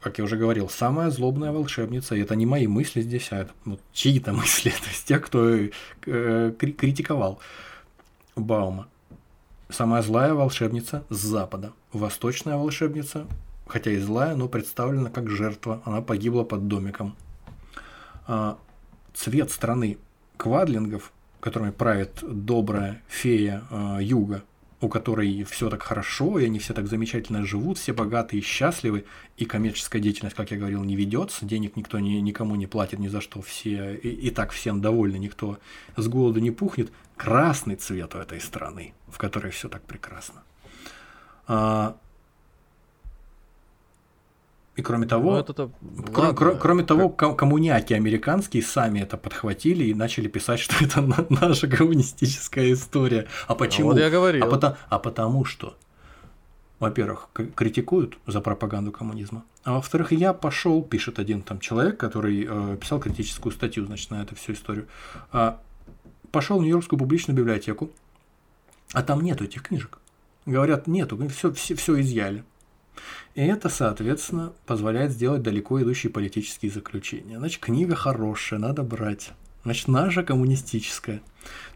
Как 0.02 0.18
я 0.18 0.24
уже 0.24 0.36
говорил, 0.36 0.68
самая 0.68 1.10
злобная 1.10 1.52
волшебница, 1.52 2.16
и 2.16 2.20
это 2.20 2.34
не 2.34 2.44
мои 2.44 2.66
мысли 2.66 3.02
здесь, 3.02 3.28
а 3.30 3.38
это 3.38 3.52
ну, 3.64 3.78
чьи-то 3.92 4.32
мысли, 4.34 4.70
то 4.70 4.88
есть 4.88 5.06
тех, 5.06 5.24
кто 5.24 5.48
э, 5.54 5.70
кри- 6.58 6.72
критиковал 6.72 7.38
Баума. 8.34 8.88
Самая 9.68 10.02
злая 10.02 10.34
волшебница 10.34 11.04
с 11.08 11.16
запада. 11.16 11.72
Восточная 11.92 12.56
волшебница, 12.56 13.26
хотя 13.66 13.92
и 13.92 13.98
злая, 13.98 14.34
но 14.34 14.48
представлена 14.48 15.08
как 15.08 15.30
жертва. 15.30 15.80
Она 15.84 16.02
погибла 16.02 16.42
под 16.42 16.66
домиком. 16.66 17.16
А, 18.26 18.58
цвет 19.14 19.50
страны 19.50 19.98
квадлингов, 20.36 21.12
которыми 21.40 21.70
правит 21.70 22.18
добрая 22.22 23.02
фея 23.08 23.62
э, 23.70 23.98
юга, 24.02 24.42
у 24.82 24.88
которой 24.88 25.44
все 25.44 25.70
так 25.70 25.82
хорошо, 25.82 26.40
и 26.40 26.46
они 26.46 26.58
все 26.58 26.74
так 26.74 26.88
замечательно 26.88 27.46
живут, 27.46 27.78
все 27.78 27.92
богатые 27.92 28.40
и 28.40 28.44
счастливы, 28.44 29.04
и 29.36 29.44
коммерческая 29.44 30.02
деятельность, 30.02 30.34
как 30.34 30.50
я 30.50 30.58
говорил, 30.58 30.82
не 30.82 30.96
ведется, 30.96 31.46
денег 31.46 31.76
никто 31.76 32.00
ни, 32.00 32.14
никому 32.14 32.56
не 32.56 32.66
платит 32.66 32.98
ни 32.98 33.06
за 33.06 33.20
что, 33.20 33.40
все 33.40 33.94
и, 33.94 34.08
и 34.08 34.30
так 34.30 34.50
всем 34.50 34.80
довольны, 34.80 35.16
никто 35.16 35.58
с 35.96 36.08
голоду 36.08 36.40
не 36.40 36.50
пухнет. 36.50 36.92
Красный 37.16 37.76
цвет 37.76 38.16
у 38.16 38.18
этой 38.18 38.40
страны, 38.40 38.92
в 39.06 39.18
которой 39.18 39.52
все 39.52 39.68
так 39.68 39.82
прекрасно. 39.82 40.42
А, 41.46 41.96
и 44.76 44.82
кроме 44.82 45.06
того, 45.06 45.32
Ну, 45.32 45.38
это-то- 45.40 45.70
Кро- 45.82 46.18
ладно, 46.20 46.38
кро- 46.38 46.58
кроме 46.58 46.82
того, 46.84 47.08
как- 47.10 47.30
ко- 47.30 47.34
коммуняки 47.36 47.92
американские 47.94 48.62
сами 48.62 49.00
это 49.00 49.16
подхватили 49.18 49.84
и 49.84 49.94
начали 49.94 50.28
писать, 50.28 50.60
что 50.60 50.82
это 50.84 51.02
на- 51.02 51.26
наша 51.28 51.68
коммунистическая 51.68 52.72
история. 52.72 53.26
А 53.48 53.54
почему? 53.54 53.88
вот 53.90 53.98
я 53.98 54.08
говорил. 54.10 54.44
А, 54.44 54.48
пота- 54.48 54.78
а 54.88 54.98
потому 54.98 55.44
что, 55.44 55.76
во-первых, 56.80 57.28
критикуют 57.54 58.18
за 58.26 58.40
пропаганду 58.40 58.92
коммунизма, 58.92 59.44
а 59.64 59.74
во-вторых, 59.74 60.10
я 60.12 60.32
пошел, 60.32 60.82
пишет 60.82 61.18
один 61.18 61.42
там 61.42 61.60
человек, 61.60 61.98
который 61.98 62.46
э, 62.48 62.76
писал 62.80 62.98
критическую 62.98 63.52
статью, 63.52 63.84
значит, 63.86 64.10
на 64.10 64.22
эту 64.22 64.34
всю 64.36 64.52
историю, 64.54 64.86
а, 65.32 65.60
пошел 66.30 66.58
в 66.58 66.62
Нью-Йоркскую 66.62 66.98
публичную 66.98 67.36
библиотеку, 67.36 67.90
а 68.94 69.02
там 69.02 69.20
нету 69.20 69.44
этих 69.44 69.62
книжек. 69.62 69.98
Говорят, 70.46 70.86
нету, 70.86 71.16
все, 71.28 71.52
все, 71.52 71.74
все 71.76 72.00
изъяли. 72.00 72.42
И 73.34 73.40
это, 73.40 73.68
соответственно, 73.68 74.52
позволяет 74.66 75.12
сделать 75.12 75.42
далеко 75.42 75.80
идущие 75.80 76.12
политические 76.12 76.70
заключения. 76.70 77.38
Значит, 77.38 77.60
книга 77.60 77.94
хорошая, 77.94 78.58
надо 78.58 78.82
брать. 78.82 79.32
Значит, 79.64 79.88
наша 79.88 80.24
коммунистическая. 80.24 81.22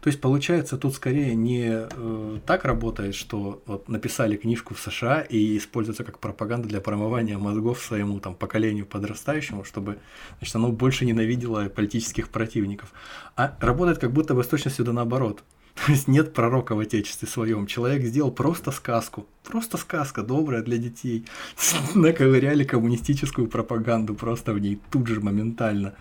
То 0.01 0.09
есть, 0.09 0.19
получается, 0.19 0.77
тут 0.77 0.93
скорее 0.95 1.35
не 1.35 1.69
э, 1.69 2.39
так 2.45 2.65
работает, 2.65 3.15
что 3.15 3.61
вот 3.65 3.87
написали 3.87 4.35
книжку 4.35 4.73
в 4.73 4.79
США 4.79 5.21
и 5.21 5.57
используется 5.57 6.03
как 6.03 6.19
пропаганда 6.19 6.67
для 6.67 6.81
промывания 6.81 7.37
мозгов 7.37 7.81
своему 7.81 8.19
там 8.19 8.35
поколению 8.35 8.85
подрастающему, 8.85 9.63
чтобы 9.63 9.99
значит, 10.39 10.55
оно 10.55 10.71
больше 10.71 11.05
ненавидело 11.05 11.69
политических 11.69 12.29
противников. 12.29 12.91
А 13.35 13.57
работает 13.61 13.99
как 13.99 14.11
будто 14.11 14.33
бы 14.33 14.43
с 14.43 14.47
точностью 14.47 14.83
да 14.85 14.91
наоборот. 14.93 15.43
То 15.85 15.91
есть 15.91 16.07
нет 16.07 16.33
пророка 16.33 16.75
в 16.75 16.79
отечестве 16.79 17.27
своем. 17.27 17.67
Человек 17.67 18.03
сделал 18.03 18.31
просто 18.31 18.71
сказку. 18.71 19.27
Просто 19.43 19.77
сказка, 19.77 20.23
добрая 20.23 20.63
для 20.63 20.77
детей. 20.77 21.25
Наковыряли 21.95 22.63
коммунистическую 22.63 23.47
пропаганду 23.47 24.15
просто 24.15 24.53
в 24.53 24.59
ней 24.59 24.79
тут 24.91 25.07
же 25.07 25.21
моментально. 25.21 25.93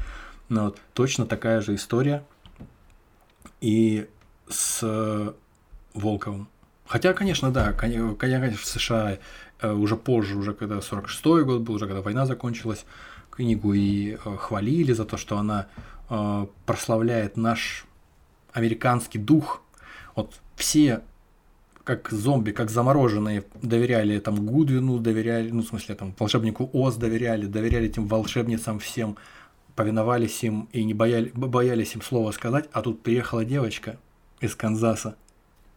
Но 0.48 0.66
вот 0.66 0.78
точно 0.94 1.26
такая 1.26 1.60
же 1.60 1.74
история 1.74 2.24
и 3.60 4.06
с 4.48 4.80
э, 4.82 5.32
Волковым. 5.94 6.48
Хотя, 6.86 7.12
конечно, 7.12 7.50
да, 7.50 7.72
коне- 7.72 8.14
конечно, 8.14 8.56
в 8.56 8.64
США 8.64 9.18
э, 9.60 9.72
уже 9.72 9.96
позже, 9.96 10.36
уже 10.36 10.54
когда 10.54 10.76
46-й 10.76 11.44
год 11.44 11.62
был, 11.62 11.74
уже 11.74 11.86
когда 11.86 12.00
война 12.00 12.26
закончилась, 12.26 12.86
книгу 13.30 13.74
и 13.74 14.12
э, 14.12 14.36
хвалили 14.38 14.92
за 14.92 15.04
то, 15.04 15.16
что 15.16 15.38
она 15.38 15.66
прославляет 16.66 17.36
наш 17.36 17.84
американский 18.52 19.18
дух. 19.18 19.62
Вот 20.16 20.40
все 20.56 21.02
как 21.84 22.10
зомби, 22.10 22.50
как 22.50 22.68
замороженные, 22.68 23.44
доверяли 23.62 24.18
там 24.18 24.44
Гудвину, 24.44 24.98
доверяли, 24.98 25.50
ну, 25.50 25.62
в 25.62 25.66
смысле, 25.66 25.94
там, 25.94 26.12
волшебнику 26.18 26.68
Оз 26.72 26.96
доверяли, 26.96 27.46
доверяли 27.46 27.86
этим 27.86 28.08
волшебницам 28.08 28.80
всем, 28.80 29.16
повиновались 29.76 30.42
им 30.42 30.68
и 30.72 30.82
не 30.82 30.94
бояли, 30.94 31.30
боялись 31.32 31.94
им 31.94 32.02
слова 32.02 32.32
сказать, 32.32 32.68
а 32.72 32.82
тут 32.82 33.02
приехала 33.02 33.44
девочка 33.44 33.98
из 34.40 34.56
Канзаса, 34.56 35.14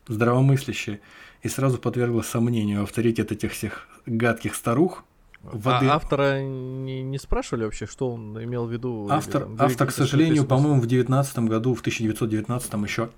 здравомыслящая, 0.07 0.99
и 1.43 1.47
сразу 1.47 1.77
подвергла 1.77 2.23
сомнению 2.23 2.81
авторитет 2.81 3.31
этих 3.31 3.51
всех 3.51 3.87
гадких 4.07 4.55
старух, 4.55 5.03
воды. 5.43 5.85
А 5.85 5.97
автора 5.97 6.41
не, 6.41 7.03
не 7.03 7.19
спрашивали 7.19 7.65
вообще, 7.65 7.85
что 7.85 8.09
он 8.09 8.43
имел 8.43 8.65
в 8.65 8.71
виду? 8.71 9.05
или 9.05 9.13
Автор, 9.13 9.43
там 9.43 9.55
были 9.57 9.65
автор, 9.67 9.87
к 9.87 9.91
сожалению, 9.91 10.45
по-моему, 10.45 10.81
в 10.81 10.87
19 10.87 11.39
году, 11.39 11.75
в 11.75 11.81
1919 11.81 12.73
еще 12.89 13.09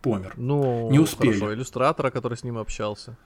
помер. 0.00 0.34
Ну, 0.36 0.90
не 0.90 0.98
успели. 0.98 1.32
Хорошо, 1.32 1.54
иллюстратора, 1.54 2.10
который 2.10 2.36
с 2.36 2.44
ним 2.44 2.58
общался. 2.58 3.16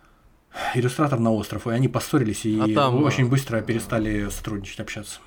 Иллюстратор 0.74 1.18
на 1.18 1.32
остров, 1.32 1.66
и 1.66 1.70
они 1.70 1.88
поссорились 1.88 2.44
и 2.44 2.60
А 2.60 2.72
там, 2.72 3.02
очень 3.02 3.26
а, 3.26 3.28
быстро 3.28 3.60
перестали 3.60 4.28
сотрудничать, 4.28 4.80
общаться. 4.80 5.20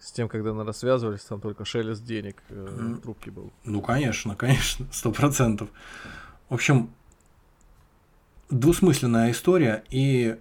С 0.00 0.12
тем, 0.12 0.28
когда, 0.28 0.50
наверное, 0.50 0.72
связывались, 0.72 1.20
там 1.22 1.40
только 1.40 1.64
шелест 1.64 2.04
денег 2.04 2.42
э, 2.48 2.94
в 2.98 3.00
трубке 3.00 3.30
был. 3.30 3.52
Ну, 3.64 3.80
конечно, 3.80 4.34
конечно, 4.36 4.86
сто 4.90 5.12
процентов. 5.12 5.68
В 6.48 6.54
общем, 6.54 6.90
двусмысленная 8.50 9.30
история, 9.30 9.84
и, 9.90 10.38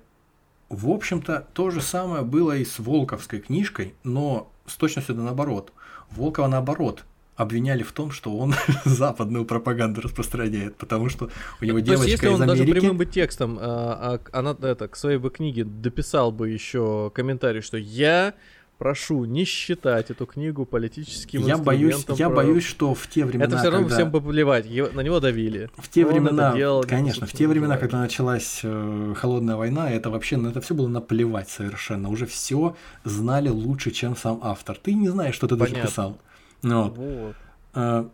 в 0.69 0.89
общем-то, 0.89 1.47
то 1.53 1.69
же 1.69 1.81
самое 1.81 2.23
было 2.23 2.55
и 2.55 2.65
с 2.65 2.79
Волковской 2.79 3.39
книжкой, 3.39 3.93
но 4.03 4.51
с 4.65 4.75
точностью 4.75 5.15
да 5.15 5.23
наоборот. 5.23 5.73
Волкова, 6.11 6.47
наоборот, 6.47 7.03
обвиняли 7.37 7.83
в 7.83 7.91
том, 7.91 8.11
что 8.11 8.35
он 8.35 8.53
западную 8.85 9.45
пропаганду 9.45 10.01
распространяет, 10.01 10.75
потому 10.75 11.07
что 11.07 11.29
у 11.61 11.65
него 11.65 11.79
То 11.79 11.91
есть, 11.91 12.03
девочка 12.03 12.11
если 12.11 12.27
он 12.27 12.47
даже 12.47 12.63
Америки... 12.63 12.79
прямым 12.79 12.97
бы 12.97 13.05
текстом 13.05 13.57
а, 13.61 14.19
а, 14.33 14.39
она 14.39 14.57
это, 14.67 14.87
к 14.87 14.95
своей 14.95 15.19
бы 15.19 15.29
книге 15.29 15.63
дописал 15.63 16.31
бы 16.31 16.49
еще 16.49 17.11
комментарий, 17.13 17.61
что 17.61 17.77
я 17.77 18.33
прошу 18.79 19.25
не 19.25 19.43
считать 19.43 20.11
эту 20.11 20.25
книгу 20.25 20.65
политическим 20.65 21.41
Я 21.41 21.57
боюсь, 21.57 22.05
я 22.17 22.27
про- 22.27 22.37
боюсь, 22.37 22.63
что 22.63 22.93
в 22.93 23.07
те 23.07 23.25
времена, 23.25 23.45
Это 23.45 23.57
все 23.57 23.69
равно 23.69 23.87
когда... 23.87 23.95
всем 23.95 24.11
бы 24.11 24.21
плевать, 24.21 24.65
его- 24.67 24.89
на 24.93 25.01
него 25.01 25.19
давили. 25.19 25.69
В 25.77 25.89
те 25.89 26.05
Он 26.05 26.13
времена, 26.13 26.55
делал, 26.55 26.83
конечно, 26.83 27.25
в 27.27 27.31
те 27.31 27.47
времена, 27.47 27.77
когда 27.77 27.99
началась 27.99 28.61
э, 28.63 29.13
холодная 29.15 29.55
война, 29.55 29.89
это 29.91 30.09
вообще, 30.09 30.37
ну, 30.37 30.49
это 30.49 30.61
все 30.61 30.75
было 30.75 30.87
наплевать 30.87 31.49
совершенно. 31.49 32.09
Уже 32.09 32.25
все 32.25 32.75
знали 33.03 33.49
лучше, 33.49 33.91
чем 33.91 34.15
сам 34.15 34.39
автор. 34.43 34.77
Ты 34.77 34.93
не 34.93 35.09
знаешь, 35.09 35.35
что 35.35 35.47
ты 35.47 35.55
даже 35.55 35.71
Понятно. 35.71 35.89
писал. 35.89 36.17
Ну, 36.61 36.89
вот. 36.89 36.97
Вот. 36.97 37.35
Э, 37.75 38.07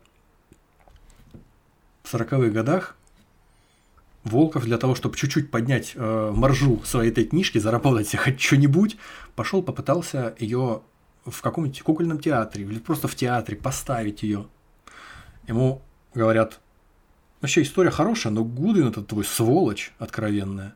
в 2.03 2.09
сороковых 2.09 2.53
годах 2.53 2.95
Волков 4.23 4.63
для 4.63 4.77
того, 4.77 4.95
чтобы 4.95 5.17
чуть-чуть 5.17 5.51
поднять 5.51 5.93
э, 5.95 6.31
маржу 6.33 6.81
своей 6.85 7.11
этой 7.11 7.25
книжки, 7.25 7.57
заработать 7.57 8.15
хоть 8.23 8.39
что-нибудь, 8.39 8.97
пошел 9.35 9.61
попытался 9.61 10.35
ее 10.39 10.81
в 11.25 11.41
каком-нибудь 11.41 11.81
кукольном 11.81 12.19
театре 12.19 12.65
или 12.65 12.79
просто 12.79 13.07
в 13.07 13.15
театре 13.15 13.57
поставить 13.57 14.23
ее. 14.23 14.45
Ему 15.47 15.81
говорят, 16.13 16.59
вообще 17.41 17.63
история 17.63 17.91
хорошая, 17.91 18.31
но 18.31 18.43
Гудвин 18.43 18.87
это 18.87 19.01
твой 19.01 19.25
сволочь 19.25 19.93
откровенная. 19.99 20.73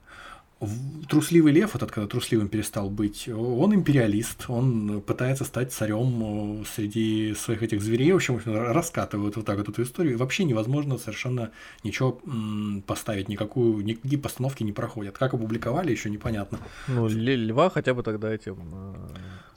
Трусливый 1.08 1.54
лев, 1.54 1.76
этот, 1.76 1.92
когда 1.92 2.08
трусливым 2.08 2.48
перестал 2.48 2.90
быть, 2.90 3.30
он 3.30 3.76
империалист, 3.76 4.46
он 4.48 5.04
пытается 5.06 5.44
стать 5.44 5.72
царем 5.72 6.62
э, 6.62 6.66
среди 6.66 7.36
своих 7.36 7.62
этих 7.62 7.80
зверей, 7.80 8.12
в 8.12 8.16
общем, 8.16 8.42
раскатывают 8.44 9.36
вот 9.36 9.46
так 9.46 9.60
вот 9.60 9.70
эту 9.70 9.84
историю, 9.84 10.14
и 10.14 10.16
вообще 10.16 10.46
невозможно 10.46 10.98
совершенно 10.98 11.52
ничего 11.84 12.20
поставить, 12.88 13.30
никакую, 13.30 13.86
никакие 13.86 14.20
постановки 14.20 14.64
не 14.64 14.72
проходят. 14.72 15.16
Как 15.16 15.36
опубликовали, 15.36 15.92
еще 15.92 16.10
непонятно. 16.10 16.58
Ну, 16.88 17.08
льва 17.08 17.70
хотя 17.70 17.94
бы 17.94 18.02
тогда 18.02 18.34
этим 18.34 18.58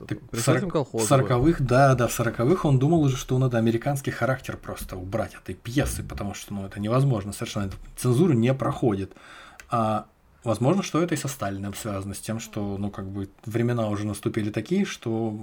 э, 0.01 0.06
Так 0.06 0.18
в 0.32 1.01
сороковых, 1.01 1.62
да, 1.62 1.94
да, 1.94 2.09
в 2.09 2.12
сороковых 2.12 2.66
он 2.66 2.78
думал 2.78 3.01
уже, 3.01 3.16
что 3.16 3.39
надо 3.39 3.56
американский 3.56 4.10
характер 4.10 4.59
просто 4.59 4.97
убрать 4.97 5.35
этой 5.35 5.55
пьесы, 5.55 6.02
потому 6.02 6.35
что, 6.35 6.52
ну, 6.52 6.66
это 6.66 6.78
невозможно 6.78 7.32
совершенно, 7.32 7.70
цензуру 7.97 8.35
не 8.35 8.52
проходит. 8.52 9.14
А 9.70 10.06
возможно, 10.44 10.82
что 10.82 11.02
это 11.02 11.14
и 11.14 11.18
со 11.18 11.28
Сталиным 11.28 11.74
связано, 11.74 12.14
с 12.14 12.20
тем, 12.20 12.40
что, 12.40 12.76
ну, 12.78 12.90
как 12.90 13.06
бы, 13.08 13.28
времена 13.44 13.88
уже 13.88 14.06
наступили 14.06 14.50
такие, 14.50 14.84
что, 14.84 15.38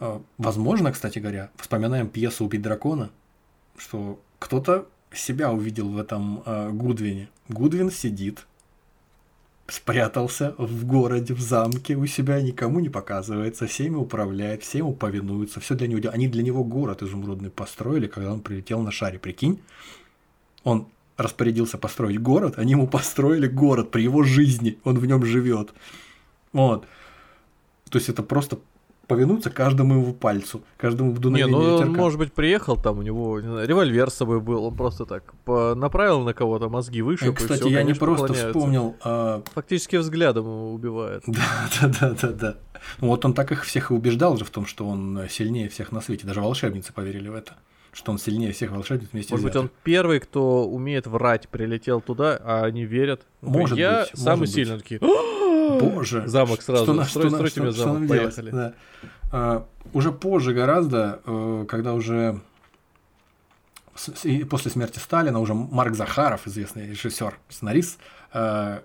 э, 0.00 0.20
возможно, 0.38 0.92
кстати 0.92 1.18
говоря, 1.18 1.50
вспоминаем 1.56 2.08
пьесу 2.08 2.44
«Убить 2.44 2.62
дракона», 2.62 3.10
что 3.76 4.20
кто-то 4.38 4.86
себя 5.12 5.52
увидел 5.52 5.88
в 5.88 5.98
этом 5.98 6.42
э, 6.44 6.70
Гудвине. 6.70 7.28
Гудвин 7.48 7.90
сидит, 7.90 8.46
спрятался 9.66 10.54
в 10.58 10.86
городе, 10.86 11.34
в 11.34 11.40
замке 11.40 11.94
у 11.94 12.06
себя, 12.06 12.40
никому 12.40 12.80
не 12.80 12.88
показывается, 12.88 13.66
всеми 13.66 13.96
управляет, 13.96 14.62
всем 14.62 14.86
ему 14.86 14.94
повинуются, 14.94 15.60
все 15.60 15.74
для 15.74 15.88
него. 15.88 16.10
Они 16.10 16.28
для 16.28 16.42
него 16.42 16.64
город 16.64 17.02
изумрудный 17.02 17.50
построили, 17.50 18.06
когда 18.06 18.32
он 18.32 18.40
прилетел 18.40 18.80
на 18.80 18.90
шаре, 18.90 19.18
прикинь. 19.18 19.60
Он 20.64 20.88
распорядился 21.18 21.76
построить 21.76 22.18
город, 22.22 22.54
они 22.56 22.72
ему 22.72 22.86
построили 22.86 23.46
город 23.48 23.90
при 23.90 24.02
его 24.02 24.22
жизни, 24.22 24.78
он 24.84 24.98
в 24.98 25.04
нем 25.04 25.24
живет. 25.26 25.74
Вот. 26.52 26.86
То 27.90 27.98
есть 27.98 28.08
это 28.08 28.22
просто 28.22 28.58
повинуются 29.06 29.50
каждому 29.50 29.94
его 30.00 30.12
пальцу, 30.12 30.62
каждому 30.76 31.10
Не, 31.10 31.16
вдуновению 31.16 31.56
ну 31.56 31.64
он, 31.64 31.72
ветерка. 31.72 31.92
может 32.00 32.18
быть, 32.18 32.32
приехал, 32.34 32.76
там 32.76 32.98
у 32.98 33.02
него 33.02 33.40
не 33.40 33.48
знаю, 33.48 33.66
револьвер 33.66 34.10
с 34.10 34.14
собой 34.14 34.38
был, 34.40 34.64
он 34.66 34.74
просто 34.76 35.06
так 35.06 35.22
направил 35.46 36.20
на 36.20 36.34
кого-то, 36.34 36.68
мозги 36.68 37.00
Э, 37.00 37.04
вышиб, 37.04 37.28
и 37.28 37.34
Кстати, 37.34 37.60
всё, 37.60 37.68
я 37.70 37.78
не 37.78 37.94
конечно, 37.94 38.06
просто 38.06 38.24
уклоняются. 38.26 38.48
вспомнил, 38.58 38.96
а, 39.02 39.42
Фактически 39.54 39.96
взглядом 39.96 40.44
его 40.44 40.72
убивает. 40.74 41.24
Да, 41.26 41.68
да, 41.80 41.88
да, 42.00 42.10
да, 42.20 42.28
да. 42.32 42.54
Ну, 43.00 43.08
вот 43.08 43.24
он 43.24 43.32
так 43.32 43.50
их 43.50 43.64
всех 43.64 43.90
и 43.90 43.94
убеждал 43.94 44.36
же 44.36 44.44
в 44.44 44.50
том, 44.50 44.66
что 44.66 44.86
он 44.86 45.20
сильнее 45.30 45.68
всех 45.70 45.90
на 45.90 46.00
свете. 46.02 46.26
Даже 46.26 46.42
волшебницы 46.42 46.92
поверили 46.92 47.28
в 47.28 47.34
это. 47.34 47.54
Что 47.92 48.12
он 48.12 48.18
сильнее 48.18 48.52
всех 48.52 48.70
волшебниц 48.70 49.08
вместе 49.12 49.32
Может 49.32 49.44
быть, 49.46 49.56
он 49.56 49.62
взятых. 49.66 49.78
первый, 49.82 50.20
кто 50.20 50.66
умеет 50.68 51.06
врать, 51.06 51.48
прилетел 51.48 52.00
туда, 52.00 52.38
а 52.42 52.64
они 52.64 52.84
верят. 52.84 53.22
Может 53.40 53.78
я 53.78 54.06
быть, 54.10 54.20
самый 54.20 54.40
может 54.40 54.40
быть. 54.40 54.54
сильный. 54.54 54.78
Такие, 54.78 55.00
Боже. 55.80 56.22
Замок 56.28 56.62
сразу. 56.62 56.84
Что, 56.84 56.92
Строй- 56.94 57.04
что, 57.06 57.30
стройте 57.30 57.50
что- 57.50 57.62
мне 57.62 57.72
что 57.72 57.80
замок, 57.82 57.98
нам 57.98 58.06
делать? 58.08 58.34
поехали. 58.36 58.50
Да. 58.50 58.74
А, 59.32 59.66
уже 59.92 60.12
позже 60.12 60.52
гораздо, 60.54 61.20
э, 61.24 61.64
когда 61.68 61.94
уже 61.94 62.40
после 64.48 64.70
смерти 64.70 64.98
Сталина 64.98 65.40
уже 65.40 65.54
Марк 65.54 65.94
Захаров, 65.94 66.46
известный 66.46 66.88
режиссер, 66.88 67.36
сценарист, 67.48 67.98
э, 68.32 68.80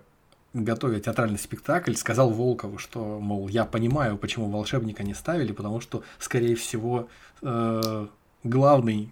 готовя 0.54 0.98
театральный 1.00 1.38
спектакль, 1.38 1.94
сказал 1.94 2.30
Волкову, 2.30 2.78
что, 2.78 3.20
мол, 3.20 3.48
я 3.48 3.64
понимаю, 3.64 4.16
почему 4.18 4.48
волшебника 4.50 5.02
не 5.04 5.14
ставили, 5.14 5.52
потому 5.52 5.80
что, 5.80 6.02
скорее 6.18 6.56
всего, 6.56 7.08
э, 7.42 8.06
главный 8.44 9.10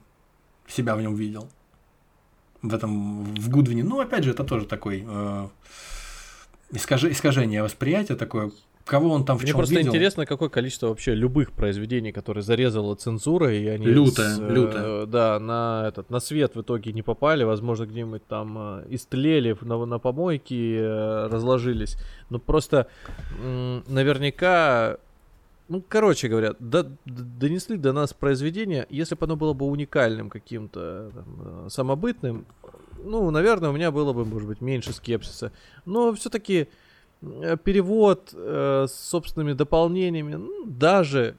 себя 0.69 0.95
в 0.97 1.03
нем 1.03 1.15
видел. 1.15 1.49
В 2.63 2.73
этом, 2.75 3.25
в 3.35 3.49
Гудвине. 3.51 3.83
Ну, 3.83 3.99
опять 4.01 4.23
же, 4.23 4.31
это 4.31 4.45
тоже 4.45 4.67
такой 4.67 5.05
э, 5.07 5.49
искаже- 6.71 7.11
искажение 7.11 7.63
восприятия 7.63 8.15
такое. 8.15 8.53
Кого 8.85 9.11
он 9.11 9.25
там 9.25 9.37
в 9.39 9.43
Мне 9.43 9.49
чем 9.51 9.59
просто 9.59 9.75
видел? 9.77 9.91
интересно, 9.91 10.27
какое 10.27 10.49
количество 10.49 10.89
вообще 10.89 11.15
любых 11.15 11.53
произведений, 11.53 12.11
которые 12.13 12.43
зарезала 12.43 12.95
цензура, 12.97 13.53
и 13.55 13.67
они 13.67 13.87
Лютое, 13.87 14.29
с, 14.35 14.41
э, 14.41 14.49
лютое. 14.49 15.07
да, 15.07 15.39
на 15.39 15.85
этот 15.89 16.11
на 16.11 16.19
свет 16.21 16.55
в 16.57 16.63
итоге 16.63 16.93
не 16.93 17.03
попали, 17.03 17.45
возможно, 17.45 17.87
где-нибудь 17.87 18.27
там 18.27 18.57
э, 18.59 18.87
истлели 18.91 19.57
на, 19.61 19.85
на 19.87 19.99
помойке, 20.01 20.79
э, 20.79 21.27
разложились. 21.29 21.97
Но 22.29 22.39
просто 22.41 22.89
м, 23.41 23.85
наверняка, 23.89 24.99
ну, 25.73 25.83
короче 25.89 26.29
говоря, 26.29 26.55
до- 26.59 26.97
донесли 27.07 27.79
до 27.79 27.95
нас 27.95 28.13
произведение, 28.13 28.87
если 28.91 29.15
бы 29.15 29.25
оно 29.25 29.37
было 29.37 29.55
бы 29.55 29.65
уникальным 29.65 30.29
каким-то 30.29 31.11
там, 31.15 31.25
э, 31.67 31.69
самобытным, 31.71 32.45
ну, 33.03 33.31
наверное, 33.31 33.71
у 33.71 33.73
меня 33.73 33.91
было 33.91 34.13
бы, 34.13 34.27
может 34.27 34.49
быть, 34.49 34.61
меньше 34.61 34.93
скепсиса. 34.93 35.51
Но 35.87 36.13
все-таки 36.13 36.69
э, 37.23 37.57
перевод 37.57 38.35
э, 38.35 38.87
с 38.87 38.93
собственными 38.93 39.55
дополнениями, 39.55 40.35
ну, 40.35 40.67
даже... 40.67 41.37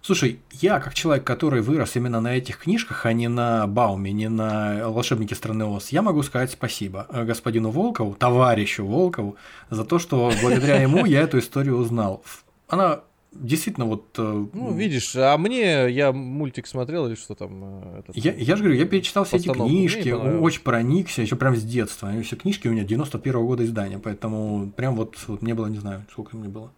Слушай, 0.00 0.40
я 0.52 0.80
как 0.80 0.94
человек, 0.94 1.24
который 1.24 1.60
вырос 1.60 1.96
именно 1.96 2.20
на 2.20 2.36
этих 2.36 2.58
книжках, 2.58 3.04
а 3.06 3.12
не 3.12 3.28
на 3.28 3.66
Бауме, 3.66 4.12
не 4.12 4.28
на 4.28 4.88
«Волшебнике 4.90 5.34
страны 5.34 5.64
Оз», 5.64 5.88
я 5.90 6.02
могу 6.02 6.22
сказать 6.22 6.50
спасибо 6.50 7.06
э, 7.10 7.24
господину 7.24 7.70
Волкову, 7.70 8.14
товарищу 8.14 8.86
Волкову, 8.86 9.36
за 9.70 9.84
то, 9.84 9.98
что 9.98 10.32
благодаря 10.40 10.80
ему 10.80 11.04
я 11.04 11.20
эту 11.22 11.38
историю 11.38 11.76
узнал. 11.76 12.22
Она 12.68 13.00
действительно 13.32 13.86
вот... 13.86 14.06
э, 14.18 14.46
Ну, 14.52 14.72
видишь, 14.72 15.14
а 15.16 15.36
мне, 15.36 15.90
я 15.90 16.12
мультик 16.12 16.66
смотрел 16.66 17.06
или 17.08 17.14
что 17.14 17.34
там? 17.34 17.50
э, 17.62 17.98
этот, 18.00 18.16
Я, 18.16 18.32
я 18.34 18.56
же 18.56 18.62
говорю, 18.62 18.78
я 18.78 18.86
перечитал 18.86 19.24
все 19.24 19.36
эти 19.36 19.48
книжки, 19.48 20.10
очень 20.10 20.62
проникся, 20.62 21.22
еще 21.22 21.36
прям 21.36 21.56
с 21.56 21.62
детства. 21.62 22.10
Все 22.22 22.36
книжки 22.36 22.68
у 22.68 22.72
меня 22.72 22.84
91 22.84 23.32
года 23.46 23.64
издания, 23.64 23.98
поэтому 23.98 24.70
прям 24.70 24.94
вот, 24.96 25.16
вот 25.26 25.42
мне 25.42 25.54
было, 25.54 25.66
не 25.66 25.78
знаю, 25.78 26.04
сколько 26.12 26.36
мне 26.36 26.48
было, 26.48 26.72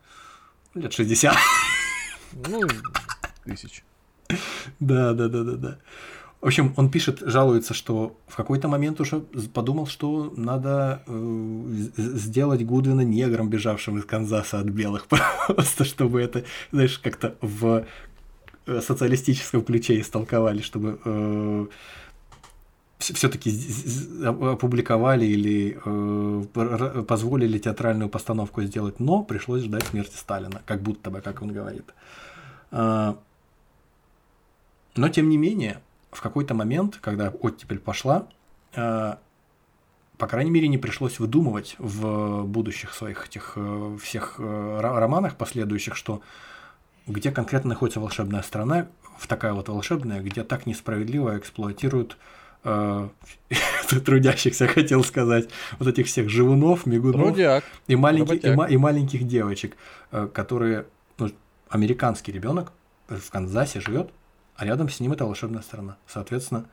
лет 0.75 0.93
60. 0.93 1.35
Ну, 2.33 2.61
тысяч. 3.45 3.85
Да, 4.79 5.13
да, 5.13 5.29
да, 5.29 5.43
да, 5.43 5.53
да. 5.53 5.79
В 6.41 6.47
общем, 6.47 6.73
он 6.77 6.91
пишет, 6.91 7.21
жалуется, 7.21 7.75
что 7.75 8.17
в 8.27 8.35
какой-то 8.35 8.67
момент 8.67 8.99
уже 9.01 9.21
подумал, 9.53 9.87
что 9.87 10.33
надо 10.37 11.03
э, 11.07 11.65
сделать 11.99 12.65
Гудвина 12.65 13.03
негром, 13.03 13.51
бежавшим 13.51 13.99
из 13.99 14.07
Канзаса 14.07 14.59
от 14.59 14.67
белых, 14.67 15.07
просто 15.49 15.85
чтобы 15.85 16.23
это, 16.23 16.45
знаешь, 16.73 16.99
как-то 16.99 17.37
в 17.43 17.85
э, 18.67 18.81
социалистическом 18.81 19.63
ключе 19.63 20.01
истолковали, 20.01 20.63
чтобы 20.63 20.99
э, 21.05 21.67
все-таки 23.01 23.51
опубликовали 24.25 25.25
или 25.25 25.79
э, 25.85 27.03
позволили 27.03 27.59
театральную 27.59 28.09
постановку 28.09 28.63
сделать, 28.63 29.01
но 29.01 29.23
пришлось 29.23 29.63
ждать 29.63 29.85
смерти 29.85 30.17
Сталина, 30.17 30.63
как 30.67 30.83
будто 30.83 31.11
бы, 31.11 31.21
как 31.21 31.43
он 31.43 31.53
говорит. 31.53 31.95
Э, 32.71 33.15
но 34.97 35.09
тем 35.09 35.29
не 35.29 35.39
менее, 35.39 35.81
в 36.13 36.21
какой-то 36.21 36.55
момент, 36.55 36.99
когда 37.01 37.31
оттепель 37.31 37.79
пошла, 37.79 38.27
э, 38.75 39.15
по 40.19 40.27
крайней 40.27 40.51
мере, 40.51 40.69
не 40.69 40.79
пришлось 40.79 41.19
выдумывать 41.19 41.77
в 41.79 42.45
будущих 42.45 42.93
своих 42.93 43.27
этих 43.27 43.55
э, 43.57 43.97
всех 44.03 44.35
э, 44.39 44.81
романах 44.81 45.37
последующих, 45.37 45.97
что 45.97 46.21
где 47.07 47.33
конкретно 47.33 47.71
находится 47.71 48.01
волшебная 48.01 48.43
страна, 48.43 48.89
в 49.19 49.27
такая 49.27 49.55
вот 49.55 49.69
волшебная, 49.69 50.21
где 50.21 50.45
так 50.45 50.67
несправедливо 50.67 51.39
эксплуатируют 51.39 52.17
трудящихся, 54.05 54.67
хотел 54.67 55.03
сказать, 55.05 55.49
вот 55.79 55.89
этих 55.89 56.07
всех 56.07 56.29
живунов, 56.29 56.87
мигунов 56.87 57.29
Трудяк. 57.29 57.65
и, 57.87 57.97
маленьких, 57.97 58.45
и, 58.45 58.51
ма- 58.51 58.67
и 58.67 58.77
маленьких 58.77 59.27
девочек, 59.27 59.77
э, 60.13 60.29
которые, 60.33 60.87
ну, 61.19 61.31
американский 61.69 62.33
ребенок 62.33 62.73
в 63.09 63.31
Канзасе 63.31 63.81
живет, 63.81 64.11
а 64.57 64.67
рядом 64.67 64.89
с 64.89 65.01
ним 65.01 65.13
это 65.13 65.25
волшебная 65.25 65.63
страна. 65.63 65.97
Соответственно, 66.07 66.67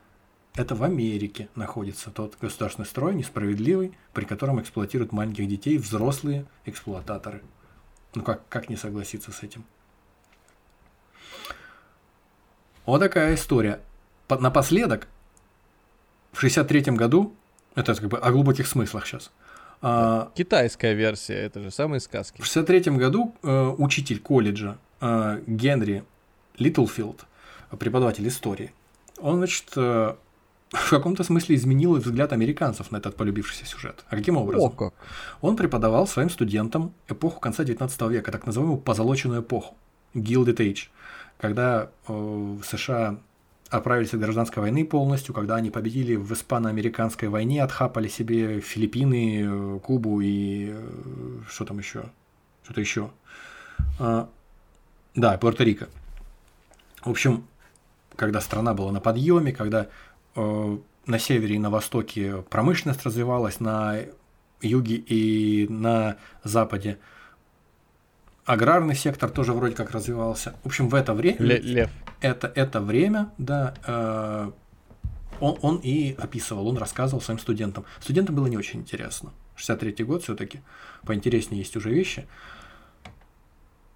это 0.56 0.76
в 0.76 0.84
Америке 0.84 1.50
находится 1.56 2.10
тот 2.10 2.36
государственный 2.42 2.86
строй 2.86 3.16
несправедливый, 3.16 3.98
при 4.14 4.26
котором 4.26 4.60
эксплуатируют 4.60 5.12
маленьких 5.12 5.48
детей 5.48 5.78
взрослые 5.78 6.46
эксплуататоры. 6.66 7.42
Ну 8.16 8.24
как, 8.24 8.48
как 8.50 8.68
не 8.70 8.76
согласиться 8.76 9.32
с 9.32 9.44
этим? 9.44 9.64
Вот 12.86 13.00
такая 13.00 13.36
история. 13.36 13.82
Напоследок, 14.30 15.08
в 16.38 16.42
63 16.42 16.82
году, 16.96 17.34
это 17.74 17.96
как 17.96 18.10
бы 18.10 18.18
о 18.20 18.32
глубоких 18.32 18.68
смыслах 18.68 19.08
сейчас, 19.08 19.32
а, 19.82 20.32
Китайская 20.36 20.94
версия, 20.94 21.34
это 21.34 21.62
же 21.62 21.72
самые 21.72 22.00
сказки. 22.00 22.42
В 22.42 22.46
63 22.46 22.92
году 22.98 23.34
э, 23.42 23.74
учитель 23.78 24.20
колледжа 24.20 24.78
э, 25.02 25.42
Генри 25.48 26.04
Литлфилд, 26.60 27.26
преподаватель 27.80 28.28
истории, 28.28 28.72
он, 29.20 29.38
значит, 29.38 29.66
э, 29.78 30.14
в 30.70 30.90
каком-то 30.92 31.24
смысле 31.24 31.56
изменил 31.56 31.96
взгляд 31.96 32.34
американцев 32.34 32.92
на 32.92 32.98
этот 32.98 33.16
полюбившийся 33.16 33.66
сюжет. 33.66 34.06
А 34.08 34.16
каким 34.16 34.38
образом? 34.38 34.68
О, 34.68 34.70
как. 34.70 34.94
Он 35.42 35.56
преподавал 35.56 36.06
своим 36.06 36.30
студентам 36.30 36.94
эпоху 37.08 37.40
конца 37.40 37.64
19 37.64 38.02
века, 38.12 38.32
так 38.32 38.46
называемую 38.46 38.80
позолоченную 38.80 39.42
эпоху, 39.42 39.76
Gilded 40.14 40.58
Age, 40.58 40.90
когда 41.40 41.90
э, 42.08 42.14
в 42.14 42.64
США 42.64 43.18
отправились 43.70 44.14
от 44.14 44.20
гражданской 44.20 44.62
войны 44.62 44.86
полностью, 44.86 45.34
когда 45.34 45.56
они 45.56 45.70
победили 45.70 46.16
в 46.16 46.32
испано-американской 46.34 47.30
войне, 47.30 47.64
отхапали 47.64 48.08
себе 48.08 48.60
Филиппины, 48.62 49.44
э, 49.46 49.80
Кубу 49.80 50.22
и 50.22 50.72
э, 50.72 51.40
что 51.50 51.66
там 51.66 51.80
еще? 51.80 52.06
Что-то 52.64 52.82
еще. 52.82 53.12
А, 54.00 54.30
да, 55.16 55.38
Пуэрто-Рико. 55.38 55.88
В 57.04 57.10
общем, 57.10 57.46
когда 58.16 58.42
страна 58.42 58.74
была 58.74 58.92
на 58.92 59.00
подъеме, 59.00 59.52
когда 59.52 59.88
Э, 60.38 60.78
на 61.08 61.20
севере 61.20 61.56
и 61.56 61.60
на 61.60 61.70
востоке 61.70 62.44
промышленность 62.50 63.04
развивалась, 63.04 63.60
на 63.60 63.96
юге 64.62 64.96
и 64.96 65.66
на 65.70 66.18
западе 66.44 67.00
аграрный 68.46 68.94
сектор 68.94 69.30
тоже 69.30 69.54
вроде 69.54 69.74
как 69.74 69.92
развивался. 69.92 70.54
В 70.64 70.68
общем, 70.68 70.90
в 70.90 70.96
это 70.96 71.14
время... 71.14 71.38
Лев. 71.40 71.90
Это, 72.22 72.52
это 72.56 72.82
время, 72.82 73.32
да, 73.38 73.74
э, 73.86 74.52
он, 75.40 75.58
он 75.62 75.78
и 75.78 76.16
описывал, 76.18 76.68
он 76.68 76.78
рассказывал 76.78 77.22
своим 77.22 77.40
студентам. 77.40 77.86
Студентам 78.00 78.36
было 78.36 78.48
не 78.48 78.58
очень 78.58 78.80
интересно. 78.80 79.32
63-й 79.58 80.04
год 80.04 80.24
все 80.24 80.36
таки 80.36 80.62
поинтереснее 81.06 81.60
есть 81.60 81.76
уже 81.76 81.92
вещи. 81.92 82.28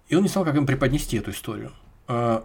И 0.08 0.14
он 0.14 0.22
не 0.22 0.28
знал, 0.28 0.44
как 0.44 0.54
им 0.56 0.66
преподнести 0.66 1.16
эту 1.16 1.30
историю. 1.30 1.72
Э, 2.08 2.42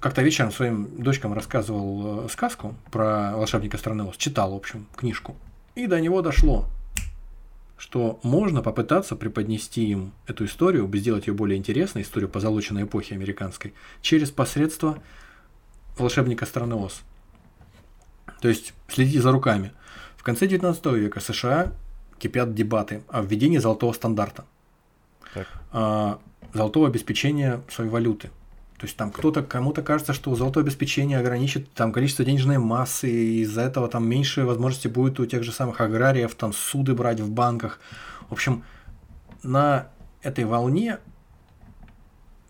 как-то 0.00 0.22
вечером 0.22 0.50
своим 0.50 1.02
дочкам 1.02 1.32
рассказывал 1.34 2.24
э, 2.24 2.28
сказку 2.28 2.74
про 2.90 3.36
волшебника 3.36 3.76
страны 3.76 4.04
Оз, 4.04 4.16
читал, 4.16 4.52
в 4.52 4.56
общем, 4.56 4.86
книжку. 4.96 5.36
И 5.74 5.86
до 5.86 6.00
него 6.00 6.22
дошло, 6.22 6.66
что 7.80 8.20
можно 8.22 8.60
попытаться 8.60 9.16
преподнести 9.16 9.86
им 9.86 10.12
эту 10.26 10.44
историю, 10.44 10.88
сделать 10.98 11.26
ее 11.26 11.32
более 11.32 11.56
интересной, 11.56 12.02
историю 12.02 12.28
позолоченной 12.28 12.82
эпохи 12.82 13.14
американской, 13.14 13.72
через 14.02 14.30
посредство 14.30 15.02
волшебника 15.96 16.44
страны 16.44 16.74
Оз. 16.74 17.00
То 18.42 18.48
есть 18.48 18.74
следите 18.86 19.22
за 19.22 19.32
руками. 19.32 19.72
В 20.18 20.22
конце 20.22 20.46
19 20.46 20.84
века 20.92 21.20
США 21.20 21.72
кипят 22.18 22.54
дебаты 22.54 23.02
о 23.08 23.22
введении 23.22 23.56
золотого 23.56 23.94
стандарта, 23.94 24.44
так. 25.32 25.48
А, 25.72 26.20
золотого 26.52 26.86
обеспечения 26.86 27.62
своей 27.70 27.90
валюты– 27.90 28.30
то 28.80 28.86
есть 28.86 28.96
там 28.96 29.10
кто-то, 29.10 29.42
кому-то 29.42 29.82
кажется, 29.82 30.14
что 30.14 30.34
золотое 30.34 30.64
обеспечение 30.64 31.18
ограничит 31.18 31.70
там 31.74 31.92
количество 31.92 32.24
денежной 32.24 32.56
массы, 32.56 33.10
и 33.10 33.42
из-за 33.42 33.60
этого 33.60 33.88
там 33.88 34.08
меньше 34.08 34.46
возможности 34.46 34.88
будет 34.88 35.20
у 35.20 35.26
тех 35.26 35.42
же 35.42 35.52
самых 35.52 35.82
аграриев 35.82 36.34
там 36.34 36.54
суды 36.54 36.94
брать 36.94 37.20
в 37.20 37.30
банках. 37.30 37.78
В 38.30 38.32
общем, 38.32 38.64
на 39.42 39.88
этой 40.22 40.46
волне 40.46 40.98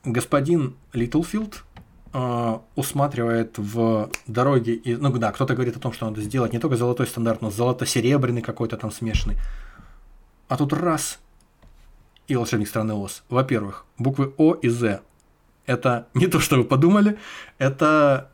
господин 0.04 0.76
Литлфилд 0.92 1.64
э, 2.12 2.58
усматривает 2.76 3.58
в 3.58 4.08
дороге, 4.28 4.74
и, 4.74 4.94
ну 4.94 5.10
да, 5.18 5.32
кто-то 5.32 5.54
говорит 5.54 5.76
о 5.76 5.80
том, 5.80 5.92
что 5.92 6.06
надо 6.06 6.22
сделать 6.22 6.52
не 6.52 6.60
только 6.60 6.76
золотой 6.76 7.08
стандарт, 7.08 7.42
но 7.42 7.50
золото-серебряный 7.50 8.42
какой-то 8.42 8.76
там 8.76 8.92
смешанный. 8.92 9.36
А 10.46 10.56
тут 10.56 10.72
раз 10.74 11.18
и 12.28 12.36
волшебник 12.36 12.68
страны 12.68 12.94
Оз. 12.94 13.24
Во-первых, 13.28 13.84
буквы 13.98 14.32
О 14.36 14.54
и 14.54 14.68
З 14.68 15.00
это 15.66 16.08
не 16.14 16.26
то, 16.26 16.40
что 16.40 16.56
вы 16.56 16.64
подумали, 16.64 17.18
это 17.58 18.30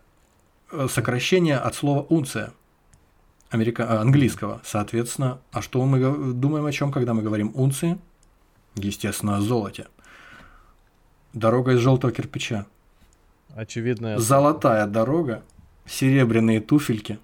э, 0.72 0.86
сокращение 0.88 1.58
от 1.58 1.74
слова 1.74 2.06
унция 2.08 2.52
америка... 3.50 3.82
Э, 3.82 3.96
английского. 3.98 4.60
Соответственно, 4.64 5.40
а 5.52 5.62
что 5.62 5.84
мы 5.84 6.32
думаем 6.32 6.66
о 6.66 6.72
чем, 6.72 6.92
когда 6.92 7.14
мы 7.14 7.22
говорим 7.22 7.52
унции? 7.54 7.98
Естественно, 8.74 9.36
о 9.36 9.40
золоте. 9.40 9.86
Дорога 11.32 11.72
из 11.72 11.80
желтого 11.80 12.12
кирпича. 12.12 12.66
Очевидная. 13.54 14.18
Золотая 14.18 14.86
дорога, 14.86 15.42
серебряные 15.86 16.60
туфельки. 16.60 17.18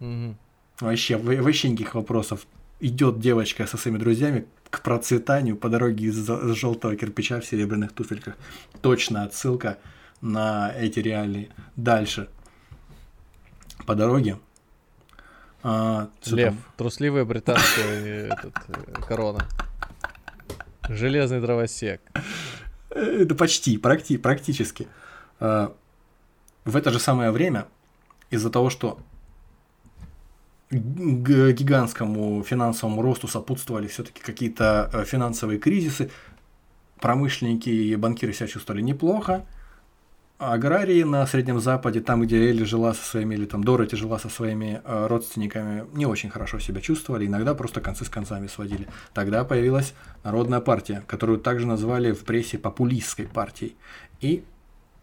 Угу. 0.00 0.36
Вообще, 0.80 1.16
вообще 1.16 1.70
никаких 1.70 1.94
вопросов. 1.94 2.46
Идет 2.80 3.20
девочка 3.20 3.66
со 3.66 3.76
своими 3.76 3.98
друзьями, 3.98 4.46
к 4.72 4.80
процветанию 4.80 5.54
по 5.54 5.68
дороге 5.68 6.06
из 6.06 6.26
желтого 6.56 6.96
кирпича 6.96 7.40
в 7.40 7.44
серебряных 7.44 7.92
туфельках. 7.92 8.36
Точно 8.80 9.22
отсылка 9.24 9.78
на 10.22 10.72
эти 10.74 10.98
реалии. 10.98 11.50
Дальше. 11.76 12.30
По 13.84 13.94
дороге. 13.94 14.38
А, 15.62 16.08
Лев, 16.24 16.54
там? 16.54 16.64
трусливая 16.78 17.26
британская 17.26 18.28
этот, 18.28 18.54
э, 18.68 18.92
корона. 19.06 19.46
Железный 20.88 21.42
дровосек. 21.42 22.00
Это 22.88 23.34
почти, 23.34 23.76
практи, 23.76 24.16
практически. 24.16 24.88
А, 25.38 25.76
в 26.64 26.76
это 26.76 26.90
же 26.90 26.98
самое 26.98 27.30
время, 27.30 27.66
из-за 28.30 28.48
того, 28.48 28.70
что 28.70 28.98
гигантскому 30.72 32.42
финансовому 32.42 33.02
росту 33.02 33.28
сопутствовали 33.28 33.86
все-таки 33.86 34.22
какие-то 34.22 34.90
э, 34.92 35.04
финансовые 35.04 35.58
кризисы. 35.58 36.10
Промышленники 37.00 37.68
и 37.68 37.96
банкиры 37.96 38.32
себя 38.32 38.46
чувствовали 38.46 38.80
неплохо. 38.80 39.44
Аграрии 40.38 41.04
на 41.04 41.24
Среднем 41.26 41.60
Западе, 41.60 42.00
там, 42.00 42.22
где 42.22 42.48
Элли 42.48 42.64
жила 42.64 42.94
со 42.94 43.04
своими, 43.04 43.36
или 43.36 43.44
там 43.44 43.62
Дороти 43.62 43.94
жила 43.94 44.18
со 44.18 44.28
своими 44.28 44.80
э, 44.84 45.06
родственниками, 45.06 45.84
не 45.92 46.04
очень 46.04 46.30
хорошо 46.30 46.58
себя 46.58 46.80
чувствовали, 46.80 47.26
иногда 47.26 47.54
просто 47.54 47.80
концы 47.80 48.04
с 48.04 48.08
концами 48.08 48.48
сводили. 48.48 48.88
Тогда 49.14 49.44
появилась 49.44 49.94
Народная 50.24 50.60
партия, 50.60 51.04
которую 51.06 51.38
также 51.38 51.66
назвали 51.66 52.12
в 52.12 52.24
прессе 52.24 52.58
популистской 52.58 53.26
партией. 53.26 53.76
И 54.20 54.42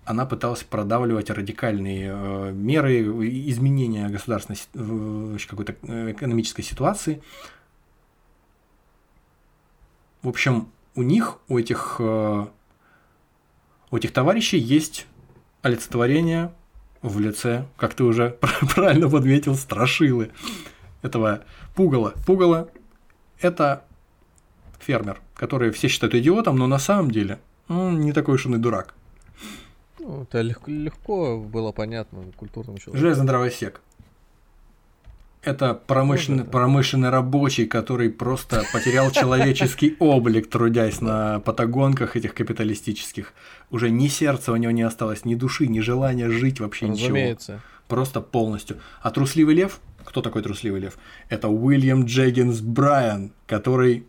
она 0.06 0.26
пыталась 0.26 0.64
продавливать 0.64 1.30
радикальные 1.30 2.12
э, 2.12 2.52
меры 2.52 3.02
изменения 3.50 4.10
государственной 4.10 4.58
э, 4.74 5.38
какой-то 5.48 5.76
э, 5.84 6.12
экономической 6.12 6.64
ситуации. 6.64 7.22
В 10.22 10.30
общем, 10.30 10.70
у 10.96 11.04
них, 11.04 11.38
у 11.48 11.58
этих, 11.58 12.02
у 12.02 12.50
этих 13.92 14.12
товарищей 14.12 14.58
есть 14.58 15.08
олицетворение 15.62 16.52
в 17.02 17.20
лице, 17.20 17.66
как 17.78 17.94
ты 17.94 18.04
уже 18.04 18.38
правильно 18.76 19.10
подметил, 19.10 19.56
страшилы 19.56 20.32
этого 21.02 21.44
пугала. 21.76 22.14
Пугало– 22.26 22.70
это 23.40 23.86
фермер, 24.80 25.22
который 25.36 25.72
все 25.72 25.88
считают 25.88 26.16
идиотом, 26.16 26.58
но 26.58 26.68
на 26.68 26.80
самом 26.80 27.12
деле 27.12 27.40
он 27.68 28.02
не 28.02 28.12
такой 28.12 28.36
уж 28.36 28.46
он 28.46 28.56
и 28.56 28.58
дурак. 28.58 28.94
Ну, 30.00 30.24
это 30.24 30.42
легко, 30.42 30.72
легко 30.72 31.38
было 31.38 31.72
понятно 31.72 32.24
культурным 32.38 32.78
человеком. 32.78 33.00
Железный 33.00 33.28
дровосек. 33.28 33.82
Это 35.42 35.74
промышленный, 35.74 36.44
промышленный 36.44 37.10
рабочий, 37.10 37.66
который 37.66 38.10
просто 38.10 38.64
потерял 38.74 39.10
человеческий 39.10 39.96
облик, 40.00 40.50
трудясь 40.50 41.00
на 41.00 41.40
патагонках 41.40 42.18
этих 42.18 42.34
капиталистических. 42.34 43.34
Уже 43.72 43.90
ни 43.90 44.08
сердца 44.08 44.52
у 44.52 44.58
него 44.58 44.72
не 44.72 44.82
осталось, 44.82 45.24
ни 45.24 45.36
души, 45.36 45.68
ни 45.68 45.80
желания 45.80 46.30
жить 46.30 46.60
вообще 46.60 46.90
ничего. 46.90 47.08
Разумеется. 47.08 47.62
Просто 47.88 48.20
полностью. 48.20 48.80
А 49.02 49.12
трусливый 49.12 49.56
лев? 49.56 49.80
Кто 50.04 50.22
такой 50.22 50.44
трусливый 50.44 50.82
лев? 50.82 50.98
Это 51.30 51.48
Уильям 51.48 52.04
Джеггинс 52.04 52.60
Брайан, 52.60 53.32
который, 53.48 54.06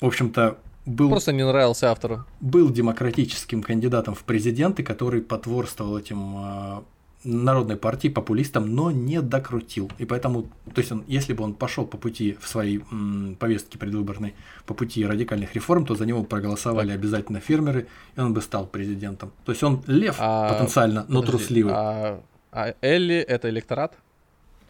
в 0.00 0.06
общем-то, 0.06 0.58
был, 0.86 1.08
Просто 1.10 1.32
не 1.32 1.44
нравился 1.46 1.90
автору. 1.90 2.24
был 2.40 2.70
демократическим 2.70 3.62
кандидатом 3.62 4.14
в 4.14 4.22
президенты, 4.24 4.82
который 4.82 5.20
потворствовал 5.22 5.96
этим 5.98 6.36
э, 6.36 6.80
народной 7.24 7.76
партии, 7.76 8.08
популистам, 8.08 8.74
но 8.74 8.90
не 8.90 9.20
докрутил. 9.22 9.88
И 9.98 10.04
поэтому, 10.04 10.42
то 10.74 10.78
есть, 10.80 10.90
он, 10.90 11.04
если 11.06 11.34
бы 11.34 11.44
он 11.44 11.54
пошел 11.54 11.86
по 11.86 11.96
пути 11.96 12.36
в 12.40 12.48
своей 12.48 12.80
м, 12.90 13.36
повестке 13.38 13.78
предвыборной, 13.78 14.34
по 14.66 14.74
пути 14.74 15.06
радикальных 15.06 15.54
реформ, 15.54 15.86
то 15.86 15.94
за 15.94 16.04
него 16.04 16.24
проголосовали 16.24 16.90
обязательно 16.90 17.38
фермеры, 17.38 17.86
и 18.16 18.20
он 18.20 18.34
бы 18.34 18.42
стал 18.42 18.66
президентом. 18.66 19.30
То 19.44 19.52
есть 19.52 19.62
он 19.62 19.82
лев 19.86 20.16
А, 20.18 20.52
потенциально, 20.52 21.04
но 21.08 21.20
Подожди, 21.20 21.30
трусливый. 21.30 21.72
А, 21.76 22.20
а 22.50 22.74
Элли 22.82 23.16
это 23.16 23.48
электорат? 23.50 23.94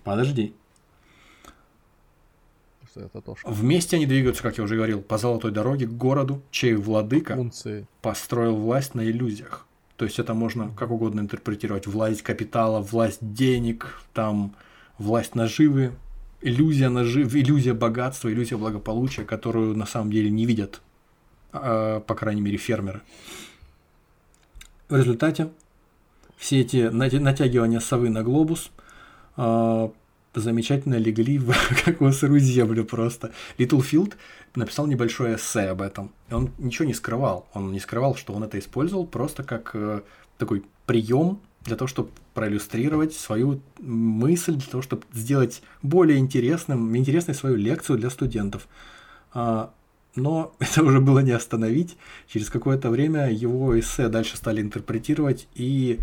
Подожди. 0.04 0.52
Что 2.92 3.00
это 3.00 3.22
то, 3.22 3.36
что 3.36 3.50
Вместе 3.50 3.96
они 3.96 4.04
двигаются, 4.04 4.42
как 4.42 4.58
я 4.58 4.64
уже 4.64 4.76
говорил, 4.76 5.00
по 5.00 5.16
золотой 5.16 5.50
дороге 5.50 5.86
к 5.86 5.92
городу, 5.92 6.42
чей 6.50 6.74
владыка 6.74 7.32
унции. 7.32 7.86
построил 8.02 8.54
власть 8.56 8.94
на 8.94 9.00
иллюзиях. 9.00 9.66
То 9.96 10.04
есть 10.04 10.18
это 10.18 10.34
можно 10.34 10.70
как 10.76 10.90
угодно 10.90 11.20
интерпретировать. 11.20 11.86
Власть 11.86 12.20
капитала, 12.20 12.80
власть 12.80 13.20
денег, 13.22 14.02
там 14.12 14.54
власть 14.98 15.34
наживы, 15.34 15.92
иллюзия 16.42 16.90
нажив, 16.90 17.34
иллюзия 17.34 17.72
богатства, 17.72 18.30
иллюзия 18.30 18.58
благополучия, 18.58 19.24
которую 19.24 19.74
на 19.74 19.86
самом 19.86 20.10
деле 20.10 20.28
не 20.28 20.44
видят, 20.44 20.82
а, 21.50 22.00
по 22.00 22.14
крайней 22.14 22.42
мере, 22.42 22.58
фермеры. 22.58 23.00
В 24.90 24.96
результате 24.96 25.50
все 26.36 26.60
эти 26.60 26.88
натягивания 26.88 27.80
совы 27.80 28.10
на 28.10 28.22
глобус 28.22 28.70
а, 29.38 29.90
замечательно 30.40 30.96
легли 30.96 31.38
в 31.38 31.54
какую 31.84 32.12
сырую 32.12 32.40
землю 32.40 32.84
просто. 32.84 33.32
Литлфилд 33.58 34.16
написал 34.54 34.86
небольшое 34.86 35.36
эссе 35.36 35.68
об 35.68 35.82
этом. 35.82 36.12
Он 36.30 36.50
ничего 36.58 36.86
не 36.86 36.94
скрывал. 36.94 37.46
Он 37.52 37.72
не 37.72 37.80
скрывал, 37.80 38.14
что 38.16 38.32
он 38.32 38.44
это 38.44 38.58
использовал 38.58 39.06
просто 39.06 39.42
как 39.42 39.70
э, 39.74 40.02
такой 40.38 40.64
прием 40.86 41.40
для 41.64 41.76
того, 41.76 41.88
чтобы 41.88 42.10
проиллюстрировать 42.34 43.14
свою 43.14 43.60
мысль, 43.78 44.54
для 44.54 44.66
того, 44.66 44.82
чтобы 44.82 45.02
сделать 45.12 45.62
более 45.82 46.18
интересным, 46.18 46.96
интересной 46.96 47.34
свою 47.34 47.56
лекцию 47.56 47.98
для 47.98 48.10
студентов. 48.10 48.66
А, 49.32 49.72
но 50.16 50.54
это 50.58 50.82
уже 50.82 51.00
было 51.00 51.20
не 51.20 51.32
остановить. 51.32 51.96
Через 52.26 52.50
какое-то 52.50 52.90
время 52.90 53.30
его 53.30 53.78
эссе 53.78 54.08
дальше 54.08 54.36
стали 54.36 54.60
интерпретировать, 54.60 55.46
и 55.54 55.98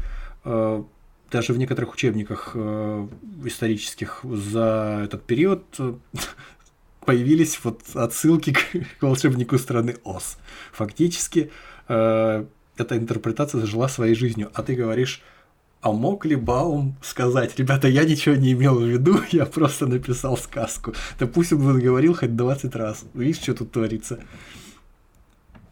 э, 0.45 0.83
даже 1.31 1.53
в 1.53 1.57
некоторых 1.57 1.93
учебниках 1.93 2.51
э, 2.53 3.07
исторических 3.45 4.21
за 4.23 5.01
этот 5.05 5.23
период 5.23 5.63
э, 5.79 5.93
появились 7.05 7.59
вот 7.63 7.81
отсылки 7.93 8.53
к, 8.53 8.59
к 8.99 9.01
волшебнику 9.01 9.57
страны 9.57 9.97
Оз. 10.03 10.37
Фактически 10.71 11.51
э, 11.87 12.45
эта 12.77 12.97
интерпретация 12.97 13.61
зажила 13.61 13.87
своей 13.87 14.15
жизнью, 14.15 14.51
а 14.53 14.63
ты 14.63 14.75
говоришь, 14.75 15.21
а 15.81 15.91
мог 15.91 16.25
ли 16.25 16.35
Баум 16.35 16.97
сказать, 17.01 17.57
ребята, 17.57 17.87
я 17.87 18.03
ничего 18.03 18.35
не 18.35 18.51
имел 18.51 18.79
в 18.79 18.83
виду, 18.83 19.19
я 19.31 19.45
просто 19.45 19.87
написал 19.87 20.37
сказку. 20.37 20.93
Да 21.19 21.27
пусть 21.27 21.53
он 21.53 21.79
говорил 21.79 22.15
хоть 22.15 22.35
20 22.35 22.75
раз. 22.75 23.05
Видишь, 23.13 23.41
что 23.41 23.53
тут 23.53 23.71
творится? 23.71 24.19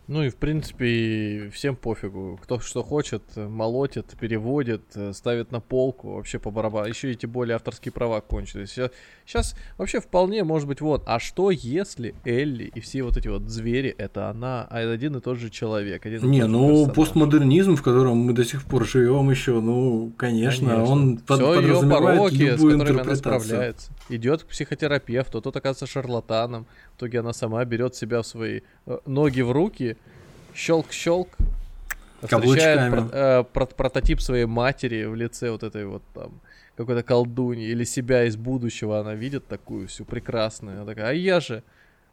Ну 0.07 0.23
и 0.23 0.29
в 0.29 0.37
принципе 0.37 1.49
всем 1.53 1.75
пофигу. 1.75 2.39
Кто 2.41 2.59
что 2.61 2.81
хочет, 2.81 3.23
молотит, 3.35 4.05
переводит, 4.19 4.83
э, 4.95 5.11
ставит 5.11 5.51
на 5.51 5.59
полку, 5.59 6.13
вообще 6.13 6.39
по 6.39 6.49
барабану. 6.49 6.87
Еще 6.87 7.11
и 7.11 7.15
тем 7.15 7.31
более 7.31 7.55
авторские 7.55 7.91
права 7.91 8.21
кончились. 8.21 8.69
Сейчас 9.25 9.55
вообще 9.77 9.99
вполне 9.99 10.45
может 10.45 10.67
быть 10.69 10.79
вот, 10.79 11.03
а 11.07 11.19
что 11.19 11.51
если 11.51 12.15
Элли 12.23 12.71
и 12.73 12.79
все 12.79 13.03
вот 13.03 13.17
эти 13.17 13.27
вот 13.27 13.49
звери, 13.49 13.93
это 13.97 14.29
она, 14.29 14.65
а 14.69 14.77
один 14.79 15.17
и 15.17 15.19
тот 15.19 15.37
же 15.39 15.49
человек. 15.49 16.05
Один 16.05 16.29
Не, 16.31 16.45
ну 16.47 16.69
персонаж. 16.69 16.95
постмодернизм, 16.95 17.75
в 17.75 17.83
котором 17.83 18.17
мы 18.19 18.31
до 18.31 18.45
сих 18.45 18.63
пор 18.63 18.85
живем 18.87 19.29
еще, 19.29 19.59
ну, 19.59 20.13
конечно, 20.15 20.69
Конечно. 20.69 20.91
он 20.93 21.17
под- 21.17 21.39
её 21.41 21.55
подразумевает 21.55 22.17
пороки, 22.17 22.55
с 22.55 22.61
которыми 22.61 22.99
она 23.01 23.15
справляется. 23.15 23.91
Идет 24.07 24.43
к 24.43 24.47
психотерапевту, 24.47 25.41
тот 25.41 25.57
оказывается 25.57 25.85
шарлатаном. 25.85 26.65
В 26.97 26.99
итоге 26.99 27.19
она 27.19 27.31
сама 27.31 27.63
берет 27.63 27.93
себя 27.93 28.23
в 28.23 28.25
свои 28.25 28.61
э, 28.87 28.97
ноги 29.05 29.41
в 29.41 29.51
руки, 29.51 29.97
щелк-щелк, 30.55 31.27
встречает 32.23 32.29
Каблучками. 32.31 32.89
про- 32.89 33.09
э, 33.19 33.43
про- 33.43 33.65
прототип 33.67 34.19
своей 34.19 34.45
матери 34.45 35.05
в 35.05 35.13
лице 35.13 35.51
вот 35.51 35.61
этой 35.61 35.85
вот 35.85 36.01
там 36.15 36.41
какой-то 36.75 37.03
колдуньи 37.03 37.67
или 37.69 37.83
себя 37.83 38.23
из 38.23 38.35
будущего 38.35 38.99
она 38.99 39.13
видит 39.13 39.45
такую 39.45 39.87
всю 39.87 40.05
прекрасную. 40.05 40.77
Она 40.77 40.85
такая, 40.87 41.09
а 41.09 41.13
я 41.13 41.39
же, 41.39 41.61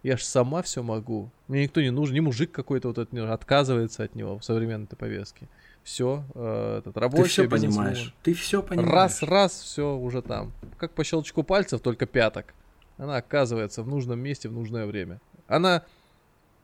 я 0.02 0.18
же 0.18 0.24
сама 0.24 0.60
все 0.60 0.82
могу. 0.82 1.30
Мне 1.48 1.62
никто 1.62 1.80
не 1.80 1.88
нужен, 1.90 2.14
ни 2.14 2.20
мужик 2.20 2.52
какой-то 2.52 2.88
вот 2.88 2.98
этот 2.98 3.18
отказывается 3.30 4.02
от 4.02 4.14
него 4.14 4.38
в 4.38 4.44
современной 4.44 4.86
повестке. 4.86 5.48
Все, 5.82 6.24
этот 6.34 6.92
Ты 6.92 7.00
рабочий 7.00 7.28
все 7.30 7.46
бизнесвумен. 7.46 7.88
понимаешь. 7.92 8.14
Ты 8.22 8.34
все 8.34 8.62
понимаешь. 8.62 8.90
Раз, 8.92 9.22
раз, 9.22 9.52
все 9.62 9.96
уже 9.96 10.20
там. 10.20 10.52
Как 10.76 10.90
по 10.92 11.04
щелчку 11.04 11.42
пальцев, 11.42 11.80
только 11.80 12.04
пяток. 12.04 12.52
Она 12.96 13.16
оказывается 13.16 13.82
в 13.82 13.88
нужном 13.88 14.20
месте 14.20 14.48
в 14.48 14.52
нужное 14.52 14.86
время. 14.86 15.20
Она 15.46 15.84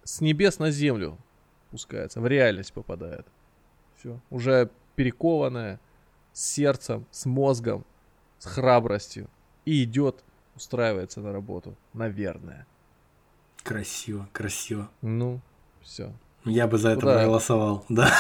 с 0.05 0.21
небес 0.21 0.59
на 0.59 0.71
землю 0.71 1.19
спускается, 1.69 2.21
в 2.21 2.27
реальность 2.27 2.73
попадает. 2.73 3.27
Все. 3.97 4.21
Уже 4.31 4.71
перекованная, 4.97 5.81
с 6.33 6.43
сердцем, 6.43 7.07
с 7.11 7.27
мозгом, 7.27 7.85
с 8.39 8.47
храбростью. 8.47 9.29
И 9.65 9.85
идет, 9.85 10.25
устраивается 10.57 11.21
на 11.21 11.33
работу. 11.33 11.77
Наверное. 11.93 12.67
Красиво, 13.63 14.29
красиво. 14.33 14.91
Ну, 15.03 15.41
все. 15.83 16.13
Я 16.45 16.67
бы 16.67 16.79
за 16.79 16.91
это 16.91 17.01
Куда? 17.01 17.15
проголосовал, 17.15 17.85
да. 17.89 18.13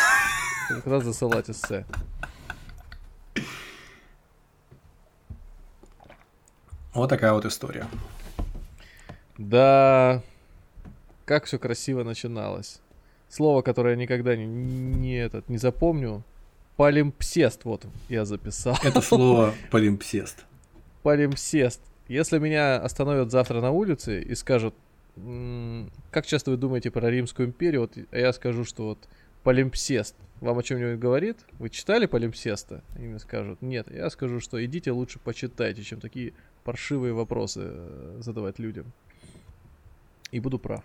Когда 0.68 1.00
засылать 1.00 1.50
эссе? 1.50 1.86
Вот 6.92 7.08
такая 7.08 7.32
вот 7.32 7.44
история. 7.44 7.86
Да, 9.38 10.22
как 11.24 11.44
все 11.44 11.58
красиво 11.58 12.02
начиналось. 12.02 12.80
Слово, 13.28 13.62
которое 13.62 13.90
я 13.90 13.96
никогда 13.96 14.36
не, 14.36 14.46
не, 14.46 15.16
этот, 15.16 15.48
не 15.48 15.56
запомню. 15.56 16.24
Полимпсест, 16.76 17.64
вот 17.64 17.86
я 18.08 18.24
записал. 18.24 18.76
Это 18.82 19.00
слово 19.02 19.54
полимпсест. 19.70 20.44
Полимпсест. 21.02 21.80
Если 22.08 22.38
меня 22.38 22.76
остановят 22.76 23.30
завтра 23.30 23.60
на 23.60 23.70
улице 23.70 24.20
и 24.20 24.34
скажут, 24.34 24.74
«М, 25.16 25.90
как 26.10 26.26
часто 26.26 26.50
вы 26.50 26.56
думаете 26.56 26.90
про 26.90 27.08
Римскую 27.08 27.48
империю, 27.48 27.82
вот 27.82 27.92
я 28.10 28.32
скажу, 28.32 28.64
что 28.64 28.84
вот 28.84 29.08
полимпсест 29.42 30.14
вам 30.40 30.58
о 30.58 30.62
чем-нибудь 30.62 30.98
говорит? 30.98 31.36
Вы 31.58 31.68
читали 31.68 32.06
полимпсеста? 32.06 32.82
Они 32.94 33.08
мне 33.08 33.18
скажут, 33.18 33.60
нет. 33.62 33.90
Я 33.90 34.08
скажу, 34.10 34.40
что 34.40 34.64
идите 34.64 34.90
лучше 34.90 35.18
почитайте, 35.18 35.82
чем 35.82 36.00
такие 36.00 36.32
паршивые 36.64 37.12
вопросы 37.12 37.60
э, 37.64 38.18
задавать 38.20 38.58
людям. 38.58 38.92
И 40.30 40.40
буду 40.40 40.58
прав. 40.58 40.84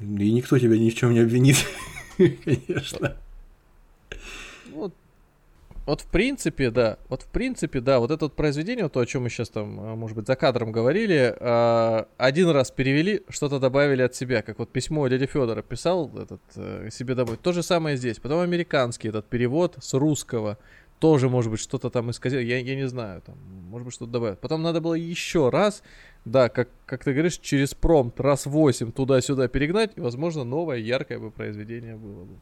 И 0.00 0.32
никто 0.32 0.58
тебя 0.58 0.78
ни 0.78 0.90
в 0.90 0.94
чем 0.94 1.12
не 1.12 1.20
обвинит. 1.20 1.56
Конечно. 2.16 3.16
Вот, 4.70 4.94
вот 5.86 6.00
в 6.00 6.06
принципе, 6.06 6.70
да, 6.70 6.98
вот 7.08 7.22
в 7.22 7.26
принципе, 7.26 7.80
да, 7.80 7.98
вот 7.98 8.10
это 8.10 8.24
вот 8.24 8.36
произведение, 8.36 8.88
то, 8.88 9.00
о 9.00 9.06
чем 9.06 9.24
мы 9.24 9.28
сейчас 9.28 9.50
там, 9.50 9.78
а, 9.80 9.94
может 9.94 10.16
быть, 10.16 10.26
за 10.26 10.34
кадром 10.34 10.72
говорили, 10.72 11.34
а, 11.38 12.08
один 12.16 12.48
раз 12.50 12.70
перевели, 12.70 13.22
что-то 13.28 13.58
добавили 13.58 14.02
от 14.02 14.14
себя, 14.14 14.42
как 14.42 14.58
вот 14.58 14.70
письмо 14.70 15.06
дяди 15.08 15.26
Федора 15.26 15.62
писал 15.62 16.10
этот 16.16 16.40
э, 16.56 16.88
себе 16.90 17.14
добавить. 17.14 17.40
То 17.40 17.52
же 17.52 17.62
самое 17.62 17.96
здесь. 17.96 18.18
Потом 18.18 18.40
американский 18.40 19.08
этот 19.08 19.26
перевод 19.26 19.76
с 19.80 19.92
русского 19.92 20.58
тоже, 21.00 21.28
может 21.28 21.50
быть, 21.50 21.60
что-то 21.60 21.90
там 21.90 22.10
исказил, 22.10 22.40
я, 22.40 22.58
я 22.58 22.76
не 22.76 22.88
знаю, 22.88 23.20
там, 23.20 23.36
может 23.68 23.84
быть, 23.84 23.94
что-то 23.94 24.10
добавить. 24.12 24.38
Потом 24.38 24.62
надо 24.62 24.80
было 24.80 24.94
еще 24.94 25.50
раз, 25.50 25.82
да, 26.24 26.48
как, 26.48 26.70
как 26.86 27.04
ты 27.04 27.12
говоришь, 27.12 27.36
через 27.38 27.74
промпт 27.74 28.20
раз 28.20 28.46
8 28.46 28.90
туда-сюда 28.92 29.48
перегнать, 29.48 29.92
и, 29.96 30.00
возможно, 30.00 30.44
новое 30.44 30.78
яркое 30.78 31.18
бы 31.18 31.30
произведение 31.30 31.96
было 31.96 32.24
бы. 32.24 32.34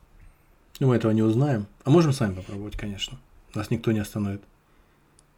Ну, 0.79 0.89
мы 0.89 0.97
этого 0.97 1.11
не 1.11 1.23
узнаем. 1.23 1.67
А 1.85 1.91
можем 1.91 2.13
сами 2.13 2.35
попробовать, 2.35 2.77
конечно. 2.77 3.19
Нас 3.55 3.71
никто 3.71 3.93
не 3.93 4.01
остановит. 4.01 4.43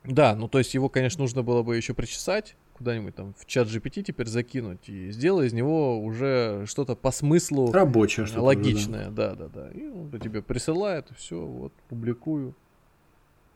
Да, 0.04 0.34
ну 0.36 0.48
то 0.48 0.58
есть 0.58 0.74
его, 0.74 0.88
конечно, 0.88 1.22
нужно 1.22 1.42
было 1.42 1.62
бы 1.62 1.76
еще 1.76 1.94
причесать, 1.94 2.56
куда-нибудь 2.74 3.14
там 3.14 3.34
в 3.38 3.46
чат 3.46 3.68
GPT 3.68 4.02
теперь 4.02 4.26
закинуть, 4.26 4.88
и 4.88 5.10
сделай 5.10 5.46
из 5.46 5.52
него 5.52 5.98
уже 5.98 6.64
что-то 6.66 6.94
по 6.94 7.10
смыслу 7.10 7.72
Рабочее 7.72 8.26
что-то. 8.26 8.42
уже, 8.42 8.54
да. 8.54 8.60
логичное, 8.60 9.10
да, 9.10 9.34
да, 9.34 9.48
да. 9.48 9.70
И 9.70 9.86
он 9.86 10.10
тебе 10.20 10.42
присылает, 10.42 11.06
все, 11.16 11.40
вот, 11.40 11.72
публикую. 11.88 12.54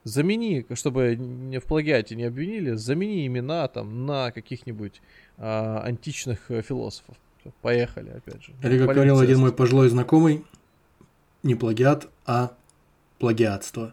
Замени, 0.05 0.65
чтобы 0.73 1.17
не 1.17 1.59
в 1.59 1.65
плагиате 1.65 2.15
не 2.15 2.25
обвинили, 2.25 2.73
замени 2.73 3.27
имена 3.27 3.69
там 3.69 4.07
на 4.07 4.31
каких-нибудь 4.31 5.03
а, 5.37 5.83
античных 5.85 6.51
э, 6.51 6.63
философов. 6.63 7.17
Всё, 7.41 7.51
Поехали, 7.61 8.11
опять 8.11 8.43
же. 8.43 8.53
Или, 8.63 8.79
как 8.79 8.95
говорил 8.95 9.19
один 9.19 9.41
мой 9.41 9.53
пожилой 9.53 9.91
знакомый, 9.91 10.45
не 11.43 11.57
плагиат, 11.57 12.09
а 12.25 12.53
плагиатство. 13.19 13.93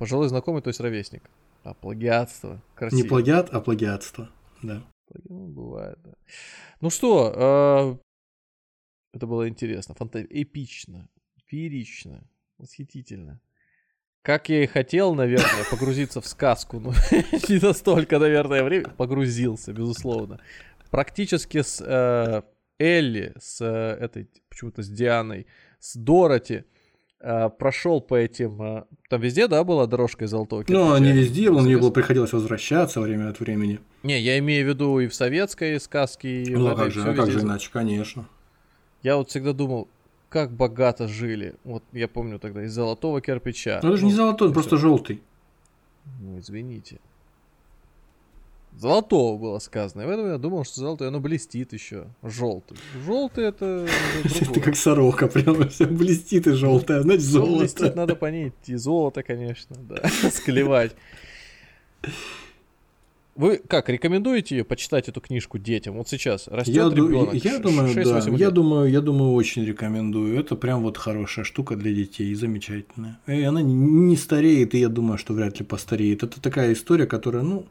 Пожилой 0.00 0.30
знакомый, 0.30 0.62
то 0.62 0.68
есть 0.68 0.80
ровесник. 0.80 1.22
А 1.62 1.74
плагиатство. 1.74 2.62
Красиво. 2.74 3.02
Не 3.02 3.06
плагиат, 3.06 3.50
а 3.50 3.60
плагиатство. 3.60 4.30
Да. 4.62 4.82
Ну, 5.28 5.46
бывает, 5.48 5.98
да. 6.02 6.14
Ну 6.80 6.88
что, 6.88 7.34
а, 7.36 7.98
это 9.12 9.26
было 9.26 9.46
интересно, 9.46 9.94
фанта... 9.94 10.22
эпично, 10.22 11.06
феерично, 11.44 12.26
восхитительно. 12.56 13.42
Как 14.22 14.48
я 14.48 14.64
и 14.64 14.66
хотел, 14.66 15.14
наверное, 15.14 15.66
погрузиться 15.70 16.22
в 16.22 16.26
сказку, 16.26 16.80
но 16.80 16.94
не 17.50 17.60
настолько, 17.60 18.18
наверное, 18.18 18.64
время. 18.64 18.88
Погрузился, 18.96 19.74
безусловно. 19.74 20.40
Практически 20.90 21.60
с 21.60 21.78
э, 21.78 22.42
Элли, 22.78 23.34
с 23.38 23.60
э, 23.60 24.02
этой, 24.02 24.30
почему-то 24.48 24.82
с 24.82 24.88
Дианой, 24.88 25.46
с 25.78 25.94
Дороти 25.94 26.54
э, 26.54 26.64
прошел 27.58 28.00
по 28.00 28.14
этим... 28.14 28.62
э, 28.62 28.84
там 29.08 29.20
везде, 29.20 29.46
да, 29.46 29.62
была 29.62 29.86
дорожка 29.86 30.24
из 30.24 30.32
Но 30.32 30.96
кирпича? 30.96 30.98
не 30.98 31.12
везде, 31.12 31.50
он 31.50 31.64
мне 31.64 31.76
было 31.76 31.90
приходилось 31.90 32.32
возвращаться 32.32 33.00
время 33.00 33.28
от 33.28 33.40
времени. 33.40 33.80
Не, 34.02 34.18
я 34.18 34.38
имею 34.38 34.64
в 34.64 34.68
виду 34.70 34.98
и 35.00 35.06
в 35.06 35.14
советской 35.14 35.78
сказке, 35.80 36.42
и 36.42 36.54
в 36.54 36.58
Ну 36.58 36.68
а 36.68 36.72
этой, 36.72 36.84
как 36.84 36.90
же, 36.92 37.02
а 37.02 37.14
как 37.14 37.30
же 37.30 37.40
иначе, 37.40 37.70
конечно. 37.72 38.26
Я 39.02 39.16
вот 39.16 39.28
всегда 39.28 39.52
думал, 39.52 39.88
как 40.30 40.50
богато 40.52 41.08
жили. 41.08 41.56
Вот 41.64 41.82
я 41.92 42.08
помню 42.08 42.38
тогда 42.38 42.64
из 42.64 42.72
золотого 42.72 43.20
кирпича. 43.20 43.80
Ну 43.82 43.88
это 43.90 43.98
же 43.98 44.04
не 44.06 44.12
Ну, 44.12 44.16
золотой, 44.16 44.48
он 44.48 44.54
просто 44.54 44.76
желтый. 44.76 45.20
Ну, 46.20 46.38
извините. 46.38 47.00
Золотого 48.76 49.36
было 49.36 49.58
сказано. 49.58 50.02
И 50.02 50.06
поэтому 50.06 50.28
я 50.28 50.38
думал, 50.38 50.64
что 50.64 50.80
золотое, 50.80 51.08
оно 51.08 51.20
блестит 51.20 51.72
еще. 51.72 52.06
Желтый. 52.22 52.78
Желтый 53.04 53.44
это 53.44 53.86
Ты 54.54 54.60
как 54.60 54.76
сорока, 54.76 55.28
прям 55.28 55.68
все 55.68 55.86
блестит 55.86 56.46
и 56.46 56.52
желтое, 56.52 57.02
значит 57.02 57.30
блестит, 57.30 57.78
золото. 57.78 57.96
надо 57.96 58.16
понять. 58.16 58.54
И 58.66 58.76
золото, 58.76 59.22
конечно, 59.22 59.76
да. 59.76 60.02
Склевать. 60.30 60.92
Вы 63.36 63.58
как, 63.58 63.88
рекомендуете 63.88 64.56
ее 64.56 64.64
почитать 64.64 65.08
эту 65.08 65.20
книжку 65.20 65.58
детям? 65.58 65.96
Вот 65.96 66.08
сейчас 66.08 66.46
растет 66.48 66.74
Я, 66.74 66.88
ребенок. 66.88 67.34
я 67.34 67.58
думаю, 67.58 67.94
да, 67.94 68.02
6-8 68.02 68.36
я 68.38 68.50
думаю, 68.50 68.90
я 68.90 69.00
думаю, 69.00 69.32
очень 69.32 69.64
рекомендую. 69.64 70.38
Это 70.38 70.56
прям 70.56 70.82
вот 70.82 70.98
хорошая 70.98 71.44
штука 71.44 71.76
для 71.76 71.92
детей, 71.92 72.34
замечательная. 72.34 73.18
И 73.26 73.42
она 73.42 73.62
не 73.62 74.16
стареет, 74.16 74.74
и 74.74 74.78
я 74.78 74.88
думаю, 74.88 75.16
что 75.16 75.32
вряд 75.32 75.58
ли 75.58 75.64
постареет. 75.64 76.22
Это 76.22 76.40
такая 76.40 76.72
история, 76.72 77.06
которая, 77.06 77.42
ну, 77.42 77.50
ну, 77.50 77.66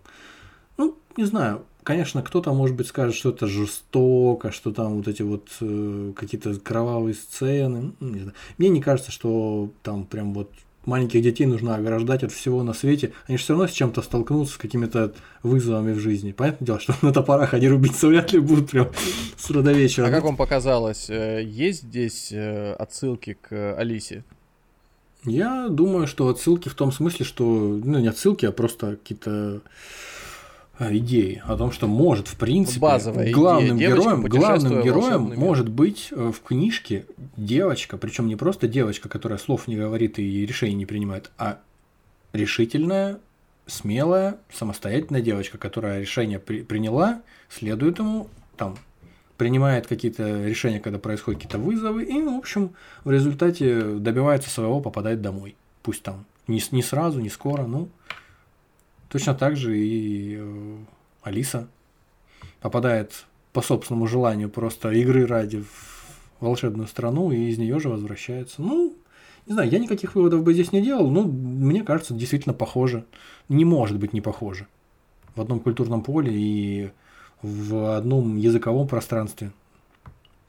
не 1.20 1.26
знаю, 1.26 1.66
конечно, 1.84 2.22
кто-то, 2.22 2.54
может 2.54 2.76
быть, 2.78 2.88
скажет, 2.88 3.14
что 3.14 3.30
это 3.30 3.46
жестоко, 3.46 4.52
что 4.52 4.72
там 4.72 4.98
вот 4.98 5.08
эти 5.10 5.22
вот 5.22 5.50
э, 5.60 6.14
какие-то 6.16 6.58
кровавые 6.60 7.14
сцены. 7.14 7.92
Не 8.00 8.20
знаю. 8.20 8.34
Мне 8.58 8.70
не 8.70 8.82
кажется, 8.82 9.12
что 9.12 9.70
там 9.84 10.06
прям 10.06 10.34
вот 10.34 10.50
маленьких 10.86 11.22
детей 11.22 11.46
нужно 11.46 11.76
ограждать 11.76 12.24
от 12.24 12.32
всего 12.32 12.64
на 12.64 12.74
свете. 12.74 13.12
Они 13.28 13.38
же 13.38 13.44
все 13.44 13.54
равно 13.54 13.68
с 13.68 13.72
чем-то 13.72 14.02
столкнутся, 14.02 14.54
с 14.54 14.58
какими-то 14.58 15.14
вызовами 15.44 15.92
в 15.92 16.00
жизни. 16.00 16.32
Понятное 16.32 16.66
дело, 16.66 16.80
что 16.80 16.96
на 17.02 17.12
топорах 17.12 17.54
они 17.54 17.68
рубиться 17.68 18.08
вряд 18.08 18.32
ли 18.32 18.40
будут 18.40 18.72
прям 18.72 18.88
с 19.36 19.50
утра 19.50 19.62
до 19.62 19.74
вечера. 19.74 20.08
А 20.08 20.12
как 20.12 20.24
вам 20.24 20.38
показалось, 20.38 21.10
э, 21.10 21.44
есть 21.44 21.84
здесь 21.84 22.32
э, 22.32 22.74
отсылки 22.74 23.38
к 23.42 23.76
Алисе? 23.78 24.24
Я 25.26 25.68
думаю, 25.68 26.08
что 26.08 26.30
отсылки 26.30 26.70
в 26.70 26.76
том 26.76 26.94
смысле, 26.94 27.26
что, 27.26 27.44
ну, 27.44 28.00
не 28.00 28.08
отсылки, 28.08 28.46
а 28.46 28.54
просто 28.54 28.92
какие-то 28.92 29.62
идеи 30.80 31.42
о 31.46 31.58
том, 31.58 31.72
что 31.72 31.88
может, 31.88 32.28
в 32.28 32.38
принципе, 32.38 32.80
Базовая 32.80 33.26
идея. 33.26 33.36
главным 33.36 33.78
Девочка, 33.78 34.02
героем, 34.02 34.22
главным 34.24 34.82
героем 34.82 35.34
может 35.36 35.70
быть 35.70 36.10
э, 36.12 36.32
в 36.34 36.42
книжке 36.42 37.06
девочка, 37.38 37.98
причем 37.98 38.28
не 38.28 38.36
просто 38.36 38.68
девочка, 38.68 39.10
которая 39.10 39.40
слов 39.40 39.68
не 39.68 39.76
говорит 39.76 40.20
и 40.20 40.46
решений 40.46 40.76
не 40.76 40.86
принимает, 40.86 41.32
а 41.38 41.60
решительная, 42.34 43.20
смелая, 43.68 44.38
самостоятельная 44.54 45.22
девочка, 45.22 45.58
которая 45.58 46.02
решение 46.02 46.40
при- 46.40 46.62
приняла, 46.62 47.22
следует 47.50 48.00
ему, 48.00 48.28
там, 48.56 48.78
принимает 49.38 49.88
какие-то 49.88 50.46
решения, 50.46 50.80
когда 50.80 51.00
происходят 51.00 51.42
какие-то 51.42 51.60
вызовы, 51.60 52.04
и, 52.04 52.22
в 52.22 52.38
общем, 52.38 52.72
в 53.04 53.12
результате 53.12 53.82
добивается 53.82 54.50
своего, 54.50 54.82
попадает 54.82 55.22
домой. 55.22 55.56
Пусть 55.82 56.04
там 56.04 56.26
не, 56.48 56.62
не 56.72 56.84
сразу, 56.84 57.20
не 57.20 57.30
скоро, 57.30 57.66
ну. 57.66 57.90
Точно 59.10 59.34
так 59.34 59.58
же 59.58 59.78
и 59.78 60.38
э, 60.40 60.78
Алиса 61.24 61.68
попадает 62.62 63.26
по 63.54 63.62
собственному 63.62 64.08
желанию 64.08 64.50
просто 64.50 64.92
игры 64.92 65.26
ради 65.26 65.62
в 65.62 66.00
волшебную 66.40 66.88
страну 66.88 67.32
и 67.32 67.50
из 67.50 67.58
нее 67.58 67.80
же 67.80 67.90
возвращается. 67.90 68.62
Ну, 68.62 68.96
не 69.46 69.54
знаю, 69.54 69.70
я 69.70 69.80
никаких 69.80 70.16
выводов 70.16 70.44
бы 70.44 70.54
здесь 70.54 70.72
не 70.72 70.82
делал, 70.82 71.10
но 71.10 71.24
мне 71.24 71.84
кажется, 71.84 72.14
действительно 72.14 72.54
похоже. 72.54 73.06
Не 73.50 73.66
может 73.66 73.98
быть 73.98 74.14
не 74.14 74.22
похоже. 74.22 74.68
В 75.36 75.42
одном 75.42 75.60
культурном 75.60 76.04
поле 76.04 76.32
и 76.34 76.92
в 77.42 77.98
одном 77.98 78.38
языковом 78.38 78.88
пространстве. 78.88 79.52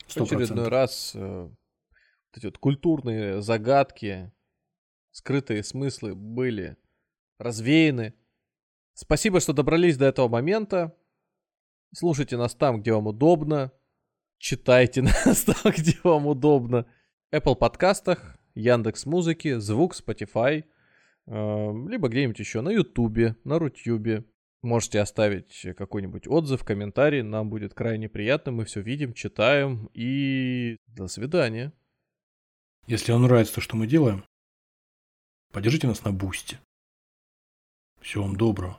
В 0.06 0.12
Сто 0.12 0.24
очередной 0.24 0.68
раз 0.68 1.12
э, 1.14 1.48
вот 1.48 2.36
эти 2.36 2.46
вот 2.46 2.58
культурные 2.58 3.40
загадки, 3.40 4.32
скрытые 5.12 5.62
смыслы 5.64 6.14
были 6.14 6.76
развеяны. 7.38 8.14
Спасибо, 9.00 9.40
что 9.40 9.54
добрались 9.54 9.96
до 9.96 10.04
этого 10.04 10.28
момента. 10.28 10.94
Слушайте 11.94 12.36
нас 12.36 12.54
там, 12.54 12.82
где 12.82 12.92
вам 12.92 13.06
удобно. 13.06 13.72
Читайте 14.36 15.00
нас 15.24 15.44
там, 15.44 15.72
где 15.72 15.96
вам 16.04 16.26
удобно. 16.26 16.84
Apple 17.34 17.56
подкастах, 17.56 18.36
Яндекс 18.54 19.06
Музыки, 19.06 19.54
Звук, 19.58 19.94
Spotify, 19.98 20.64
э, 21.26 21.88
либо 21.88 22.08
где-нибудь 22.08 22.38
еще 22.38 22.60
на 22.60 22.68
Ютубе, 22.68 23.36
на 23.42 23.58
Рутюбе. 23.58 24.26
Можете 24.60 25.00
оставить 25.00 25.66
какой-нибудь 25.78 26.28
отзыв, 26.28 26.62
комментарий, 26.62 27.22
нам 27.22 27.48
будет 27.48 27.72
крайне 27.72 28.10
приятно, 28.10 28.52
мы 28.52 28.66
все 28.66 28.82
видим, 28.82 29.14
читаем 29.14 29.88
и 29.94 30.76
до 30.88 31.08
свидания. 31.08 31.72
Если 32.86 33.12
вам 33.12 33.22
нравится 33.22 33.54
то, 33.54 33.60
что 33.62 33.76
мы 33.76 33.86
делаем, 33.86 34.24
поддержите 35.52 35.86
нас 35.86 36.04
на 36.04 36.12
бусте. 36.12 36.60
Всего 38.02 38.24
вам 38.24 38.36
доброго. 38.36 38.78